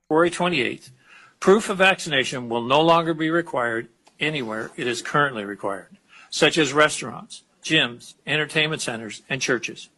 February 0.08 0.30
28th, 0.30 0.92
proof 1.40 1.70
of 1.70 1.78
vaccination 1.78 2.50
will 2.50 2.62
no 2.62 2.82
longer 2.82 3.14
be 3.14 3.30
required 3.30 3.88
anywhere 4.20 4.70
it 4.76 4.86
is 4.86 5.02
currently 5.02 5.44
required, 5.44 5.98
such 6.30 6.58
as 6.58 6.74
restaurants, 6.74 7.44
gyms, 7.64 8.14
entertainment 8.28 8.82
centers, 8.82 9.24
and 9.30 9.42
churches. 9.42 9.90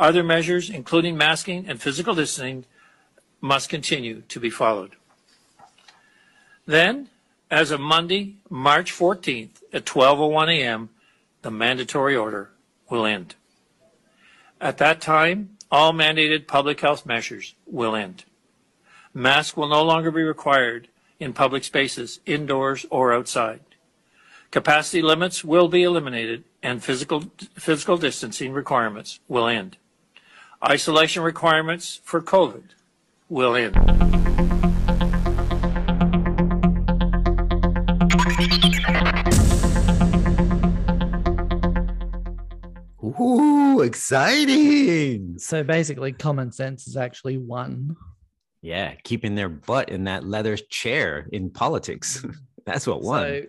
Other 0.00 0.22
measures, 0.22 0.70
including 0.70 1.18
masking 1.18 1.66
and 1.68 1.78
physical 1.78 2.14
distancing, 2.14 2.64
must 3.42 3.68
continue 3.68 4.22
to 4.28 4.40
be 4.40 4.48
followed. 4.48 4.96
Then, 6.64 7.10
as 7.50 7.70
of 7.70 7.80
Monday, 7.80 8.36
March 8.48 8.92
14th 8.92 9.62
at 9.74 9.84
12:01 9.84 10.48
a.m., 10.48 10.88
the 11.42 11.50
mandatory 11.50 12.16
order 12.16 12.50
will 12.88 13.04
end. 13.04 13.34
At 14.58 14.78
that 14.78 15.02
time, 15.02 15.58
all 15.70 15.92
mandated 15.92 16.46
public 16.46 16.80
health 16.80 17.04
measures 17.04 17.54
will 17.66 17.94
end. 17.94 18.24
Masks 19.12 19.54
will 19.54 19.68
no 19.68 19.82
longer 19.82 20.10
be 20.10 20.22
required 20.22 20.88
in 21.18 21.34
public 21.34 21.62
spaces, 21.62 22.20
indoors 22.24 22.86
or 22.88 23.12
outside. 23.12 23.60
Capacity 24.50 25.02
limits 25.02 25.44
will 25.44 25.68
be 25.68 25.82
eliminated 25.82 26.44
and 26.62 26.82
physical, 26.82 27.30
physical 27.54 27.98
distancing 27.98 28.54
requirements 28.54 29.20
will 29.28 29.46
end. 29.46 29.76
Isolation 30.62 31.22
requirements 31.22 32.02
for 32.04 32.20
COVID 32.20 32.62
will 33.30 33.56
end. 33.56 33.76
Ooh, 43.02 43.80
exciting. 43.80 45.38
So 45.38 45.64
basically, 45.64 46.12
common 46.12 46.52
sense 46.52 46.86
is 46.86 46.98
actually 46.98 47.38
one. 47.38 47.96
Yeah, 48.60 48.92
keeping 49.02 49.34
their 49.34 49.48
butt 49.48 49.88
in 49.88 50.04
that 50.04 50.26
leather 50.26 50.58
chair 50.58 51.26
in 51.32 51.48
politics. 51.48 52.22
That's 52.66 52.86
what 52.86 53.00
won. 53.00 53.22
So, 53.22 53.42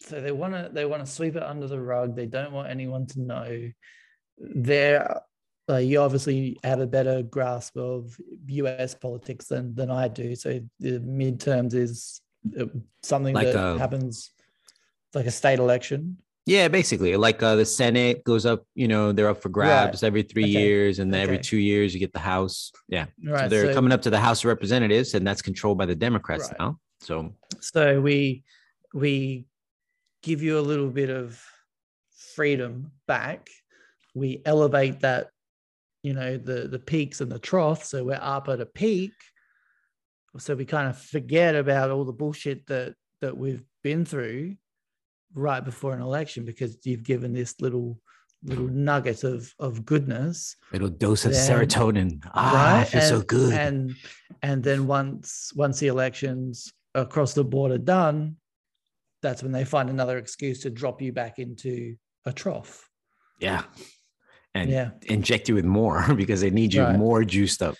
so 0.00 0.20
they 0.20 0.32
want 0.32 0.52
to 0.52 0.70
they 0.70 0.84
want 0.84 1.02
to 1.02 1.10
sweep 1.10 1.34
it 1.34 1.42
under 1.42 1.66
the 1.66 1.80
rug. 1.80 2.14
They 2.14 2.26
don't 2.26 2.52
want 2.52 2.68
anyone 2.68 3.06
to 3.06 3.22
know. 3.22 3.70
They're 4.36 5.22
you 5.68 6.00
obviously 6.00 6.58
have 6.64 6.80
a 6.80 6.86
better 6.86 7.22
grasp 7.22 7.76
of 7.76 8.16
U.S. 8.46 8.94
politics 8.94 9.46
than 9.46 9.74
than 9.74 9.90
I 9.90 10.08
do. 10.08 10.34
So 10.34 10.60
the 10.80 10.98
midterms 11.00 11.74
is 11.74 12.20
uh, 12.58 12.66
something 13.02 13.34
Like 13.34 13.52
that 13.52 13.56
a- 13.76 13.78
happens 13.78 14.30
like 15.14 15.26
a 15.26 15.30
state 15.30 15.58
election. 15.58 16.18
Yeah, 16.44 16.66
basically, 16.66 17.16
like 17.16 17.40
uh, 17.40 17.54
the 17.54 17.64
Senate 17.64 18.24
goes 18.24 18.44
up, 18.44 18.64
you 18.74 18.88
know, 18.88 19.12
they're 19.12 19.28
up 19.28 19.40
for 19.40 19.48
grabs 19.48 20.02
every 20.02 20.22
three 20.24 20.42
Okay. 20.42 20.50
years, 20.50 20.98
and 20.98 21.14
then 21.14 21.20
every 21.20 21.38
two 21.38 21.56
years 21.58 21.94
you 21.94 22.00
get 22.00 22.12
the 22.12 22.18
House. 22.18 22.72
Yeah, 22.88 23.06
so 23.24 23.48
they're 23.48 23.66
so- 23.68 23.74
coming 23.74 23.92
up 23.92 24.02
to 24.02 24.10
the 24.10 24.18
House 24.18 24.40
of 24.42 24.46
Representatives, 24.48 25.14
and 25.14 25.24
that's 25.24 25.40
controlled 25.40 25.78
by 25.78 25.86
the 25.86 25.94
Democrats 25.94 26.48
Right. 26.48 26.58
now. 26.58 26.78
So 27.00 27.32
So 27.60 28.00
we 28.00 28.42
we 28.92 29.46
give 30.22 30.42
you 30.42 30.58
a 30.58 30.64
little 30.70 30.90
bit 30.90 31.10
of 31.10 31.40
freedom 32.34 32.90
back. 33.06 33.48
We 34.14 34.42
elevate 34.44 35.00
that, 35.00 35.30
you 36.02 36.14
know, 36.14 36.36
the 36.36 36.68
the 36.68 36.78
peaks 36.78 37.20
and 37.20 37.30
the 37.30 37.38
troughs. 37.38 37.88
So 37.90 38.04
we're 38.04 38.18
up 38.20 38.48
at 38.48 38.60
a 38.60 38.66
peak. 38.66 39.12
So 40.38 40.54
we 40.54 40.64
kind 40.64 40.88
of 40.88 40.98
forget 40.98 41.54
about 41.54 41.90
all 41.90 42.04
the 42.04 42.12
bullshit 42.12 42.66
that 42.66 42.94
that 43.20 43.36
we've 43.36 43.64
been 43.82 44.04
through 44.04 44.56
right 45.34 45.64
before 45.64 45.94
an 45.94 46.02
election 46.02 46.44
because 46.44 46.76
you've 46.84 47.04
given 47.04 47.32
this 47.32 47.60
little 47.60 47.98
little 48.44 48.66
nugget 48.68 49.22
of 49.24 49.54
of 49.60 49.84
goodness 49.84 50.56
little 50.72 50.88
dose 50.88 51.24
of 51.24 51.32
then- 51.32 51.48
serotonin. 51.66 52.22
Ah, 52.34 52.80
I 52.80 52.84
feel 52.84 53.00
so 53.02 53.22
good. 53.22 53.52
And 53.52 53.94
and 54.42 54.62
then 54.64 54.86
once 54.86 55.52
once 55.54 55.78
the 55.78 55.86
elections 55.88 56.72
across 56.94 57.34
the 57.34 57.44
board 57.44 57.70
are 57.70 57.78
done, 57.78 58.36
that's 59.22 59.42
when 59.42 59.52
they 59.52 59.64
find 59.64 59.88
another 59.88 60.18
excuse 60.18 60.60
to 60.60 60.70
drop 60.70 61.00
you 61.00 61.12
back 61.12 61.38
into 61.38 61.94
a 62.24 62.32
trough. 62.32 62.88
yeah, 63.38 63.64
and 64.54 64.70
Yeah. 64.70 64.90
inject 65.02 65.48
you 65.48 65.54
with 65.54 65.64
more 65.64 66.14
because 66.14 66.40
they 66.40 66.50
need 66.50 66.72
you 66.74 66.82
Right. 66.82 66.98
more 66.98 67.24
juiced 67.24 67.62
up. 67.62 67.74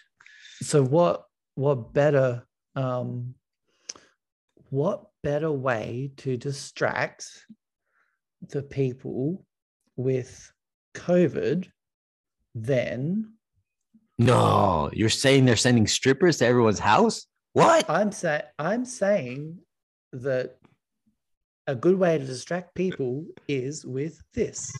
So 0.62 0.82
what 0.84 1.26
what 1.54 1.92
better 1.92 2.46
um 2.74 3.34
what 4.70 5.04
better 5.22 5.50
way 5.52 6.12
to 6.18 6.36
distract 6.36 7.26
the 8.48 8.62
people 8.62 9.44
with 9.96 10.50
COVID 10.94 11.68
than 12.54 13.34
No, 14.18 14.90
you're 14.92 15.08
saying 15.10 15.44
they're 15.44 15.56
sending 15.56 15.86
strippers 15.86 16.38
to 16.38 16.46
everyone's 16.46 16.78
house? 16.78 17.26
What? 17.52 17.88
I'm 17.90 18.12
saying 18.12 18.42
I'm 18.58 18.84
saying 18.84 19.58
that 20.12 20.56
a 21.66 21.74
good 21.74 21.98
way 21.98 22.18
to 22.18 22.24
distract 22.24 22.74
people 22.74 23.26
is 23.46 23.84
with 23.84 24.20
this. 24.34 24.72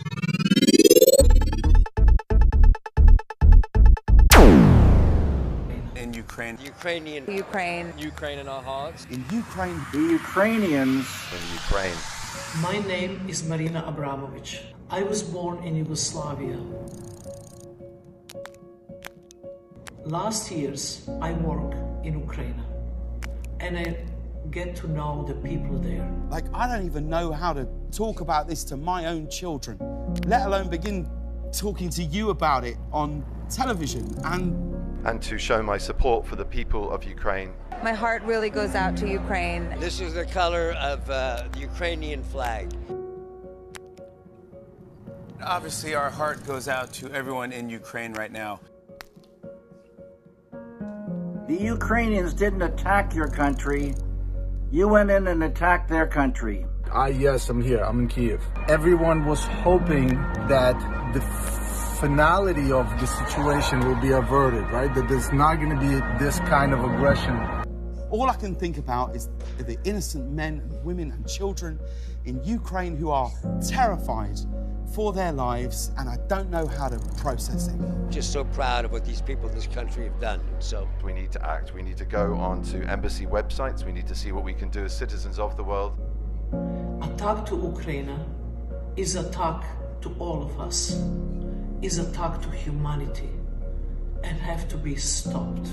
Ukraine. 6.27 6.57
Ukrainian. 6.75 7.23
Ukraine. 7.45 7.87
Ukraine 8.13 8.39
in 8.43 8.49
our 8.55 8.65
hearts. 8.73 9.01
In 9.15 9.21
Ukraine. 9.43 9.79
The 9.97 10.05
Ukrainians. 10.21 11.05
In 11.37 11.45
Ukraine. 11.61 11.99
My 12.69 12.77
name 12.95 13.13
is 13.33 13.39
Marina 13.51 13.81
Abramovich. 13.93 14.51
I 14.99 15.01
was 15.11 15.21
born 15.37 15.57
in 15.67 15.73
Yugoslavia. 15.83 16.59
Last 20.19 20.43
years, 20.59 20.83
I 21.29 21.31
work 21.49 21.73
in 22.07 22.13
Ukraine 22.27 22.61
and 23.65 23.73
I 23.85 23.87
get 24.59 24.69
to 24.83 24.87
know 24.97 25.13
the 25.31 25.37
people 25.49 25.77
there. 25.89 26.07
Like, 26.37 26.47
I 26.61 26.65
don't 26.71 26.87
even 26.93 27.05
know 27.15 27.27
how 27.43 27.53
to 27.61 27.65
talk 28.03 28.17
about 28.27 28.45
this 28.51 28.61
to 28.71 28.75
my 28.93 29.01
own 29.13 29.23
children, 29.39 29.75
let 30.33 30.43
alone 30.49 30.69
begin 30.77 30.97
talking 31.65 31.91
to 31.99 32.03
you 32.15 32.25
about 32.37 32.63
it 32.71 32.77
on 32.93 33.09
television. 33.51 34.05
And 34.25 34.72
and 35.05 35.21
to 35.23 35.39
show 35.39 35.63
my 35.63 35.79
support 35.79 36.27
for 36.27 36.37
the 36.37 36.45
people 36.45 36.91
of 36.91 37.05
Ukraine. 37.05 37.53
My 37.83 37.93
heart 37.93 38.23
really 38.23 38.51
goes 38.51 38.75
out 38.75 38.97
to 38.99 39.09
Ukraine. 39.09 39.69
This 39.81 40.01
is 40.01 40.15
the 40.15 40.27
color 40.27 40.73
of 40.79 41.09
uh, 41.11 41.45
the 41.53 41.61
Ukrainian 41.61 42.23
flag. 42.23 42.73
obviously, 45.45 45.95
our 45.95 46.11
heart 46.11 46.47
goes 46.47 46.69
out 46.69 46.93
to 46.93 47.11
everyone 47.13 47.53
in 47.53 47.69
Ukraine 47.69 48.13
right 48.13 48.31
now. 48.31 48.61
The 51.49 51.59
Ukrainians 51.59 52.33
didn't 52.33 52.63
attack 52.63 53.15
your 53.15 53.29
country. 53.29 53.95
You 54.71 54.89
went 54.89 55.11
in 55.11 55.27
and 55.27 55.43
attacked 55.43 55.89
their 55.89 56.07
country. 56.07 56.65
Ah, 56.93 57.07
yes, 57.07 57.49
I'm 57.49 57.61
here. 57.61 57.83
I'm 57.83 58.01
in 58.01 58.09
Kiev. 58.09 58.43
Everyone 58.69 59.25
was 59.25 59.43
hoping 59.45 60.09
that 60.49 60.79
the 61.13 61.21
finality 62.03 62.73
of 62.73 62.91
the 62.99 63.07
situation 63.07 63.79
will 63.87 64.01
be 64.01 64.11
averted, 64.11 64.69
right? 64.73 64.93
That 64.93 65.09
there's 65.09 65.33
not 65.33 65.61
going 65.61 65.71
to 65.71 65.77
be 65.77 66.01
this 66.19 66.41
kind 66.41 66.73
of 66.73 66.83
aggression. 66.83 67.39
All 68.11 68.29
I 68.29 68.35
can 68.35 68.57
think 68.57 68.77
about 68.77 69.15
is 69.15 69.29
the 69.57 69.79
innocent 69.85 70.29
men 70.33 70.63
and 70.65 70.85
women 70.85 71.13
and 71.13 71.29
children 71.29 71.79
in 72.25 72.43
Ukraine 72.43 72.97
who 72.97 73.11
are 73.11 73.31
terrified 73.69 74.37
for 74.93 75.13
their 75.13 75.31
lives, 75.31 75.93
and 75.97 76.09
I 76.09 76.17
don't 76.27 76.51
know 76.51 76.67
how 76.67 76.89
to 76.89 76.99
process 77.19 77.69
it. 77.69 77.77
Just 78.11 78.33
so 78.33 78.43
proud 78.47 78.85
of 78.85 78.91
what 78.91 79.05
these 79.05 79.23
people 79.23 79.49
in 79.49 79.55
this 79.55 79.69
country 79.69 80.03
have 80.03 80.19
done. 80.21 80.41
So 80.59 80.89
We 81.05 81.13
need 81.13 81.31
to 81.31 81.49
act. 81.49 81.73
We 81.73 81.83
need 81.83 81.99
to 81.99 82.05
go 82.05 82.35
onto 82.35 82.83
embassy 82.83 83.27
websites. 83.27 83.87
We 83.87 83.93
need 83.93 84.09
to 84.09 84.17
see 84.17 84.33
what 84.33 84.43
we 84.43 84.55
can 84.55 84.71
do 84.71 84.85
as 84.87 84.93
citizens 84.93 85.39
of 85.39 85.57
the 85.57 85.63
world. 85.63 85.93
Attack 87.01 87.47
to 87.47 87.55
Ukraine 87.57 88.19
is 88.97 89.15
attack 89.15 89.63
to 90.01 90.09
all 90.19 90.43
of 90.43 90.59
us, 90.59 91.01
is 91.83 91.99
attack 91.99 92.41
to 92.41 92.51
humanity, 92.51 93.31
and 94.23 94.39
have 94.39 94.69
to 94.69 94.77
be 94.77 94.95
stopped. 94.95 95.69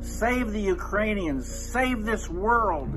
Save 0.00 0.52
the 0.52 0.60
Ukrainians. 0.60 1.46
Save 1.46 2.04
this 2.04 2.30
world. 2.30 2.88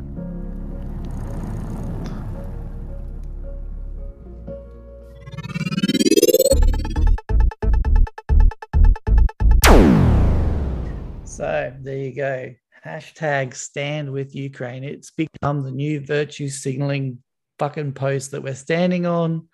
So 11.24 11.74
there 11.82 11.98
you 11.98 12.16
go. 12.16 12.54
Hashtag 12.86 13.56
stand 13.56 14.12
with 14.12 14.36
Ukraine. 14.36 14.84
It's 14.84 15.12
become 15.12 15.64
the 15.64 15.72
new 15.72 16.00
virtue 16.02 16.50
signaling 16.50 17.20
fucking 17.58 17.94
post 17.94 18.32
that 18.32 18.44
we're 18.44 18.56
standing 18.56 19.06
on. 19.06 19.48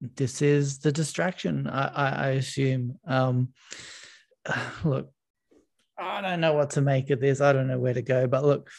This 0.00 0.40
is 0.40 0.78
the 0.78 0.92
distraction, 0.92 1.66
I, 1.66 1.86
I, 1.88 2.08
I 2.08 2.28
assume. 2.30 2.98
Um, 3.06 3.52
look, 4.84 5.12
I 5.98 6.20
don't 6.22 6.40
know 6.40 6.54
what 6.54 6.70
to 6.70 6.80
make 6.80 7.10
of 7.10 7.20
this. 7.20 7.40
I 7.40 7.52
don't 7.52 7.68
know 7.68 7.78
where 7.78 7.94
to 7.94 8.02
go. 8.02 8.26
But 8.26 8.44
look, 8.44 8.70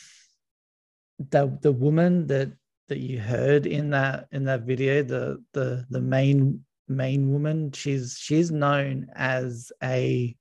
the 1.29 1.57
the 1.61 1.71
woman 1.71 2.27
that 2.27 2.51
that 2.89 2.99
you 2.99 3.19
heard 3.19 3.67
in 3.67 3.91
that 3.91 4.27
in 4.31 4.45
that 4.45 4.61
video, 4.61 5.03
the 5.03 5.43
the 5.53 5.85
the 5.89 6.01
main 6.01 6.65
main 6.87 7.31
woman, 7.31 7.71
she's 7.71 8.17
she's 8.19 8.51
known 8.51 9.07
as 9.15 9.71
a 9.83 10.35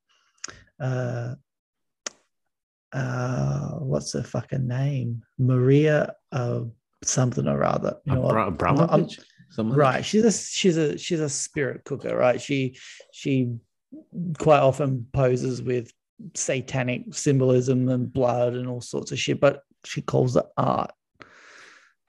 uh 0.79 1.35
uh 2.93 3.69
what's 3.75 4.11
her 4.13 4.23
fucking 4.23 4.67
name 4.67 5.21
maria 5.37 6.13
uh 6.33 6.61
something 7.03 7.47
or 7.47 7.63
other 7.63 7.95
you 8.05 8.13
know? 8.13 8.25
Abra- 8.25 8.47
Abramovich? 8.47 9.19
I'm- 9.57 9.69
like 9.69 9.77
right 9.77 10.05
she's 10.05 10.23
a 10.25 10.31
she's 10.31 10.77
a 10.77 10.97
she's 10.97 11.19
a 11.19 11.29
spirit 11.29 11.83
cooker 11.83 12.15
right 12.15 12.39
she 12.41 12.77
she 13.11 13.55
quite 14.39 14.59
often 14.59 15.05
poses 15.13 15.61
with 15.61 15.91
satanic 16.35 17.13
symbolism 17.13 17.89
and 17.89 18.11
blood 18.11 18.53
and 18.53 18.67
all 18.67 18.81
sorts 18.81 19.11
of 19.11 19.19
shit 19.19 19.39
but 19.39 19.63
she 19.83 20.01
calls 20.01 20.35
it 20.37 20.45
art 20.57 20.91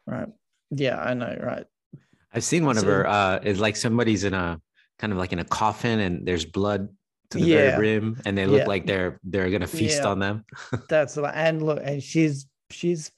right 0.06 0.28
yeah 0.70 1.00
i 1.00 1.14
know 1.14 1.36
right 1.42 1.66
I've 2.34 2.44
seen 2.44 2.64
one 2.64 2.78
of 2.78 2.84
her. 2.84 3.06
Uh, 3.06 3.40
it's 3.42 3.60
like 3.60 3.76
somebody's 3.76 4.24
in 4.24 4.32
a 4.32 4.58
kind 4.98 5.12
of 5.12 5.18
like 5.18 5.34
in 5.34 5.38
a 5.38 5.44
coffin, 5.44 6.00
and 6.00 6.26
there's 6.26 6.46
blood 6.46 6.88
to 7.28 7.36
the 7.36 7.44
Yeah. 7.44 7.56
very 7.76 7.76
brim, 8.00 8.22
and 8.24 8.38
they 8.38 8.46
look 8.46 8.60
Yeah. 8.60 8.68
like 8.68 8.86
they're 8.86 9.20
they're 9.22 9.50
gonna 9.50 9.66
feast 9.66 10.00
Yeah. 10.00 10.08
on 10.08 10.18
them. 10.18 10.44
That's 10.88 11.12
the 11.16 11.24
and 11.24 11.62
look, 11.62 11.80
and 11.84 12.02
she's 12.02 12.46
she's 12.70 13.10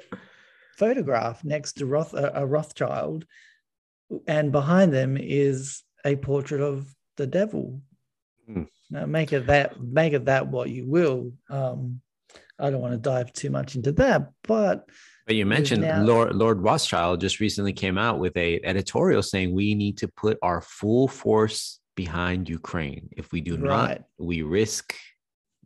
photographed 0.77 1.45
next 1.45 1.75
to 1.75 1.87
Roth 1.87 2.13
a, 2.15 2.33
a 2.35 2.45
Rothschild, 2.45 3.25
and 4.27 4.53
behind 4.53 4.93
them 4.93 5.17
is 5.19 5.83
a 6.05 6.17
portrait 6.17 6.61
of 6.61 6.87
the 7.17 7.27
devil. 7.27 7.81
Hmm. 8.47 8.65
Now 8.91 9.07
make 9.07 9.33
it 9.33 9.47
that 9.47 9.81
make 9.81 10.13
it 10.13 10.27
that 10.27 10.49
what 10.49 10.69
you 10.71 10.87
will. 10.87 11.33
Um, 11.49 12.01
I 12.59 12.71
don't 12.71 12.81
want 12.81 12.93
to 12.93 12.99
dive 12.99 13.33
too 13.33 13.51
much 13.51 13.75
into 13.75 13.93
that, 13.93 14.31
but 14.47 14.89
But 15.27 15.37
you 15.37 15.47
mentioned 15.47 15.83
now- 15.83 16.03
Lord 16.05 16.37
Lord 16.37 16.61
Rothschild 16.61 17.21
just 17.21 17.41
recently 17.41 17.73
came 17.73 17.99
out 17.99 18.19
with 18.19 18.37
a 18.37 18.61
editorial 18.63 19.23
saying 19.23 19.53
we 19.55 19.75
need 19.75 19.99
to 19.99 20.09
put 20.09 20.39
our 20.43 20.61
full 20.61 21.09
force 21.09 21.81
behind 21.97 22.49
Ukraine. 22.49 23.09
If 23.17 23.33
we 23.33 23.41
do 23.41 23.57
Right. 23.57 23.63
not, 23.99 24.03
we 24.19 24.43
risk 24.43 24.95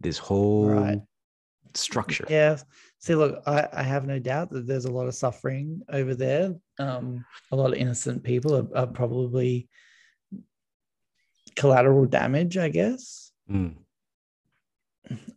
this 0.01 0.19
whole 0.19 0.71
Right. 0.71 1.01
structure. 1.75 2.27
Yeah. 2.31 2.59
See, 3.01 3.15
look, 3.15 3.43
I, 3.47 3.69
I 3.73 3.83
have 3.83 4.07
no 4.07 4.19
doubt 4.19 4.51
that 4.51 4.67
there's 4.67 4.85
a 4.85 4.93
lot 4.93 5.07
of 5.07 5.15
suffering 5.15 5.83
over 5.89 6.15
there. 6.15 6.55
Um, 6.79 7.25
a 7.53 7.57
lot 7.57 7.73
of 7.73 7.79
innocent 7.79 8.25
people 8.25 8.57
are, 8.57 8.77
are 8.77 8.87
probably 8.87 9.69
collateral 11.55 12.07
damage, 12.07 12.57
I 12.57 12.69
guess. 12.71 13.31
Mm. 13.51 13.75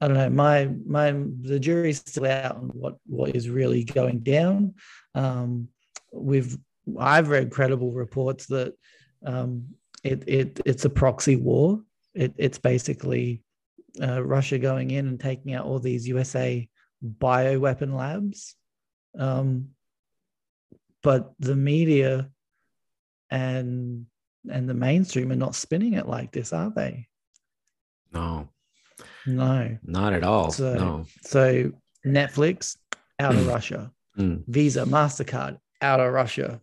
I 0.01 0.07
don't 0.07 0.17
know. 0.17 0.29
My 0.29 0.69
my 0.85 1.11
the 1.41 1.59
jury's 1.59 1.99
still 1.99 2.25
out 2.25 2.57
on 2.57 2.69
what 2.73 2.97
what 3.05 3.35
is 3.35 3.49
really 3.49 3.83
going 3.83 4.19
down. 4.19 4.73
Um, 5.15 5.69
we've 6.11 6.57
I've 6.99 7.29
read 7.29 7.51
credible 7.51 7.91
reports 7.91 8.47
that 8.47 8.73
um, 9.25 9.67
it 10.03 10.23
it 10.27 10.59
it's 10.65 10.85
a 10.85 10.89
proxy 10.89 11.35
war. 11.35 11.81
It 12.13 12.33
it's 12.38 12.57
basically 12.57 13.43
uh, 14.01 14.21
Russia 14.23 14.57
going 14.57 14.91
in 14.91 15.07
and 15.07 15.19
taking 15.19 15.53
out 15.53 15.65
all 15.65 15.79
these 15.79 16.07
USA 16.07 16.67
bioweapon 17.03 17.95
labs. 17.95 18.56
Um, 19.18 19.69
but 21.03 21.34
the 21.40 21.56
media 21.56 22.30
and 23.30 24.06
and 24.49 24.68
the 24.69 24.73
mainstream 24.73 25.32
are 25.32 25.36
not 25.36 25.56
spinning 25.56 25.94
it 25.94 26.07
like 26.07 26.32
this, 26.32 26.52
are 26.53 26.72
they? 26.76 27.07
No, 28.11 28.49
No. 29.26 29.78
not 29.84 30.14
at 30.14 30.23
all. 30.23 30.52
So, 30.52 30.73
no. 30.73 31.06
so 31.22 31.72
Netflix 32.06 32.76
out 33.19 33.36
of 33.36 33.48
Russia, 33.48 33.91
Mm. 34.18 34.44
Visa, 34.48 34.84
Mastercard 34.86 35.57
out 35.82 35.99
of 35.99 36.11
Russia. 36.11 36.60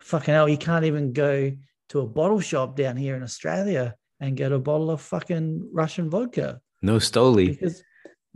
Fucking 0.00 0.34
hell, 0.34 0.48
you 0.48 0.56
can't 0.56 0.84
even 0.86 1.12
go 1.12 1.52
to 1.90 2.00
a 2.00 2.06
bottle 2.06 2.40
shop 2.40 2.74
down 2.76 2.96
here 2.96 3.14
in 3.16 3.22
Australia 3.22 3.94
and 4.20 4.36
get 4.36 4.50
a 4.52 4.58
bottle 4.58 4.90
of 4.90 5.00
fucking 5.00 5.68
Russian 5.72 6.08
vodka 6.10 6.60
No 6.82 6.96
Stoli. 6.96 7.48
because, 7.48 7.82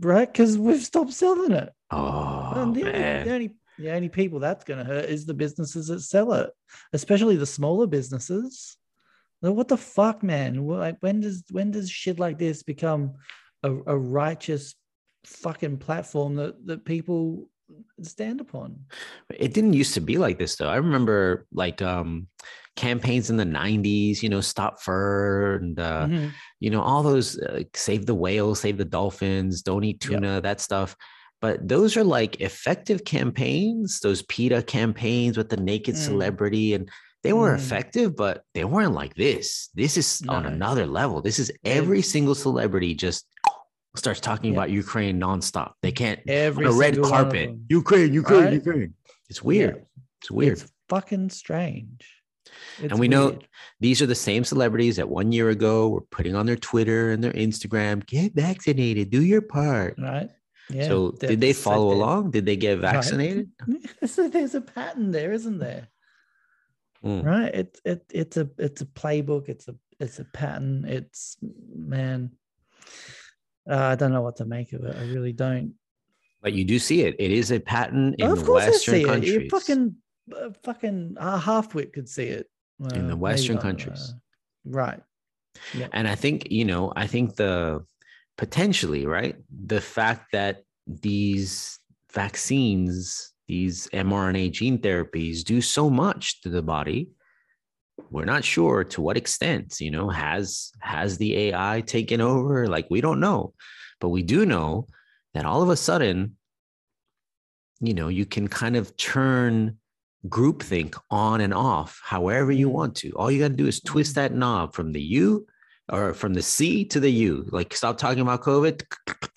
right? 0.01 0.31
Because 0.31 0.57
we've 0.57 0.83
stopped 0.83 1.13
selling 1.13 1.51
it. 1.51 1.69
Oh 1.91 2.53
And 2.55 2.75
the, 2.75 2.83
man. 2.83 2.95
only, 2.95 3.23
the 3.23 3.33
only 3.33 3.55
the 3.79 3.91
only 3.91 4.09
people 4.09 4.39
that's 4.39 4.65
going 4.65 4.79
to 4.79 4.83
hurt 4.85 5.05
is 5.05 5.25
the 5.25 5.33
businesses 5.33 5.87
that 5.87 6.01
sell 6.01 6.33
it, 6.33 6.51
especially 6.91 7.37
the 7.37 7.45
smaller 7.45 7.87
businesses. 7.87 8.77
Like, 9.41 9.53
what 9.53 9.69
the 9.69 9.77
fuck, 9.77 10.21
man? 10.21 10.67
Like, 10.67 10.97
when 10.99 11.21
does 11.21 11.43
when 11.51 11.71
does 11.71 11.89
shit 11.89 12.19
like 12.19 12.37
this 12.37 12.61
become 12.61 13.13
a, 13.63 13.73
a 13.87 13.97
righteous 13.97 14.75
fucking 15.25 15.77
platform 15.77 16.35
that 16.35 16.65
that 16.65 16.83
people 16.83 17.49
stand 18.01 18.41
upon? 18.41 18.79
It 19.29 19.53
didn't 19.53 19.73
used 19.73 19.93
to 19.93 20.01
be 20.01 20.17
like 20.17 20.37
this 20.37 20.57
though. 20.57 20.69
I 20.69 20.75
remember 20.75 21.47
like 21.53 21.81
um 21.81 22.27
campaigns 22.87 23.29
in 23.29 23.37
the 23.43 23.51
90s, 23.61 24.23
you 24.23 24.29
know, 24.33 24.41
stop 24.53 24.73
fur 24.85 25.55
and 25.61 25.79
uh 25.79 26.05
Mhm. 26.07 26.31
you 26.63 26.69
know, 26.73 26.81
all 26.89 27.03
those 27.11 27.27
uh, 27.47 27.61
save 27.87 28.03
the 28.11 28.15
whales, 28.25 28.55
save 28.65 28.77
the 28.81 28.91
dolphins, 28.99 29.53
don't 29.69 29.83
eat 29.89 29.99
tuna, 30.05 30.33
that 30.47 30.59
stuff. 30.67 30.89
But 31.43 31.55
those 31.73 31.91
are 31.97 32.07
like 32.19 32.33
effective 32.49 32.99
campaigns, 33.15 33.99
those 34.05 34.21
PETA 34.33 34.59
campaigns 34.77 35.33
with 35.39 35.49
the 35.53 35.61
naked 35.71 35.95
Mm. 35.95 36.05
celebrity 36.09 36.67
and 36.75 36.83
they 37.25 37.33
were 37.41 37.53
Mm. 37.53 37.59
effective, 37.61 38.09
but 38.23 38.35
they 38.55 38.65
weren't 38.73 38.95
like 39.01 39.13
this. 39.25 39.45
This 39.81 39.93
is 40.01 40.07
on 40.35 40.43
another 40.53 40.85
level. 40.99 41.17
This 41.29 41.37
is 41.43 41.49
every 41.79 42.01
single 42.13 42.35
celebrity 42.47 42.91
just 43.05 43.21
starts 44.03 44.21
talking 44.29 44.51
Yeah. 44.51 44.57
about 44.59 44.69
Ukraine 44.83 45.15
nonstop. 45.25 45.71
They 45.85 45.91
can't 46.01 46.19
Every 46.27 46.65
on 46.65 46.71
a 46.73 46.75
red 46.83 46.93
single 46.95 47.11
one 47.11 47.19
of 47.19 47.25
carpet. 47.33 47.47
Ukraine, 47.81 48.11
Ukraine, 48.23 48.43
Right? 48.45 48.53
Ukraine. 48.61 48.91
It's 49.31 49.41
weird. 49.51 49.75
It's 50.21 50.31
weird. 50.39 50.53
It's 50.59 50.65
fucking 50.93 51.27
strange. 51.43 52.01
It's 52.81 52.91
and 52.91 52.99
we 52.99 53.07
know 53.07 53.37
these 53.79 54.01
are 54.01 54.05
the 54.05 54.15
same 54.15 54.43
celebrities 54.43 54.95
that 54.97 55.09
one 55.09 55.31
year 55.31 55.49
ago 55.49 55.89
were 55.89 56.01
putting 56.01 56.35
on 56.35 56.45
their 56.45 56.55
Twitter 56.55 57.11
and 57.11 57.23
their 57.23 57.33
Instagram, 57.33 58.05
get 58.05 58.33
vaccinated, 58.33 59.09
do 59.09 59.23
your 59.23 59.41
part. 59.41 59.95
right? 59.99 60.29
Yeah. 60.69 60.87
so 60.87 61.11
did 61.11 61.41
they 61.41 61.53
follow 61.53 61.91
along? 61.91 62.31
Did 62.31 62.45
they 62.45 62.55
get 62.55 62.73
Right. 62.81 62.93
vaccinated? 62.93 63.49
so 64.05 64.27
there's 64.29 64.53
a 64.55 64.61
pattern 64.61 65.11
there, 65.11 65.31
isn't 65.31 65.57
there? 65.57 65.87
Mm. 67.03 67.25
Right. 67.25 67.55
It's 67.55 67.81
it 67.85 68.05
it's 68.11 68.37
a 68.37 68.49
it's 68.57 68.81
a 68.81 68.85
playbook. 68.85 69.49
It's 69.49 69.67
a 69.67 69.75
it's 69.99 70.19
a 70.19 70.25
pattern. 70.25 70.85
It's 70.85 71.37
man. 71.73 72.31
Uh, 73.69 73.77
I 73.77 73.95
don't 73.95 74.11
know 74.13 74.21
what 74.21 74.37
to 74.37 74.45
make 74.45 74.73
of 74.73 74.83
it. 74.83 74.95
I 74.95 75.03
really 75.05 75.31
don't. 75.33 75.73
But 76.41 76.53
you 76.53 76.63
do 76.65 76.77
see 76.79 77.01
it. 77.01 77.15
It 77.19 77.31
is 77.31 77.51
a 77.51 77.59
pattern 77.59 78.15
in 78.19 78.29
of 78.29 78.43
course, 78.45 78.65
Western 78.65 79.05
countries. 79.05 79.33
it. 79.33 79.43
You 79.43 79.49
fucking 79.49 79.95
uh, 80.33 80.49
fucking 80.63 81.15
uh, 81.19 81.39
halfwit 81.39 81.93
could 81.93 82.09
see 82.09 82.25
it 82.25 82.47
in 82.93 83.07
the 83.07 83.15
Western 83.15 83.57
countries. 83.57 84.13
uh, 84.13 84.77
right. 84.77 85.01
Yeah. 85.73 85.87
And 85.93 86.07
I 86.07 86.15
think, 86.15 86.51
you 86.51 86.65
know, 86.65 86.93
I 86.95 87.07
think 87.07 87.35
the 87.35 87.85
potentially, 88.37 89.05
right? 89.05 89.35
The 89.65 89.81
fact 89.81 90.31
that 90.31 90.63
these 90.87 91.79
vaccines, 92.13 93.33
these 93.47 93.87
mRNA 93.87 94.51
gene 94.51 94.77
therapies 94.77 95.43
do 95.43 95.61
so 95.61 95.89
much 95.89 96.41
to 96.41 96.49
the 96.49 96.61
body, 96.61 97.09
we're 98.11 98.25
not 98.25 98.43
sure 98.43 98.83
to 98.85 99.01
what 99.01 99.17
extent, 99.17 99.79
you 99.79 99.91
know, 99.91 100.09
has 100.09 100.71
has 100.79 101.17
the 101.17 101.35
AI 101.37 101.81
taken 101.85 102.21
over? 102.21 102.67
Like 102.67 102.87
we 102.89 103.01
don't 103.01 103.19
know. 103.19 103.53
But 103.99 104.09
we 104.09 104.23
do 104.23 104.45
know 104.45 104.87
that 105.33 105.45
all 105.45 105.61
of 105.61 105.69
a 105.69 105.75
sudden, 105.75 106.37
you 107.81 107.93
know, 107.93 108.07
you 108.07 108.25
can 108.25 108.47
kind 108.47 108.75
of 108.75 108.95
turn 108.95 109.77
groupthink 110.27 110.99
on 111.09 111.41
and 111.41 111.53
off 111.53 112.01
however 112.03 112.51
you 112.51 112.69
want 112.69 112.95
to. 112.95 113.11
All 113.11 113.31
you 113.31 113.39
got 113.39 113.49
to 113.49 113.55
do 113.55 113.67
is 113.67 113.79
twist 113.79 114.15
that 114.15 114.33
knob 114.33 114.73
from 114.73 114.91
the 114.91 115.01
U 115.01 115.47
or 115.91 116.13
from 116.13 116.33
the 116.33 116.41
C 116.41 116.85
to 116.85 116.99
the 116.99 117.09
U. 117.09 117.47
Like 117.51 117.73
stop 117.73 117.97
talking 117.97 118.21
about 118.21 118.43
COVID. 118.43 118.83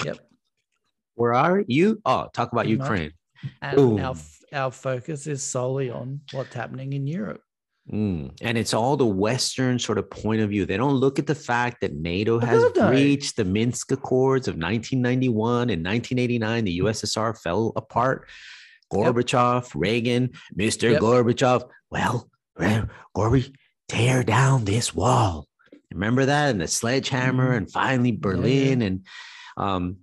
Yep. 0.05 0.19
Where 1.15 1.35
are 1.35 1.63
you? 1.67 2.01
Oh, 2.05 2.29
talk 2.33 2.53
about. 2.53 2.67
Ukraine. 2.67 3.13
And 3.61 3.77
Boom. 3.77 4.01
our 4.01 4.17
our 4.53 4.71
focus 4.71 5.27
is 5.27 5.43
solely 5.43 5.91
on 5.91 6.21
what's 6.33 6.55
happening 6.55 6.93
in 6.93 7.07
Europe. 7.07 7.41
Mm. 7.91 8.37
And 8.43 8.57
it's 8.57 8.75
all 8.75 8.97
the 8.97 9.07
Western 9.07 9.79
sort 9.79 9.99
of 9.99 10.09
point 10.09 10.41
of 10.41 10.51
view. 10.51 10.67
They 10.67 10.77
don't 10.77 10.95
look 10.95 11.19
at 11.19 11.27
the 11.27 11.35
fact 11.35 11.81
that 11.81 11.95
NATO 11.95 12.39
has 12.39 12.65
breached 12.73 13.37
the 13.37 13.45
Minsk 13.45 13.91
Accords 13.91 14.47
of 14.47 14.55
1991 14.55 15.71
and 15.71 15.85
1989. 15.85 16.65
The 16.65 16.79
USSR 16.81 17.37
fell 17.39 17.73
apart. 17.75 18.29
Gorbachev, 18.93 19.71
Reagan, 19.75 20.31
Mr. 20.57 20.93
Yep. 20.93 21.01
Gorbachev. 21.01 21.69
Well, 21.91 22.29
Gorby, 23.15 23.55
tear 23.89 24.23
down 24.23 24.65
this 24.65 24.95
wall. 24.95 25.47
Remember 25.93 26.25
that? 26.27 26.51
And 26.51 26.61
the 26.61 26.69
sledgehammer, 26.69 27.53
Mhm. 27.53 27.57
and 27.57 27.71
finally 27.71 28.13
Berlin. 28.13 28.83
And 28.83 29.07
um, 29.57 29.99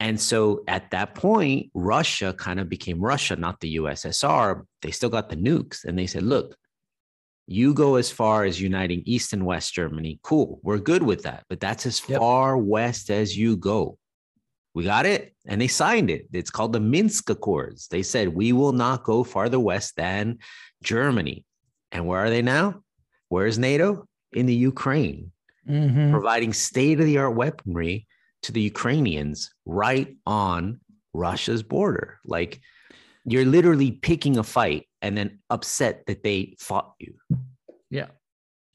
and 0.00 0.20
so 0.20 0.62
at 0.68 0.90
that 0.92 1.14
point, 1.14 1.70
Russia 1.74 2.32
kind 2.32 2.60
of 2.60 2.68
became 2.68 3.00
Russia, 3.00 3.36
not 3.36 3.60
the 3.60 3.76
USSR. 3.76 4.64
They 4.82 4.90
still 4.92 5.08
got 5.10 5.28
the 5.28 5.36
nukes. 5.36 5.84
And 5.84 5.98
they 5.98 6.06
said, 6.06 6.22
look, 6.22 6.56
you 7.48 7.74
go 7.74 7.96
as 7.96 8.10
far 8.10 8.44
as 8.44 8.60
uniting 8.60 9.02
East 9.06 9.32
and 9.32 9.44
West 9.46 9.74
Germany. 9.74 10.20
Cool. 10.22 10.60
We're 10.62 10.78
good 10.78 11.02
with 11.02 11.22
that. 11.22 11.44
But 11.48 11.58
that's 11.60 11.86
as 11.86 11.98
far 11.98 12.56
west 12.58 13.10
as 13.10 13.36
you 13.36 13.56
go. 13.56 13.98
We 14.74 14.84
got 14.84 15.06
it. 15.06 15.34
And 15.46 15.60
they 15.60 15.66
signed 15.68 16.10
it. 16.10 16.26
It's 16.32 16.50
called 16.50 16.72
the 16.72 16.80
Minsk 16.80 17.30
Accords. 17.30 17.88
They 17.88 18.02
said, 18.02 18.28
we 18.28 18.52
will 18.52 18.72
not 18.72 19.04
go 19.04 19.24
farther 19.24 19.58
west 19.58 19.96
than 19.96 20.38
Germany. 20.82 21.44
And 21.90 22.06
where 22.06 22.20
are 22.20 22.30
they 22.30 22.42
now? 22.42 22.82
Where's 23.28 23.58
NATO? 23.58 24.06
In 24.32 24.46
the 24.46 24.54
Ukraine, 24.54 25.32
Mhm. 25.68 26.10
providing 26.10 26.52
state 26.52 27.00
of 27.00 27.06
the 27.06 27.18
art 27.18 27.34
weaponry 27.34 28.06
to 28.42 28.52
the 28.52 28.60
Ukrainians 28.60 29.50
right 29.64 30.16
on 30.26 30.80
Russia's 31.14 31.62
border. 31.62 32.20
Like 32.24 32.60
you're 33.24 33.46
literally 33.46 33.92
picking 33.92 34.36
a 34.38 34.42
fight 34.44 34.86
and 35.02 35.16
then 35.16 35.38
upset 35.50 36.04
that 36.06 36.22
they 36.22 36.56
fought 36.58 36.92
you. 36.98 37.14
Yeah. 37.90 38.08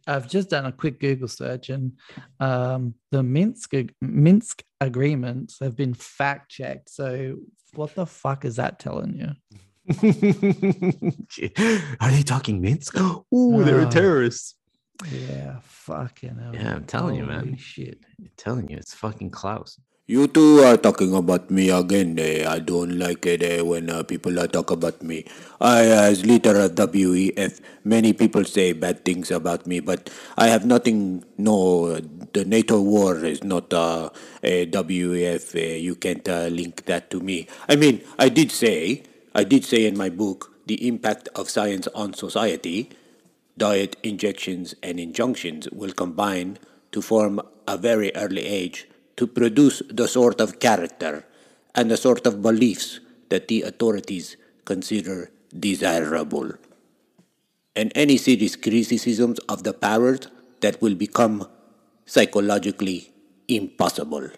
I've 0.07 0.29
just 0.29 0.49
done 0.49 0.65
a 0.65 0.71
quick 0.71 0.99
Google 0.99 1.27
search 1.27 1.69
and 1.69 1.93
um, 2.39 2.95
the 3.11 3.23
Minsk 3.23 3.73
Minsk 4.01 4.63
agreements 4.81 5.57
have 5.61 5.75
been 5.75 5.93
fact 5.93 6.51
checked. 6.51 6.89
So 6.89 7.37
what 7.73 7.95
the 7.95 8.05
fuck 8.05 8.45
is 8.45 8.55
that 8.57 8.79
telling 8.79 9.15
you? 9.17 9.29
Are 11.99 12.11
they 12.11 12.23
talking 12.23 12.61
Minsk? 12.61 12.97
Ooh, 12.99 13.63
they're 13.63 13.81
Uh, 13.81 13.87
a 13.87 13.91
terrorist. 13.91 14.55
Yeah, 15.11 15.59
fucking 15.63 16.37
hell. 16.37 16.53
Yeah, 16.53 16.75
I'm 16.75 16.85
telling 16.85 17.15
you, 17.15 17.25
man. 17.25 17.57
Shit. 17.57 17.99
I'm 18.19 18.29
telling 18.37 18.69
you, 18.69 18.77
it's 18.77 18.93
fucking 18.93 19.31
Klaus. 19.31 19.79
You 20.05 20.27
two 20.27 20.59
are 20.59 20.75
talking 20.77 21.13
about 21.15 21.49
me 21.49 21.69
again. 21.69 22.19
eh? 22.19 22.43
I 22.47 22.59
don't 22.59 22.99
like 22.99 23.25
it 23.25 23.41
eh, 23.41 23.61
when 23.61 23.89
uh, 23.89 24.03
people 24.03 24.37
uh, 24.37 24.47
talk 24.47 24.69
about 24.71 25.01
me. 25.01 25.23
I, 25.61 25.85
as 25.85 26.25
leader 26.25 26.59
of 26.59 26.75
WEF, 26.75 27.61
many 27.85 28.11
people 28.13 28.43
say 28.43 28.73
bad 28.73 29.05
things 29.05 29.31
about 29.31 29.65
me, 29.65 29.79
but 29.79 30.09
I 30.37 30.47
have 30.47 30.65
nothing. 30.65 31.23
No, 31.37 31.99
the 32.33 32.43
NATO 32.45 32.81
war 32.81 33.23
is 33.23 33.43
not 33.45 33.73
uh, 33.73 34.09
a 34.43 34.65
WEF. 34.67 35.55
eh, 35.55 35.75
you 35.77 35.95
can't 35.95 36.27
uh, 36.27 36.47
link 36.47 36.83
that 36.85 37.09
to 37.11 37.21
me. 37.21 37.47
I 37.69 37.75
mean, 37.77 38.03
I 38.19 38.27
did 38.29 38.51
say, 38.51 39.03
I 39.33 39.43
did 39.45 39.63
say 39.63 39.85
in 39.85 39.97
my 39.97 40.09
book, 40.09 40.51
the 40.65 40.85
impact 40.85 41.29
of 41.35 41.49
science 41.49 41.87
on 41.95 42.13
society, 42.13 42.89
diet, 43.57 43.95
injections, 44.03 44.75
and 44.83 44.99
injunctions 44.99 45.69
will 45.71 45.91
combine 45.93 46.57
to 46.91 47.01
form 47.01 47.39
a 47.67 47.77
very 47.77 48.13
early 48.15 48.45
age 48.45 48.87
to 49.17 49.27
produce 49.27 49.81
the 49.89 50.07
sort 50.07 50.41
of 50.41 50.59
character 50.59 51.25
and 51.75 51.89
the 51.89 51.97
sort 51.97 52.25
of 52.25 52.41
beliefs 52.41 52.99
that 53.29 53.47
the 53.47 53.63
authorities 53.63 54.37
consider 54.65 55.31
desirable. 55.57 56.51
And 57.75 57.91
any 57.95 58.17
serious 58.17 58.55
criticisms 58.55 59.39
of 59.49 59.63
the 59.63 59.73
powers 59.73 60.27
that 60.61 60.81
will 60.81 60.95
become 60.95 61.47
psychologically 62.05 63.11
impossible. 63.47 64.29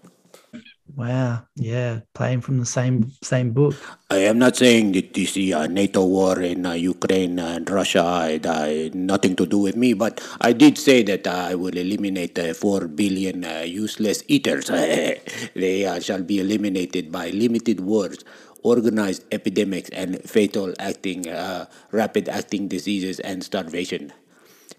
Wow. 0.93 1.49
Yeah. 1.55 2.01
Playing 2.13 2.41
from 2.41 2.59
the 2.59 2.65
same 2.65 3.11
same 3.23 3.51
book. 3.51 3.73
I 4.09 4.29
am 4.29 4.37
not 4.37 4.55
saying 4.55 4.93
that 4.93 5.13
this 5.17 5.33
uh, 5.35 5.65
NATO 5.65 6.05
war 6.05 6.39
in 6.39 6.65
uh, 6.65 6.73
Ukraine 6.77 7.39
and 7.39 7.67
Russia 7.69 8.05
had 8.29 8.45
uh, 8.45 8.93
nothing 8.93 9.35
to 9.37 9.45
do 9.49 9.57
with 9.57 9.75
me, 9.75 9.93
but 9.93 10.21
I 10.39 10.53
did 10.53 10.77
say 10.77 11.01
that 11.03 11.25
I 11.25 11.55
will 11.55 11.75
eliminate 11.75 12.37
4 12.37 12.87
billion 12.87 13.43
uh, 13.43 13.65
useless 13.65 14.23
eaters. 14.27 14.67
they 15.55 15.85
uh, 15.85 15.99
shall 15.99 16.21
be 16.21 16.39
eliminated 16.39 17.11
by 17.11 17.29
limited 17.31 17.81
wars, 17.81 18.23
organized 18.61 19.25
epidemics, 19.33 19.89
and 19.89 20.21
fatal 20.21 20.71
acting, 20.77 21.27
uh, 21.27 21.65
rapid 21.91 22.29
acting 22.29 22.67
diseases 22.67 23.19
and 23.19 23.43
starvation. 23.43 24.13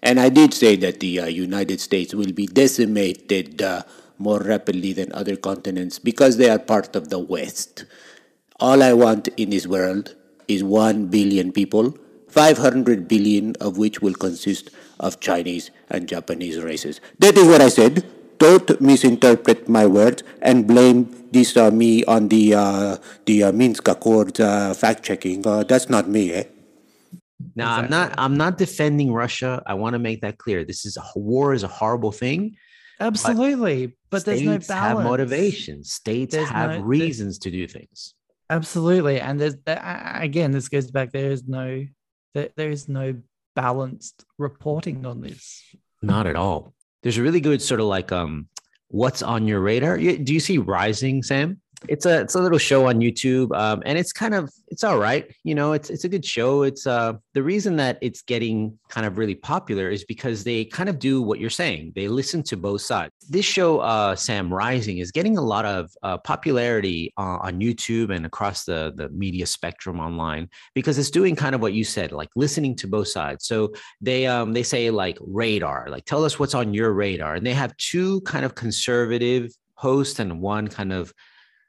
And 0.01 0.19
I 0.21 0.29
did 0.29 0.53
say 0.53 0.77
that 0.77 1.01
the 1.01 1.27
United 1.27 1.81
States 1.81 2.15
will 2.15 2.31
be 2.31 2.47
decimated 2.47 3.61
more 4.17 4.39
rapidly 4.39 4.93
than 4.93 5.11
other 5.13 5.35
continents 5.35 5.99
because 5.99 6.37
they 6.37 6.49
are 6.49 6.59
part 6.59 6.95
of 6.95 7.09
the 7.09 7.19
West. 7.19 7.85
All 8.59 8.81
I 8.81 8.93
want 8.93 9.27
in 9.37 9.49
this 9.51 9.67
world 9.67 10.15
is 10.47 10.63
1 10.63 11.07
billion 11.07 11.51
people, 11.51 11.95
500 12.29 13.07
billion 13.07 13.55
of 13.61 13.77
which 13.77 14.01
will 14.01 14.13
consist 14.13 14.69
of 14.99 15.19
Chinese 15.19 15.71
and 15.89 16.07
Japanese 16.07 16.61
races. 16.61 16.99
That 17.19 17.37
is 17.37 17.47
what 17.47 17.61
I 17.61 17.69
said. 17.69 18.05
Don't 18.39 18.79
misinterpret 18.79 19.67
my 19.67 19.85
words 19.85 20.23
and 20.41 20.67
blame 20.67 21.27
this 21.31 21.57
uh, 21.57 21.71
me 21.71 22.03
on 22.05 22.27
the 22.27 22.53
uh, 22.53 22.97
the 23.25 23.43
uh, 23.43 23.51
Minsk 23.51 23.87
Accords 23.87 24.39
uh, 24.39 24.73
fact 24.75 25.03
checking. 25.03 25.45
Uh, 25.45 25.63
that's 25.63 25.89
not 25.89 26.07
me, 26.07 26.31
eh? 26.33 26.43
Now, 27.55 27.73
I'm 27.73 27.89
not. 27.89 28.13
I'm 28.17 28.37
not 28.37 28.57
defending 28.57 29.11
Russia. 29.11 29.63
I 29.65 29.73
want 29.73 29.93
to 29.93 29.99
make 29.99 30.21
that 30.21 30.37
clear. 30.37 30.63
This 30.63 30.85
is 30.85 30.97
a 30.97 31.19
war 31.19 31.53
is 31.53 31.63
a 31.63 31.67
horrible 31.67 32.11
thing. 32.11 32.55
Absolutely. 32.99 33.95
But, 34.09 34.25
there's 34.25 34.41
no 34.41 34.53
states 34.53 34.67
have 34.69 34.93
balance. 34.93 35.05
motivations. 35.07 35.91
States 35.91 36.33
There's 36.35 36.49
have 36.49 36.79
no- 36.79 36.81
reasons 36.81 37.37
to 37.39 37.51
do 37.51 37.67
things. 37.67 38.13
Absolutely. 38.49 39.19
And 39.19 39.39
there's 39.39 39.55
again, 39.65 40.51
this 40.51 40.69
goes 40.69 40.89
back. 40.89 41.11
There 41.11 41.31
is 41.31 41.43
no 41.47 41.85
there, 42.33 42.49
there 42.55 42.69
is 42.69 42.87
no 42.87 43.15
balanced 43.55 44.23
reporting 44.37 45.05
on 45.05 45.21
this. 45.21 45.63
Not 46.01 46.27
at 46.27 46.35
all. 46.35 46.73
There's 47.03 47.17
a 47.17 47.23
really 47.23 47.41
good 47.41 47.61
sort 47.61 47.79
of 47.81 47.87
like 47.87 48.11
um, 48.11 48.47
what's 48.87 49.21
on 49.21 49.47
your 49.47 49.59
radar. 49.59 49.97
Do 49.97 50.33
you 50.33 50.39
see 50.39 50.57
Rising, 50.59 51.23
Sam? 51.23 51.61
It's 51.87 52.05
a 52.07 52.21
it's 52.21 52.33
a 52.33 52.41
little 52.41 52.57
show 52.57 52.87
on 52.87 52.99
YouTube, 52.99 53.55
um, 53.55 53.83
and 53.85 53.97
it's 53.97 54.11
kind 54.11 54.33
of 54.33 54.51
it's 54.69 54.83
all 54.83 54.97
right. 54.97 55.31
You 55.43 55.53
know, 55.53 55.73
it's 55.73 55.91
it's 55.91 56.05
a 56.05 56.09
good 56.09 56.25
show. 56.25 56.63
It's 56.63 56.87
uh 56.87 57.13
the 57.35 57.43
reason 57.43 57.75
that 57.75 57.99
it's 58.01 58.23
getting 58.23 58.77
kind 58.89 59.05
of 59.05 59.19
really 59.19 59.35
popular 59.35 59.89
is 59.89 60.03
because 60.03 60.43
they 60.43 60.65
kind 60.65 60.89
of 60.89 60.97
do 60.97 61.21
what 61.21 61.39
you're 61.39 61.51
saying. 61.51 61.93
They 61.95 62.07
listen 62.07 62.41
to 62.43 62.57
both 62.57 62.81
sides. 62.81 63.13
This 63.29 63.45
show, 63.45 63.79
uh, 63.79 64.15
Sam 64.15 64.51
Rising, 64.51 64.97
is 64.97 65.11
getting 65.11 65.37
a 65.37 65.41
lot 65.41 65.65
of 65.65 65.91
uh, 66.01 66.17
popularity 66.17 67.13
uh, 67.17 67.37
on 67.41 67.59
YouTube 67.59 68.13
and 68.13 68.25
across 68.25 68.65
the 68.65 68.91
the 68.95 69.09
media 69.09 69.45
spectrum 69.45 69.99
online 69.99 70.49
because 70.73 70.97
it's 70.97 71.11
doing 71.11 71.35
kind 71.35 71.53
of 71.53 71.61
what 71.61 71.73
you 71.73 71.83
said, 71.83 72.11
like 72.11 72.29
listening 72.35 72.75
to 72.77 72.87
both 72.87 73.09
sides. 73.09 73.45
So 73.45 73.73
they 74.01 74.25
um 74.25 74.51
they 74.51 74.63
say 74.63 74.89
like 74.89 75.17
radar, 75.21 75.87
like 75.89 76.05
tell 76.05 76.25
us 76.25 76.39
what's 76.39 76.55
on 76.55 76.73
your 76.73 76.91
radar, 76.93 77.35
and 77.35 77.45
they 77.45 77.53
have 77.53 77.77
two 77.77 78.21
kind 78.21 78.45
of 78.45 78.55
conservative 78.55 79.51
hosts 79.75 80.19
and 80.19 80.41
one 80.41 80.67
kind 80.67 80.91
of 80.91 81.13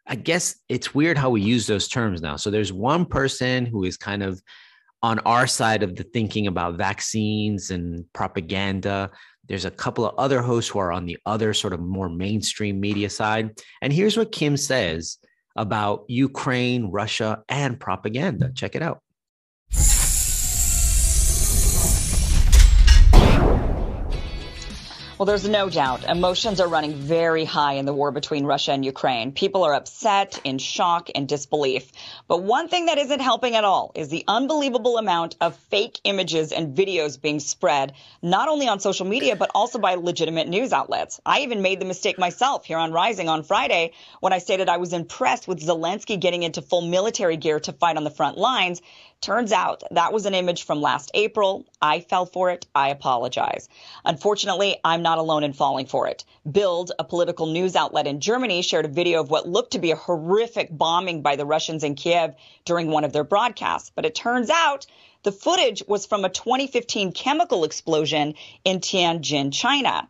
I 0.08 0.14
guess 0.14 0.56
it's 0.68 0.94
weird 0.94 1.18
how 1.18 1.28
we 1.28 1.42
use 1.42 1.66
those 1.66 1.86
terms 1.86 2.22
now. 2.22 2.36
So 2.36 2.50
there's 2.50 2.72
one 2.72 3.04
person 3.04 3.66
who 3.66 3.84
is 3.84 3.98
kind 3.98 4.22
of 4.22 4.42
on 5.02 5.18
our 5.20 5.46
side 5.46 5.82
of 5.82 5.94
the 5.96 6.02
thinking 6.02 6.46
about 6.46 6.76
vaccines 6.76 7.70
and 7.70 8.04
propaganda. 8.14 9.10
There's 9.46 9.66
a 9.66 9.70
couple 9.70 10.06
of 10.06 10.14
other 10.18 10.40
hosts 10.40 10.70
who 10.70 10.78
are 10.78 10.92
on 10.92 11.04
the 11.04 11.18
other 11.26 11.52
sort 11.52 11.74
of 11.74 11.80
more 11.80 12.08
mainstream 12.08 12.80
media 12.80 13.10
side. 13.10 13.60
And 13.82 13.92
here's 13.92 14.16
what 14.16 14.32
Kim 14.32 14.56
says 14.56 15.18
about 15.56 16.04
Ukraine, 16.08 16.90
Russia, 16.90 17.42
and 17.48 17.78
propaganda. 17.78 18.50
Check 18.54 18.74
it 18.74 18.82
out. 18.82 19.02
Well, 25.18 25.26
there's 25.26 25.48
no 25.48 25.68
doubt 25.68 26.08
emotions 26.08 26.60
are 26.60 26.68
running 26.68 26.94
very 26.94 27.44
high 27.44 27.72
in 27.72 27.86
the 27.86 27.92
war 27.92 28.12
between 28.12 28.46
Russia 28.46 28.70
and 28.70 28.84
Ukraine. 28.84 29.32
People 29.32 29.64
are 29.64 29.74
upset, 29.74 30.40
in 30.44 30.58
shock, 30.58 31.10
and 31.12 31.26
disbelief. 31.26 31.90
But 32.28 32.44
one 32.44 32.68
thing 32.68 32.86
that 32.86 32.98
isn't 32.98 33.18
helping 33.18 33.56
at 33.56 33.64
all 33.64 33.90
is 33.96 34.10
the 34.10 34.22
unbelievable 34.28 34.96
amount 34.96 35.34
of 35.40 35.56
fake 35.70 35.98
images 36.04 36.52
and 36.52 36.76
videos 36.76 37.20
being 37.20 37.40
spread, 37.40 37.94
not 38.22 38.48
only 38.48 38.68
on 38.68 38.78
social 38.78 39.06
media, 39.06 39.34
but 39.34 39.50
also 39.56 39.80
by 39.80 39.96
legitimate 39.96 40.46
news 40.46 40.72
outlets. 40.72 41.20
I 41.26 41.40
even 41.40 41.62
made 41.62 41.80
the 41.80 41.84
mistake 41.84 42.16
myself 42.16 42.64
here 42.64 42.78
on 42.78 42.92
Rising 42.92 43.28
on 43.28 43.42
Friday 43.42 43.94
when 44.20 44.32
I 44.32 44.38
stated 44.38 44.68
I 44.68 44.76
was 44.76 44.92
impressed 44.92 45.48
with 45.48 45.58
Zelensky 45.58 46.20
getting 46.20 46.44
into 46.44 46.62
full 46.62 46.82
military 46.82 47.38
gear 47.38 47.58
to 47.58 47.72
fight 47.72 47.96
on 47.96 48.04
the 48.04 48.10
front 48.10 48.38
lines. 48.38 48.82
Turns 49.20 49.50
out 49.50 49.82
that 49.90 50.12
was 50.12 50.26
an 50.26 50.34
image 50.34 50.62
from 50.62 50.80
last 50.80 51.10
April. 51.12 51.66
I 51.82 52.00
fell 52.00 52.24
for 52.24 52.50
it. 52.50 52.66
I 52.72 52.90
apologize. 52.90 53.68
Unfortunately, 54.04 54.78
I'm 54.84 55.02
not 55.02 55.18
alone 55.18 55.42
in 55.42 55.52
falling 55.52 55.86
for 55.86 56.06
it. 56.06 56.24
Bild, 56.46 56.92
a 57.00 57.04
political 57.04 57.46
news 57.46 57.74
outlet 57.74 58.06
in 58.06 58.20
Germany, 58.20 58.62
shared 58.62 58.84
a 58.84 58.88
video 58.88 59.20
of 59.20 59.28
what 59.28 59.48
looked 59.48 59.72
to 59.72 59.80
be 59.80 59.90
a 59.90 59.96
horrific 59.96 60.68
bombing 60.70 61.22
by 61.22 61.34
the 61.34 61.44
Russians 61.44 61.82
in 61.82 61.96
Kiev 61.96 62.36
during 62.64 62.92
one 62.92 63.02
of 63.02 63.12
their 63.12 63.24
broadcasts. 63.24 63.90
But 63.92 64.06
it 64.06 64.14
turns 64.14 64.50
out 64.50 64.86
the 65.24 65.32
footage 65.32 65.82
was 65.88 66.06
from 66.06 66.24
a 66.24 66.28
2015 66.28 67.10
chemical 67.10 67.64
explosion 67.64 68.34
in 68.64 68.78
Tianjin, 68.78 69.52
China. 69.52 70.08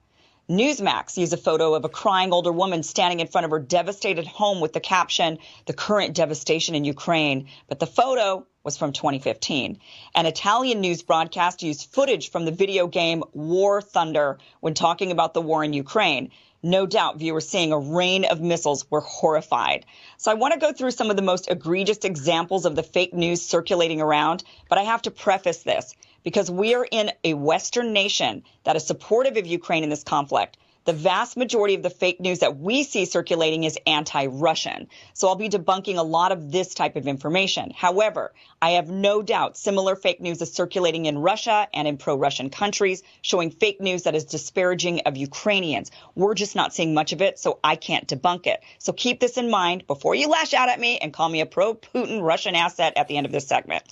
Newsmax 0.48 1.18
used 1.18 1.34
a 1.34 1.36
photo 1.36 1.74
of 1.74 1.84
a 1.84 1.90
crying 1.90 2.32
older 2.32 2.50
woman 2.50 2.82
standing 2.82 3.20
in 3.20 3.26
front 3.26 3.44
of 3.44 3.50
her 3.50 3.58
devastated 3.58 4.26
home 4.26 4.60
with 4.62 4.72
the 4.72 4.80
caption, 4.80 5.36
The 5.66 5.74
current 5.74 6.14
devastation 6.14 6.74
in 6.74 6.86
Ukraine. 6.86 7.48
But 7.68 7.80
the 7.80 7.86
photo 7.86 8.46
was 8.64 8.78
from 8.78 8.94
2015. 8.94 9.78
An 10.14 10.24
Italian 10.24 10.80
news 10.80 11.02
broadcast 11.02 11.62
used 11.62 11.92
footage 11.92 12.30
from 12.30 12.46
the 12.46 12.50
video 12.50 12.86
game 12.86 13.24
War 13.34 13.82
Thunder 13.82 14.38
when 14.60 14.72
talking 14.72 15.12
about 15.12 15.34
the 15.34 15.42
war 15.42 15.62
in 15.64 15.74
Ukraine. 15.74 16.30
No 16.62 16.86
doubt 16.86 17.18
viewers 17.18 17.46
seeing 17.46 17.72
a 17.72 17.78
rain 17.78 18.24
of 18.24 18.40
missiles 18.40 18.90
were 18.90 19.02
horrified. 19.02 19.84
So 20.16 20.30
I 20.30 20.34
want 20.34 20.54
to 20.54 20.60
go 20.60 20.72
through 20.72 20.92
some 20.92 21.10
of 21.10 21.16
the 21.16 21.22
most 21.22 21.50
egregious 21.50 21.98
examples 21.98 22.64
of 22.64 22.74
the 22.74 22.82
fake 22.82 23.12
news 23.12 23.42
circulating 23.42 24.00
around, 24.00 24.44
but 24.70 24.78
I 24.78 24.84
have 24.84 25.02
to 25.02 25.10
preface 25.10 25.62
this 25.62 25.94
because 26.22 26.50
we 26.50 26.74
are 26.74 26.86
in 26.90 27.10
a 27.24 27.34
Western 27.34 27.92
nation 27.92 28.42
that 28.64 28.76
is 28.76 28.86
supportive 28.86 29.36
of 29.36 29.46
Ukraine 29.46 29.84
in 29.84 29.90
this 29.90 30.04
conflict. 30.04 30.56
The 30.84 30.92
vast 30.94 31.36
majority 31.36 31.74
of 31.74 31.82
the 31.82 31.90
fake 31.90 32.18
news 32.18 32.38
that 32.38 32.58
we 32.58 32.82
see 32.82 33.04
circulating 33.04 33.64
is 33.64 33.78
anti 33.86 34.24
Russian. 34.26 34.88
So 35.12 35.28
I'll 35.28 35.36
be 35.36 35.50
debunking 35.50 35.98
a 35.98 36.02
lot 36.02 36.32
of 36.32 36.50
this 36.50 36.72
type 36.72 36.96
of 36.96 37.06
information. 37.06 37.72
However, 37.76 38.32
I 38.60 38.70
have 38.70 38.90
no 38.90 39.22
doubt 39.22 39.56
similar 39.56 39.94
fake 39.94 40.20
news 40.20 40.42
is 40.42 40.52
circulating 40.52 41.06
in 41.06 41.18
Russia 41.18 41.68
and 41.72 41.86
in 41.86 41.96
pro 41.96 42.16
Russian 42.16 42.50
countries, 42.50 43.04
showing 43.22 43.50
fake 43.50 43.80
news 43.80 44.02
that 44.02 44.16
is 44.16 44.24
disparaging 44.24 45.02
of 45.06 45.16
Ukrainians. 45.16 45.92
We're 46.16 46.34
just 46.34 46.56
not 46.56 46.74
seeing 46.74 46.92
much 46.92 47.12
of 47.12 47.22
it, 47.22 47.38
so 47.38 47.60
I 47.62 47.76
can't 47.76 48.08
debunk 48.08 48.48
it. 48.48 48.60
So 48.78 48.92
keep 48.92 49.20
this 49.20 49.36
in 49.36 49.48
mind 49.48 49.86
before 49.86 50.16
you 50.16 50.28
lash 50.28 50.54
out 50.54 50.68
at 50.68 50.80
me 50.80 50.98
and 50.98 51.12
call 51.12 51.28
me 51.28 51.40
a 51.40 51.46
pro 51.46 51.74
Putin 51.74 52.20
Russian 52.20 52.56
asset 52.56 52.94
at 52.96 53.06
the 53.06 53.16
end 53.16 53.26
of 53.26 53.32
this 53.32 53.46
segment. 53.46 53.84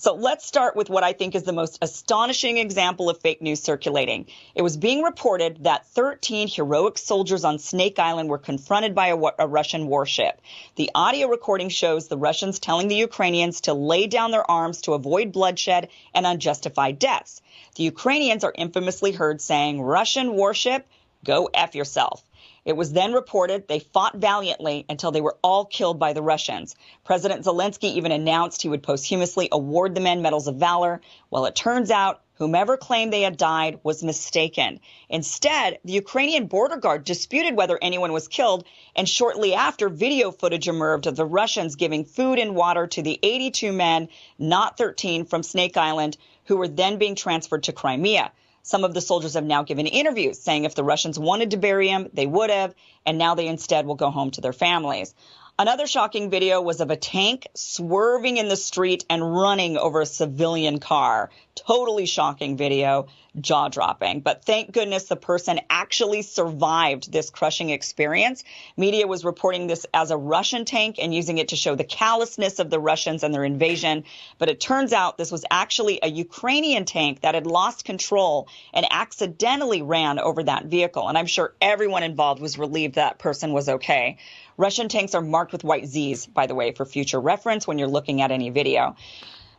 So 0.00 0.14
let's 0.14 0.46
start 0.46 0.76
with 0.76 0.88
what 0.88 1.04
I 1.04 1.12
think 1.12 1.34
is 1.34 1.42
the 1.42 1.52
most 1.52 1.78
astonishing 1.82 2.56
example 2.56 3.10
of 3.10 3.20
fake 3.20 3.42
news 3.42 3.62
circulating. 3.62 4.28
It 4.54 4.62
was 4.62 4.78
being 4.78 5.02
reported 5.02 5.64
that 5.64 5.86
13 5.88 6.48
heroic 6.48 6.96
soldiers 6.96 7.44
on 7.44 7.58
Snake 7.58 7.98
Island 7.98 8.30
were 8.30 8.38
confronted 8.38 8.94
by 8.94 9.08
a, 9.08 9.18
a 9.38 9.46
Russian 9.46 9.88
warship. 9.88 10.40
The 10.76 10.90
audio 10.94 11.28
recording 11.28 11.68
shows 11.68 12.08
the 12.08 12.16
Russians 12.16 12.58
telling 12.58 12.88
the 12.88 12.94
Ukrainians 12.94 13.60
to 13.62 13.74
lay 13.74 14.06
down 14.10 14.30
their 14.30 14.48
arms 14.50 14.82
to 14.82 14.92
avoid 14.92 15.32
bloodshed 15.32 15.88
and 16.12 16.26
unjustified 16.26 16.98
deaths. 16.98 17.40
The 17.76 17.84
Ukrainians 17.84 18.44
are 18.44 18.52
infamously 18.54 19.12
heard 19.12 19.40
saying, 19.40 19.80
Russian 19.80 20.34
warship, 20.34 20.86
go 21.24 21.48
F 21.54 21.74
yourself. 21.74 22.22
It 22.64 22.76
was 22.76 22.92
then 22.92 23.12
reported 23.12 23.66
they 23.66 23.78
fought 23.78 24.16
valiantly 24.16 24.84
until 24.88 25.12
they 25.12 25.20
were 25.20 25.38
all 25.42 25.64
killed 25.64 25.98
by 25.98 26.12
the 26.12 26.22
Russians. 26.22 26.76
President 27.04 27.44
Zelensky 27.44 27.94
even 27.94 28.12
announced 28.12 28.60
he 28.60 28.68
would 28.68 28.82
posthumously 28.82 29.48
award 29.50 29.94
the 29.94 30.00
men 30.00 30.20
medals 30.20 30.46
of 30.46 30.56
valor. 30.56 31.00
Well, 31.30 31.46
it 31.46 31.54
turns 31.54 31.90
out 31.90 32.20
whomever 32.40 32.78
claimed 32.78 33.12
they 33.12 33.20
had 33.20 33.36
died 33.36 33.78
was 33.82 34.02
mistaken. 34.02 34.80
Instead, 35.10 35.78
the 35.84 35.92
Ukrainian 35.92 36.46
border 36.46 36.78
guard 36.78 37.04
disputed 37.04 37.54
whether 37.54 37.78
anyone 37.82 38.14
was 38.14 38.28
killed, 38.28 38.64
and 38.96 39.06
shortly 39.06 39.52
after, 39.52 39.90
video 39.90 40.30
footage 40.30 40.66
emerged 40.66 41.06
of 41.06 41.16
the 41.16 41.24
Russians 41.26 41.76
giving 41.76 42.06
food 42.06 42.38
and 42.38 42.54
water 42.54 42.86
to 42.86 43.02
the 43.02 43.18
82 43.22 43.72
men, 43.72 44.08
not 44.38 44.78
13, 44.78 45.26
from 45.26 45.42
Snake 45.42 45.76
Island, 45.76 46.16
who 46.46 46.56
were 46.56 46.66
then 46.66 46.96
being 46.96 47.14
transferred 47.14 47.64
to 47.64 47.74
Crimea. 47.74 48.32
Some 48.62 48.84
of 48.84 48.94
the 48.94 49.02
soldiers 49.02 49.34
have 49.34 49.44
now 49.44 49.62
given 49.62 49.86
interviews 49.86 50.38
saying 50.38 50.64
if 50.64 50.74
the 50.74 50.84
Russians 50.84 51.18
wanted 51.18 51.50
to 51.50 51.58
bury 51.58 51.88
him, 51.88 52.08
they 52.14 52.26
would 52.26 52.48
have, 52.48 52.74
and 53.04 53.18
now 53.18 53.34
they 53.34 53.48
instead 53.48 53.84
will 53.84 53.96
go 53.96 54.10
home 54.10 54.30
to 54.30 54.40
their 54.40 54.54
families. 54.54 55.14
Another 55.60 55.86
shocking 55.86 56.30
video 56.30 56.62
was 56.62 56.80
of 56.80 56.90
a 56.90 56.96
tank 56.96 57.46
swerving 57.52 58.38
in 58.38 58.48
the 58.48 58.56
street 58.56 59.04
and 59.10 59.22
running 59.22 59.76
over 59.76 60.00
a 60.00 60.06
civilian 60.06 60.78
car. 60.78 61.28
Totally 61.54 62.06
shocking 62.06 62.56
video, 62.56 63.08
jaw 63.38 63.68
dropping. 63.68 64.20
But 64.20 64.42
thank 64.46 64.72
goodness 64.72 65.04
the 65.04 65.16
person 65.16 65.60
actually 65.68 66.22
survived 66.22 67.12
this 67.12 67.28
crushing 67.28 67.68
experience. 67.68 68.42
Media 68.78 69.06
was 69.06 69.22
reporting 69.22 69.66
this 69.66 69.84
as 69.92 70.10
a 70.10 70.16
Russian 70.16 70.64
tank 70.64 70.96
and 70.98 71.14
using 71.14 71.36
it 71.36 71.48
to 71.48 71.56
show 71.56 71.74
the 71.74 71.84
callousness 71.84 72.58
of 72.58 72.70
the 72.70 72.80
Russians 72.80 73.22
and 73.22 73.34
their 73.34 73.44
invasion. 73.44 74.04
But 74.38 74.48
it 74.48 74.60
turns 74.60 74.94
out 74.94 75.18
this 75.18 75.30
was 75.30 75.44
actually 75.50 75.98
a 76.02 76.08
Ukrainian 76.08 76.86
tank 76.86 77.20
that 77.20 77.34
had 77.34 77.46
lost 77.46 77.84
control 77.84 78.48
and 78.72 78.86
accidentally 78.90 79.82
ran 79.82 80.18
over 80.18 80.42
that 80.44 80.64
vehicle. 80.64 81.06
And 81.06 81.18
I'm 81.18 81.26
sure 81.26 81.52
everyone 81.60 82.02
involved 82.02 82.40
was 82.40 82.56
relieved 82.56 82.94
that 82.94 83.18
person 83.18 83.52
was 83.52 83.68
okay. 83.68 84.16
Russian 84.60 84.90
tanks 84.90 85.14
are 85.14 85.22
marked 85.22 85.52
with 85.52 85.64
white 85.64 85.86
Z's, 85.86 86.26
by 86.26 86.46
the 86.46 86.54
way, 86.54 86.72
for 86.72 86.84
future 86.84 87.18
reference 87.18 87.66
when 87.66 87.78
you're 87.78 87.88
looking 87.88 88.20
at 88.20 88.30
any 88.30 88.50
video. 88.50 88.94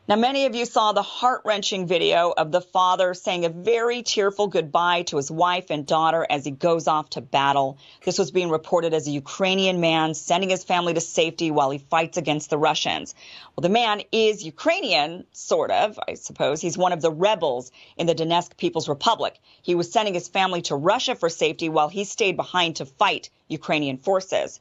Now, 0.08 0.16
many 0.16 0.46
of 0.46 0.54
you 0.54 0.66
saw 0.66 0.92
the 0.92 1.02
heart 1.02 1.42
wrenching 1.44 1.88
video 1.88 2.32
of 2.38 2.52
the 2.52 2.62
father 2.62 3.16
saying 3.16 3.44
a 3.44 3.50
very 3.50 4.04
tearful 4.04 4.46
goodbye 4.46 5.02
to 5.04 5.18
his 5.18 5.32
wife 5.32 5.72
and 5.72 5.88
daughter 5.88 6.28
as 6.30 6.46
he 6.46 6.52
goes 6.52 6.88
off 6.88 7.10
to 7.12 7.22
battle. 7.22 7.80
This 8.06 8.20
was 8.20 8.30
being 8.30 8.52
reported 8.52 8.94
as 8.94 9.08
a 9.08 9.12
Ukrainian 9.12 9.82
man 9.82 10.14
sending 10.14 10.52
his 10.52 10.64
family 10.64 10.94
to 10.94 11.02
safety 11.02 11.50
while 11.50 11.72
he 11.72 11.80
fights 11.80 12.20
against 12.20 12.52
the 12.52 12.60
Russians. 12.60 13.16
Well, 13.56 13.64
the 13.64 13.70
man 13.70 14.04
is 14.12 14.46
Ukrainian, 14.46 15.26
sort 15.32 15.72
of, 15.72 16.00
I 16.08 16.14
suppose. 16.14 16.62
He's 16.62 16.78
one 16.78 16.94
of 16.94 17.02
the 17.02 17.12
rebels 17.12 17.72
in 17.98 18.06
the 18.06 18.14
Donetsk 18.14 18.56
People's 18.56 18.88
Republic. 18.88 19.40
He 19.64 19.74
was 19.74 19.92
sending 19.92 20.14
his 20.14 20.28
family 20.28 20.62
to 20.64 20.76
Russia 20.76 21.16
for 21.16 21.30
safety 21.30 21.70
while 21.70 21.90
he 21.90 22.04
stayed 22.04 22.38
behind 22.38 22.76
to 22.76 22.86
fight 22.86 23.32
Ukrainian 23.48 23.98
forces. 23.98 24.60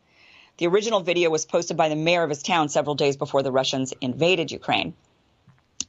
The 0.61 0.67
original 0.67 1.01
video 1.01 1.31
was 1.31 1.47
posted 1.47 1.79
by 1.79 1.89
the 1.89 1.97
mayor 1.97 2.23
of 2.23 2.29
his 2.29 2.43
town 2.43 2.69
several 2.69 2.95
days 2.95 3.17
before 3.17 3.43
the 3.43 3.51
Russians 3.51 3.95
invaded 4.03 4.53
Ukraine. 4.53 4.93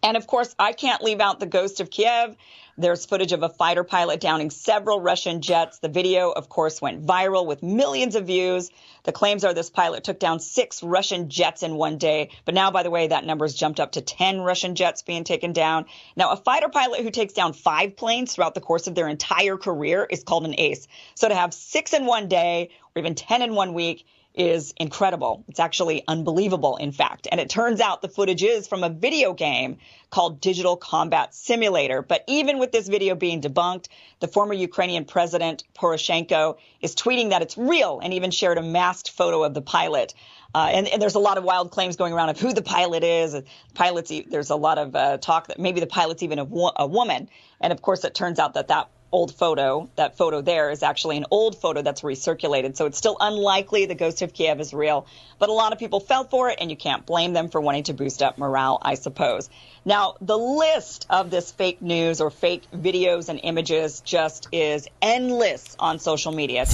And 0.01 0.15
of 0.15 0.27
course, 0.27 0.55
I 0.57 0.71
can't 0.71 1.03
leave 1.03 1.19
out 1.19 1.41
the 1.41 1.45
ghost 1.45 1.81
of 1.81 1.89
Kiev. 1.89 2.37
There's 2.77 3.05
footage 3.05 3.33
of 3.33 3.43
a 3.43 3.49
fighter 3.49 3.83
pilot 3.83 4.21
downing 4.21 4.49
several 4.49 5.01
Russian 5.01 5.41
jets. 5.41 5.79
The 5.79 5.89
video, 5.89 6.31
of 6.31 6.47
course, 6.47 6.81
went 6.81 7.05
viral 7.05 7.45
with 7.45 7.61
millions 7.61 8.15
of 8.15 8.27
views. 8.27 8.71
The 9.03 9.11
claims 9.11 9.43
are 9.43 9.53
this 9.53 9.69
pilot 9.69 10.05
took 10.05 10.19
down 10.19 10.39
six 10.39 10.81
Russian 10.81 11.27
jets 11.27 11.63
in 11.63 11.75
one 11.75 11.97
day. 11.97 12.29
But 12.45 12.55
now, 12.55 12.71
by 12.71 12.83
the 12.83 12.89
way, 12.89 13.07
that 13.07 13.25
number 13.25 13.43
has 13.43 13.53
jumped 13.53 13.81
up 13.81 13.91
to 13.91 14.01
10 14.01 14.39
Russian 14.39 14.75
jets 14.75 15.01
being 15.01 15.25
taken 15.25 15.51
down. 15.51 15.87
Now, 16.15 16.31
a 16.31 16.37
fighter 16.37 16.69
pilot 16.69 17.01
who 17.01 17.11
takes 17.11 17.33
down 17.33 17.51
five 17.51 17.97
planes 17.97 18.33
throughout 18.33 18.55
the 18.55 18.61
course 18.61 18.87
of 18.87 18.95
their 18.95 19.09
entire 19.09 19.57
career 19.57 20.07
is 20.09 20.23
called 20.23 20.45
an 20.45 20.55
ace. 20.57 20.87
So 21.15 21.27
to 21.27 21.35
have 21.35 21.53
six 21.53 21.91
in 21.91 22.05
one 22.05 22.29
day 22.29 22.69
or 22.95 23.01
even 23.01 23.15
10 23.15 23.41
in 23.41 23.53
one 23.53 23.73
week 23.73 24.05
is 24.33 24.73
incredible. 24.77 25.43
It's 25.49 25.59
actually 25.59 26.03
unbelievable, 26.07 26.77
in 26.77 26.91
fact. 26.91 27.27
And 27.29 27.39
it 27.39 27.49
turns 27.49 27.81
out 27.81 28.01
the 28.01 28.07
footage 28.07 28.43
is 28.43 28.67
from 28.67 28.83
a 28.83 28.89
video 28.89 29.33
game 29.33 29.77
called 30.09 30.39
Digital 30.39 30.77
Combat 30.77 31.35
Simulator. 31.35 32.01
But 32.01 32.23
even 32.27 32.57
with 32.57 32.71
this 32.71 32.87
video 32.87 33.15
being 33.15 33.41
debunked, 33.41 33.87
the 34.19 34.27
former 34.27 34.53
Ukrainian 34.53 35.05
president 35.05 35.63
Poroshenko 35.75 36.57
is 36.81 36.95
tweeting 36.95 37.31
that 37.31 37.41
it's 37.41 37.57
real 37.57 37.99
and 38.01 38.13
even 38.13 38.31
shared 38.31 38.57
a 38.57 38.61
masked 38.63 39.11
photo 39.11 39.43
of 39.43 39.53
the 39.53 39.61
pilot. 39.61 40.13
Uh, 40.53 40.69
and, 40.73 40.87
and, 40.87 41.01
there's 41.01 41.15
a 41.15 41.19
lot 41.19 41.37
of 41.37 41.45
wild 41.45 41.71
claims 41.71 41.95
going 41.95 42.11
around 42.11 42.27
of 42.27 42.37
who 42.37 42.51
the 42.53 42.61
pilot 42.61 43.05
is. 43.05 43.41
Pilots, 43.73 44.11
there's 44.29 44.49
a 44.49 44.55
lot 44.55 44.77
of 44.77 44.93
uh, 44.95 45.17
talk 45.17 45.47
that 45.47 45.59
maybe 45.59 45.79
the 45.79 45.87
pilot's 45.87 46.23
even 46.23 46.39
a, 46.39 46.43
wo- 46.43 46.73
a 46.75 46.85
woman. 46.85 47.29
And 47.61 47.71
of 47.71 47.81
course, 47.81 48.03
it 48.03 48.13
turns 48.13 48.37
out 48.37 48.55
that 48.55 48.67
that 48.67 48.89
old 49.11 49.33
photo, 49.33 49.89
that 49.95 50.17
photo 50.17 50.41
there 50.41 50.69
is 50.71 50.83
actually 50.83 51.17
an 51.17 51.25
old 51.31 51.59
photo 51.59 51.81
that's 51.81 52.01
recirculated. 52.01 52.75
So 52.75 52.85
it's 52.85 52.97
still 52.97 53.17
unlikely 53.19 53.85
the 53.85 53.95
ghost 53.95 54.21
of 54.21 54.33
Kiev 54.33 54.59
is 54.59 54.73
real, 54.73 55.05
but 55.39 55.49
a 55.49 55.53
lot 55.53 55.73
of 55.73 55.79
people 55.79 55.99
fell 55.99 56.23
for 56.23 56.49
it, 56.49 56.57
and 56.61 56.69
you 56.69 56.77
can't 56.77 57.05
blame 57.05 57.33
them 57.33 57.49
for 57.49 57.61
wanting 57.61 57.83
to 57.83 57.93
boost 57.93 58.21
up 58.21 58.37
morale, 58.37 58.79
I 58.81 58.95
suppose. 58.95 59.49
Now, 59.83 60.15
the 60.21 60.37
list 60.37 61.05
of 61.09 61.29
this 61.29 61.51
fake 61.51 61.81
news 61.81 62.21
or 62.21 62.29
fake 62.29 62.63
videos 62.73 63.29
and 63.29 63.39
images 63.43 64.01
just 64.01 64.47
is 64.51 64.87
endless 65.01 65.75
on 65.79 65.99
social 65.99 66.31
media. 66.31 66.65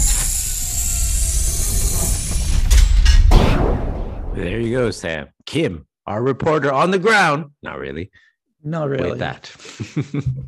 There 4.36 4.60
you 4.60 4.72
go, 4.72 4.92
Sam. 4.92 5.30
Kim, 5.46 5.88
our 6.06 6.22
reporter 6.22 6.72
on 6.72 6.92
the 6.92 7.00
ground. 7.00 7.52
Not 7.64 7.80
really. 7.80 8.12
Not 8.64 8.90
really. 8.90 9.12
With 9.12 9.20
that. 9.20 9.52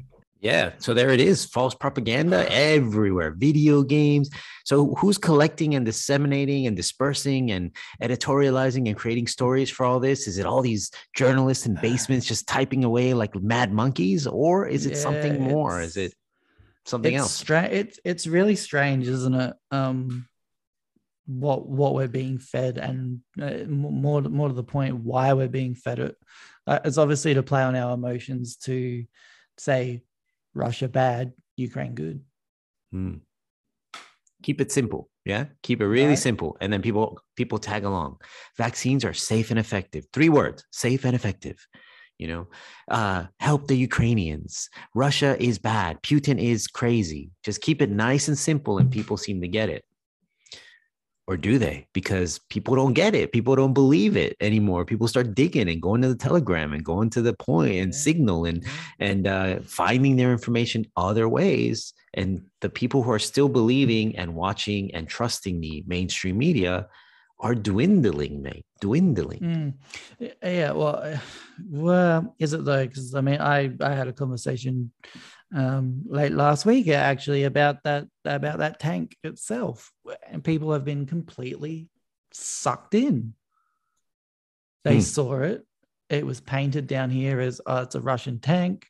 Yeah, 0.42 0.72
so 0.78 0.94
there 0.94 1.10
it 1.10 1.20
is, 1.20 1.44
false 1.44 1.76
propaganda 1.76 2.50
everywhere, 2.50 3.32
video 3.32 3.84
games. 3.84 4.30
So 4.64 4.96
who's 4.96 5.18
collecting 5.18 5.76
and 5.76 5.86
disseminating 5.86 6.66
and 6.66 6.78
dispersing 6.78 7.52
and 7.52 7.76
editorializing 8.02 8.88
and 8.88 8.96
creating 8.96 9.28
stories 9.28 9.70
for 9.70 9.86
all 9.86 10.00
this? 10.00 10.28
Is 10.28 10.38
it 10.38 10.46
all 10.46 10.62
these 10.62 10.92
journalists 11.14 11.66
in 11.66 11.76
basements 11.82 12.26
just 12.26 12.48
typing 12.48 12.86
away 12.86 13.14
like 13.14 13.36
mad 13.36 13.74
monkeys, 13.74 14.28
or 14.28 14.66
is 14.66 14.86
it 14.86 14.96
something 14.96 15.42
more? 15.42 15.82
Is 15.82 15.98
it 15.98 16.14
something 16.86 17.14
it's 17.14 17.22
else? 17.22 17.36
Stra- 17.36 17.70
it's 17.70 18.00
it's 18.06 18.26
really 18.26 18.56
strange, 18.56 19.10
isn't 19.10 19.36
it? 19.36 19.54
Um, 19.72 20.26
what 21.26 21.68
what 21.68 21.96
we're 21.96 22.08
being 22.08 22.38
fed, 22.40 22.78
and 22.78 23.20
uh, 23.42 23.66
more 23.68 24.22
more 24.22 24.48
to 24.48 24.54
the 24.54 24.64
point, 24.64 24.96
why 24.96 25.34
we're 25.34 25.50
being 25.50 25.76
fed 25.76 26.00
it. 26.00 26.16
Uh, 26.66 26.80
it's 26.86 26.98
obviously 26.98 27.34
to 27.34 27.44
play 27.44 27.62
on 27.62 27.76
our 27.76 27.94
emotions 27.94 28.56
to 28.56 29.04
say 29.58 30.02
Russia 30.54 30.88
bad, 30.88 31.34
Ukraine 31.58 31.96
good. 31.96 32.22
Hmm. 32.92 33.16
Keep 34.44 34.62
it 34.62 34.72
simple. 34.72 35.10
Yeah. 35.26 35.46
Keep 35.64 35.82
it 35.82 35.88
really 35.88 36.10
Right. 36.10 36.18
simple. 36.20 36.58
And 36.62 36.72
then 36.72 36.82
people 36.82 37.20
people 37.36 37.60
tag 37.60 37.84
along. 37.84 38.18
Vaccines 38.58 39.04
are 39.04 39.14
safe 39.14 39.52
and 39.52 39.60
effective. 39.60 40.06
Three 40.14 40.30
words 40.30 40.64
safe 40.72 41.06
and 41.06 41.16
effective. 41.16 41.58
You 42.18 42.28
know, 42.28 42.48
uh, 42.90 43.26
help 43.40 43.68
the 43.68 43.78
Ukrainians. 43.78 44.70
Russia 44.96 45.42
is 45.42 45.58
bad. 45.58 46.02
Putin 46.04 46.38
is 46.38 46.68
crazy. 46.68 47.32
Just 47.44 47.62
keep 47.62 47.82
it 47.82 47.90
nice 47.90 48.28
and 48.28 48.38
simple, 48.38 48.78
and 48.78 48.92
people 48.92 49.16
seem 49.18 49.40
to 49.42 49.48
get 49.48 49.70
it. 49.70 49.84
Or 51.30 51.38
do 51.38 51.60
they? 51.60 51.86
Because 51.94 52.40
people 52.50 52.74
don't 52.74 52.94
get 52.94 53.14
it. 53.14 53.32
People 53.32 53.56
don't 53.56 53.76
believe 53.76 54.18
it 54.18 54.36
anymore. 54.42 54.84
People 54.84 55.08
start 55.08 55.36
digging 55.36 55.70
and 55.70 55.80
going 55.80 56.02
to 56.02 56.08
the 56.08 56.16
Telegram 56.16 56.74
and 56.74 56.84
going 56.84 57.12
to 57.12 57.22
the 57.22 57.34
point 57.34 57.76
and 57.76 57.94
Signal 57.94 58.46
and 58.46 58.66
and 58.98 59.28
uh, 59.28 59.60
finding 59.62 60.16
their 60.16 60.32
information 60.32 60.88
other 60.98 61.30
ways. 61.30 61.94
And 62.16 62.42
the 62.62 62.70
people 62.72 63.04
who 63.04 63.12
are 63.12 63.20
still 63.20 63.48
believing 63.48 64.18
and 64.18 64.34
watching 64.34 64.96
and 64.96 65.08
trusting 65.08 65.62
the 65.62 65.84
mainstream 65.86 66.40
media 66.40 66.88
are 67.40 67.54
dwindling, 67.54 68.42
mate. 68.42 68.66
Dwindling. 68.82 69.76
Mm. 70.20 70.32
Yeah, 70.42 70.72
well, 70.72 71.20
well, 71.70 72.36
is 72.40 72.54
it 72.54 72.66
though? 72.66 72.88
Because 72.88 73.14
I 73.14 73.22
mean, 73.22 73.40
I 73.40 73.70
I 73.82 73.94
had 73.94 74.08
a 74.08 74.14
conversation 74.14 74.92
um, 75.54 76.04
late 76.06 76.32
last 76.32 76.66
week 76.66 76.88
actually 76.90 77.44
about 77.44 77.84
that 77.84 78.08
about 78.26 78.60
that 78.60 78.80
tank 78.80 79.18
itself, 79.24 79.92
and 80.28 80.44
people 80.44 80.72
have 80.74 80.86
been 80.86 81.06
completely 81.06 81.88
sucked 82.32 82.94
in. 82.94 83.34
They 84.84 84.96
Hmm. 84.96 85.02
saw 85.02 85.42
it. 85.42 85.66
It 86.10 86.26
was 86.26 86.40
painted 86.40 86.88
down 86.88 87.10
here 87.10 87.40
as 87.40 87.62
oh, 87.66 87.82
it's 87.84 87.96
a 87.96 88.02
Russian 88.02 88.40
tank. 88.40 88.88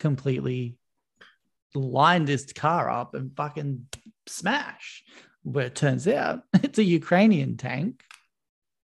Completely 0.00 0.76
lined 1.74 2.28
this 2.28 2.52
car 2.52 2.90
up 2.90 3.14
and 3.14 3.34
fucking 3.36 3.86
smash. 4.26 5.04
Where 5.42 5.66
it 5.66 5.74
turns 5.74 6.08
out 6.08 6.42
it's 6.54 6.78
a 6.78 6.84
Ukrainian 6.84 7.56
tank 7.56 8.02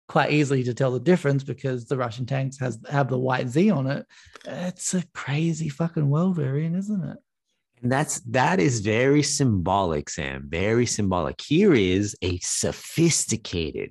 quite 0.08 0.32
easily 0.32 0.62
to 0.64 0.74
tell 0.74 0.92
the 0.92 1.00
difference 1.00 1.42
because 1.42 1.86
the 1.86 1.96
Russian 1.96 2.26
tanks 2.26 2.58
has 2.58 2.78
have 2.90 3.08
the 3.08 3.18
white 3.18 3.48
Z 3.48 3.70
on 3.70 3.86
it. 3.86 4.06
It's 4.44 4.94
a 4.94 5.04
crazy 5.14 5.68
fucking 5.68 6.08
world 6.08 6.38
in, 6.38 6.74
isn't 6.74 7.04
it? 7.04 7.18
And 7.82 7.92
that's 7.92 8.20
that 8.20 8.60
is 8.60 8.80
very 8.80 9.22
symbolic, 9.22 10.08
Sam. 10.08 10.46
Very 10.48 10.86
symbolic. 10.86 11.40
Here 11.40 11.74
is 11.74 12.16
a 12.22 12.38
sophisticated, 12.38 13.90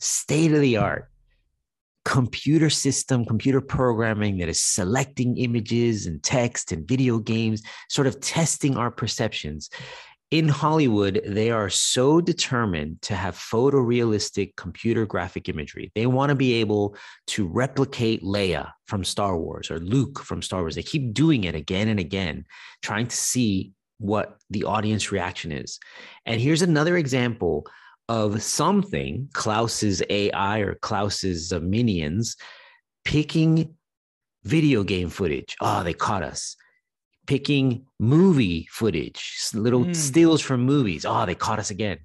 state-of-the-art 0.00 1.10
computer 2.04 2.68
system, 2.70 3.24
computer 3.24 3.60
programming 3.60 4.38
that 4.38 4.48
is 4.48 4.60
selecting 4.60 5.38
images 5.38 6.06
and 6.06 6.22
text 6.22 6.70
and 6.70 6.86
video 6.86 7.18
games, 7.18 7.62
sort 7.88 8.06
of 8.06 8.20
testing 8.20 8.76
our 8.76 8.90
perceptions. 8.90 9.70
In 10.34 10.48
Hollywood, 10.48 11.20
they 11.24 11.52
are 11.52 11.70
so 11.70 12.20
determined 12.20 13.00
to 13.02 13.14
have 13.14 13.36
photorealistic 13.36 14.56
computer 14.56 15.06
graphic 15.06 15.48
imagery. 15.48 15.92
They 15.94 16.06
want 16.06 16.30
to 16.30 16.34
be 16.34 16.54
able 16.54 16.96
to 17.28 17.46
replicate 17.46 18.24
Leia 18.24 18.72
from 18.88 19.04
Star 19.04 19.38
Wars 19.38 19.70
or 19.70 19.78
Luke 19.78 20.18
from 20.18 20.42
Star 20.42 20.62
Wars. 20.62 20.74
They 20.74 20.82
keep 20.82 21.14
doing 21.14 21.44
it 21.44 21.54
again 21.54 21.86
and 21.86 22.00
again, 22.00 22.46
trying 22.82 23.06
to 23.06 23.16
see 23.16 23.74
what 23.98 24.36
the 24.50 24.64
audience 24.64 25.12
reaction 25.12 25.52
is. 25.52 25.78
And 26.26 26.40
here's 26.40 26.62
another 26.62 26.96
example 26.96 27.68
of 28.08 28.42
something 28.42 29.28
Klaus's 29.34 30.02
AI 30.10 30.58
or 30.58 30.74
Klaus's 30.74 31.52
uh, 31.52 31.60
minions 31.60 32.34
picking 33.04 33.76
video 34.42 34.82
game 34.82 35.10
footage. 35.10 35.54
Oh, 35.60 35.84
they 35.84 35.94
caught 35.94 36.24
us. 36.24 36.56
Picking 37.26 37.86
movie 37.98 38.66
footage, 38.70 39.34
little 39.54 39.84
Mm. 39.86 39.96
stills 39.96 40.40
from 40.42 40.60
movies. 40.62 41.04
Oh, 41.06 41.24
they 41.26 41.34
caught 41.34 41.58
us 41.58 41.70
again. 41.70 41.98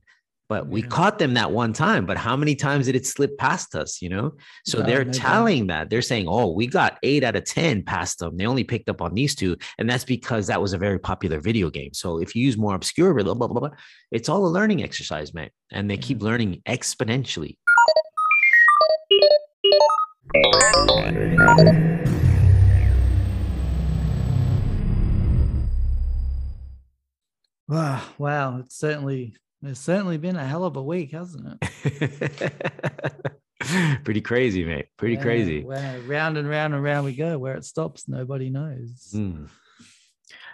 But 0.48 0.68
we 0.68 0.82
caught 0.82 1.20
them 1.20 1.36
that 1.36 1.52
one 1.52 1.74
time. 1.74 2.08
But 2.08 2.18
how 2.18 2.36
many 2.36 2.56
times 2.56 2.88
did 2.88 2.96
it 2.96 3.06
slip 3.06 3.38
past 3.38 3.76
us? 3.76 4.02
You 4.02 4.10
know? 4.10 4.32
So 4.66 4.80
No, 4.80 4.86
they're 4.88 5.06
no 5.06 5.12
doubt. 5.12 5.22
telling 5.22 5.68
that. 5.68 5.92
They're 5.92 6.02
saying, 6.02 6.26
oh, 6.28 6.52
we 6.54 6.66
got 6.66 6.98
eight 7.04 7.24
out 7.24 7.36
of 7.36 7.44
10 7.44 7.84
past 7.84 8.18
them. 8.18 8.36
They 8.36 8.48
only 8.48 8.64
picked 8.64 8.90
up 8.90 9.00
on 9.00 9.14
these 9.14 9.36
two. 9.36 9.58
And 9.78 9.88
that's 9.88 10.06
because 10.06 10.48
that 10.48 10.60
was 10.60 10.74
a 10.74 10.80
very 10.80 10.98
popular 10.98 11.40
video 11.40 11.70
game. 11.70 11.94
So 11.94 12.18
if 12.20 12.34
you 12.36 12.44
use 12.44 12.58
more 12.58 12.74
obscure, 12.74 13.14
blah, 13.14 13.36
blah, 13.36 13.48
blah, 13.48 13.60
blah, 13.60 13.70
it's 14.12 14.28
all 14.28 14.44
a 14.44 14.50
learning 14.50 14.82
exercise, 14.84 15.36
man. 15.36 15.52
And 15.72 15.88
they 15.88 15.98
keep 15.98 16.24
learning 16.24 16.64
exponentially. 16.68 17.58
Wow, 27.70 28.02
wow, 28.18 28.58
it's 28.58 28.76
certainly 28.76 29.36
it's 29.62 29.80
certainly 29.80 30.18
been 30.18 30.36
a 30.36 30.46
hell 30.46 30.64
of 30.64 30.76
a 30.76 30.82
week, 30.82 31.12
hasn't 31.12 31.62
it? 31.62 32.54
Pretty 34.04 34.22
crazy, 34.22 34.66
mate. 34.66 34.88
Pretty 34.98 35.16
Yeah, 35.16 35.22
crazy. 35.22 35.64
Wow, 35.64 36.00
round 36.08 36.38
and 36.38 36.50
round 36.50 36.74
and 36.74 36.82
round 36.82 37.06
we 37.06 37.16
go. 37.16 37.38
Where 37.38 37.56
it 37.56 37.66
stops, 37.66 38.08
nobody 38.08 38.50
knows. 38.50 39.12
Mm. 39.14 39.50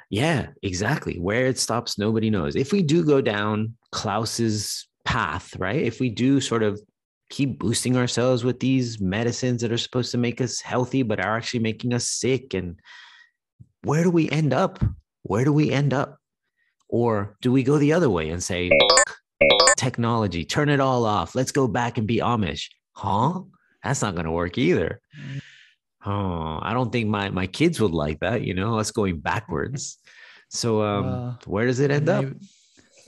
Yeah, 0.09 0.47
exactly. 0.61 1.17
Where 1.17 1.45
it 1.45 1.57
stops, 1.57 1.97
nobody 1.97 2.29
knows. 2.29 2.57
If 2.57 2.73
we 2.73 2.83
do 2.83 3.05
go 3.05 3.21
down 3.21 3.77
Klaus's 3.93 4.85
path, 5.05 5.55
right? 5.57 5.81
If 5.81 6.01
we 6.01 6.09
do 6.09 6.41
sort 6.41 6.63
of 6.63 6.81
keep 7.29 7.59
boosting 7.59 7.95
ourselves 7.95 8.43
with 8.43 8.59
these 8.59 8.99
medicines 8.99 9.61
that 9.61 9.71
are 9.71 9.77
supposed 9.77 10.11
to 10.11 10.17
make 10.17 10.41
us 10.41 10.59
healthy, 10.59 11.01
but 11.01 11.23
are 11.23 11.37
actually 11.37 11.61
making 11.61 11.93
us 11.93 12.09
sick, 12.09 12.53
and 12.53 12.77
where 13.83 14.03
do 14.03 14.11
we 14.11 14.29
end 14.29 14.51
up? 14.51 14.83
Where 15.23 15.45
do 15.45 15.53
we 15.53 15.71
end 15.71 15.93
up? 15.93 16.19
Or 16.87 17.35
do 17.41 17.51
we 17.51 17.63
go 17.63 17.77
the 17.77 17.93
other 17.93 18.09
way 18.09 18.29
and 18.29 18.41
say, 18.43 18.71
technology, 19.77 20.45
turn 20.45 20.69
it 20.69 20.79
all 20.79 21.05
off, 21.05 21.35
let's 21.35 21.51
go 21.51 21.67
back 21.67 21.97
and 21.97 22.07
be 22.07 22.17
Amish? 22.17 22.69
Huh? 22.93 23.41
That's 23.83 24.01
not 24.01 24.15
going 24.15 24.25
to 24.25 24.31
work 24.31 24.57
either. 24.57 25.01
Oh, 26.05 26.59
I 26.61 26.73
don't 26.73 26.91
think 26.91 27.09
my 27.09 27.29
my 27.29 27.47
kids 27.47 27.79
would 27.81 27.91
like 27.91 28.19
that. 28.19 28.41
You 28.43 28.53
know, 28.53 28.77
us 28.79 28.91
going 28.91 29.19
backwards. 29.19 29.97
So, 30.49 30.81
um, 30.83 31.05
Well, 31.05 31.39
where 31.45 31.65
does 31.65 31.79
it 31.79 31.89
end 31.91 32.07
up? 32.09 32.23
maybe, 32.23 32.37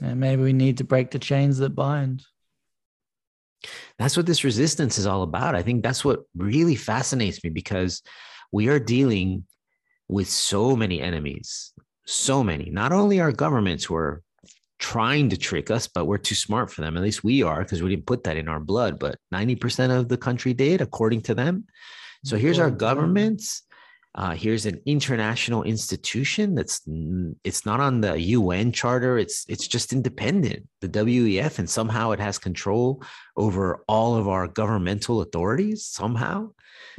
and 0.02 0.20
maybe 0.20 0.42
we 0.42 0.52
need 0.52 0.78
to 0.78 0.84
break 0.84 1.10
the 1.12 1.18
chains 1.18 1.58
that 1.58 1.70
bind. 1.76 2.24
That's 3.98 4.16
what 4.16 4.26
this 4.26 4.44
resistance 4.44 4.98
is 4.98 5.06
all 5.06 5.22
about. 5.22 5.54
I 5.54 5.62
think 5.62 5.82
that's 5.82 6.04
what 6.04 6.20
really 6.36 6.76
fascinates 6.76 7.42
me 7.42 7.50
because 7.50 8.02
we 8.52 8.68
are 8.68 8.78
dealing 8.78 9.44
with 10.08 10.28
so 10.28 10.76
many 10.76 11.00
enemies, 11.00 11.72
so 12.08 12.42
many. 12.42 12.70
Not 12.70 12.92
only 12.92 13.20
our 13.20 13.32
governments 13.32 13.84
who 13.84 13.94
are 13.94 14.22
trying 14.78 15.28
to 15.28 15.36
trick 15.36 15.70
us, 15.70 15.86
but 15.88 16.06
we're 16.06 16.18
too 16.18 16.34
smart 16.34 16.70
for 16.70 16.80
them. 16.80 16.96
At 16.96 17.02
least 17.02 17.24
we 17.24 17.42
are 17.42 17.62
because 17.62 17.82
we 17.82 17.90
didn't 17.90 18.06
put 18.06 18.24
that 18.24 18.36
in 18.36 18.48
our 18.48 18.60
blood. 18.60 18.98
But 18.98 19.18
90% 19.34 19.96
of 19.96 20.08
the 20.08 20.16
country 20.16 20.54
did, 20.54 20.80
according 20.80 21.22
to 21.22 21.34
them. 21.34 21.64
So 22.24 22.36
here's 22.36 22.58
our 22.58 22.68
According 22.68 22.78
to 22.78 22.84
them. 22.84 22.96
governments. 22.96 23.62
Uh, 24.14 24.34
here's 24.34 24.66
an 24.66 24.80
international 24.86 25.62
institution 25.64 26.54
that's 26.54 26.80
it's 27.44 27.66
not 27.66 27.78
on 27.78 28.00
the 28.00 28.18
UN 28.18 28.72
charter. 28.72 29.18
It's 29.18 29.44
it's 29.48 29.68
just 29.68 29.92
independent, 29.92 30.66
the 30.80 30.88
WEF, 30.88 31.58
and 31.58 31.68
somehow 31.68 32.12
it 32.12 32.18
has 32.18 32.38
control 32.38 33.02
over 33.36 33.84
all 33.86 34.16
of 34.16 34.26
our 34.26 34.48
governmental 34.48 35.20
authorities. 35.20 35.84
Somehow, 35.84 36.50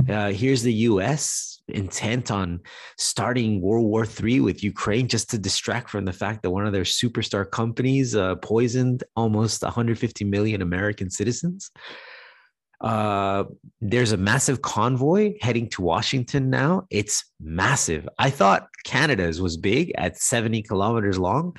uh, 0.08 0.32
here's 0.32 0.62
the 0.62 0.74
U.S. 0.74 1.59
intent 1.72 2.32
on 2.32 2.60
starting 2.98 3.62
World 3.62 3.86
War 3.86 4.06
III 4.06 4.42
with 4.42 4.64
Ukraine 4.64 5.08
just 5.08 5.30
to 5.32 5.38
distract 5.38 5.90
from 5.90 6.06
the 6.06 6.14
fact 6.14 6.44
that 6.44 6.52
one 6.52 6.66
of 6.66 6.74
their 6.74 6.84
superstar 6.84 7.50
companies 7.50 8.16
uh, 8.16 8.36
poisoned 8.36 9.04
almost 9.16 9.64
150 9.64 10.26
million 10.26 10.62
American 10.62 11.10
citizens. 11.10 11.72
Uh, 12.82 13.44
there's 13.82 14.14
a 14.14 14.18
massive 14.18 14.62
convoy 14.62 15.34
heading 15.42 15.68
to 15.70 15.82
Washington 15.82 16.50
now. 16.50 16.86
It's 16.90 17.26
massive. 17.42 18.08
I 18.18 18.30
thought 18.30 18.70
Canada's 18.86 19.42
was 19.42 19.58
big 19.58 19.92
at 19.98 20.18
70 20.18 20.62
kilometers 20.64 21.20
long. 21.20 21.58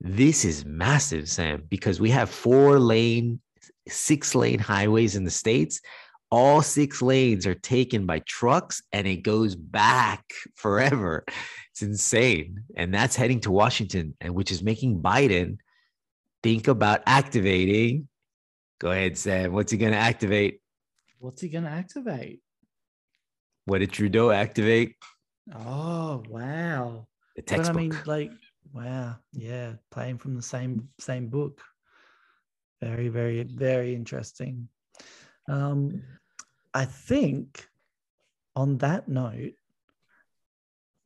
This 0.00 0.44
is 0.44 0.64
massive, 0.64 1.28
Sam, 1.28 1.64
because 1.68 2.00
we 2.00 2.10
have 2.10 2.30
four 2.30 2.78
lane, 2.78 3.40
six 3.88 4.34
lane 4.34 4.58
highways 4.58 5.16
in 5.16 5.24
the 5.24 5.30
States. 5.30 5.80
All 6.36 6.62
six 6.62 7.00
lanes 7.00 7.46
are 7.46 7.54
taken 7.54 8.06
by 8.06 8.18
trucks 8.18 8.82
and 8.90 9.06
it 9.06 9.18
goes 9.18 9.54
back 9.54 10.24
forever. 10.56 11.24
It's 11.70 11.82
insane. 11.82 12.64
And 12.76 12.92
that's 12.92 13.14
heading 13.14 13.38
to 13.42 13.52
Washington, 13.52 14.16
and 14.20 14.34
which 14.34 14.50
is 14.50 14.60
making 14.60 15.00
Biden 15.00 15.58
think 16.42 16.66
about 16.66 17.02
activating. 17.06 18.08
Go 18.80 18.90
ahead, 18.90 19.16
Sam. 19.16 19.52
What's 19.52 19.70
he 19.70 19.78
going 19.78 19.92
to 19.92 19.98
activate? 19.98 20.60
What's 21.20 21.40
he 21.40 21.48
going 21.48 21.62
to 21.64 21.70
activate? 21.70 22.40
What 23.66 23.78
did 23.78 23.92
Trudeau 23.92 24.32
activate? 24.32 24.96
Oh 25.54 26.20
wow! 26.28 27.06
The 27.36 27.42
But 27.42 27.52
I 27.52 27.56
textbook. 27.58 27.76
mean, 27.76 27.96
like, 28.06 28.32
wow, 28.72 29.16
yeah, 29.32 29.74
playing 29.92 30.18
from 30.18 30.34
the 30.34 30.42
same 30.42 30.88
same 30.98 31.28
book. 31.28 31.60
Very, 32.82 33.08
very, 33.08 33.44
very 33.44 33.94
interesting. 33.94 34.68
Um, 35.48 36.02
I 36.74 36.84
think 36.84 37.66
on 38.56 38.78
that 38.78 39.08
note, 39.08 39.52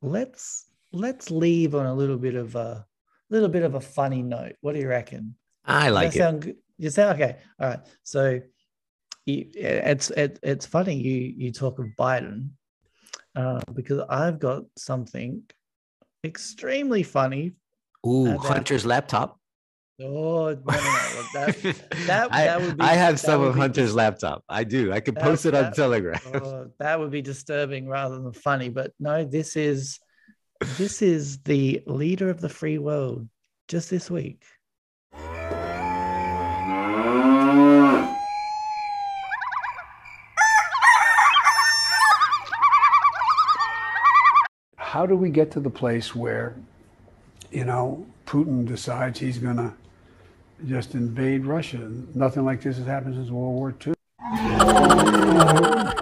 let's 0.01 0.65
let's 0.91 1.29
leave 1.29 1.75
on 1.75 1.85
a 1.85 1.93
little 1.93 2.17
bit 2.17 2.35
of 2.35 2.55
a 2.55 2.85
little 3.29 3.49
bit 3.49 3.63
of 3.63 3.75
a 3.75 3.79
funny 3.79 4.23
note. 4.23 4.55
What 4.61 4.73
do 4.73 4.81
you 4.81 4.89
reckon? 4.89 5.35
I 5.65 5.85
Does 5.85 5.93
like 5.93 6.11
that 6.11 6.15
it. 6.15 6.19
Sound 6.19 6.41
good? 6.41 6.55
You 6.77 6.89
sound 6.89 7.21
okay. 7.21 7.37
All 7.59 7.69
right. 7.69 7.79
So 8.03 8.41
you, 9.25 9.49
it's 9.53 10.09
it, 10.11 10.39
it's 10.41 10.65
funny 10.65 10.95
you 10.95 11.33
you 11.37 11.51
talk 11.51 11.77
of 11.77 11.85
Biden 11.97 12.49
uh, 13.35 13.61
because 13.73 14.01
I've 14.09 14.39
got 14.39 14.63
something 14.77 15.43
extremely 16.23 17.03
funny. 17.03 17.53
Ooh, 18.07 18.31
about- 18.31 18.45
Hunter's 18.45 18.85
laptop. 18.85 19.38
Oh 20.01 20.53
no, 20.53 20.53
no, 20.53 20.71
no. 20.71 21.23
That, 21.33 21.57
that, 22.07 22.29
I, 22.31 22.45
that 22.45 22.61
would 22.61 22.77
be. 22.77 22.83
I 22.83 22.93
have 22.93 23.19
some 23.19 23.41
of 23.41 23.55
Hunter's 23.55 23.93
laptop. 23.93 24.43
I 24.47 24.63
do. 24.63 24.93
I 24.93 25.01
could 25.01 25.15
that- 25.15 25.23
post 25.23 25.45
it 25.45 25.53
on 25.53 25.63
that- 25.63 25.75
Telegram. 25.75 26.19
oh, 26.35 26.71
that 26.79 26.99
would 26.99 27.11
be 27.11 27.21
disturbing 27.21 27.87
rather 27.87 28.19
than 28.19 28.31
funny. 28.31 28.69
But 28.69 28.93
no, 28.99 29.25
this 29.25 29.55
is 29.57 29.99
this 30.77 31.01
is 31.01 31.39
the 31.39 31.81
leader 31.85 32.29
of 32.29 32.39
the 32.39 32.49
free 32.49 32.77
world 32.77 33.27
just 33.67 33.89
this 33.89 34.09
week. 34.09 34.43
how 44.89 45.05
do 45.05 45.15
we 45.15 45.29
get 45.29 45.51
to 45.51 45.59
the 45.59 45.69
place 45.69 46.15
where, 46.15 46.55
you 47.51 47.63
know, 47.63 48.03
Putin 48.25 48.65
decides 48.65 49.19
he's 49.19 49.37
going 49.37 49.57
to 49.57 49.71
just 50.65 50.95
invade 50.95 51.45
Russia? 51.45 51.91
Nothing 52.13 52.45
like 52.45 52.61
this 52.61 52.77
has 52.77 52.85
happened 52.85 53.15
since 53.15 53.29
World 53.29 53.55
War 53.55 53.75
II. 53.85 53.93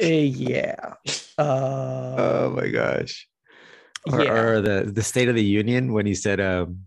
Eh, 0.00 0.30
yeah. 0.34 0.94
Uh, 1.36 2.14
oh 2.18 2.54
my 2.56 2.68
gosh. 2.68 3.28
Or, 4.10 4.22
yeah. 4.22 4.32
or 4.32 4.60
the 4.60 4.90
the 4.92 5.02
State 5.02 5.28
of 5.28 5.34
the 5.34 5.44
Union 5.44 5.92
when 5.92 6.06
he 6.06 6.14
said 6.14 6.40
um, 6.40 6.84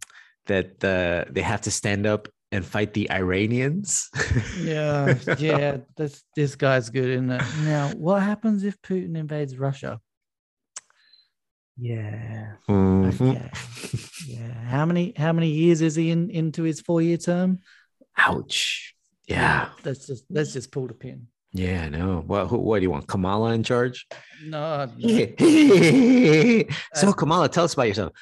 that 0.48 0.84
uh, 0.84 1.32
they 1.32 1.42
have 1.42 1.62
to 1.62 1.72
stand 1.72 2.06
up 2.06 2.28
and 2.52 2.66
fight 2.66 2.94
the 2.94 3.10
Iranians. 3.12 4.10
yeah, 4.60 5.16
yeah. 5.38 5.78
This 5.96 6.24
this 6.36 6.56
guy's 6.56 6.90
good, 6.90 7.10
isn't 7.10 7.32
it? 7.32 7.44
Now, 7.64 7.90
what 7.90 8.24
happens 8.24 8.64
if 8.64 8.82
Putin 8.82 9.16
invades 9.18 9.58
Russia? 9.58 10.00
Yeah. 11.82 12.58
Mhm. 12.70 13.08
Okay. 13.08 13.50
Yeah. 14.28 14.54
How 14.70 14.86
many 14.86 15.14
how 15.18 15.34
many 15.34 15.50
years 15.50 15.82
is 15.82 15.96
he 15.96 16.12
in 16.12 16.30
into 16.30 16.62
his 16.62 16.80
four 16.80 17.02
year 17.02 17.18
term? 17.18 17.60
Ouch. 18.16 18.94
Yeah. 19.26 19.70
Let's 19.84 20.06
just 20.06 20.26
let's 20.30 20.54
just 20.54 20.72
pull 20.72 20.86
the 20.86 20.94
pin. 20.94 21.28
Yeah, 21.54 21.84
I 21.84 21.90
know. 21.90 22.24
What, 22.26 22.48
who, 22.48 22.60
what 22.60 22.80
do 22.80 22.84
you 22.84 22.92
want? 22.92 23.08
Kamala 23.08 23.52
in 23.52 23.64
charge? 23.64 24.08
No. 24.46 24.86
no. 24.98 26.64
so, 26.94 27.12
Kamala, 27.12 27.50
tell 27.50 27.66
us 27.66 27.74
about 27.74 27.90
yourself. 27.90 28.14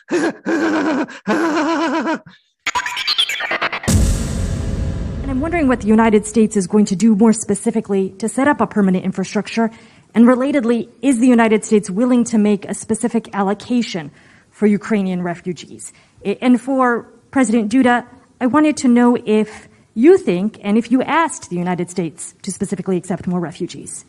And 5.30 5.30
I'm 5.30 5.42
wondering 5.42 5.68
what 5.68 5.82
the 5.82 5.88
United 5.88 6.26
States 6.26 6.58
is 6.58 6.66
going 6.66 6.86
to 6.86 6.96
do 6.96 7.16
more 7.16 7.34
specifically 7.34 8.10
to 8.18 8.28
set 8.28 8.48
up 8.48 8.62
a 8.62 8.66
permanent 8.68 9.06
infrastructure. 9.06 9.70
And 10.14 10.26
relatedly, 10.26 10.90
is 11.02 11.20
the 11.20 11.28
United 11.28 11.64
States 11.64 11.90
willing 11.90 12.24
to 12.26 12.38
make 12.38 12.66
a 12.66 12.74
specific 12.74 13.30
allocation 13.34 14.12
for 14.50 14.66
Ukrainian 14.66 15.22
refugees? 15.22 15.94
And 16.26 16.60
for 16.60 17.04
President 17.32 17.72
Duda, 17.72 18.06
I 18.42 18.48
wanted 18.48 18.78
to 18.78 18.88
know 18.88 19.18
if 19.24 19.68
you 19.94 20.18
think 20.18 20.60
and 20.64 20.78
if 20.78 20.92
you 20.92 21.04
asked 21.04 21.50
the 21.50 21.58
United 21.58 21.90
States 21.90 22.34
to 22.42 22.52
specifically 22.52 22.98
accept 22.98 23.28
more 23.28 23.40
refugees. 23.40 24.06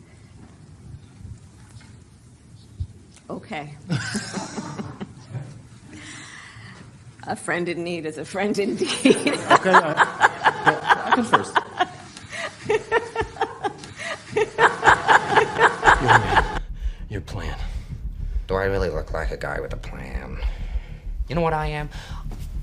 Okay. 3.29 3.75
a 7.27 7.35
friend 7.35 7.69
in 7.69 7.83
need 7.83 8.05
is 8.05 8.17
a 8.17 8.25
friend 8.25 8.57
indeed. 8.57 8.89
Okay, 9.05 9.71
I, 9.71 11.05
I 11.05 11.11
can 11.15 11.23
first. 11.23 11.57
Your 17.11 17.19
plan. 17.19 17.57
Do 18.47 18.55
I 18.55 18.63
really 18.63 18.87
look 18.87 19.11
like 19.11 19.31
a 19.31 19.37
guy 19.37 19.59
with 19.59 19.73
a 19.73 19.77
plan? 19.77 20.37
You 21.27 21.35
know 21.35 21.41
what 21.41 21.51
I 21.51 21.65
am? 21.65 21.89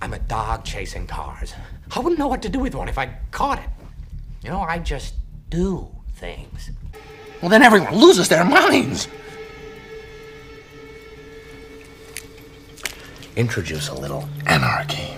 I'm 0.01 0.15
a 0.15 0.19
dog 0.19 0.65
chasing 0.65 1.07
cars. 1.07 1.53
I 1.95 1.99
wouldn't 1.99 2.19
know 2.19 2.29
what 2.29 2.41
to 2.41 2.49
do 2.49 2.61
with 2.61 2.75
one 2.75 2.89
if 2.89 2.97
I 2.97 3.11
caught 3.31 3.59
it. 3.59 3.69
You 4.43 4.49
know, 4.49 4.61
I 4.61 4.79
just 4.79 5.17
do 5.51 5.87
things. 6.15 6.71
Well, 7.43 7.51
then 7.51 7.63
everyone 7.63 7.95
loses 7.97 8.31
their 8.31 8.43
minds. 8.43 9.07
Introduce 13.37 13.91
a 13.91 13.95
little 13.95 14.27
anarchy. 14.47 15.13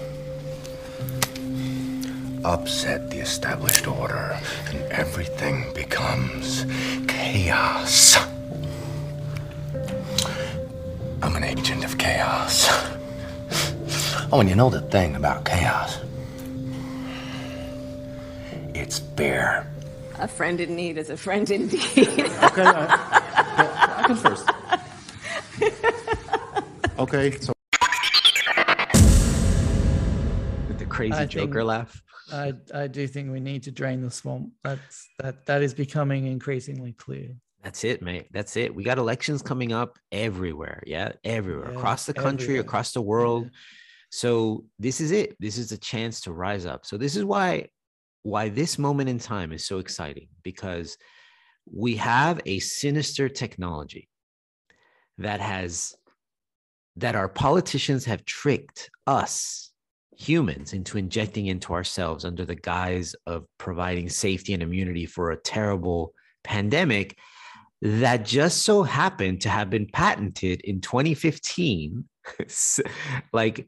Upset 2.45 3.11
the 3.11 3.21
established 3.21 3.87
order, 3.87 4.41
and 4.71 4.81
everything 4.91 5.73
becomes 5.73 6.67
chaos. 7.07 8.19
I'm 11.23 11.37
an 11.37 11.45
agent 11.45 11.85
of 11.85 11.99
chaos. 11.99 12.69
Oh, 14.33 14.41
and 14.41 14.49
you 14.49 14.55
know 14.55 14.71
the 14.71 14.81
thing 14.81 15.17
about 15.17 15.45
chaos? 15.45 15.99
It's 18.75 18.99
fair. 19.17 19.71
a 20.19 20.29
friend 20.29 20.61
in 20.61 20.75
need 20.77 20.97
is 20.99 21.11
a 21.11 21.17
friend 21.17 21.49
indeed. 21.51 21.81
Okay, 22.51 22.63
uh, 22.63 22.87
I, 22.89 23.95
I 23.99 24.03
can 24.07 24.17
first. 24.17 24.49
Okay, 26.99 27.31
so 27.39 27.53
With 30.69 30.79
the 30.79 30.87
crazy 30.87 31.15
I 31.15 31.27
Joker 31.27 31.53
think- 31.53 31.65
laugh. 31.65 32.03
I 32.33 32.53
I 32.73 32.87
do 32.87 33.07
think 33.09 33.33
we 33.33 33.41
need 33.41 33.65
to 33.65 33.73
drain 33.73 34.03
the 34.03 34.11
swamp. 34.11 34.53
That's 34.63 35.09
that 35.19 35.47
that 35.47 35.63
is 35.63 35.75
becoming 35.75 36.27
increasingly 36.27 36.93
clear. 36.93 37.35
That's 37.63 37.85
it, 37.85 38.01
mate. 38.03 38.27
That's 38.33 38.57
it. 38.57 38.75
We 38.75 38.85
got 38.85 38.99
elections 38.99 39.43
coming 39.43 39.73
up 39.73 39.99
everywhere. 40.11 40.83
Yeah, 40.87 41.13
everywhere 41.25 41.71
Yeah, 41.73 41.77
across 41.79 42.07
the 42.07 42.15
country, 42.15 42.45
everywhere. 42.45 42.63
across 42.63 42.93
the 42.93 43.03
world. 43.03 43.51
So 44.11 44.65
this 44.79 45.01
is 45.01 45.11
it. 45.11 45.37
This 45.39 45.59
is 45.59 45.71
a 45.73 45.79
chance 45.79 46.23
to 46.23 46.33
rise 46.33 46.67
up. 46.67 46.87
So 46.87 46.97
this 46.97 47.17
is 47.17 47.25
why 47.25 47.69
why 48.23 48.49
this 48.51 48.79
moment 48.79 49.09
in 49.09 49.19
time 49.19 49.53
is 49.53 49.65
so 49.67 49.79
exciting 49.79 50.29
because 50.43 50.99
we 51.73 51.97
have 51.97 52.41
a 52.45 52.59
sinister 52.59 53.29
technology 53.29 54.09
that 55.19 55.41
has 55.41 55.95
that 56.97 57.15
our 57.15 57.29
politicians 57.29 58.05
have 58.05 58.25
tricked 58.25 58.91
us 59.07 59.71
humans 60.17 60.73
into 60.75 60.99
injecting 60.99 61.47
into 61.47 61.73
ourselves 61.73 62.25
under 62.25 62.45
the 62.45 62.55
guise 62.55 63.15
of 63.27 63.47
providing 63.59 64.09
safety 64.09 64.53
and 64.53 64.63
immunity 64.63 65.07
for 65.07 65.31
a 65.31 65.37
terrible 65.41 66.13
pandemic 66.45 67.17
that 67.83 68.25
just 68.25 68.63
so 68.63 68.83
happened 68.83 69.41
to 69.43 69.49
have 69.49 69.71
been 69.71 69.87
patented 69.87 70.61
in 70.63 70.81
2015 70.81 72.05
like 73.33 73.67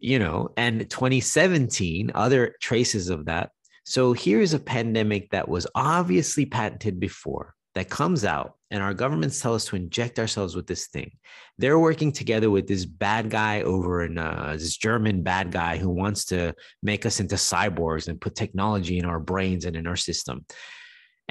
you 0.00 0.18
know 0.18 0.50
and 0.56 0.88
2017 0.90 2.10
other 2.14 2.56
traces 2.60 3.08
of 3.08 3.26
that. 3.26 3.50
So 3.84 4.12
here's 4.12 4.52
a 4.52 4.60
pandemic 4.60 5.30
that 5.30 5.48
was 5.48 5.66
obviously 5.74 6.46
patented 6.46 7.00
before 7.00 7.54
that 7.74 7.88
comes 7.88 8.24
out 8.24 8.54
and 8.70 8.82
our 8.82 8.94
governments 8.94 9.40
tell 9.40 9.54
us 9.54 9.64
to 9.66 9.76
inject 9.76 10.18
ourselves 10.18 10.54
with 10.54 10.66
this 10.66 10.86
thing. 10.88 11.10
They're 11.58 11.78
working 11.78 12.12
together 12.12 12.50
with 12.50 12.66
this 12.66 12.84
bad 12.84 13.30
guy 13.30 13.62
over 13.62 14.04
in 14.04 14.18
uh, 14.18 14.56
this 14.58 14.76
german 14.76 15.22
bad 15.22 15.52
guy 15.52 15.76
who 15.76 15.88
wants 15.88 16.24
to 16.26 16.54
make 16.82 17.06
us 17.06 17.20
into 17.20 17.36
cyborgs 17.36 18.08
and 18.08 18.20
put 18.20 18.34
technology 18.34 18.98
in 18.98 19.04
our 19.04 19.20
brains 19.20 19.64
and 19.64 19.76
in 19.76 19.86
our 19.86 19.96
system 19.96 20.44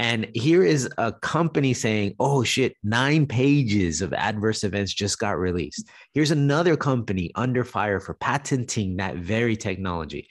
and 0.01 0.27
here 0.33 0.63
is 0.63 0.89
a 0.97 1.11
company 1.11 1.75
saying, 1.75 2.15
oh 2.19 2.43
shit, 2.43 2.75
nine 2.81 3.27
pages 3.27 4.01
of 4.01 4.13
adverse 4.13 4.63
events 4.63 4.91
just 4.91 5.19
got 5.19 5.37
released. 5.37 5.87
Here's 6.15 6.31
another 6.31 6.75
company 6.75 7.29
under 7.35 7.63
fire 7.63 7.99
for 7.99 8.15
patenting 8.15 8.97
that 8.97 9.17
very 9.17 9.55
technology. 9.55 10.27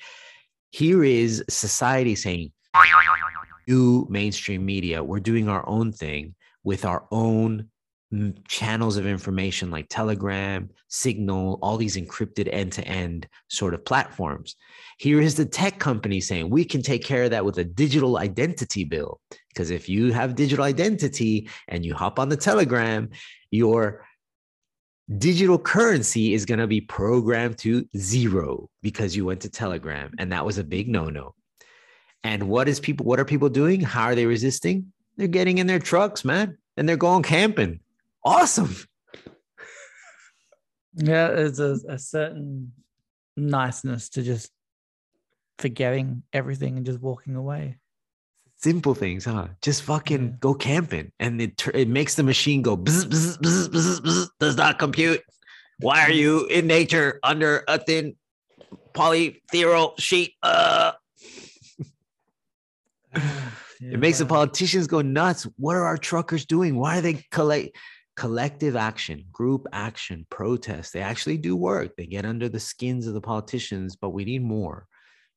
Here 0.72 1.05
is 1.05 1.44
society 1.48 2.16
saying, 2.16 2.51
you 3.68 4.09
mainstream 4.10 4.66
media, 4.66 5.05
we're 5.05 5.20
doing 5.20 5.48
our 5.48 5.64
own 5.68 5.92
thing 5.92 6.34
with 6.64 6.84
our 6.84 7.06
own 7.12 7.68
channels 8.49 8.97
of 8.97 9.07
information 9.07 9.70
like 9.70 9.87
Telegram, 9.89 10.69
Signal, 10.89 11.59
all 11.62 11.77
these 11.77 11.97
encrypted 11.97 12.49
end 12.53 12.73
to 12.73 12.87
end 12.87 13.28
sort 13.49 13.73
of 13.73 13.85
platforms. 13.85 14.57
Here 14.99 15.20
is 15.20 15.37
the 15.37 15.45
tech 15.45 15.78
company 15.78 16.20
saying 16.20 16.51
we 16.51 16.65
can 16.65 16.82
take 16.82 17.05
care 17.05 17.24
of 17.24 17.31
that 17.31 17.45
with 17.45 17.59
a 17.59 17.65
digital 17.65 18.19
identity 18.19 18.85
bill. 18.85 19.20
Because 19.49 19.70
if 19.70 19.89
you 19.89 20.12
have 20.12 20.35
digital 20.35 20.65
identity 20.65 21.49
and 21.69 21.85
you 21.85 21.95
hop 21.95 22.19
on 22.19 22.28
the 22.28 22.37
Telegram, 22.37 23.11
your 23.53 24.05
digital 25.19 25.59
currency 25.59 26.35
is 26.35 26.45
going 26.45 26.61
to 26.61 26.66
be 26.66 26.81
programmed 26.81 27.59
to 27.59 27.87
zero 27.97 28.69
because 28.82 29.15
you 29.15 29.24
went 29.24 29.41
to 29.43 29.49
Telegram. 29.49 30.12
And 30.19 30.32
that 30.32 30.45
was 30.45 30.59
a 30.59 30.65
big 30.65 30.89
no 30.89 31.11
no. 31.11 31.35
And 32.24 32.49
what 32.49 32.69
is 32.69 32.81
people, 32.81 33.07
what 33.07 33.20
are 33.20 33.24
people 33.24 33.49
doing? 33.49 33.81
How 33.81 34.05
are 34.05 34.15
they 34.15 34.27
resisting? 34.27 34.93
They're 35.16 35.28
getting 35.28 35.59
in 35.59 35.66
their 35.66 35.78
trucks, 35.78 36.24
man, 36.24 36.59
and 36.77 36.89
they're 36.89 36.97
going 36.97 37.23
camping. 37.23 37.81
Awesome. 38.24 38.74
Yeah, 40.94 41.28
there's 41.28 41.60
a, 41.60 41.78
a 41.88 41.98
certain 41.98 42.72
niceness 43.36 44.09
to 44.10 44.22
just 44.22 44.51
forgetting 45.59 46.22
everything 46.32 46.76
and 46.76 46.84
just 46.84 47.01
walking 47.01 47.36
away. 47.36 47.78
Simple 48.56 48.94
things, 48.94 49.24
huh? 49.24 49.48
Just 49.62 49.82
fucking 49.84 50.36
go 50.40 50.52
camping, 50.52 51.12
and 51.18 51.40
it 51.40 51.66
it 51.72 51.88
makes 51.88 52.16
the 52.16 52.22
machine 52.22 52.60
go 52.60 52.76
bzz, 52.76 53.06
bzz, 53.06 53.38
bzz, 53.38 53.68
bzz, 53.68 54.01
bzz, 54.01 54.28
does 54.38 54.56
not 54.56 54.78
compute. 54.78 55.22
Why 55.78 56.02
are 56.02 56.10
you 56.10 56.47
in 56.47 56.66
nature 56.66 57.20
under 57.22 57.64
a 57.66 57.78
thin 57.78 58.16
polyethylene 58.92 59.98
sheet? 59.98 60.34
Uh. 60.42 60.92
it 63.80 63.98
makes 63.98 64.18
the 64.18 64.26
politicians 64.26 64.86
go 64.86 65.01
nuts. 65.01 65.47
What 65.56 65.76
are 65.76 65.86
our 65.86 65.97
truckers 65.97 66.44
doing? 66.44 66.76
Why 66.76 66.98
are 66.98 67.01
they 67.01 67.24
collect 67.30 67.74
collective 68.20 68.76
action, 68.76 69.24
group 69.32 69.66
action, 69.72 70.26
protest? 70.28 70.92
They 70.92 71.01
actually 71.01 71.38
do 71.38 71.56
work. 71.56 71.97
They 71.97 72.05
get 72.05 72.26
under 72.26 72.51
the 72.51 72.60
skins 72.60 73.06
of 73.06 73.14
the 73.14 73.20
politicians, 73.22 73.97
but 73.97 74.10
we 74.10 74.26
need 74.26 74.42
more. 74.42 74.86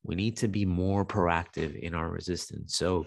We 0.02 0.14
need 0.14 0.36
to 0.36 0.48
be 0.48 0.66
more 0.66 1.06
proactive 1.06 1.80
in 1.80 1.94
our 1.94 2.10
resistance. 2.10 2.76
So 2.76 3.06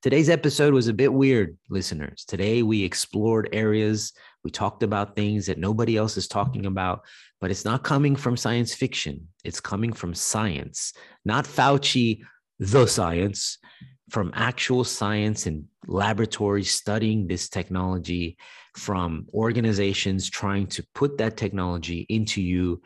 today's 0.00 0.30
episode 0.30 0.72
was 0.72 0.88
a 0.88 0.94
bit 0.94 1.12
weird, 1.12 1.58
listeners. 1.68 2.24
Today 2.24 2.62
we 2.62 2.82
explored 2.82 3.50
areas, 3.52 4.14
we 4.44 4.50
talked 4.50 4.82
about 4.82 5.14
things 5.14 5.44
that 5.44 5.58
nobody 5.58 5.98
else 5.98 6.16
is 6.16 6.26
talking 6.26 6.64
about, 6.64 7.02
but 7.38 7.50
it's 7.50 7.66
not 7.66 7.84
coming 7.84 8.16
from 8.16 8.34
science 8.34 8.72
fiction. 8.72 9.28
It's 9.44 9.60
coming 9.60 9.92
from 9.92 10.14
science, 10.14 10.94
not 11.26 11.44
Fauci, 11.44 12.22
the 12.58 12.86
science, 12.86 13.58
from 14.10 14.32
actual 14.34 14.84
science 14.84 15.46
and 15.46 15.64
laboratories 15.86 16.70
studying 16.70 17.26
this 17.26 17.48
technology, 17.48 18.36
from 18.74 19.26
organizations 19.34 20.30
trying 20.30 20.66
to 20.68 20.84
put 20.94 21.18
that 21.18 21.36
technology 21.36 22.06
into 22.08 22.40
you 22.40 22.80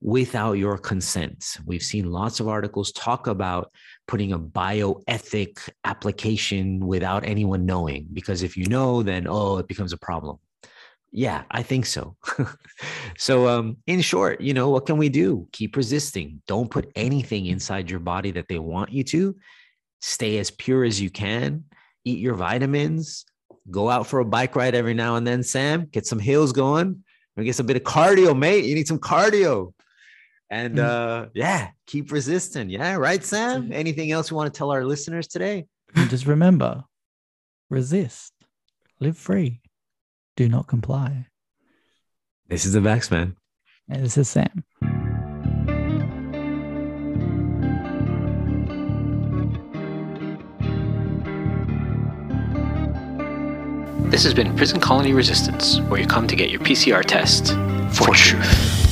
without 0.00 0.52
your 0.52 0.78
consent. 0.78 1.58
We've 1.66 1.82
seen 1.82 2.10
lots 2.10 2.40
of 2.40 2.48
articles 2.48 2.90
talk 2.92 3.26
about 3.26 3.70
putting 4.08 4.32
a 4.32 4.38
bioethic 4.38 5.68
application 5.84 6.80
without 6.86 7.24
anyone 7.24 7.66
knowing, 7.66 8.08
because 8.12 8.42
if 8.42 8.56
you 8.56 8.66
know, 8.66 9.02
then 9.02 9.26
oh, 9.28 9.58
it 9.58 9.68
becomes 9.68 9.92
a 9.92 9.98
problem. 9.98 10.38
Yeah, 11.12 11.42
I 11.50 11.62
think 11.62 11.86
so. 11.86 12.16
so, 13.18 13.48
um, 13.48 13.78
in 13.88 14.00
short, 14.00 14.40
you 14.40 14.54
know, 14.54 14.70
what 14.70 14.86
can 14.86 14.96
we 14.96 15.08
do? 15.08 15.48
Keep 15.52 15.76
resisting. 15.76 16.40
Don't 16.46 16.70
put 16.70 16.90
anything 16.94 17.46
inside 17.46 17.90
your 17.90 17.98
body 17.98 18.30
that 18.30 18.46
they 18.48 18.60
want 18.60 18.92
you 18.92 19.02
to. 19.04 19.36
Stay 20.00 20.38
as 20.38 20.50
pure 20.50 20.84
as 20.84 21.00
you 21.00 21.10
can. 21.10 21.64
Eat 22.04 22.18
your 22.18 22.34
vitamins. 22.34 23.24
Go 23.70 23.88
out 23.90 24.06
for 24.06 24.20
a 24.20 24.24
bike 24.24 24.56
ride 24.56 24.74
every 24.74 24.94
now 24.94 25.16
and 25.16 25.26
then, 25.26 25.42
Sam. 25.42 25.86
Get 25.92 26.06
some 26.06 26.18
hills 26.18 26.52
going. 26.52 27.04
Or 27.36 27.44
get 27.44 27.54
some 27.54 27.66
bit 27.66 27.76
of 27.76 27.82
cardio, 27.82 28.36
mate. 28.36 28.64
You 28.64 28.74
need 28.74 28.88
some 28.88 28.98
cardio. 28.98 29.72
And 30.50 30.76
Mm. 30.78 30.82
uh, 30.84 31.26
yeah, 31.34 31.68
keep 31.86 32.10
resisting. 32.10 32.70
Yeah, 32.70 32.94
right, 32.96 33.22
Sam? 33.22 33.70
Anything 33.72 34.10
else 34.10 34.30
you 34.30 34.36
want 34.36 34.52
to 34.52 34.58
tell 34.58 34.72
our 34.72 34.84
listeners 34.84 35.28
today? 35.28 35.66
And 35.94 36.10
just 36.10 36.26
remember 36.26 36.84
resist, 37.68 38.32
live 38.98 39.16
free, 39.16 39.60
do 40.36 40.48
not 40.48 40.66
comply. 40.66 41.26
This 42.48 42.66
is 42.66 42.72
the 42.72 42.80
Vax 42.80 43.10
Man. 43.12 43.36
And 43.88 44.02
this 44.04 44.16
is 44.18 44.28
Sam. 44.28 44.64
This 54.10 54.24
has 54.24 54.34
been 54.34 54.56
Prison 54.56 54.80
Colony 54.80 55.12
Resistance, 55.12 55.78
where 55.82 56.00
you 56.00 56.06
come 56.08 56.26
to 56.26 56.34
get 56.34 56.50
your 56.50 56.58
PCR 56.58 57.04
test 57.04 57.52
for 57.96 58.12
truth. 58.12 58.89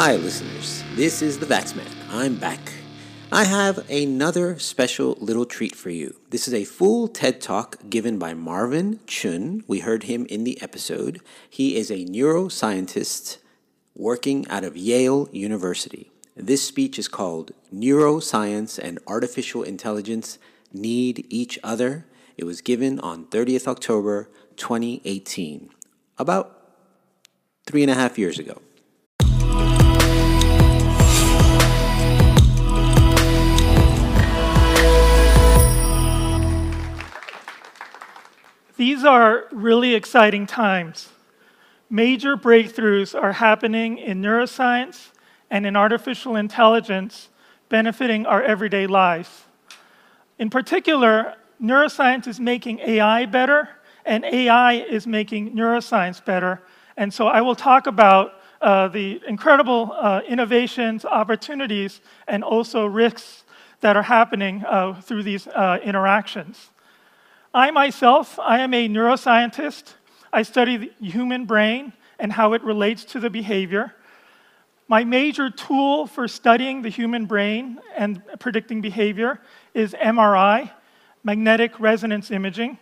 Hi, 0.00 0.14
listeners. 0.14 0.84
This 0.94 1.22
is 1.22 1.40
the 1.40 1.46
Vaxman. 1.46 1.90
I'm 2.08 2.36
back. 2.36 2.60
I 3.32 3.42
have 3.42 3.84
another 3.90 4.56
special 4.60 5.18
little 5.18 5.44
treat 5.44 5.74
for 5.74 5.90
you. 5.90 6.14
This 6.30 6.46
is 6.46 6.54
a 6.54 6.62
full 6.62 7.08
TED 7.08 7.40
Talk 7.40 7.78
given 7.90 8.16
by 8.16 8.32
Marvin 8.32 9.00
Chun. 9.08 9.64
We 9.66 9.80
heard 9.80 10.04
him 10.04 10.24
in 10.26 10.44
the 10.44 10.62
episode. 10.62 11.20
He 11.50 11.74
is 11.74 11.90
a 11.90 12.04
neuroscientist 12.06 13.38
working 13.96 14.46
out 14.46 14.62
of 14.62 14.76
Yale 14.76 15.28
University. 15.32 16.12
This 16.36 16.62
speech 16.62 16.96
is 16.96 17.08
called 17.08 17.50
Neuroscience 17.74 18.78
and 18.78 19.00
Artificial 19.08 19.64
Intelligence 19.64 20.38
Need 20.72 21.26
Each 21.28 21.58
Other. 21.64 22.06
It 22.36 22.44
was 22.44 22.60
given 22.60 23.00
on 23.00 23.24
30th 23.24 23.66
October 23.66 24.30
2018, 24.58 25.70
about 26.18 26.76
three 27.66 27.82
and 27.82 27.90
a 27.90 27.94
half 27.94 28.16
years 28.16 28.38
ago. 28.38 28.62
These 38.78 39.04
are 39.04 39.46
really 39.50 39.96
exciting 39.96 40.46
times. 40.46 41.08
Major 41.90 42.36
breakthroughs 42.36 43.12
are 43.12 43.32
happening 43.32 43.98
in 43.98 44.22
neuroscience 44.22 45.10
and 45.50 45.66
in 45.66 45.74
artificial 45.74 46.36
intelligence, 46.36 47.28
benefiting 47.68 48.24
our 48.24 48.40
everyday 48.40 48.86
lives. 48.86 49.46
In 50.38 50.48
particular, 50.48 51.34
neuroscience 51.60 52.28
is 52.28 52.38
making 52.38 52.78
AI 52.78 53.26
better, 53.26 53.68
and 54.06 54.24
AI 54.24 54.74
is 54.74 55.08
making 55.08 55.56
neuroscience 55.56 56.24
better. 56.24 56.62
And 56.96 57.12
so 57.12 57.26
I 57.26 57.40
will 57.40 57.56
talk 57.56 57.88
about 57.88 58.34
uh, 58.62 58.86
the 58.86 59.20
incredible 59.26 59.92
uh, 59.96 60.20
innovations, 60.28 61.04
opportunities, 61.04 62.00
and 62.28 62.44
also 62.44 62.86
risks 62.86 63.42
that 63.80 63.96
are 63.96 64.04
happening 64.04 64.64
uh, 64.64 65.00
through 65.00 65.24
these 65.24 65.48
uh, 65.48 65.80
interactions. 65.82 66.70
I 67.58 67.72
myself, 67.72 68.38
I 68.38 68.60
am 68.60 68.72
a 68.72 68.88
neuroscientist. 68.88 69.94
I 70.32 70.42
study 70.42 70.76
the 70.76 70.92
human 71.00 71.44
brain 71.44 71.92
and 72.20 72.32
how 72.32 72.52
it 72.52 72.62
relates 72.62 73.04
to 73.06 73.18
the 73.18 73.30
behavior. 73.30 73.96
My 74.86 75.02
major 75.02 75.50
tool 75.50 76.06
for 76.06 76.28
studying 76.28 76.82
the 76.82 76.88
human 76.88 77.26
brain 77.26 77.80
and 77.96 78.22
predicting 78.38 78.80
behavior 78.80 79.40
is 79.74 79.92
MRI, 79.94 80.70
magnetic 81.24 81.80
resonance 81.80 82.30
imaging. 82.30 82.78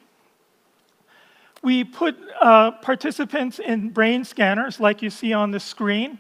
We 1.63 1.83
put 1.83 2.15
uh, 2.39 2.73
participants 2.73 3.59
in 3.59 3.89
brain 3.89 4.27
scanners, 4.27 4.79
like 4.79 5.01
you 5.01 5.09
see 5.09 5.33
on 5.33 5.53
the 5.53 5.61
screen, 5.61 6.19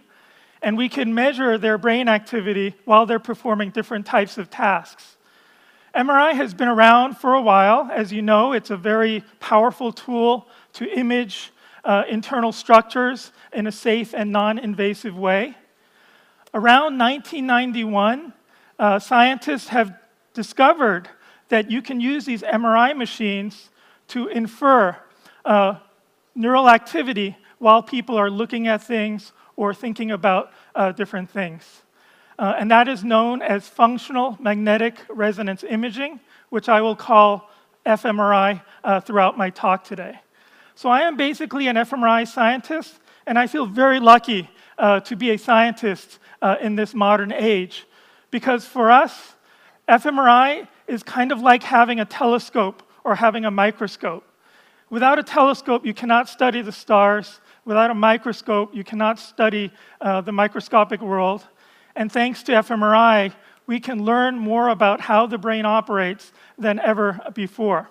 and 0.63 0.79
we 0.79 0.89
can 0.89 1.15
measure 1.15 1.59
their 1.59 1.77
brain 1.77 2.09
activity 2.09 2.75
while 2.87 3.05
they're 3.05 3.19
performing 3.19 3.69
different 3.69 4.07
types 4.07 4.39
of 4.39 4.49
tasks. 4.49 5.16
MRI 5.97 6.35
has 6.35 6.53
been 6.53 6.69
around 6.69 7.17
for 7.17 7.33
a 7.33 7.41
while. 7.41 7.89
As 7.91 8.13
you 8.13 8.21
know, 8.21 8.53
it's 8.53 8.69
a 8.69 8.77
very 8.77 9.25
powerful 9.41 9.93
tool 9.93 10.47
to 10.75 10.87
image 10.87 11.53
uh, 11.87 12.03
internal 12.07 12.53
structures 12.53 13.33
in 13.55 13.67
a 13.67 13.73
safe 13.73 14.13
and 14.15 14.31
non 14.31 14.59
invasive 14.59 15.17
way. 15.17 15.57
Around 16.53 16.99
1991, 16.99 18.35
uh, 18.79 18.99
scientists 18.99 19.69
have 19.69 19.99
discovered 20.35 21.09
that 21.49 21.71
you 21.71 21.81
can 21.81 21.99
use 21.99 22.27
these 22.27 22.43
MRI 22.43 22.95
machines 22.95 23.71
to 24.09 24.27
infer 24.29 24.99
uh, 25.47 25.77
neural 26.35 26.69
activity 26.69 27.39
while 27.59 27.83
people 27.83 28.19
are 28.19 28.29
looking 28.29 28.69
at 28.69 28.83
things 28.83 29.33
or 29.57 29.73
thinking 29.73 30.11
about 30.11 30.53
uh, 30.75 30.93
different 30.93 31.31
things. 31.31 31.83
Uh, 32.39 32.55
and 32.59 32.71
that 32.71 32.87
is 32.87 33.03
known 33.03 33.41
as 33.41 33.67
functional 33.67 34.37
magnetic 34.41 34.99
resonance 35.09 35.65
imaging, 35.65 36.21
which 36.51 36.69
I 36.69 36.81
will 36.81 36.97
call 36.97 37.51
fMRI 37.87 38.61
uh, 38.85 39.01
throughout 39.01 39.39
my 39.39 39.51
talk 39.51 39.85
today. 39.85 40.19
So 40.75 40.91
I 40.91 41.03
am 41.03 41.17
basically 41.17 41.69
an 41.69 41.77
fMRI 41.77 42.29
scientist, 42.29 43.01
and 43.27 43.39
I 43.39 43.47
feel 43.47 43.65
very 43.65 44.01
lucky 44.01 44.51
uh, 44.77 45.01
to 45.01 45.17
be 45.17 45.31
a 45.31 45.39
scientist 45.39 46.19
uh, 46.43 46.57
in 46.61 46.77
this 46.77 46.95
modern 46.95 47.33
age. 47.33 47.87
Because 48.31 48.67
for 48.67 48.91
us, 48.91 49.35
fMRI 49.89 50.69
is 50.87 51.03
kind 51.03 51.33
of 51.33 51.41
like 51.41 51.63
having 51.63 52.01
a 52.01 52.05
telescope 52.05 52.83
or 53.05 53.15
having 53.15 53.47
a 53.47 53.51
microscope. 53.51 54.25
Without 54.91 55.19
a 55.19 55.23
telescope, 55.23 55.87
you 55.87 55.95
cannot 55.95 56.29
study 56.29 56.61
the 56.61 56.73
stars. 56.73 57.41
Without 57.65 57.91
a 57.91 57.95
microscope, 57.95 58.75
you 58.75 58.85
cannot 58.85 59.19
study 59.19 59.73
uh, 60.01 60.21
the 60.21 60.33
microscopic 60.33 61.01
world. 61.01 61.45
And 61.97 62.13
thanks 62.13 62.43
to 62.45 62.53
fMRI, 62.53 63.33
we 63.67 63.81
can 63.81 64.05
learn 64.05 64.39
more 64.39 64.69
about 64.69 65.01
how 65.01 65.27
the 65.27 65.39
brain 65.39 65.65
operates 65.65 66.31
than 66.59 66.79
ever 66.79 67.19
before. 67.35 67.89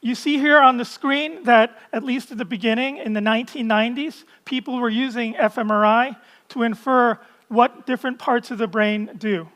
You 0.00 0.14
see 0.14 0.38
here 0.38 0.58
on 0.58 0.78
the 0.78 0.84
screen 0.84 1.44
that, 1.44 1.78
at 1.92 2.02
least 2.02 2.32
at 2.32 2.38
the 2.38 2.44
beginning, 2.46 2.96
in 2.96 3.12
the 3.12 3.20
1990s, 3.20 4.24
people 4.46 4.80
were 4.80 4.88
using 4.88 5.34
fMRI 5.34 6.16
to 6.48 6.62
infer 6.62 7.18
what 7.48 7.86
different 7.86 8.18
parts 8.18 8.50
of 8.50 8.56
the 8.56 8.66
brain 8.66 9.10
do. 9.18 9.46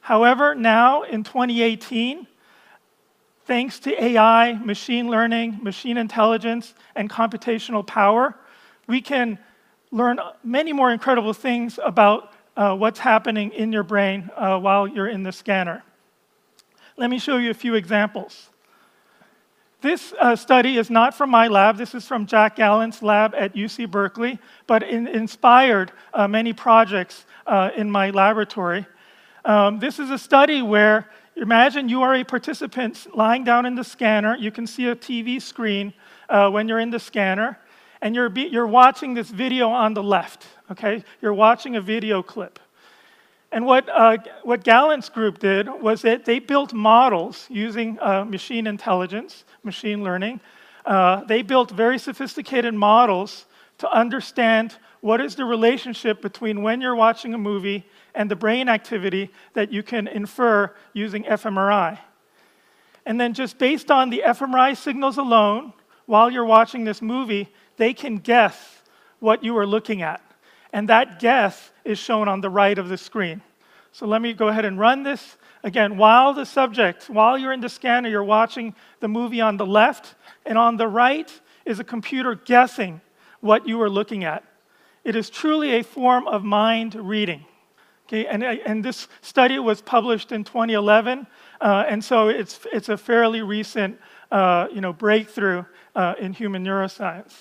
However, 0.00 0.54
now 0.54 1.02
in 1.02 1.24
2018, 1.24 2.28
thanks 3.44 3.80
to 3.80 4.02
AI, 4.02 4.52
machine 4.52 5.10
learning, 5.10 5.58
machine 5.62 5.96
intelligence, 5.96 6.74
and 6.94 7.10
computational 7.10 7.84
power, 7.84 8.36
we 8.86 9.00
can 9.00 9.38
learn 9.90 10.20
many 10.44 10.72
more 10.72 10.92
incredible 10.92 11.32
things 11.32 11.78
about 11.82 12.32
uh, 12.56 12.74
what's 12.76 12.98
happening 12.98 13.50
in 13.52 13.72
your 13.72 13.82
brain 13.82 14.30
uh, 14.36 14.58
while 14.58 14.86
you're 14.86 15.08
in 15.08 15.22
the 15.22 15.32
scanner. 15.32 15.82
Let 16.96 17.10
me 17.10 17.18
show 17.18 17.38
you 17.38 17.50
a 17.50 17.54
few 17.54 17.74
examples. 17.74 18.50
This 19.80 20.12
uh, 20.20 20.36
study 20.36 20.76
is 20.76 20.90
not 20.90 21.14
from 21.14 21.30
my 21.30 21.48
lab. 21.48 21.78
This 21.78 21.94
is 21.94 22.06
from 22.06 22.26
Jack 22.26 22.56
Gallant's 22.56 23.02
lab 23.02 23.34
at 23.34 23.54
UC 23.54 23.90
Berkeley, 23.90 24.38
but 24.66 24.82
inspired 24.82 25.90
uh, 26.12 26.28
many 26.28 26.52
projects 26.52 27.24
uh, 27.46 27.70
in 27.74 27.90
my 27.90 28.10
laboratory. 28.10 28.86
Um, 29.46 29.78
this 29.78 29.98
is 29.98 30.10
a 30.10 30.18
study 30.18 30.60
where 30.60 31.08
imagine 31.34 31.88
you 31.88 32.02
are 32.02 32.14
a 32.14 32.24
participant 32.24 33.06
lying 33.16 33.42
down 33.42 33.64
in 33.64 33.74
the 33.74 33.84
scanner. 33.84 34.36
You 34.36 34.50
can 34.50 34.66
see 34.66 34.88
a 34.88 34.94
TV 34.94 35.40
screen 35.40 35.94
uh, 36.28 36.50
when 36.50 36.68
you're 36.68 36.80
in 36.80 36.90
the 36.90 37.00
scanner 37.00 37.58
and 38.02 38.14
you're, 38.14 38.28
be, 38.28 38.42
you're 38.42 38.66
watching 38.66 39.14
this 39.14 39.28
video 39.28 39.68
on 39.68 39.94
the 39.94 40.02
left, 40.02 40.46
okay? 40.70 41.04
You're 41.20 41.34
watching 41.34 41.76
a 41.76 41.80
video 41.80 42.22
clip. 42.22 42.58
And 43.52 43.66
what, 43.66 43.88
uh, 43.88 44.18
what 44.44 44.62
Gallant's 44.62 45.08
group 45.08 45.38
did 45.38 45.68
was 45.68 46.02
that 46.02 46.24
they 46.24 46.38
built 46.38 46.72
models 46.72 47.46
using 47.50 47.98
uh, 48.00 48.24
machine 48.24 48.66
intelligence, 48.66 49.44
machine 49.64 50.04
learning. 50.04 50.40
Uh, 50.86 51.24
they 51.24 51.42
built 51.42 51.70
very 51.70 51.98
sophisticated 51.98 52.74
models 52.74 53.46
to 53.78 53.90
understand 53.90 54.76
what 55.00 55.20
is 55.20 55.34
the 55.34 55.44
relationship 55.44 56.22
between 56.22 56.62
when 56.62 56.80
you're 56.80 56.94
watching 56.94 57.34
a 57.34 57.38
movie 57.38 57.86
and 58.14 58.30
the 58.30 58.36
brain 58.36 58.68
activity 58.68 59.30
that 59.54 59.72
you 59.72 59.82
can 59.82 60.06
infer 60.06 60.72
using 60.92 61.24
fMRI. 61.24 61.98
And 63.06 63.20
then, 63.20 63.32
just 63.32 63.58
based 63.58 63.90
on 63.90 64.10
the 64.10 64.22
fMRI 64.26 64.76
signals 64.76 65.16
alone, 65.16 65.72
while 66.06 66.30
you're 66.30 66.44
watching 66.44 66.84
this 66.84 67.00
movie, 67.00 67.48
they 67.80 67.94
can 67.94 68.18
guess 68.18 68.82
what 69.20 69.42
you 69.42 69.56
are 69.56 69.66
looking 69.66 70.02
at. 70.02 70.20
And 70.70 70.90
that 70.90 71.18
guess 71.18 71.70
is 71.82 71.98
shown 71.98 72.28
on 72.28 72.42
the 72.42 72.50
right 72.50 72.78
of 72.78 72.90
the 72.90 72.98
screen. 72.98 73.40
So 73.90 74.06
let 74.06 74.20
me 74.20 74.34
go 74.34 74.48
ahead 74.48 74.66
and 74.66 74.78
run 74.78 75.02
this. 75.02 75.38
Again, 75.64 75.96
while 75.96 76.34
the 76.34 76.44
subject, 76.44 77.08
while 77.08 77.38
you're 77.38 77.54
in 77.54 77.62
the 77.62 77.70
scanner, 77.70 78.10
you're 78.10 78.22
watching 78.22 78.74
the 79.00 79.08
movie 79.08 79.40
on 79.40 79.56
the 79.56 79.64
left, 79.64 80.14
and 80.44 80.58
on 80.58 80.76
the 80.76 80.86
right 80.86 81.32
is 81.64 81.80
a 81.80 81.84
computer 81.84 82.34
guessing 82.34 83.00
what 83.40 83.66
you 83.66 83.80
are 83.80 83.88
looking 83.88 84.24
at. 84.24 84.44
It 85.02 85.16
is 85.16 85.30
truly 85.30 85.76
a 85.76 85.82
form 85.82 86.28
of 86.28 86.44
mind 86.44 86.94
reading. 86.94 87.46
Okay, 88.06 88.26
and, 88.26 88.44
and 88.44 88.84
this 88.84 89.08
study 89.22 89.58
was 89.58 89.80
published 89.80 90.32
in 90.32 90.44
2011, 90.44 91.26
uh, 91.62 91.84
and 91.88 92.04
so 92.04 92.28
it's, 92.28 92.60
it's 92.74 92.90
a 92.90 92.98
fairly 92.98 93.40
recent 93.40 93.98
uh, 94.30 94.66
you 94.70 94.82
know, 94.82 94.92
breakthrough 94.92 95.64
uh, 95.94 96.14
in 96.18 96.34
human 96.34 96.62
neuroscience. 96.62 97.32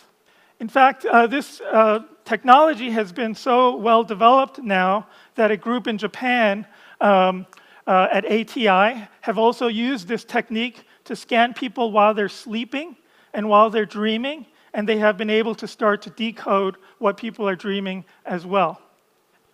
In 0.59 0.67
fact, 0.67 1.05
uh, 1.05 1.25
this 1.25 1.61
uh, 1.61 1.99
technology 2.25 2.89
has 2.89 3.13
been 3.13 3.33
so 3.33 3.77
well 3.77 4.03
developed 4.03 4.59
now 4.59 5.07
that 5.35 5.51
a 5.51 5.57
group 5.57 5.87
in 5.87 5.97
Japan 5.97 6.67
um, 6.99 7.47
uh, 7.87 8.07
at 8.11 8.25
ATR 8.25 9.07
have 9.21 9.37
also 9.37 9.67
used 9.67 10.07
this 10.07 10.25
technique 10.25 10.83
to 11.05 11.15
scan 11.15 11.53
people 11.53 11.93
while 11.93 12.13
they're 12.13 12.27
sleeping 12.27 12.97
and 13.33 13.47
while 13.47 13.69
they're 13.69 13.85
dreaming, 13.85 14.45
and 14.73 14.87
they 14.87 14.97
have 14.97 15.17
been 15.17 15.29
able 15.29 15.55
to 15.55 15.67
start 15.67 16.01
to 16.01 16.09
decode 16.09 16.75
what 16.97 17.15
people 17.15 17.47
are 17.47 17.55
dreaming 17.55 18.03
as 18.25 18.45
well. 18.45 18.81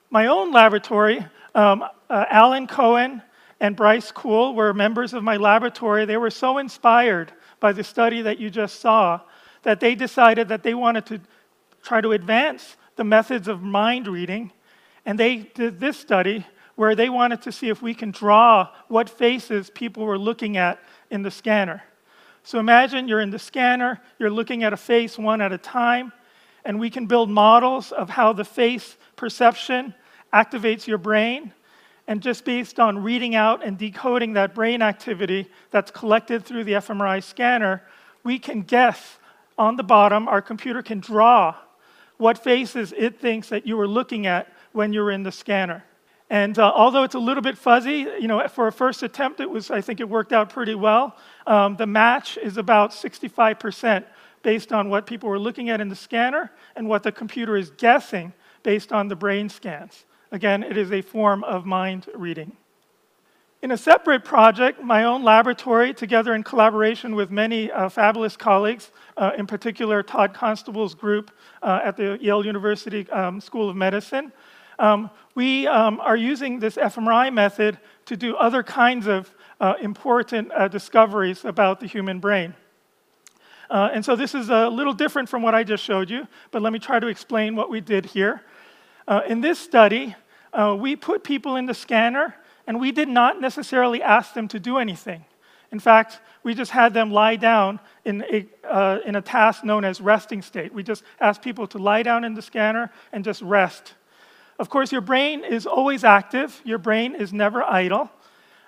My 0.10 0.26
own 0.26 0.52
laboratory, 0.52 1.23
um, 1.53 1.84
uh, 2.10 2.26
Alan 2.30 2.65
Cowen 2.65 3.22
and 3.60 3.76
Brice 3.76 4.11
Kuhl 4.11 4.56
were 4.56 4.73
members 4.73 5.14
of 5.14 5.23
my 5.23 5.38
laboratory. 5.38 6.06
They 6.06 6.18
were 6.18 6.32
so 6.32 6.57
inspired 6.57 7.32
by 7.60 7.73
the 7.73 7.84
study 7.84 8.23
that 8.23 8.40
you 8.40 8.49
just 8.49 8.80
saw 8.80 9.22
that 9.66 9.80
they 9.80 9.96
decided 9.96 10.48
that 10.48 10.64
they 10.64 10.74
wanted 10.74 11.06
to 11.08 11.20
try 11.84 12.00
to 12.00 12.12
advance 12.12 12.78
the 12.96 13.04
methods 13.04 13.48
of 13.48 13.62
mind 13.62 14.08
reading. 14.08 14.52
And 15.06 15.20
they 15.20 15.38
did 15.38 15.80
this 15.80 15.98
study 15.98 16.46
where 16.76 16.96
they 16.96 17.10
wanted 17.10 17.42
to 17.42 17.52
see 17.52 17.70
if 17.70 17.82
we 17.82 17.94
can 17.94 18.12
draw 18.12 18.70
what 18.88 19.10
faces 19.10 19.70
people 19.70 20.04
were 20.04 20.18
looking 20.18 20.56
at 20.56 20.80
in 21.10 21.24
the 21.24 21.32
scanner. 21.32 21.84
So 22.44 22.60
imagine 22.60 23.08
you're 23.08 23.22
in 23.22 23.32
the 23.32 23.40
scanner, 23.40 24.02
you're 24.20 24.30
looking 24.30 24.64
at 24.64 24.72
a 24.72 24.78
face 24.78 25.18
one 25.18 25.42
at 25.42 25.52
a 25.52 25.58
time, 25.58 26.14
and 26.64 26.80
we 26.80 26.92
can 26.92 27.08
build 27.08 27.30
models 27.30 27.92
of 27.92 28.10
how 28.10 28.34
the 28.34 28.46
face 28.46 28.98
perception 29.16 29.96
activates 30.32 30.86
your 30.86 31.00
brain. 31.00 31.54
And 32.08 32.22
just 32.22 32.46
based 32.46 32.80
on 32.80 33.02
reading 33.02 33.34
out 33.34 33.66
and 33.66 33.80
decoding 33.80 34.34
that 34.34 34.54
brain 34.54 34.84
activity 34.84 35.50
that's 35.72 35.90
collected 35.90 36.46
through 36.46 36.66
the 36.66 36.74
fMRI 36.74 37.24
scanner, 37.24 37.82
we 38.24 38.38
can 38.38 38.62
guess 38.62 39.18
on 39.57 39.76
the 39.76 39.84
bottom, 39.84 40.27
our 40.27 40.41
computer 40.41 40.82
can 40.82 40.99
draw 40.99 41.56
what 42.18 42.44
faces 42.44 42.94
it 42.98 43.19
thinks 43.19 43.49
that 43.49 43.65
you 43.68 43.77
were 43.77 43.88
looking 43.88 44.26
at 44.26 44.48
when 44.72 44.94
you 44.94 45.02
were 45.02 45.11
in 45.11 45.23
the 45.23 45.32
scanner. 45.32 45.84
And 46.30 46.57
uh, 46.57 46.72
although 46.73 47.03
it's 47.03 47.15
a 47.15 47.19
little 47.19 47.44
bit 47.44 47.57
fuzzy, 47.57 48.07
you 48.19 48.27
know, 48.27 48.48
for 48.48 48.68
a 48.68 48.72
first 48.72 49.03
attempt, 49.03 49.40
it 49.40 49.49
was, 49.49 49.69
I 49.69 49.82
think 49.82 49.99
it 49.99 50.10
worked 50.10 50.34
out 50.34 50.49
pretty 50.49 50.76
well. 50.76 51.15
Um, 51.45 51.76
the 51.76 51.86
match 51.86 52.38
is 52.38 52.57
about 52.57 52.91
65% 52.91 54.06
based 54.41 54.73
on 54.73 54.90
what 54.90 55.06
people 55.06 55.30
were 55.30 55.40
looking 55.40 55.69
at 55.69 55.82
in 55.82 55.90
the 55.90 55.95
scanner 55.95 56.52
and 56.76 56.88
what 56.88 57.03
the 57.03 57.11
computer 57.11 57.56
is 57.56 57.72
guessing 57.72 58.34
based 58.64 58.91
on 58.91 59.07
the 59.07 59.15
brain 59.15 59.49
scans. 59.49 60.06
Again, 60.32 60.64
it 60.64 60.77
is 60.77 60.91
a 60.91 61.02
form 61.02 61.44
of 61.44 61.65
mind 61.65 62.07
reading. 62.15 62.57
In 63.61 63.72
a 63.72 63.77
separate 63.77 64.23
project, 64.23 64.84
my 64.84 65.06
own 65.06 65.23
laboratory, 65.23 65.94
together 65.94 66.36
in 66.36 66.44
collaboration 66.44 67.15
with 67.15 67.32
many 67.32 67.72
uh, 67.72 67.90
fabulous 67.90 68.38
colleagues, 68.38 68.91
uh, 69.18 69.32
in 69.38 69.48
particular 69.48 70.04
Todd 70.04 70.34
Constable's 70.34 70.94
group 70.94 71.32
uh, 71.62 71.80
at 71.84 71.98
the 71.98 72.18
Yale 72.22 72.46
University 72.46 73.10
um, 73.10 73.40
School 73.40 73.70
of 73.70 73.76
Medicine, 73.76 74.32
um, 74.78 75.10
we 75.36 75.68
um, 75.68 76.00
are 76.02 76.18
using 76.18 76.60
this 76.60 76.76
fMRI 76.76 77.34
method 77.34 77.80
to 78.06 78.18
do 78.18 78.36
other 78.36 78.62
kinds 78.62 79.08
of 79.08 79.34
uh, 79.62 79.76
important 79.82 80.52
uh, 80.52 80.68
discoveries 80.68 81.46
about 81.46 81.80
the 81.80 81.88
human 81.88 82.20
brain. 82.20 82.54
Uh, 83.70 83.90
and 83.94 84.04
so 84.04 84.16
this 84.16 84.36
is 84.36 84.50
a 84.50 84.68
little 84.68 84.94
different 84.94 85.30
from 85.30 85.42
what 85.42 85.56
I 85.56 85.64
just 85.64 85.84
showed 85.84 86.10
you, 86.10 86.28
but 86.52 86.62
let 86.62 86.74
me 86.74 86.80
try 86.80 87.00
to 87.00 87.08
explain 87.08 87.56
what 87.56 87.70
we 87.70 87.82
did 87.82 88.06
here. 88.06 88.44
in 89.28 89.42
this 89.42 89.58
study, 89.58 90.16
we 90.78 90.96
put 90.96 91.24
people 91.24 91.56
in 91.56 91.66
the 91.66 91.74
scanner 91.74 92.36
and 92.68 92.80
we 92.80 92.92
did 92.92 93.08
not 93.08 93.42
necessarily 93.42 94.02
ask 94.02 94.34
them 94.34 94.48
to 94.50 94.60
do 94.60 94.78
anything. 94.78 95.26
In 95.72 95.80
fact, 95.80 96.20
we 96.44 96.54
just 96.54 96.72
had 96.72 96.94
them 96.94 97.12
lie 97.12 97.36
down 97.36 97.80
in 98.04 98.24
a, 98.32 98.46
uh, 98.68 99.00
in 99.06 99.16
a 99.16 99.22
task 99.22 99.64
known 99.64 99.84
as 99.84 100.00
resting 100.00 100.42
state. 100.42 100.74
We 100.74 100.84
just 100.84 101.04
asked 101.20 101.42
people 101.42 101.68
to 101.68 101.78
lie 101.78 102.04
down 102.04 102.24
in 102.24 102.34
the 102.34 102.42
scanner 102.42 102.92
and 103.12 103.24
just 103.24 103.42
rest. 103.42 103.96
Of 104.58 104.70
course, 104.70 104.92
your 104.92 105.02
brain 105.02 105.44
is 105.44 105.66
always 105.66 106.04
active, 106.04 106.62
your 106.64 106.78
brain 106.78 107.16
is 107.16 107.34
never 107.34 107.64
idle. 107.64 108.10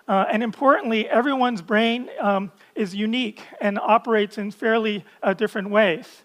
Uh, 0.07 0.25
and 0.31 0.41
importantly, 0.41 1.07
everyone's 1.09 1.61
brain 1.61 2.09
um, 2.19 2.51
is 2.75 2.95
unique 2.95 3.41
and 3.59 3.77
operates 3.77 4.37
in 4.37 4.51
fairly 4.51 5.03
uh, 5.21 5.33
different 5.33 5.69
ways. 5.69 6.23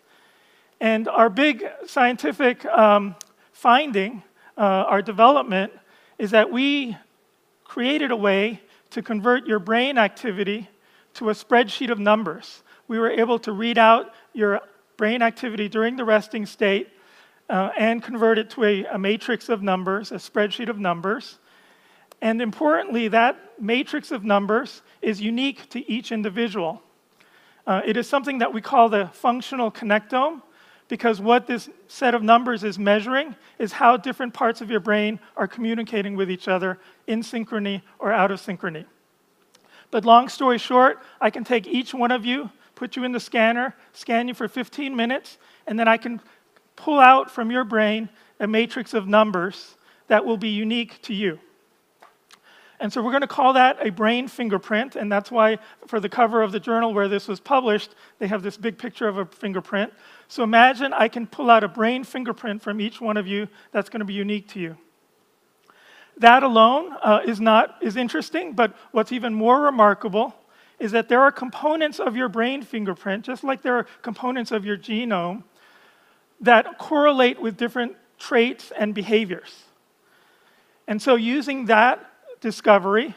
And 0.80 1.08
our 1.08 1.28
big 1.28 1.64
scientific 1.86 2.64
um, 2.66 3.14
finding, 3.52 4.22
uh, 4.56 4.60
our 4.60 5.02
development, 5.02 5.72
is 6.18 6.30
that 6.30 6.50
we 6.50 6.96
created 7.64 8.10
a 8.10 8.16
way 8.16 8.60
to 8.92 9.02
convert 9.02 9.46
your 9.46 9.58
brain 9.58 9.98
activity 9.98 10.68
to 11.14 11.30
a 11.30 11.32
spreadsheet 11.32 11.90
of 11.90 11.98
numbers. 11.98 12.62
we 12.88 12.98
were 12.98 13.10
able 13.10 13.38
to 13.38 13.52
read 13.52 13.78
out 13.78 14.12
your 14.32 14.60
brain 14.96 15.22
activity 15.22 15.68
during 15.68 15.96
the 15.96 16.04
resting 16.04 16.44
state 16.46 16.88
uh, 17.48 17.70
and 17.78 18.02
convert 18.02 18.38
it 18.38 18.50
to 18.50 18.64
a, 18.64 18.84
a 18.86 18.98
matrix 18.98 19.48
of 19.48 19.62
numbers, 19.62 20.12
a 20.12 20.16
spreadsheet 20.16 20.68
of 20.68 20.78
numbers. 20.78 21.38
And 22.20 22.40
importantly, 22.40 23.08
that 23.08 23.36
matrix 23.60 24.10
of 24.10 24.24
numbers 24.24 24.82
is 25.00 25.20
unique 25.20 25.68
to 25.70 25.90
each 25.90 26.12
individual. 26.12 26.82
Uh, 27.66 27.80
it 27.84 27.96
is 27.96 28.08
something 28.08 28.38
that 28.38 28.52
we 28.52 28.60
call 28.60 28.88
the 28.88 29.08
functional 29.12 29.70
connectome 29.70 30.42
because 30.92 31.22
what 31.22 31.46
this 31.46 31.70
set 31.88 32.14
of 32.14 32.22
numbers 32.22 32.62
is 32.62 32.78
measuring 32.78 33.34
is 33.58 33.72
how 33.72 33.96
different 33.96 34.34
parts 34.34 34.60
of 34.60 34.70
your 34.70 34.78
brain 34.78 35.18
are 35.38 35.48
communicating 35.48 36.16
with 36.16 36.30
each 36.30 36.48
other 36.48 36.78
in 37.06 37.22
synchrony 37.22 37.80
or 37.98 38.12
out 38.12 38.30
of 38.30 38.38
synchrony. 38.38 38.84
But 39.90 40.04
long 40.04 40.28
story 40.28 40.58
short, 40.58 40.98
I 41.18 41.30
can 41.30 41.44
take 41.44 41.66
each 41.66 41.94
one 41.94 42.10
of 42.10 42.26
you, 42.26 42.50
put 42.74 42.94
you 42.94 43.04
in 43.04 43.12
the 43.12 43.20
scanner, 43.20 43.74
scan 43.94 44.28
you 44.28 44.34
for 44.34 44.48
15 44.48 44.94
minutes, 44.94 45.38
and 45.66 45.78
then 45.78 45.88
I 45.88 45.96
can 45.96 46.20
pull 46.76 47.00
out 47.00 47.30
from 47.30 47.50
your 47.50 47.64
brain 47.64 48.10
a 48.38 48.46
matrix 48.46 48.92
of 48.92 49.08
numbers 49.08 49.76
that 50.08 50.26
will 50.26 50.36
be 50.36 50.50
unique 50.50 51.00
to 51.04 51.14
you. 51.14 51.38
And 52.82 52.92
so 52.92 53.00
we're 53.00 53.12
going 53.12 53.20
to 53.20 53.28
call 53.28 53.52
that 53.52 53.78
a 53.80 53.90
brain 53.90 54.26
fingerprint, 54.26 54.96
and 54.96 55.10
that's 55.10 55.30
why 55.30 55.58
for 55.86 56.00
the 56.00 56.08
cover 56.08 56.42
of 56.42 56.50
the 56.50 56.58
journal 56.58 56.92
where 56.92 57.06
this 57.06 57.28
was 57.28 57.38
published, 57.38 57.94
they 58.18 58.26
have 58.26 58.42
this 58.42 58.56
big 58.56 58.76
picture 58.76 59.06
of 59.06 59.18
a 59.18 59.24
fingerprint. 59.24 59.92
So 60.32 60.42
imagine 60.42 60.94
I 60.94 61.08
can 61.08 61.26
pull 61.26 61.50
out 61.50 61.62
a 61.62 61.68
brain 61.68 62.04
fingerprint 62.04 62.62
from 62.62 62.80
each 62.80 63.02
one 63.02 63.18
of 63.18 63.26
you 63.26 63.48
that's 63.70 63.90
going 63.90 63.98
to 63.98 64.06
be 64.06 64.14
unique 64.14 64.48
to 64.52 64.58
you. 64.58 64.78
That 66.16 66.42
alone 66.42 66.96
uh, 67.02 67.20
is 67.26 67.38
not 67.38 67.76
is 67.82 67.96
interesting, 67.96 68.54
but 68.54 68.74
what's 68.92 69.12
even 69.12 69.34
more 69.34 69.60
remarkable 69.60 70.34
is 70.78 70.92
that 70.92 71.10
there 71.10 71.20
are 71.20 71.30
components 71.30 72.00
of 72.00 72.16
your 72.16 72.30
brain 72.30 72.62
fingerprint, 72.62 73.26
just 73.26 73.44
like 73.44 73.60
there 73.60 73.76
are 73.76 73.86
components 74.00 74.52
of 74.52 74.64
your 74.64 74.78
genome, 74.78 75.42
that 76.40 76.78
correlate 76.78 77.38
with 77.38 77.58
different 77.58 77.94
traits 78.18 78.72
and 78.78 78.94
behaviors. 78.94 79.64
And 80.88 81.02
so, 81.02 81.14
using 81.14 81.66
that 81.66 82.10
discovery, 82.40 83.14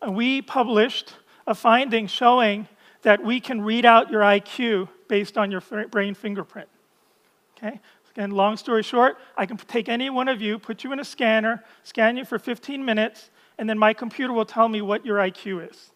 uh, 0.00 0.10
we 0.10 0.40
published 0.40 1.12
a 1.46 1.54
finding 1.54 2.06
showing 2.06 2.68
that 3.02 3.22
we 3.22 3.38
can 3.38 3.60
read 3.60 3.84
out 3.84 4.10
your 4.10 4.22
IQ 4.22 4.88
based 5.12 5.36
on 5.36 5.50
your 5.50 5.60
brain 5.90 6.14
fingerprint. 6.14 6.66
Okay? 7.58 7.78
Again, 8.12 8.30
long 8.30 8.56
story 8.56 8.82
short, 8.82 9.18
I 9.36 9.44
can 9.44 9.58
take 9.58 9.90
any 9.90 10.08
one 10.08 10.26
of 10.26 10.40
you, 10.40 10.58
put 10.58 10.84
you 10.84 10.92
in 10.94 11.00
a 11.00 11.04
scanner, 11.04 11.62
scan 11.82 12.16
you 12.16 12.24
for 12.24 12.38
15 12.38 12.82
minutes, 12.82 13.28
and 13.58 13.68
then 13.68 13.78
my 13.78 13.92
computer 13.92 14.32
will 14.32 14.46
tell 14.46 14.70
me 14.70 14.80
what 14.80 15.04
your 15.04 15.18
IQ 15.18 15.70
is. 15.70 15.90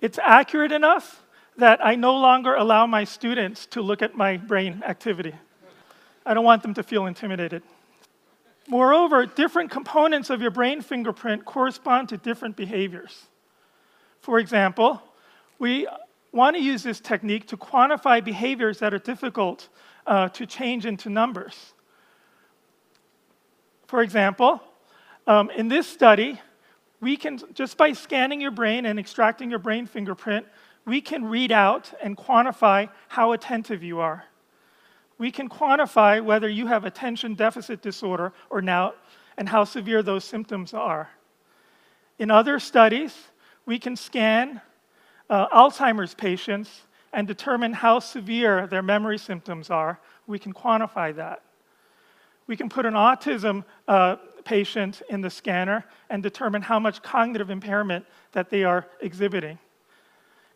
It's 0.00 0.18
accurate 0.18 0.72
enough 0.72 1.22
that 1.56 1.78
I 1.86 1.94
no 1.94 2.16
longer 2.16 2.56
allow 2.56 2.84
my 2.84 3.04
students 3.04 3.64
to 3.66 3.80
look 3.80 4.02
at 4.02 4.16
my 4.16 4.38
brain 4.38 4.82
activity. 4.84 5.34
I 6.26 6.34
don't 6.34 6.44
want 6.44 6.64
them 6.64 6.74
to 6.74 6.82
feel 6.82 7.06
intimidated. 7.06 7.62
Moreover, 8.66 9.24
different 9.24 9.70
components 9.70 10.30
of 10.30 10.42
your 10.42 10.50
brain 10.50 10.80
fingerprint 10.80 11.44
correspond 11.44 12.08
to 12.08 12.16
different 12.16 12.56
behaviors. 12.56 13.26
For 14.18 14.40
example, 14.40 15.00
we 15.60 15.86
want 16.32 16.56
to 16.56 16.62
use 16.62 16.82
this 16.82 17.00
technique 17.00 17.46
to 17.48 17.56
quantify 17.56 18.24
behaviors 18.24 18.78
that 18.78 18.94
are 18.94 18.98
difficult 18.98 19.68
uh, 20.06 20.28
to 20.30 20.46
change 20.46 20.86
into 20.86 21.10
numbers. 21.10 21.74
For 23.86 24.02
example, 24.02 24.60
um, 25.26 25.50
in 25.50 25.68
this 25.68 25.86
study, 25.86 26.40
we 27.00 27.16
can, 27.16 27.38
just 27.52 27.76
by 27.76 27.92
scanning 27.92 28.40
your 28.40 28.50
brain 28.50 28.86
and 28.86 28.98
extracting 28.98 29.50
your 29.50 29.58
brain 29.58 29.86
fingerprint, 29.86 30.46
we 30.86 31.00
can 31.00 31.24
read 31.24 31.52
out 31.52 31.92
and 32.02 32.16
quantify 32.16 32.88
how 33.08 33.32
attentive 33.32 33.82
you 33.82 34.00
are 34.00 34.24
we 35.22 35.30
can 35.30 35.48
quantify 35.48 36.20
whether 36.20 36.48
you 36.48 36.66
have 36.66 36.84
attention 36.84 37.34
deficit 37.36 37.80
disorder 37.80 38.32
or 38.50 38.60
not 38.60 38.96
and 39.36 39.48
how 39.48 39.62
severe 39.62 40.02
those 40.02 40.24
symptoms 40.24 40.74
are. 40.74 41.10
In 42.18 42.28
other 42.28 42.58
studies, 42.58 43.16
we 43.64 43.78
can 43.78 43.94
scan 43.94 44.60
uh, 45.32 45.48
Alzheimer's 45.48 46.14
patients 46.14 46.82
and 47.14 47.26
determine 47.26 47.72
how 47.72 47.98
severe 47.98 48.66
their 48.66 48.82
memory 48.82 49.16
symptoms 49.16 49.70
are. 49.70 49.98
We 50.26 50.38
can 50.38 50.52
quantify 50.52 51.16
that. 51.16 51.42
We 52.46 52.54
can 52.54 52.68
put 52.68 52.84
an 52.84 52.92
autism 52.92 53.64
uh, 53.88 54.16
patient 54.44 55.00
in 55.08 55.22
the 55.22 55.30
scanner 55.30 55.86
and 56.10 56.22
determine 56.22 56.60
how 56.60 56.78
much 56.78 57.02
cognitive 57.02 57.48
impairment 57.48 58.04
that 58.32 58.50
they 58.50 58.64
are 58.64 58.86
exhibiting. 59.00 59.58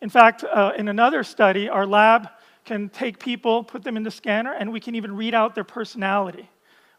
In 0.02 0.10
fact, 0.10 0.44
uh, 0.44 0.72
in 0.76 0.88
another 0.88 1.24
study, 1.24 1.70
our 1.70 1.86
lab 1.86 2.28
can 2.66 2.90
take 2.90 3.18
people, 3.18 3.64
put 3.64 3.82
them 3.82 3.96
in 3.96 4.02
the 4.02 4.10
scanner, 4.10 4.52
and 4.52 4.70
we 4.70 4.80
can 4.80 4.94
even 4.94 5.16
read 5.16 5.32
out 5.32 5.54
their 5.54 5.64
personality. 5.64 6.50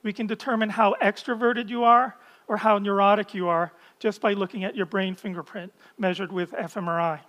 We 0.02 0.14
can 0.14 0.26
determine 0.26 0.72
how 0.72 0.96
extroverted 1.00 1.70
you 1.70 1.84
are 1.84 2.18
or 2.48 2.58
how 2.58 2.80
neurotic 2.80 3.36
you 3.36 3.50
are 3.50 3.72
just 4.00 4.20
by 4.20 4.34
looking 4.34 4.64
at 4.64 4.76
your 4.76 4.88
brain 4.88 5.14
fingerprint 5.14 5.72
measured 6.00 6.32
with 6.32 6.54
fMRI. 6.54 7.20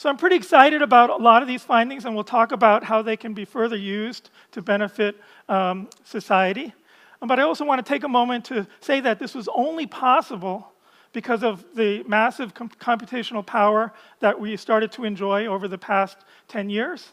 So 0.00 0.08
I'm 0.08 0.16
pretty 0.16 0.36
excited 0.36 0.80
about 0.80 1.10
a 1.10 1.16
lot 1.16 1.42
of 1.42 1.46
these 1.46 1.62
findings, 1.62 2.06
and 2.06 2.14
we'll 2.14 2.24
talk 2.24 2.52
about 2.52 2.82
how 2.82 3.02
they 3.02 3.18
can 3.18 3.34
be 3.34 3.44
further 3.44 3.76
used 3.76 4.30
to 4.52 4.62
benefit 4.62 5.14
um, 5.46 5.90
society. 6.04 6.72
But 7.20 7.38
I 7.38 7.42
also 7.42 7.66
want 7.66 7.84
to 7.84 7.92
take 7.92 8.02
a 8.02 8.08
moment 8.08 8.46
to 8.46 8.66
say 8.80 9.00
that 9.00 9.18
this 9.18 9.34
was 9.34 9.46
only 9.54 9.86
possible 9.86 10.72
because 11.12 11.42
of 11.42 11.66
the 11.74 12.02
massive 12.04 12.54
com- 12.54 12.70
computational 12.70 13.44
power 13.44 13.92
that 14.20 14.40
we 14.40 14.56
started 14.56 14.90
to 14.92 15.04
enjoy 15.04 15.44
over 15.44 15.68
the 15.68 15.76
past 15.76 16.16
10 16.48 16.70
years. 16.70 17.12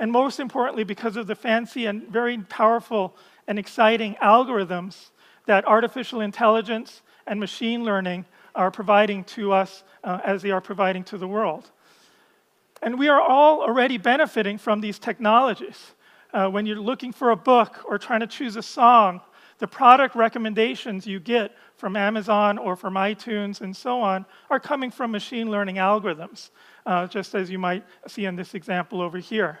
And 0.00 0.10
most 0.10 0.40
importantly, 0.40 0.82
because 0.82 1.16
of 1.16 1.28
the 1.28 1.36
fancy 1.36 1.86
and 1.86 2.08
very 2.08 2.38
powerful 2.38 3.14
and 3.46 3.60
exciting 3.60 4.16
algorithms 4.20 5.10
that 5.46 5.64
artificial 5.68 6.20
intelligence 6.20 7.02
and 7.28 7.38
machine 7.38 7.84
learning 7.84 8.24
are 8.56 8.72
providing 8.72 9.22
to 9.22 9.52
us 9.52 9.84
uh, 10.02 10.18
as 10.24 10.42
they 10.42 10.50
are 10.50 10.60
providing 10.60 11.04
to 11.04 11.16
the 11.16 11.28
world. 11.28 11.70
And 12.84 12.98
we 12.98 13.08
are 13.08 13.18
all 13.18 13.62
already 13.62 13.96
benefiting 13.96 14.58
from 14.58 14.82
these 14.82 14.98
technologies. 14.98 15.94
Uh, 16.34 16.50
when 16.50 16.66
you're 16.66 16.78
looking 16.78 17.12
for 17.12 17.30
a 17.30 17.36
book 17.36 17.82
or 17.88 17.96
trying 17.96 18.20
to 18.20 18.26
choose 18.26 18.56
a 18.56 18.62
song, 18.62 19.22
the 19.56 19.66
product 19.66 20.14
recommendations 20.14 21.06
you 21.06 21.18
get 21.18 21.52
from 21.76 21.96
Amazon 21.96 22.58
or 22.58 22.76
from 22.76 22.92
iTunes 22.92 23.62
and 23.62 23.74
so 23.74 24.02
on 24.02 24.26
are 24.50 24.60
coming 24.60 24.90
from 24.90 25.12
machine 25.12 25.50
learning 25.50 25.76
algorithms, 25.76 26.50
uh, 26.84 27.06
just 27.06 27.34
as 27.34 27.48
you 27.48 27.58
might 27.58 27.86
see 28.06 28.26
in 28.26 28.36
this 28.36 28.52
example 28.52 29.00
over 29.00 29.16
here. 29.16 29.60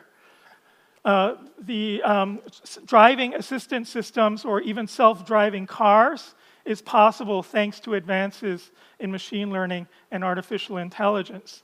Uh, 1.02 1.36
the 1.60 2.02
um, 2.02 2.40
driving 2.84 3.32
assistance 3.36 3.88
systems 3.88 4.44
or 4.44 4.60
even 4.60 4.86
self 4.86 5.24
driving 5.24 5.66
cars 5.66 6.34
is 6.66 6.82
possible 6.82 7.42
thanks 7.42 7.80
to 7.80 7.94
advances 7.94 8.70
in 9.00 9.10
machine 9.10 9.50
learning 9.50 9.86
and 10.10 10.22
artificial 10.22 10.76
intelligence. 10.76 11.62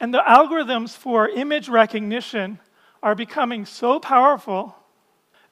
And 0.00 0.14
the 0.14 0.22
algorithms 0.26 0.96
for 0.96 1.28
image 1.28 1.68
recognition 1.68 2.58
are 3.02 3.14
becoming 3.14 3.66
so 3.66 4.00
powerful 4.00 4.74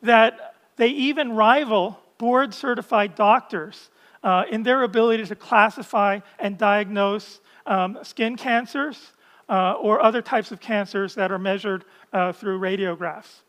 that 0.02 0.54
they 0.76 0.88
even 0.88 1.32
rival 1.32 1.98
board 2.16 2.54
certified 2.54 3.14
doctors 3.14 3.90
uh, 4.22 4.44
in 4.50 4.62
their 4.62 4.82
ability 4.82 5.24
to 5.26 5.36
classify 5.36 6.20
and 6.38 6.56
diagnose 6.58 7.40
um, 7.66 7.98
skin 8.02 8.36
cancers 8.36 9.12
uh, 9.48 9.72
or 9.72 10.02
other 10.02 10.22
types 10.22 10.50
of 10.50 10.60
cancers 10.60 11.14
that 11.14 11.30
are 11.30 11.38
measured 11.38 11.84
uh, 12.12 12.32
through 12.32 12.58
radiographs. 12.58 13.42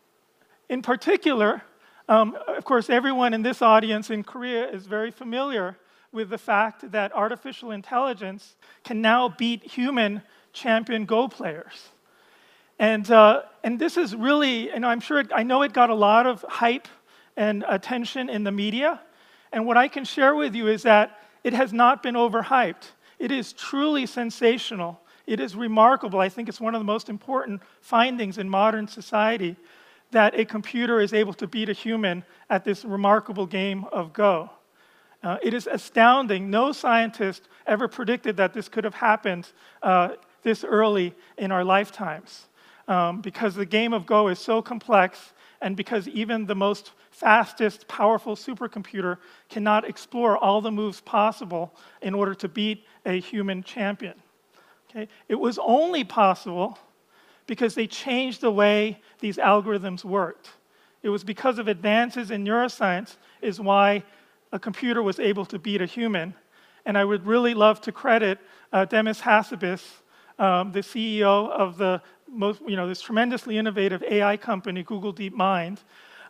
In 0.69 0.81
particular, 0.81 1.63
um, 2.07 2.37
of 2.47 2.63
course, 2.63 2.89
everyone 2.89 3.33
in 3.33 3.41
this 3.41 3.61
audience 3.61 4.09
in 4.09 4.23
Korea 4.23 4.69
is 4.69 4.85
very 4.85 5.11
familiar 5.11 5.77
with 6.11 6.29
the 6.29 6.37
fact 6.37 6.91
that 6.91 7.13
artificial 7.15 7.71
intelligence 7.71 8.55
can 8.83 9.01
now 9.01 9.29
beat 9.29 9.63
human 9.63 10.21
champion 10.53 11.05
Go 11.05 11.27
players. 11.27 11.89
And, 12.79 13.09
uh, 13.11 13.43
and 13.63 13.77
this 13.77 13.97
is 13.97 14.15
really, 14.15 14.71
and 14.71 14.85
I'm 14.85 15.01
sure, 15.01 15.19
it, 15.19 15.31
I 15.35 15.43
know 15.43 15.61
it 15.63 15.73
got 15.73 15.89
a 15.89 15.95
lot 15.95 16.25
of 16.25 16.45
hype 16.47 16.87
and 17.35 17.65
attention 17.67 18.29
in 18.29 18.43
the 18.43 18.51
media. 18.51 19.01
And 19.51 19.65
what 19.65 19.77
I 19.77 19.87
can 19.87 20.05
share 20.05 20.35
with 20.35 20.55
you 20.55 20.67
is 20.67 20.83
that 20.83 21.19
it 21.43 21.53
has 21.53 21.73
not 21.73 22.01
been 22.01 22.15
overhyped. 22.15 22.91
It 23.17 23.31
is 23.31 23.53
truly 23.53 24.05
sensational. 24.05 25.01
It 25.27 25.39
is 25.39 25.55
remarkable. 25.55 26.19
I 26.19 26.29
think 26.29 26.47
it's 26.49 26.61
one 26.61 26.73
of 26.73 26.79
the 26.79 26.85
most 26.85 27.09
important 27.09 27.61
findings 27.81 28.37
in 28.37 28.49
modern 28.49 28.87
society 28.87 29.57
that 30.11 30.39
a 30.39 30.45
computer 30.45 30.99
is 30.99 31.13
able 31.13 31.33
to 31.33 31.47
beat 31.47 31.69
a 31.69 31.73
human 31.73 32.23
at 32.49 32.63
this 32.63 32.83
remarkable 32.83 33.45
game 33.45 33.85
of 33.91 34.11
Go. 34.13 34.49
Uh, 35.21 35.37
it 35.43 35.53
is 35.53 35.67
astounding. 35.67 36.49
No 36.49 36.71
scientist 36.71 37.49
ever 37.67 37.87
predicted 37.87 38.37
that 38.37 38.53
this 38.53 38.69
could 38.69 38.85
have 38.85 38.95
happened 38.95 39.51
uh, 39.83 40.09
this 40.43 40.63
early 40.63 41.13
in 41.37 41.51
our 41.51 41.63
lifetimes. 41.63 42.47
Um, 42.87 43.21
because 43.21 43.55
the 43.55 43.65
game 43.65 43.93
of 43.93 44.05
Go 44.05 44.29
is 44.29 44.39
so 44.39 44.61
complex, 44.61 45.33
and 45.61 45.75
because 45.75 46.07
even 46.07 46.45
the 46.45 46.55
most 46.55 46.93
fastest, 47.11 47.87
powerful 47.87 48.35
supercomputer 48.35 49.17
cannot 49.49 49.87
explore 49.87 50.37
all 50.37 50.61
the 50.61 50.71
moves 50.71 51.01
possible 51.01 51.75
in 52.01 52.13
order 52.13 52.33
to 52.33 52.47
beat 52.47 52.85
a 53.05 53.19
human 53.19 53.61
champion. 53.61 54.15
Okay? 54.89 55.07
It 55.27 55.35
was 55.35 55.59
only 55.59 56.03
possible 56.03 56.79
because 57.45 57.75
they 57.75 57.87
changed 57.87 58.41
the 58.41 58.51
way 58.51 59.01
these 59.19 59.37
algorithms 59.37 60.03
worked. 60.03 60.49
It 61.01 61.09
was 61.09 61.23
because 61.23 61.59
of 61.59 61.67
advances 61.67 62.31
in 62.31 62.45
neuroscience 62.45 63.17
is 63.41 63.59
why 63.59 64.03
a 64.51 64.59
computer 64.59 65.01
was 65.01 65.19
able 65.19 65.45
to 65.45 65.59
beat 65.59 65.81
a 65.81 65.85
human. 65.85 66.33
And 66.85 66.97
I 66.97 67.05
would 67.05 67.25
really 67.25 67.53
love 67.53 67.81
to 67.81 67.91
credit 67.91 68.39
uh, 68.71 68.85
Demis 68.85 69.21
Hassabis, 69.21 69.83
um, 70.39 70.71
the 70.71 70.79
CEO 70.79 71.49
of 71.49 71.77
the 71.77 72.01
most, 72.27 72.61
you 72.67 72.75
know, 72.75 72.87
this 72.87 73.01
tremendously 73.01 73.57
innovative 73.57 74.03
AI 74.03 74.37
company, 74.37 74.83
Google 74.83 75.13
DeepMind. 75.13 75.79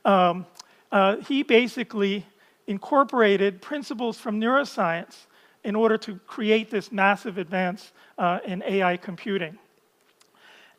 Um, 0.04 0.46
uh, 0.92 1.18
he 1.18 1.44
basically 1.44 2.26
incorporated 2.68 3.62
principles 3.62 4.18
from 4.18 4.40
neuroscience 4.40 5.28
in 5.64 5.76
order 5.76 5.98
to 5.98 6.16
create 6.26 6.70
this 6.70 6.92
massive 6.92 7.38
advance 7.38 7.92
uh, 8.18 8.40
in 8.46 8.64
AI 8.64 8.98
computing. 8.98 9.58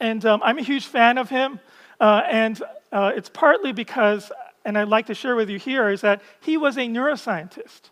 And 0.01 0.25
um, 0.25 0.41
I'm 0.43 0.59
a 0.59 0.63
huge 0.63 0.87
fan 0.87 1.19
of 1.19 1.29
him, 1.29 1.61
uh, 2.01 2.23
and 2.31 2.63
uh, 2.91 3.13
it's 3.15 3.29
partly 3.29 3.73
because, 3.73 4.33
and 4.65 4.79
I'd 4.79 4.89
like 4.89 5.07
to 5.07 5.15
share 5.15 5.37
with 5.37 5.51
you 5.51 5.59
here, 5.59 5.91
is 5.91 6.01
that 6.01 6.23
he 6.41 6.57
was 6.57 6.79
a 6.79 6.83
neuroscientist. 6.83 7.91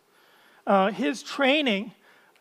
Uh, 0.67 0.91
his 0.91 1.23
training, 1.23 1.93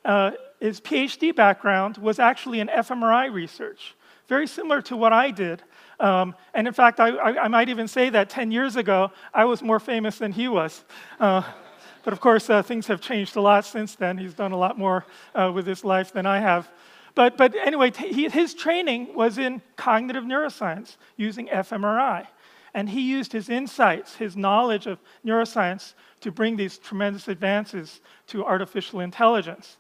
uh, 0.06 0.32
his 0.59 0.81
PhD 0.81 1.35
background 1.35 1.97
was 1.97 2.19
actually 2.19 2.59
in 2.59 2.67
fMRI 2.67 3.31
research, 3.31 3.95
very 4.27 4.47
similar 4.47 4.81
to 4.84 4.97
what 4.97 5.13
I 5.13 5.31
did. 5.31 5.63
Um, 5.99 6.35
and 6.53 6.67
in 6.67 6.73
fact, 6.73 6.99
I, 6.99 7.09
I, 7.09 7.43
I, 7.43 7.47
might 7.47 7.69
even 7.69 7.88
say 7.88 8.09
that 8.11 8.29
10 8.29 8.51
years 8.51 8.75
ago, 8.75 9.11
I 9.34 9.45
was 9.45 9.63
more 9.63 9.79
famous 9.79 10.19
than 10.19 10.31
he 10.31 10.47
was. 10.47 10.84
Uh, 11.19 11.41
but 12.03 12.13
of 12.13 12.19
course, 12.19 12.49
uh, 12.49 12.61
things 12.61 12.85
have 12.88 13.01
changed 13.01 13.35
a 13.35 13.41
lot 13.41 13.65
since 13.65 13.95
then. 13.95 14.17
He's 14.17 14.35
done 14.35 14.51
a 14.51 14.57
lot 14.57 14.77
more 14.77 15.05
uh, 15.34 15.51
with 15.53 15.65
his 15.65 15.84
life 15.84 16.13
than 16.13 16.25
I 16.25 16.39
have. 16.39 16.69
But, 17.15 17.35
but 17.35 17.55
anyway, 17.55 17.91
he, 17.91 18.29
his 18.29 18.53
training 18.53 19.15
was 19.15 19.39
in 19.39 19.61
cognitive 19.75 20.23
neuroscience 20.23 20.97
using 21.15 21.47
fMRI. 21.47 22.27
And 22.75 22.88
he 22.88 23.01
used 23.01 23.31
his 23.31 23.49
insights, 23.49 24.15
his 24.15 24.38
knowledge 24.38 24.85
of 24.85 24.99
neuroscience, 25.25 25.95
to 26.21 26.31
bring 26.31 26.55
these 26.55 26.77
tremendous 26.77 27.27
advances 27.27 28.01
to 28.27 28.45
artificial 28.45 28.99
intelligence. 28.99 29.77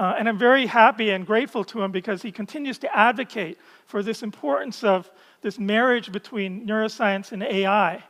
Uh, 0.00 0.14
and 0.18 0.30
I'm 0.30 0.38
very 0.38 0.64
happy 0.64 1.10
and 1.10 1.26
grateful 1.26 1.62
to 1.64 1.82
him 1.82 1.92
because 1.92 2.22
he 2.22 2.32
continues 2.32 2.78
to 2.78 2.96
advocate 2.96 3.58
for 3.84 4.02
this 4.02 4.22
importance 4.22 4.82
of 4.82 5.10
this 5.42 5.58
marriage 5.58 6.10
between 6.10 6.66
neuroscience 6.66 7.32
and 7.32 7.42
AI. 7.42 8.02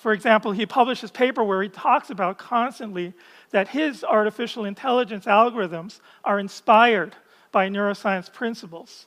For 0.00 0.12
example, 0.14 0.50
he 0.50 0.66
published 0.66 1.04
a 1.04 1.08
paper 1.08 1.44
where 1.44 1.62
he 1.62 1.68
talks 1.68 2.10
about 2.10 2.38
constantly 2.38 3.14
that 3.52 3.68
his 3.68 4.02
artificial 4.02 4.64
intelligence 4.64 5.26
algorithms 5.26 6.00
are 6.24 6.40
inspired 6.40 7.14
by 7.52 7.68
neuroscience 7.68 8.32
principles. 8.32 9.06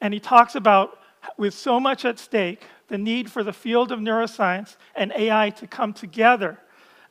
And 0.00 0.14
he 0.14 0.20
talks 0.20 0.54
about, 0.54 0.98
with 1.36 1.52
so 1.52 1.78
much 1.78 2.06
at 2.06 2.18
stake, 2.18 2.62
the 2.86 2.96
need 2.96 3.30
for 3.30 3.42
the 3.42 3.52
field 3.52 3.92
of 3.92 3.98
neuroscience 3.98 4.76
and 4.94 5.12
AI 5.14 5.50
to 5.50 5.66
come 5.66 5.92
together 5.92 6.58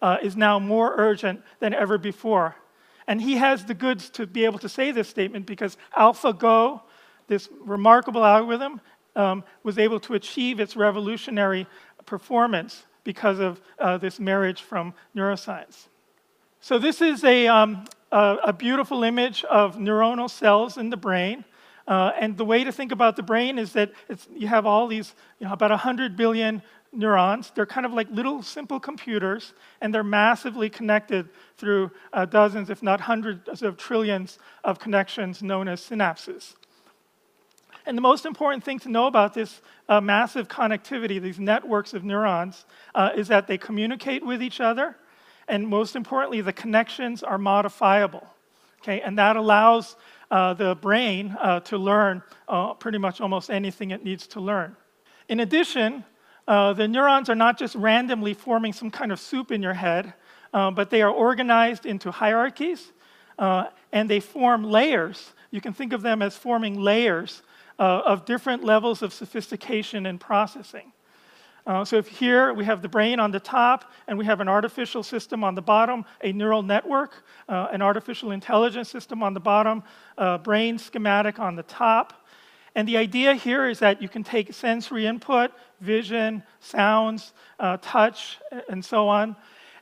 uh, 0.01 0.17
is 0.23 0.35
now 0.35 0.57
more 0.57 0.95
urgent 0.97 1.43
than 1.59 1.75
ever 1.75 1.99
before. 1.99 2.55
And 3.07 3.21
he 3.21 3.37
has 3.37 3.65
the 3.65 3.73
goods 3.73 4.09
to 4.11 4.27
be 4.27 4.45
able 4.45 4.59
to 4.59 4.69
say 4.69 4.91
this 4.91 5.07
statement 5.07 5.45
because 5.45 5.77
AlphaGo, 5.97 6.81
this 7.27 7.49
remarkable 7.61 8.25
algorithm, 8.25 8.81
um, 9.15 9.43
was 9.63 9.77
able 9.77 9.99
to 10.01 10.13
achieve 10.13 10.59
its 10.59 10.75
revolutionary 10.75 11.65
performance 12.05 12.85
because 13.03 13.39
of 13.39 13.61
uh, 13.79 13.97
this 13.97 14.19
marriage 14.19 14.61
from 14.61 14.93
neuroscience. 15.15 15.87
So, 16.59 16.77
this 16.77 17.01
is 17.01 17.23
a, 17.23 17.47
um, 17.47 17.85
a, 18.11 18.37
a, 18.45 18.53
beautiful 18.53 19.03
image 19.03 19.43
of 19.45 19.77
neuronal 19.77 20.29
cells 20.29 20.77
in 20.77 20.89
the 20.89 20.97
brain. 20.97 21.45
Uh, 21.87 22.11
and 22.19 22.35
the 22.35 22.43
way 22.43 22.65
to 22.65 22.71
think 22.71 22.91
about 22.91 23.15
the 23.15 23.23
brain 23.23 23.57
is 23.57 23.71
that 23.73 23.93
you 24.35 24.47
have 24.47 24.65
all 24.65 24.87
these, 24.87 25.15
you 25.39 25.47
know, 25.47 25.53
about 25.53 25.69
100 25.69 26.17
billion 26.17 26.61
neurons. 26.91 27.51
They're 27.53 27.65
kind 27.65 27.85
of 27.85 27.93
like 27.93 28.09
little 28.09 28.41
simple 28.41 28.79
computers, 28.79 29.53
and 29.81 29.93
they're 29.93 30.03
massively 30.03 30.69
connected 30.69 31.29
through 31.57 31.91
uh, 32.13 32.25
dozens, 32.25 32.69
if 32.69 32.81
not 32.81 33.01
hundreds 33.01 33.61
of 33.61 33.77
trillions 33.77 34.39
of 34.63 34.79
connections 34.79 35.41
known 35.41 35.67
as 35.67 35.81
synapses. 35.81 36.55
And 37.85 37.97
the 37.97 38.01
most 38.01 38.25
important 38.25 38.63
thing 38.63 38.79
to 38.79 38.89
know 38.89 39.07
about 39.07 39.33
this 39.33 39.61
uh, 39.87 40.01
massive 40.01 40.47
connectivity, 40.47 41.21
these 41.21 41.39
networks 41.39 41.93
of 41.93 42.03
neurons, 42.03 42.65
uh, 42.93 43.11
is 43.15 43.29
that 43.29 43.47
they 43.47 43.57
communicate 43.57 44.25
with 44.25 44.43
each 44.43 44.59
other 44.59 44.97
and 45.47 45.67
most 45.67 45.95
importantly, 45.95 46.41
the 46.41 46.53
connections 46.53 47.23
are 47.23 47.37
modifiable. 47.37 48.27
Okay, 48.81 49.01
and 49.01 49.17
that 49.17 49.35
allows 49.35 49.95
uh, 50.29 50.53
the 50.53 50.75
brain 50.75 51.35
uh, 51.39 51.61
to 51.61 51.77
learn 51.77 52.21
uh, 52.47 52.73
pretty 52.73 52.97
much 52.97 53.21
almost 53.21 53.49
anything 53.49 53.91
it 53.91 54.03
needs 54.03 54.27
to 54.27 54.39
learn. 54.39 54.75
In 55.29 55.39
addition, 55.39 56.03
uh, 56.47 56.73
the 56.73 56.87
neurons 56.87 57.29
are 57.29 57.35
not 57.35 57.57
just 57.57 57.75
randomly 57.75 58.33
forming 58.33 58.71
some 58.71 58.89
kind 58.89 59.11
of 59.11 59.19
soup 59.19 59.51
in 59.51 59.61
your 59.61 59.73
head, 59.73 60.13
uh, 60.53 60.71
but 60.71 60.89
they 60.89 61.01
are 61.01 61.11
organized 61.11 61.85
into 61.85 62.09
hierarchies 62.09 62.93
uh, 63.37 63.65
and 63.91 64.09
they 64.09 64.19
form 64.19 64.63
layers. 64.63 65.33
You 65.51 65.61
can 65.61 65.73
think 65.73 65.93
of 65.93 66.01
them 66.01 66.21
as 66.21 66.35
forming 66.35 66.79
layers 66.79 67.41
of 67.79 68.25
different 68.25 68.63
levels 68.63 69.03
of 69.03 69.13
sophistication 69.13 70.07
and 70.07 70.19
processing. 70.19 70.91
Uh, 71.67 71.85
so 71.85 71.97
if 71.97 72.07
here 72.07 72.53
we 72.53 72.63
have 72.65 72.81
the 72.81 72.87
brain 72.87 73.19
on 73.19 73.29
the 73.29 73.39
top 73.39 73.91
and 74.07 74.17
we 74.17 74.25
have 74.25 74.39
an 74.39 74.47
artificial 74.47 75.03
system 75.03 75.43
on 75.43 75.53
the 75.53 75.61
bottom, 75.61 76.05
a 76.23 76.31
neural 76.31 76.63
network, 76.63 77.23
uh, 77.49 77.67
an 77.71 77.81
artificial 77.81 78.31
intelligence 78.31 78.89
system 78.89 79.21
on 79.21 79.33
the 79.33 79.39
bottom, 79.39 79.83
brain 80.43 80.79
schematic 80.79 81.39
on 81.39 81.55
the 81.55 81.63
top. 81.63 82.25
And 82.77 82.87
the 82.87 82.97
idea 82.97 83.33
here 83.33 83.67
is 83.67 83.79
that 83.79 84.03
you 84.03 84.07
can 84.07 84.23
take 84.23 84.53
sensory 84.53 85.07
input, 85.07 85.49
vision, 85.81 86.43
sounds, 86.59 87.33
uh, 87.59 87.77
touch, 87.81 88.37
and 88.69 88.85
so 88.85 89.09
on, 89.09 89.35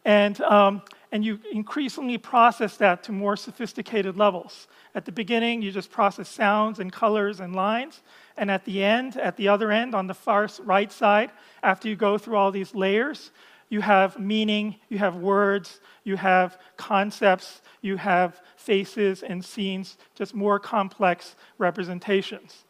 and, 0.05 0.39
um, 0.39 0.81
and 1.11 1.26
you 1.26 1.41
increasingly 1.51 2.17
process 2.17 2.77
that 2.77 3.03
to 3.03 3.11
more 3.11 3.35
sophisticated 3.35 4.15
levels. 4.15 4.69
At 4.95 5.03
the 5.03 5.11
beginning, 5.11 5.61
you 5.61 5.73
just 5.73 5.91
process 5.91 6.30
sounds 6.30 6.80
and 6.80 6.89
colors 6.89 7.41
and 7.41 7.53
lines. 7.53 8.01
And 8.38 8.49
at 8.49 8.63
the 8.63 8.81
end, 8.81 9.17
at 9.17 9.35
the 9.35 9.49
other 9.49 9.73
end, 9.73 9.93
on 9.93 10.07
the 10.07 10.13
far 10.13 10.47
right 10.63 10.89
side, 10.89 11.31
after 11.63 11.89
you 11.89 11.97
go 11.97 12.17
through 12.17 12.38
all 12.38 12.49
these 12.49 12.73
layers, 12.73 13.31
you 13.67 13.81
have 13.81 14.17
meaning, 14.17 14.77
you 14.88 14.99
have 14.99 15.17
words, 15.17 15.81
you 16.05 16.15
have 16.15 16.57
concepts, 16.77 17.61
you 17.81 17.97
have 17.97 18.41
faces 18.55 19.22
and 19.22 19.43
scenes, 19.43 19.97
just 20.13 20.34
more 20.34 20.59
complex 20.59 21.35
representations. 21.57 22.64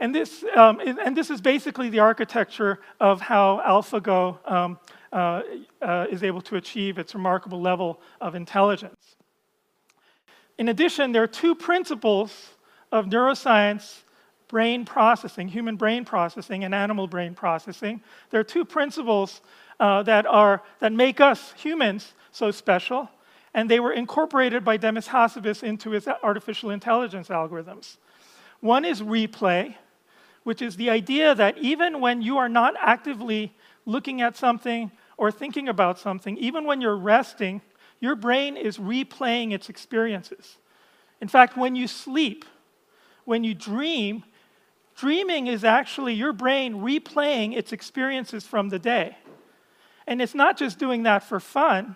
And 0.00 0.14
this, 0.14 0.44
um, 0.54 0.80
and 0.80 1.16
this 1.16 1.28
is 1.28 1.40
basically 1.40 1.88
the 1.88 1.98
architecture 1.98 2.78
of 3.00 3.20
how 3.20 3.60
AlphaGo 3.66 4.50
um, 4.50 4.78
uh, 5.12 5.42
uh, 5.82 6.06
is 6.10 6.22
able 6.22 6.40
to 6.42 6.56
achieve 6.56 6.98
its 6.98 7.14
remarkable 7.14 7.60
level 7.60 8.00
of 8.20 8.34
intelligence. 8.34 9.16
In 10.56 10.68
addition, 10.68 11.12
there 11.12 11.22
are 11.22 11.28
two 11.28 11.54
principles 11.54 12.50
of 12.92 13.06
neuroscience 13.06 14.02
brain 14.48 14.84
processing, 14.84 15.48
human 15.48 15.76
brain 15.76 16.04
processing, 16.04 16.64
and 16.64 16.74
animal 16.74 17.06
brain 17.06 17.34
processing. 17.34 18.00
There 18.30 18.40
are 18.40 18.44
two 18.44 18.64
principles 18.64 19.40
uh, 19.78 20.02
that, 20.04 20.26
are, 20.26 20.62
that 20.80 20.92
make 20.92 21.20
us 21.20 21.52
humans 21.56 22.14
so 22.32 22.50
special, 22.50 23.08
and 23.54 23.70
they 23.70 23.78
were 23.78 23.92
incorporated 23.92 24.64
by 24.64 24.76
Demis 24.78 25.08
Hassabis 25.08 25.62
into 25.62 25.90
his 25.90 26.08
artificial 26.22 26.70
intelligence 26.70 27.28
algorithms. 27.28 27.98
One 28.60 28.84
is 28.84 29.02
replay, 29.02 29.76
which 30.48 30.62
is 30.62 30.76
the 30.76 30.88
idea 30.88 31.34
that 31.34 31.58
even 31.58 32.00
when 32.00 32.22
you 32.22 32.38
are 32.38 32.48
not 32.48 32.74
actively 32.80 33.54
looking 33.84 34.22
at 34.22 34.34
something 34.34 34.90
or 35.18 35.30
thinking 35.30 35.68
about 35.68 35.98
something, 35.98 36.38
even 36.38 36.64
when 36.64 36.80
you're 36.80 36.96
resting, 36.96 37.60
your 38.00 38.16
brain 38.16 38.56
is 38.56 38.78
replaying 38.78 39.52
its 39.52 39.68
experiences. 39.68 40.56
In 41.20 41.28
fact, 41.28 41.58
when 41.58 41.76
you 41.76 41.86
sleep, 41.86 42.46
when 43.26 43.44
you 43.44 43.52
dream, 43.52 44.24
Dreaming 44.98 45.46
is 45.46 45.62
actually 45.62 46.14
your 46.14 46.32
brain 46.32 46.74
replaying 46.74 47.56
its 47.56 47.72
experiences 47.72 48.44
from 48.44 48.68
the 48.68 48.80
day. 48.80 49.16
And 50.08 50.20
it's 50.20 50.34
not 50.34 50.58
just 50.58 50.80
doing 50.80 51.04
that 51.04 51.22
for 51.22 51.38
fun. 51.38 51.94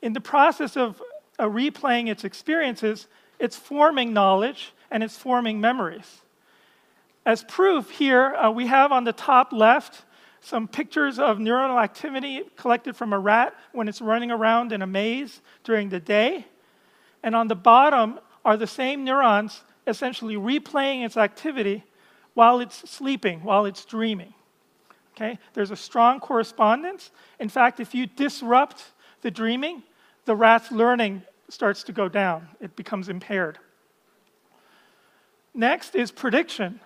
In 0.00 0.14
the 0.14 0.20
process 0.20 0.74
of 0.74 1.02
uh, 1.38 1.44
replaying 1.44 2.08
its 2.08 2.24
experiences, 2.24 3.08
it's 3.38 3.56
forming 3.56 4.14
knowledge 4.14 4.72
and 4.90 5.02
it's 5.02 5.18
forming 5.18 5.60
memories. 5.60 6.22
As 7.24 7.44
proof, 7.44 7.90
here 7.90 8.34
uh, 8.34 8.50
we 8.50 8.66
have 8.66 8.92
on 8.92 9.04
the 9.04 9.12
top 9.12 9.52
left 9.52 10.04
some 10.40 10.68
pictures 10.68 11.18
of 11.18 11.38
neuronal 11.38 11.82
activity 11.82 12.42
collected 12.56 12.96
from 12.96 13.12
a 13.12 13.18
rat 13.18 13.54
when 13.72 13.88
it's 13.88 14.00
running 14.00 14.30
around 14.30 14.72
in 14.72 14.82
a 14.82 14.86
maze 14.86 15.42
during 15.64 15.88
the 15.88 16.00
day. 16.00 16.46
And 17.22 17.34
on 17.34 17.48
the 17.48 17.56
bottom 17.56 18.20
are 18.44 18.56
the 18.56 18.66
same 18.66 19.04
neurons 19.04 19.62
essentially 19.86 20.36
replaying 20.36 21.04
its 21.04 21.16
activity 21.16 21.84
while 22.34 22.60
it's 22.60 22.88
sleeping, 22.88 23.42
while 23.42 23.66
it's 23.66 23.84
dreaming. 23.84 24.32
Okay? 25.16 25.38
There's 25.54 25.72
a 25.72 25.76
strong 25.76 26.20
correspondence. 26.20 27.10
In 27.40 27.48
fact, 27.48 27.80
if 27.80 27.94
you 27.94 28.06
disrupt 28.06 28.92
the 29.22 29.30
dreaming, 29.30 29.82
the 30.24 30.36
rat's 30.36 30.70
learning 30.70 31.22
starts 31.48 31.82
to 31.84 31.92
go 31.92 32.08
down, 32.08 32.46
it 32.60 32.76
becomes 32.76 33.08
impaired. 33.08 33.58
Next 35.54 35.96
is 35.96 36.12
prediction. 36.12 36.78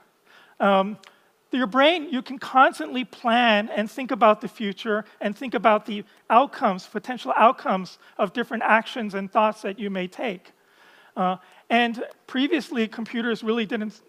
Um, 0.62 0.96
your 1.50 1.66
brain, 1.66 2.08
you 2.10 2.22
can 2.22 2.38
constantly 2.38 3.04
plan 3.04 3.68
and 3.68 3.90
think 3.90 4.10
about 4.10 4.40
the 4.40 4.48
future 4.48 5.04
and 5.20 5.36
think 5.36 5.52
about 5.52 5.84
the 5.84 6.04
outcomes, 6.30 6.86
potential 6.86 7.32
outcomes 7.36 7.98
of 8.16 8.32
different 8.32 8.62
actions 8.62 9.12
and 9.14 9.30
thoughts 9.30 9.60
that 9.62 9.78
you 9.78 9.90
may 9.90 10.06
take. 10.06 10.52
Uh, 11.14 11.36
and 11.68 12.04
previously, 12.26 12.88
computers 12.88 13.42
really 13.42 13.66
didn't 13.66 14.00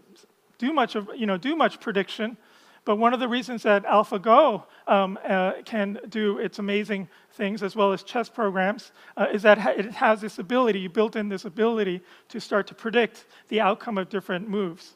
do 0.57 0.71
much 0.71 0.95
of, 0.95 1.09
you 1.17 1.25
know, 1.25 1.37
do 1.37 1.55
much 1.55 1.81
prediction. 1.81 2.37
But 2.85 2.97
one 2.97 3.13
of 3.13 3.19
the 3.19 3.27
reasons 3.27 3.63
that 3.63 3.83
AlphaGo 3.85 4.63
um, 4.87 5.19
uh, 5.27 5.53
can 5.65 5.99
do 6.09 6.37
its 6.37 6.59
amazing 6.59 7.09
things, 7.31 7.63
as 7.63 7.75
well 7.75 7.91
as 7.91 8.03
chess 8.03 8.29
programs, 8.29 8.91
uh, 9.17 9.27
is 9.33 9.41
that 9.41 9.57
it 9.77 9.91
has 9.91 10.21
this 10.21 10.39
ability, 10.39 10.79
you 10.79 10.89
built 10.89 11.15
in 11.15 11.29
this 11.29 11.45
ability 11.45 12.01
to 12.29 12.39
start 12.39 12.67
to 12.67 12.75
predict 12.75 13.25
the 13.49 13.59
outcome 13.59 13.97
of 13.97 14.07
different 14.07 14.47
moves. 14.47 14.95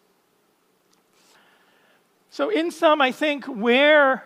So, 2.30 2.50
in 2.50 2.72
sum, 2.72 3.02
I 3.02 3.12
think 3.12 3.46
where 3.46 4.24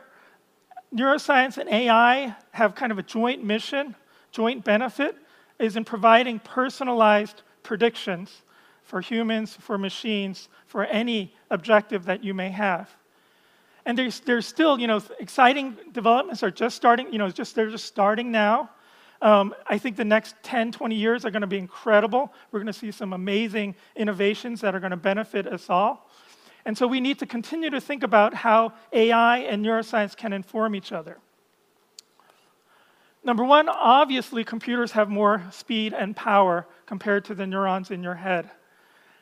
neuroscience 0.93 1.57
and 1.57 1.69
AI 1.69 2.35
have 2.51 2.75
kind 2.75 2.91
of 2.91 2.97
a 2.97 3.03
joint 3.03 3.43
mission, 3.43 3.95
joint 4.31 4.63
benefit, 4.63 5.15
is 5.59 5.75
in 5.75 5.85
providing 5.85 6.39
personalized 6.39 7.43
predictions 7.63 8.41
for 8.83 9.01
humans, 9.01 9.55
for 9.59 9.77
machines, 9.77 10.49
for 10.65 10.85
any 10.85 11.33
objective 11.49 12.05
that 12.05 12.23
you 12.23 12.33
may 12.33 12.49
have. 12.49 12.89
And 13.85 13.97
there's, 13.97 14.19
there's 14.21 14.45
still, 14.45 14.79
you 14.79 14.87
know, 14.87 15.01
exciting 15.19 15.77
developments 15.91 16.43
are 16.43 16.51
just 16.51 16.75
starting, 16.75 17.11
you 17.11 17.19
know, 17.19 17.29
just, 17.29 17.55
they're 17.55 17.69
just 17.69 17.85
starting 17.85 18.31
now. 18.31 18.69
Um, 19.21 19.53
I 19.67 19.77
think 19.77 19.95
the 19.95 20.05
next 20.05 20.35
10, 20.43 20.71
20 20.71 20.95
years 20.95 21.25
are 21.25 21.31
going 21.31 21.41
to 21.41 21.47
be 21.47 21.57
incredible. 21.57 22.33
We're 22.51 22.59
going 22.59 22.67
to 22.67 22.73
see 22.73 22.91
some 22.91 23.13
amazing 23.13 23.75
innovations 23.95 24.61
that 24.61 24.75
are 24.75 24.79
going 24.79 24.91
to 24.91 24.97
benefit 24.97 25.47
us 25.47 25.69
all. 25.69 26.09
And 26.65 26.77
so 26.77 26.87
we 26.87 26.99
need 26.99 27.19
to 27.19 27.25
continue 27.25 27.69
to 27.69 27.81
think 27.81 28.03
about 28.03 28.33
how 28.33 28.73
AI 28.93 29.39
and 29.39 29.65
neuroscience 29.65 30.15
can 30.15 30.33
inform 30.33 30.75
each 30.75 30.91
other. 30.91 31.17
Number 33.23 33.43
one, 33.43 33.69
obviously, 33.69 34.43
computers 34.43 34.93
have 34.93 35.09
more 35.09 35.43
speed 35.51 35.93
and 35.93 36.15
power 36.15 36.65
compared 36.85 37.25
to 37.25 37.35
the 37.35 37.45
neurons 37.45 37.91
in 37.91 38.01
your 38.01 38.15
head. 38.15 38.49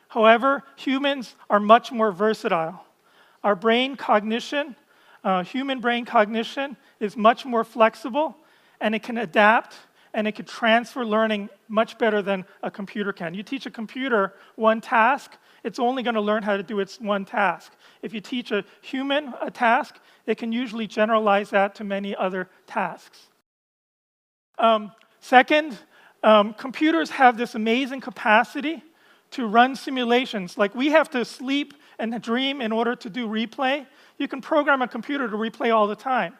However, 0.08 0.64
humans 0.76 1.34
are 1.48 1.60
much 1.60 1.92
more 1.92 2.10
versatile. 2.10 2.84
Our 3.44 3.54
brain 3.54 3.96
cognition, 3.96 4.74
uh, 5.22 5.44
human 5.44 5.80
brain 5.80 6.04
cognition, 6.04 6.76
is 6.98 7.16
much 7.16 7.44
more 7.44 7.64
flexible 7.64 8.36
and 8.80 8.94
it 8.94 9.02
can 9.02 9.18
adapt 9.18 9.76
and 10.14 10.26
it 10.26 10.32
can 10.32 10.44
transfer 10.44 11.04
learning 11.04 11.48
much 11.68 11.98
better 11.98 12.22
than 12.22 12.44
a 12.62 12.70
computer 12.70 13.12
can. 13.12 13.34
You 13.34 13.42
teach 13.42 13.66
a 13.66 13.70
computer 13.70 14.34
one 14.56 14.80
task, 14.80 15.36
it's 15.62 15.78
only 15.78 16.02
going 16.02 16.14
to 16.14 16.20
learn 16.20 16.42
how 16.42 16.56
to 16.56 16.62
do 16.62 16.80
its 16.80 17.00
one 17.00 17.24
task. 17.24 17.72
If 18.02 18.14
you 18.14 18.20
teach 18.20 18.50
a 18.50 18.64
human 18.80 19.34
a 19.40 19.50
task, 19.50 19.98
it 20.26 20.38
can 20.38 20.52
usually 20.52 20.86
generalize 20.86 21.50
that 21.50 21.74
to 21.76 21.84
many 21.84 22.16
other 22.16 22.48
tasks. 22.66 23.28
Um, 24.58 24.92
second, 25.20 25.78
um, 26.22 26.54
computers 26.54 27.10
have 27.10 27.36
this 27.36 27.54
amazing 27.54 28.00
capacity 28.00 28.82
to 29.32 29.46
run 29.46 29.76
simulations. 29.76 30.58
Like 30.58 30.74
we 30.74 30.90
have 30.90 31.10
to 31.10 31.24
sleep 31.24 31.74
and 31.98 32.20
dream 32.22 32.60
in 32.60 32.72
order 32.72 32.96
to 32.96 33.10
do 33.10 33.28
replay. 33.28 33.86
You 34.18 34.28
can 34.28 34.40
program 34.40 34.82
a 34.82 34.88
computer 34.88 35.28
to 35.28 35.36
replay 35.36 35.74
all 35.74 35.86
the 35.86 35.96
time. 35.96 36.34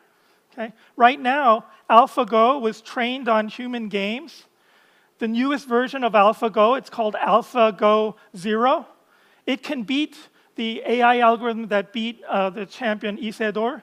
Okay? 0.61 0.73
Right 0.97 1.19
now, 1.19 1.67
AlphaGo 1.89 2.61
was 2.61 2.81
trained 2.81 3.29
on 3.29 3.49
human 3.49 3.89
games. 3.89 4.45
The 5.19 5.29
newest 5.29 5.67
version 5.67 6.05
of 6.05 6.13
AlphaGo, 6.13 6.79
it's 6.79 6.91
called 6.91 7.15
AlphaGo 7.15 8.15
Zero. 8.37 8.87
It 9.47 9.63
can 9.63 9.83
beat 9.83 10.17
the 10.57 10.83
AI 10.87 11.21
algorithm 11.21 11.69
that 11.69 11.93
beat 11.93 12.23
uh, 12.29 12.51
the 12.51 12.67
champion 12.67 13.19
Isidore. 13.19 13.83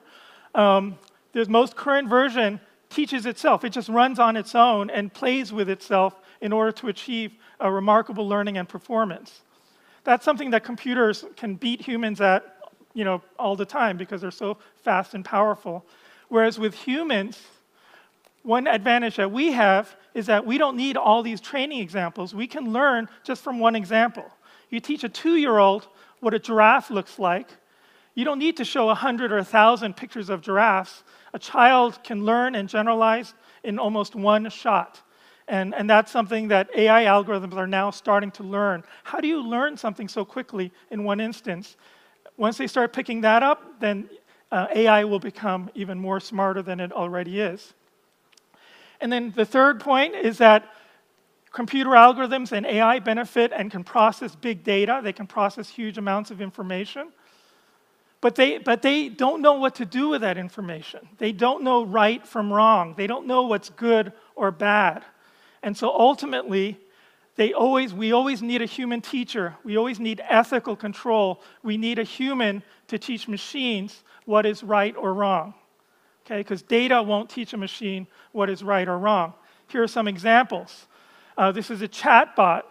Um, 0.54 0.98
the 1.32 1.48
most 1.48 1.76
current 1.76 2.08
version 2.08 2.60
teaches 2.90 3.26
itself. 3.26 3.64
It 3.64 3.70
just 3.70 3.88
runs 3.88 4.18
on 4.18 4.36
its 4.36 4.54
own 4.54 4.88
and 4.90 5.12
plays 5.12 5.52
with 5.52 5.68
itself 5.68 6.20
in 6.40 6.52
order 6.52 6.72
to 6.72 6.88
achieve 6.88 7.32
a 7.60 7.70
remarkable 7.70 8.26
learning 8.26 8.56
and 8.56 8.68
performance. 8.68 9.42
That's 10.04 10.24
something 10.24 10.50
that 10.50 10.64
computers 10.64 11.24
can 11.36 11.56
beat 11.56 11.82
humans 11.82 12.20
at 12.20 12.58
you 12.94 13.04
know, 13.04 13.22
all 13.38 13.54
the 13.56 13.66
time 13.66 13.96
because 13.96 14.20
they're 14.20 14.30
so 14.30 14.58
fast 14.82 15.14
and 15.14 15.24
powerful. 15.24 15.84
Whereas 16.28 16.58
with 16.58 16.74
humans, 16.74 17.38
one 18.42 18.66
advantage 18.66 19.16
that 19.16 19.30
we 19.30 19.52
have 19.52 19.96
is 20.14 20.26
that 20.26 20.46
we 20.46 20.58
don't 20.58 20.76
need 20.76 20.96
all 20.96 21.22
these 21.22 21.40
training 21.40 21.80
examples. 21.80 22.34
We 22.34 22.46
can 22.46 22.72
learn 22.72 23.08
just 23.24 23.42
from 23.42 23.58
one 23.58 23.76
example. 23.76 24.24
You 24.70 24.80
teach 24.80 25.04
a 25.04 25.08
two 25.08 25.36
year 25.36 25.58
old 25.58 25.88
what 26.20 26.34
a 26.34 26.38
giraffe 26.38 26.90
looks 26.90 27.18
like. 27.18 27.48
You 28.14 28.24
don't 28.24 28.38
need 28.38 28.56
to 28.56 28.64
show 28.64 28.86
100 28.86 29.30
or 29.30 29.36
1,000 29.36 29.96
pictures 29.96 30.28
of 30.28 30.40
giraffes. 30.40 31.04
A 31.32 31.38
child 31.38 32.02
can 32.02 32.24
learn 32.24 32.56
and 32.56 32.68
generalize 32.68 33.34
in 33.62 33.78
almost 33.78 34.14
one 34.16 34.50
shot. 34.50 35.00
And, 35.46 35.74
and 35.74 35.88
that's 35.88 36.10
something 36.10 36.48
that 36.48 36.68
AI 36.74 37.04
algorithms 37.04 37.54
are 37.54 37.66
now 37.66 37.90
starting 37.90 38.30
to 38.32 38.42
learn. 38.42 38.82
How 39.04 39.20
do 39.20 39.28
you 39.28 39.42
learn 39.42 39.76
something 39.76 40.08
so 40.08 40.24
quickly 40.24 40.72
in 40.90 41.04
one 41.04 41.20
instance? 41.20 41.76
Once 42.36 42.58
they 42.58 42.66
start 42.66 42.92
picking 42.92 43.20
that 43.22 43.42
up, 43.42 43.80
then 43.80 44.10
uh, 44.50 44.66
AI 44.74 45.04
will 45.04 45.18
become 45.18 45.70
even 45.74 45.98
more 45.98 46.20
smarter 46.20 46.62
than 46.62 46.80
it 46.80 46.92
already 46.92 47.40
is. 47.40 47.74
And 49.00 49.12
then 49.12 49.32
the 49.36 49.44
third 49.44 49.80
point 49.80 50.14
is 50.14 50.38
that 50.38 50.72
computer 51.52 51.90
algorithms 51.90 52.52
and 52.52 52.66
AI 52.66 52.98
benefit 52.98 53.52
and 53.54 53.70
can 53.70 53.84
process 53.84 54.34
big 54.34 54.64
data. 54.64 55.00
They 55.02 55.12
can 55.12 55.26
process 55.26 55.68
huge 55.68 55.98
amounts 55.98 56.30
of 56.30 56.40
information. 56.40 57.08
But 58.20 58.34
they, 58.34 58.58
but 58.58 58.82
they 58.82 59.08
don't 59.08 59.42
know 59.42 59.54
what 59.54 59.76
to 59.76 59.84
do 59.84 60.08
with 60.08 60.22
that 60.22 60.36
information. 60.36 61.08
They 61.18 61.30
don't 61.30 61.62
know 61.62 61.84
right 61.84 62.26
from 62.26 62.52
wrong. 62.52 62.94
They 62.96 63.06
don't 63.06 63.26
know 63.26 63.42
what's 63.42 63.70
good 63.70 64.12
or 64.34 64.50
bad. 64.50 65.04
And 65.62 65.76
so 65.76 65.88
ultimately, 65.90 66.78
they 67.36 67.52
always, 67.52 67.94
we 67.94 68.10
always 68.10 68.42
need 68.42 68.60
a 68.60 68.66
human 68.66 69.00
teacher. 69.00 69.54
We 69.62 69.76
always 69.76 70.00
need 70.00 70.20
ethical 70.28 70.74
control. 70.74 71.40
We 71.62 71.76
need 71.76 72.00
a 72.00 72.02
human 72.02 72.64
to 72.88 72.98
teach 72.98 73.28
machines 73.28 74.02
what 74.28 74.44
is 74.44 74.62
right 74.62 74.94
or 74.94 75.14
wrong. 75.14 75.54
Okay, 76.26 76.40
because 76.40 76.60
data 76.60 77.02
won't 77.02 77.30
teach 77.30 77.54
a 77.54 77.56
machine 77.56 78.06
what 78.32 78.50
is 78.50 78.62
right 78.62 78.86
or 78.86 78.98
wrong. 78.98 79.32
Here 79.68 79.82
are 79.82 79.88
some 79.88 80.06
examples. 80.06 80.86
Uh, 81.38 81.50
this 81.50 81.70
is 81.70 81.80
a 81.80 81.88
chat 81.88 82.36
bot, 82.36 82.66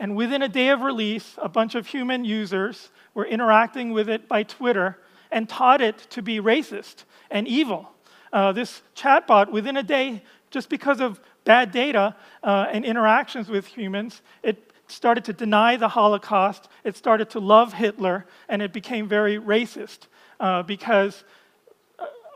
and 0.00 0.16
within 0.16 0.40
a 0.40 0.48
day 0.48 0.70
of 0.70 0.80
release, 0.80 1.34
a 1.36 1.48
bunch 1.48 1.74
of 1.74 1.86
human 1.86 2.24
users 2.24 2.90
were 3.12 3.26
interacting 3.26 3.92
with 3.92 4.08
it 4.08 4.26
by 4.28 4.44
Twitter 4.44 4.96
and 5.30 5.46
taught 5.46 5.82
it 5.82 5.98
to 6.08 6.22
be 6.22 6.40
racist 6.40 7.04
and 7.30 7.46
evil. 7.46 7.90
Uh, 8.32 8.52
this 8.52 8.80
chatbot, 8.96 9.50
within 9.52 9.76
a 9.76 9.82
day, 9.82 10.22
just 10.50 10.70
because 10.70 11.02
of 11.02 11.20
bad 11.44 11.70
data 11.70 12.16
uh, 12.42 12.66
and 12.72 12.82
interactions 12.82 13.50
with 13.50 13.66
humans, 13.66 14.22
it 14.42 14.72
started 14.86 15.24
to 15.24 15.34
deny 15.34 15.76
the 15.76 15.88
Holocaust, 15.88 16.68
it 16.82 16.96
started 16.96 17.28
to 17.30 17.40
love 17.40 17.74
Hitler, 17.74 18.24
and 18.48 18.62
it 18.62 18.72
became 18.72 19.06
very 19.06 19.38
racist 19.38 20.06
uh, 20.40 20.62
because 20.62 21.24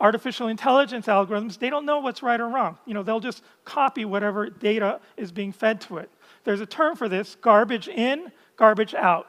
artificial 0.00 0.48
intelligence 0.48 1.06
algorithms, 1.06 1.58
they 1.58 1.70
don't 1.70 1.84
know 1.84 1.98
what's 1.98 2.22
right 2.22 2.40
or 2.40 2.48
wrong. 2.48 2.78
You 2.86 2.94
know, 2.94 3.02
they'll 3.02 3.20
just 3.20 3.42
copy 3.64 4.04
whatever 4.04 4.48
data 4.48 5.00
is 5.16 5.32
being 5.32 5.52
fed 5.52 5.80
to 5.82 5.98
it. 5.98 6.10
There's 6.44 6.60
a 6.60 6.66
term 6.66 6.96
for 6.96 7.08
this, 7.08 7.36
garbage 7.40 7.88
in, 7.88 8.30
garbage 8.56 8.94
out. 8.94 9.26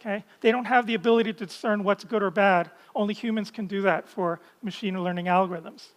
Okay? 0.00 0.24
They 0.40 0.50
don't 0.50 0.64
have 0.64 0.86
the 0.86 0.94
ability 0.94 1.32
to 1.34 1.46
discern 1.46 1.84
what's 1.84 2.04
good 2.04 2.22
or 2.22 2.30
bad. 2.30 2.70
Only 2.94 3.14
humans 3.14 3.50
can 3.50 3.66
do 3.66 3.82
that 3.82 4.08
for 4.08 4.40
machine 4.62 5.00
learning 5.02 5.26
algorithms. 5.26 5.88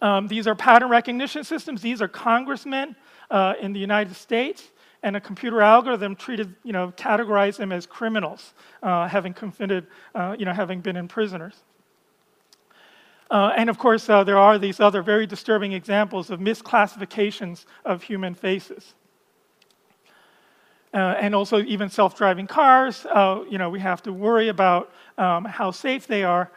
Um, 0.00 0.28
these 0.28 0.46
are 0.46 0.54
pattern 0.54 0.88
recognition 0.88 1.44
systems. 1.44 1.80
These 1.80 2.02
are 2.02 2.08
congressmen 2.08 2.96
uh, 3.30 3.54
in 3.60 3.72
the 3.72 3.80
United 3.80 4.16
States, 4.16 4.70
and 5.04 5.16
a 5.16 5.20
computer 5.20 5.60
algorithm 5.60 6.16
treated, 6.16 6.54
you 6.64 6.72
know, 6.72 6.90
categorized 6.96 7.58
them 7.58 7.70
as 7.72 7.84
criminals, 7.86 8.54
uh, 8.82 9.06
having 9.06 9.34
committed, 9.34 9.86
uh, 10.14 10.34
you 10.36 10.46
know, 10.46 10.52
having 10.52 10.80
been 10.80 10.96
in 10.96 11.06
prisoners. 11.06 11.62
Uh, 13.30 13.52
and 13.54 13.68
of 13.68 13.78
course, 13.78 14.08
uh, 14.08 14.24
there 14.24 14.38
are 14.38 14.58
these 14.58 14.80
other 14.80 15.02
very 15.02 15.26
disturbing 15.26 15.72
examples 15.72 16.30
of 16.30 16.40
misclassifications 16.40 17.66
of 17.84 18.02
human 18.02 18.34
faces. 18.34 18.94
Uh, 20.94 21.14
and 21.20 21.34
also 21.34 21.60
even 21.64 21.90
self-driving 21.90 22.46
cars, 22.46 23.04
uh, 23.06 23.44
you 23.50 23.58
know, 23.58 23.68
we 23.68 23.80
have 23.80 24.00
to 24.00 24.12
worry 24.12 24.48
about 24.48 24.90
um, 25.18 25.44
how 25.44 25.70
safe 25.70 26.06
they 26.06 26.22
are 26.22 26.50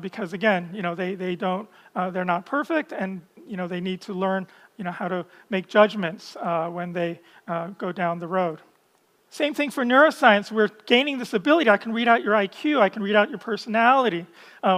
because 0.00 0.32
again, 0.32 0.68
you 0.74 0.82
know, 0.82 0.94
they, 0.94 1.14
they 1.14 1.36
don't, 1.36 1.68
they're 2.12 2.24
not 2.24 2.44
perfect 2.44 2.92
and, 2.92 3.22
you 3.46 3.56
know, 3.56 3.68
they 3.68 3.80
need 3.80 4.00
to 4.00 4.12
learn, 4.12 4.46
you 4.76 4.84
know, 4.84 4.90
how 4.90 5.08
to 5.08 5.24
make 5.50 5.68
judgments 5.68 6.36
uh, 6.36 6.68
when 6.68 6.92
they 6.92 7.20
uh, 7.48 7.68
go 7.78 7.92
down 7.92 8.18
the 8.18 8.26
road. 8.26 8.60
Same 9.30 9.52
thing 9.52 9.70
for 9.70 9.84
neuroscience. 9.84 10.52
We're 10.52 10.70
gaining 10.86 11.18
this 11.18 11.34
ability. 11.34 11.68
I 11.68 11.76
can 11.76 11.92
read 11.92 12.06
out 12.06 12.22
your 12.22 12.34
IQ. 12.34 12.80
I 12.80 12.88
can 12.88 13.02
read 13.02 13.16
out 13.16 13.30
your 13.30 13.38
personality. 13.38 14.26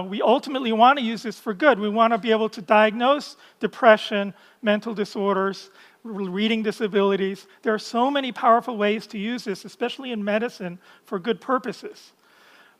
we 0.05 0.19
ultimately 0.23 0.71
want 0.71 0.97
to 0.97 1.05
use 1.05 1.21
this 1.21 1.39
for 1.39 1.53
good. 1.53 1.79
We 1.79 1.89
want 1.89 2.13
to 2.13 2.17
be 2.17 2.31
able 2.31 2.49
to 2.49 2.61
diagnose 2.63 3.37
depression, 3.59 4.33
mental 4.63 4.95
disorders, 4.95 5.69
reading 6.07 6.63
disabilities. 6.63 7.47
There 7.61 7.73
are 7.73 7.79
so 7.79 8.09
many 8.09 8.31
powerful 8.31 8.77
ways 8.77 9.07
to 9.07 9.17
use 9.17 9.43
this, 9.43 9.65
especially 9.65 10.11
in 10.11 10.23
medicine, 10.23 10.79
for 11.05 11.19
good 11.19 11.41
purposes. 11.41 12.13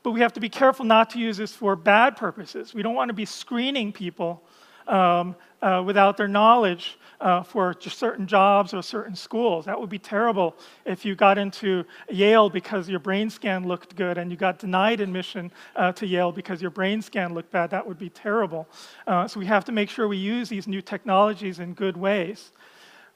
but 0.04 0.12
we 0.12 0.22
have 0.22 0.34
to 0.34 0.40
be 0.40 0.50
careful 0.50 0.86
not 0.86 1.10
to 1.10 1.20
use 1.20 1.38
this 1.38 1.54
for 1.54 1.76
bad 1.76 2.16
purposes. 2.16 2.74
We 2.74 2.82
don't 2.82 2.96
want 2.96 3.10
to 3.10 3.14
be 3.14 3.26
screening 3.26 3.92
people 3.92 4.44
um, 4.88 5.36
uh, 5.62 5.84
without 5.86 6.18
their 6.18 6.28
knowledge 6.28 6.98
uh, 7.20 7.42
for 7.42 7.76
certain 7.80 8.28
jobs 8.28 8.74
or 8.74 8.82
certain 8.84 9.16
schools. 9.16 9.66
That 9.66 9.80
would 9.80 9.90
be 9.90 10.00
terrible 10.00 10.56
if 10.86 11.04
you 11.04 11.16
got 11.16 11.38
into 11.38 11.84
Yale 12.10 12.50
because 12.50 12.88
your 12.88 13.00
brain 13.00 13.30
scan 13.30 13.68
looked 13.68 13.96
good 13.96 14.18
and 14.18 14.30
you 14.30 14.38
got 14.38 14.60
denied 14.60 15.02
admission 15.02 15.52
uh, 15.76 15.92
to 15.94 16.06
Yale 16.06 16.32
because 16.32 16.62
your 16.62 16.72
brain 16.72 17.02
scan 17.02 17.34
looked 17.34 17.52
bad. 17.52 17.72
That 17.72 17.88
would 17.88 17.98
be 17.98 18.10
terrible. 18.10 18.68
Uh, 19.08 19.28
so 19.28 19.40
we 19.40 19.46
have 19.48 19.66
to 19.66 19.72
make 19.72 19.90
sure 19.90 20.08
we 20.08 20.18
use 20.18 20.50
these 20.50 20.68
new 20.68 20.82
technologies 20.82 21.60
in 21.60 21.74
good 21.74 21.98
ways. 21.98 22.52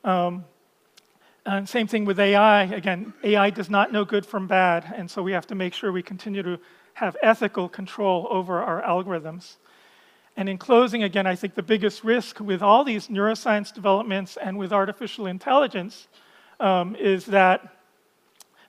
Um, 0.04 0.46
and 1.46 1.68
same 1.68 1.88
thing 1.88 2.06
with 2.06 2.20
AI. 2.20 2.64
Again, 2.64 3.14
AI 3.24 3.50
does 3.50 3.70
not 3.70 3.92
know 3.92 4.06
good 4.06 4.26
from 4.26 4.48
bad, 4.48 4.94
and 4.96 5.10
so 5.10 5.24
we 5.24 5.32
have 5.32 5.48
to 5.48 5.56
make 5.56 5.74
sure 5.74 5.92
we 5.92 6.04
continue 6.04 6.44
to 6.44 6.60
have 6.94 7.18
ethical 7.24 7.68
control 7.68 8.28
over 8.30 8.62
our 8.62 8.82
algorithms. 8.84 9.58
And 10.38 10.48
in 10.48 10.58
closing, 10.58 11.04
again, 11.04 11.28
I 11.28 11.36
think 11.36 11.56
the 11.56 11.64
biggest 11.64 12.04
risk 12.04 12.40
with 12.40 12.62
all 12.62 12.84
these 12.84 13.08
neuroscience 13.10 13.74
developments 13.74 14.38
and 14.38 14.58
with 14.58 14.72
artificial 14.72 15.28
intelligence 15.28 16.08
um, 16.60 16.96
is 16.96 17.26
that 17.28 17.76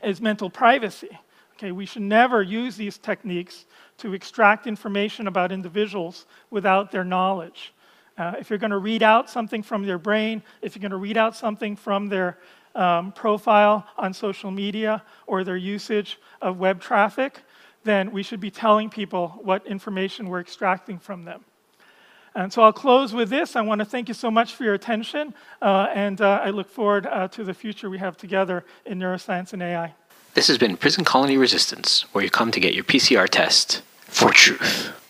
is 0.02 0.20
mental 0.20 0.51
privacy. 0.51 1.16
Okay, 1.55 1.70
we 1.70 1.86
should 1.86 2.02
never 2.02 2.43
use 2.43 2.76
these 2.76 2.98
techniques 2.98 3.66
to 3.98 4.14
extract 4.14 4.66
information 4.66 5.28
about 5.28 5.52
individuals 5.52 6.26
without 6.51 6.90
their 6.90 7.05
knowledge. 7.05 7.72
Uh, 8.18 8.34
if 8.39 8.51
you're 8.51 8.59
going 8.59 8.72
to 8.72 8.78
read 8.78 9.02
out 9.02 9.30
something 9.30 9.62
from 9.62 9.86
their 9.86 9.98
brain, 9.98 10.43
if 10.60 10.74
you're 10.74 10.80
going 10.80 10.90
to 10.90 10.97
read 10.97 11.16
out 11.16 11.36
something 11.36 11.76
from 11.76 12.09
their 12.09 12.39
um, 12.74 13.12
profile 13.12 13.86
on 13.97 14.12
social 14.12 14.51
media 14.51 15.02
or 15.26 15.44
their 15.44 15.56
usage 15.56 16.18
of 16.40 16.59
web 16.59 16.80
traffic, 16.80 17.43
then 17.84 18.10
we 18.10 18.22
should 18.22 18.40
be 18.40 18.51
telling 18.51 18.90
people 18.90 19.40
what 19.43 19.66
information 19.66 20.28
we're 20.28 20.40
extracting 20.40 20.98
from 20.98 21.24
them. 21.24 21.44
And 22.34 22.52
so 22.52 22.62
I'll 22.62 22.72
close 22.72 23.12
with 23.12 23.28
this. 23.28 23.56
I 23.56 23.60
want 23.60 23.80
to 23.80 23.84
thank 23.84 24.09
you 24.09 24.14
so 24.14 24.30
much 24.30 24.54
for 24.54 24.64
your 24.64 24.74
attention, 24.74 25.34
uh, 25.60 25.88
and 25.94 26.20
uh, 26.20 26.40
I 26.42 26.50
look 26.50 26.70
forward 26.70 27.06
uh, 27.06 27.28
to 27.28 27.44
the 27.44 27.54
future 27.54 27.90
we 27.90 27.98
have 27.98 28.16
together 28.16 28.64
in 28.86 28.98
neuroscience 28.98 29.52
and 29.52 29.62
AI. 29.62 29.94
This 30.34 30.48
has 30.48 30.56
been 30.56 30.78
Prison 30.78 31.04
Colony 31.04 31.36
Resistance, 31.36 32.06
where 32.12 32.24
you 32.24 32.30
come 32.30 32.50
to 32.52 32.60
get 32.60 32.72
your 32.74 32.84
PCR 32.84 33.28
test 33.28 33.82
for 34.06 34.30
truth. 34.30 35.01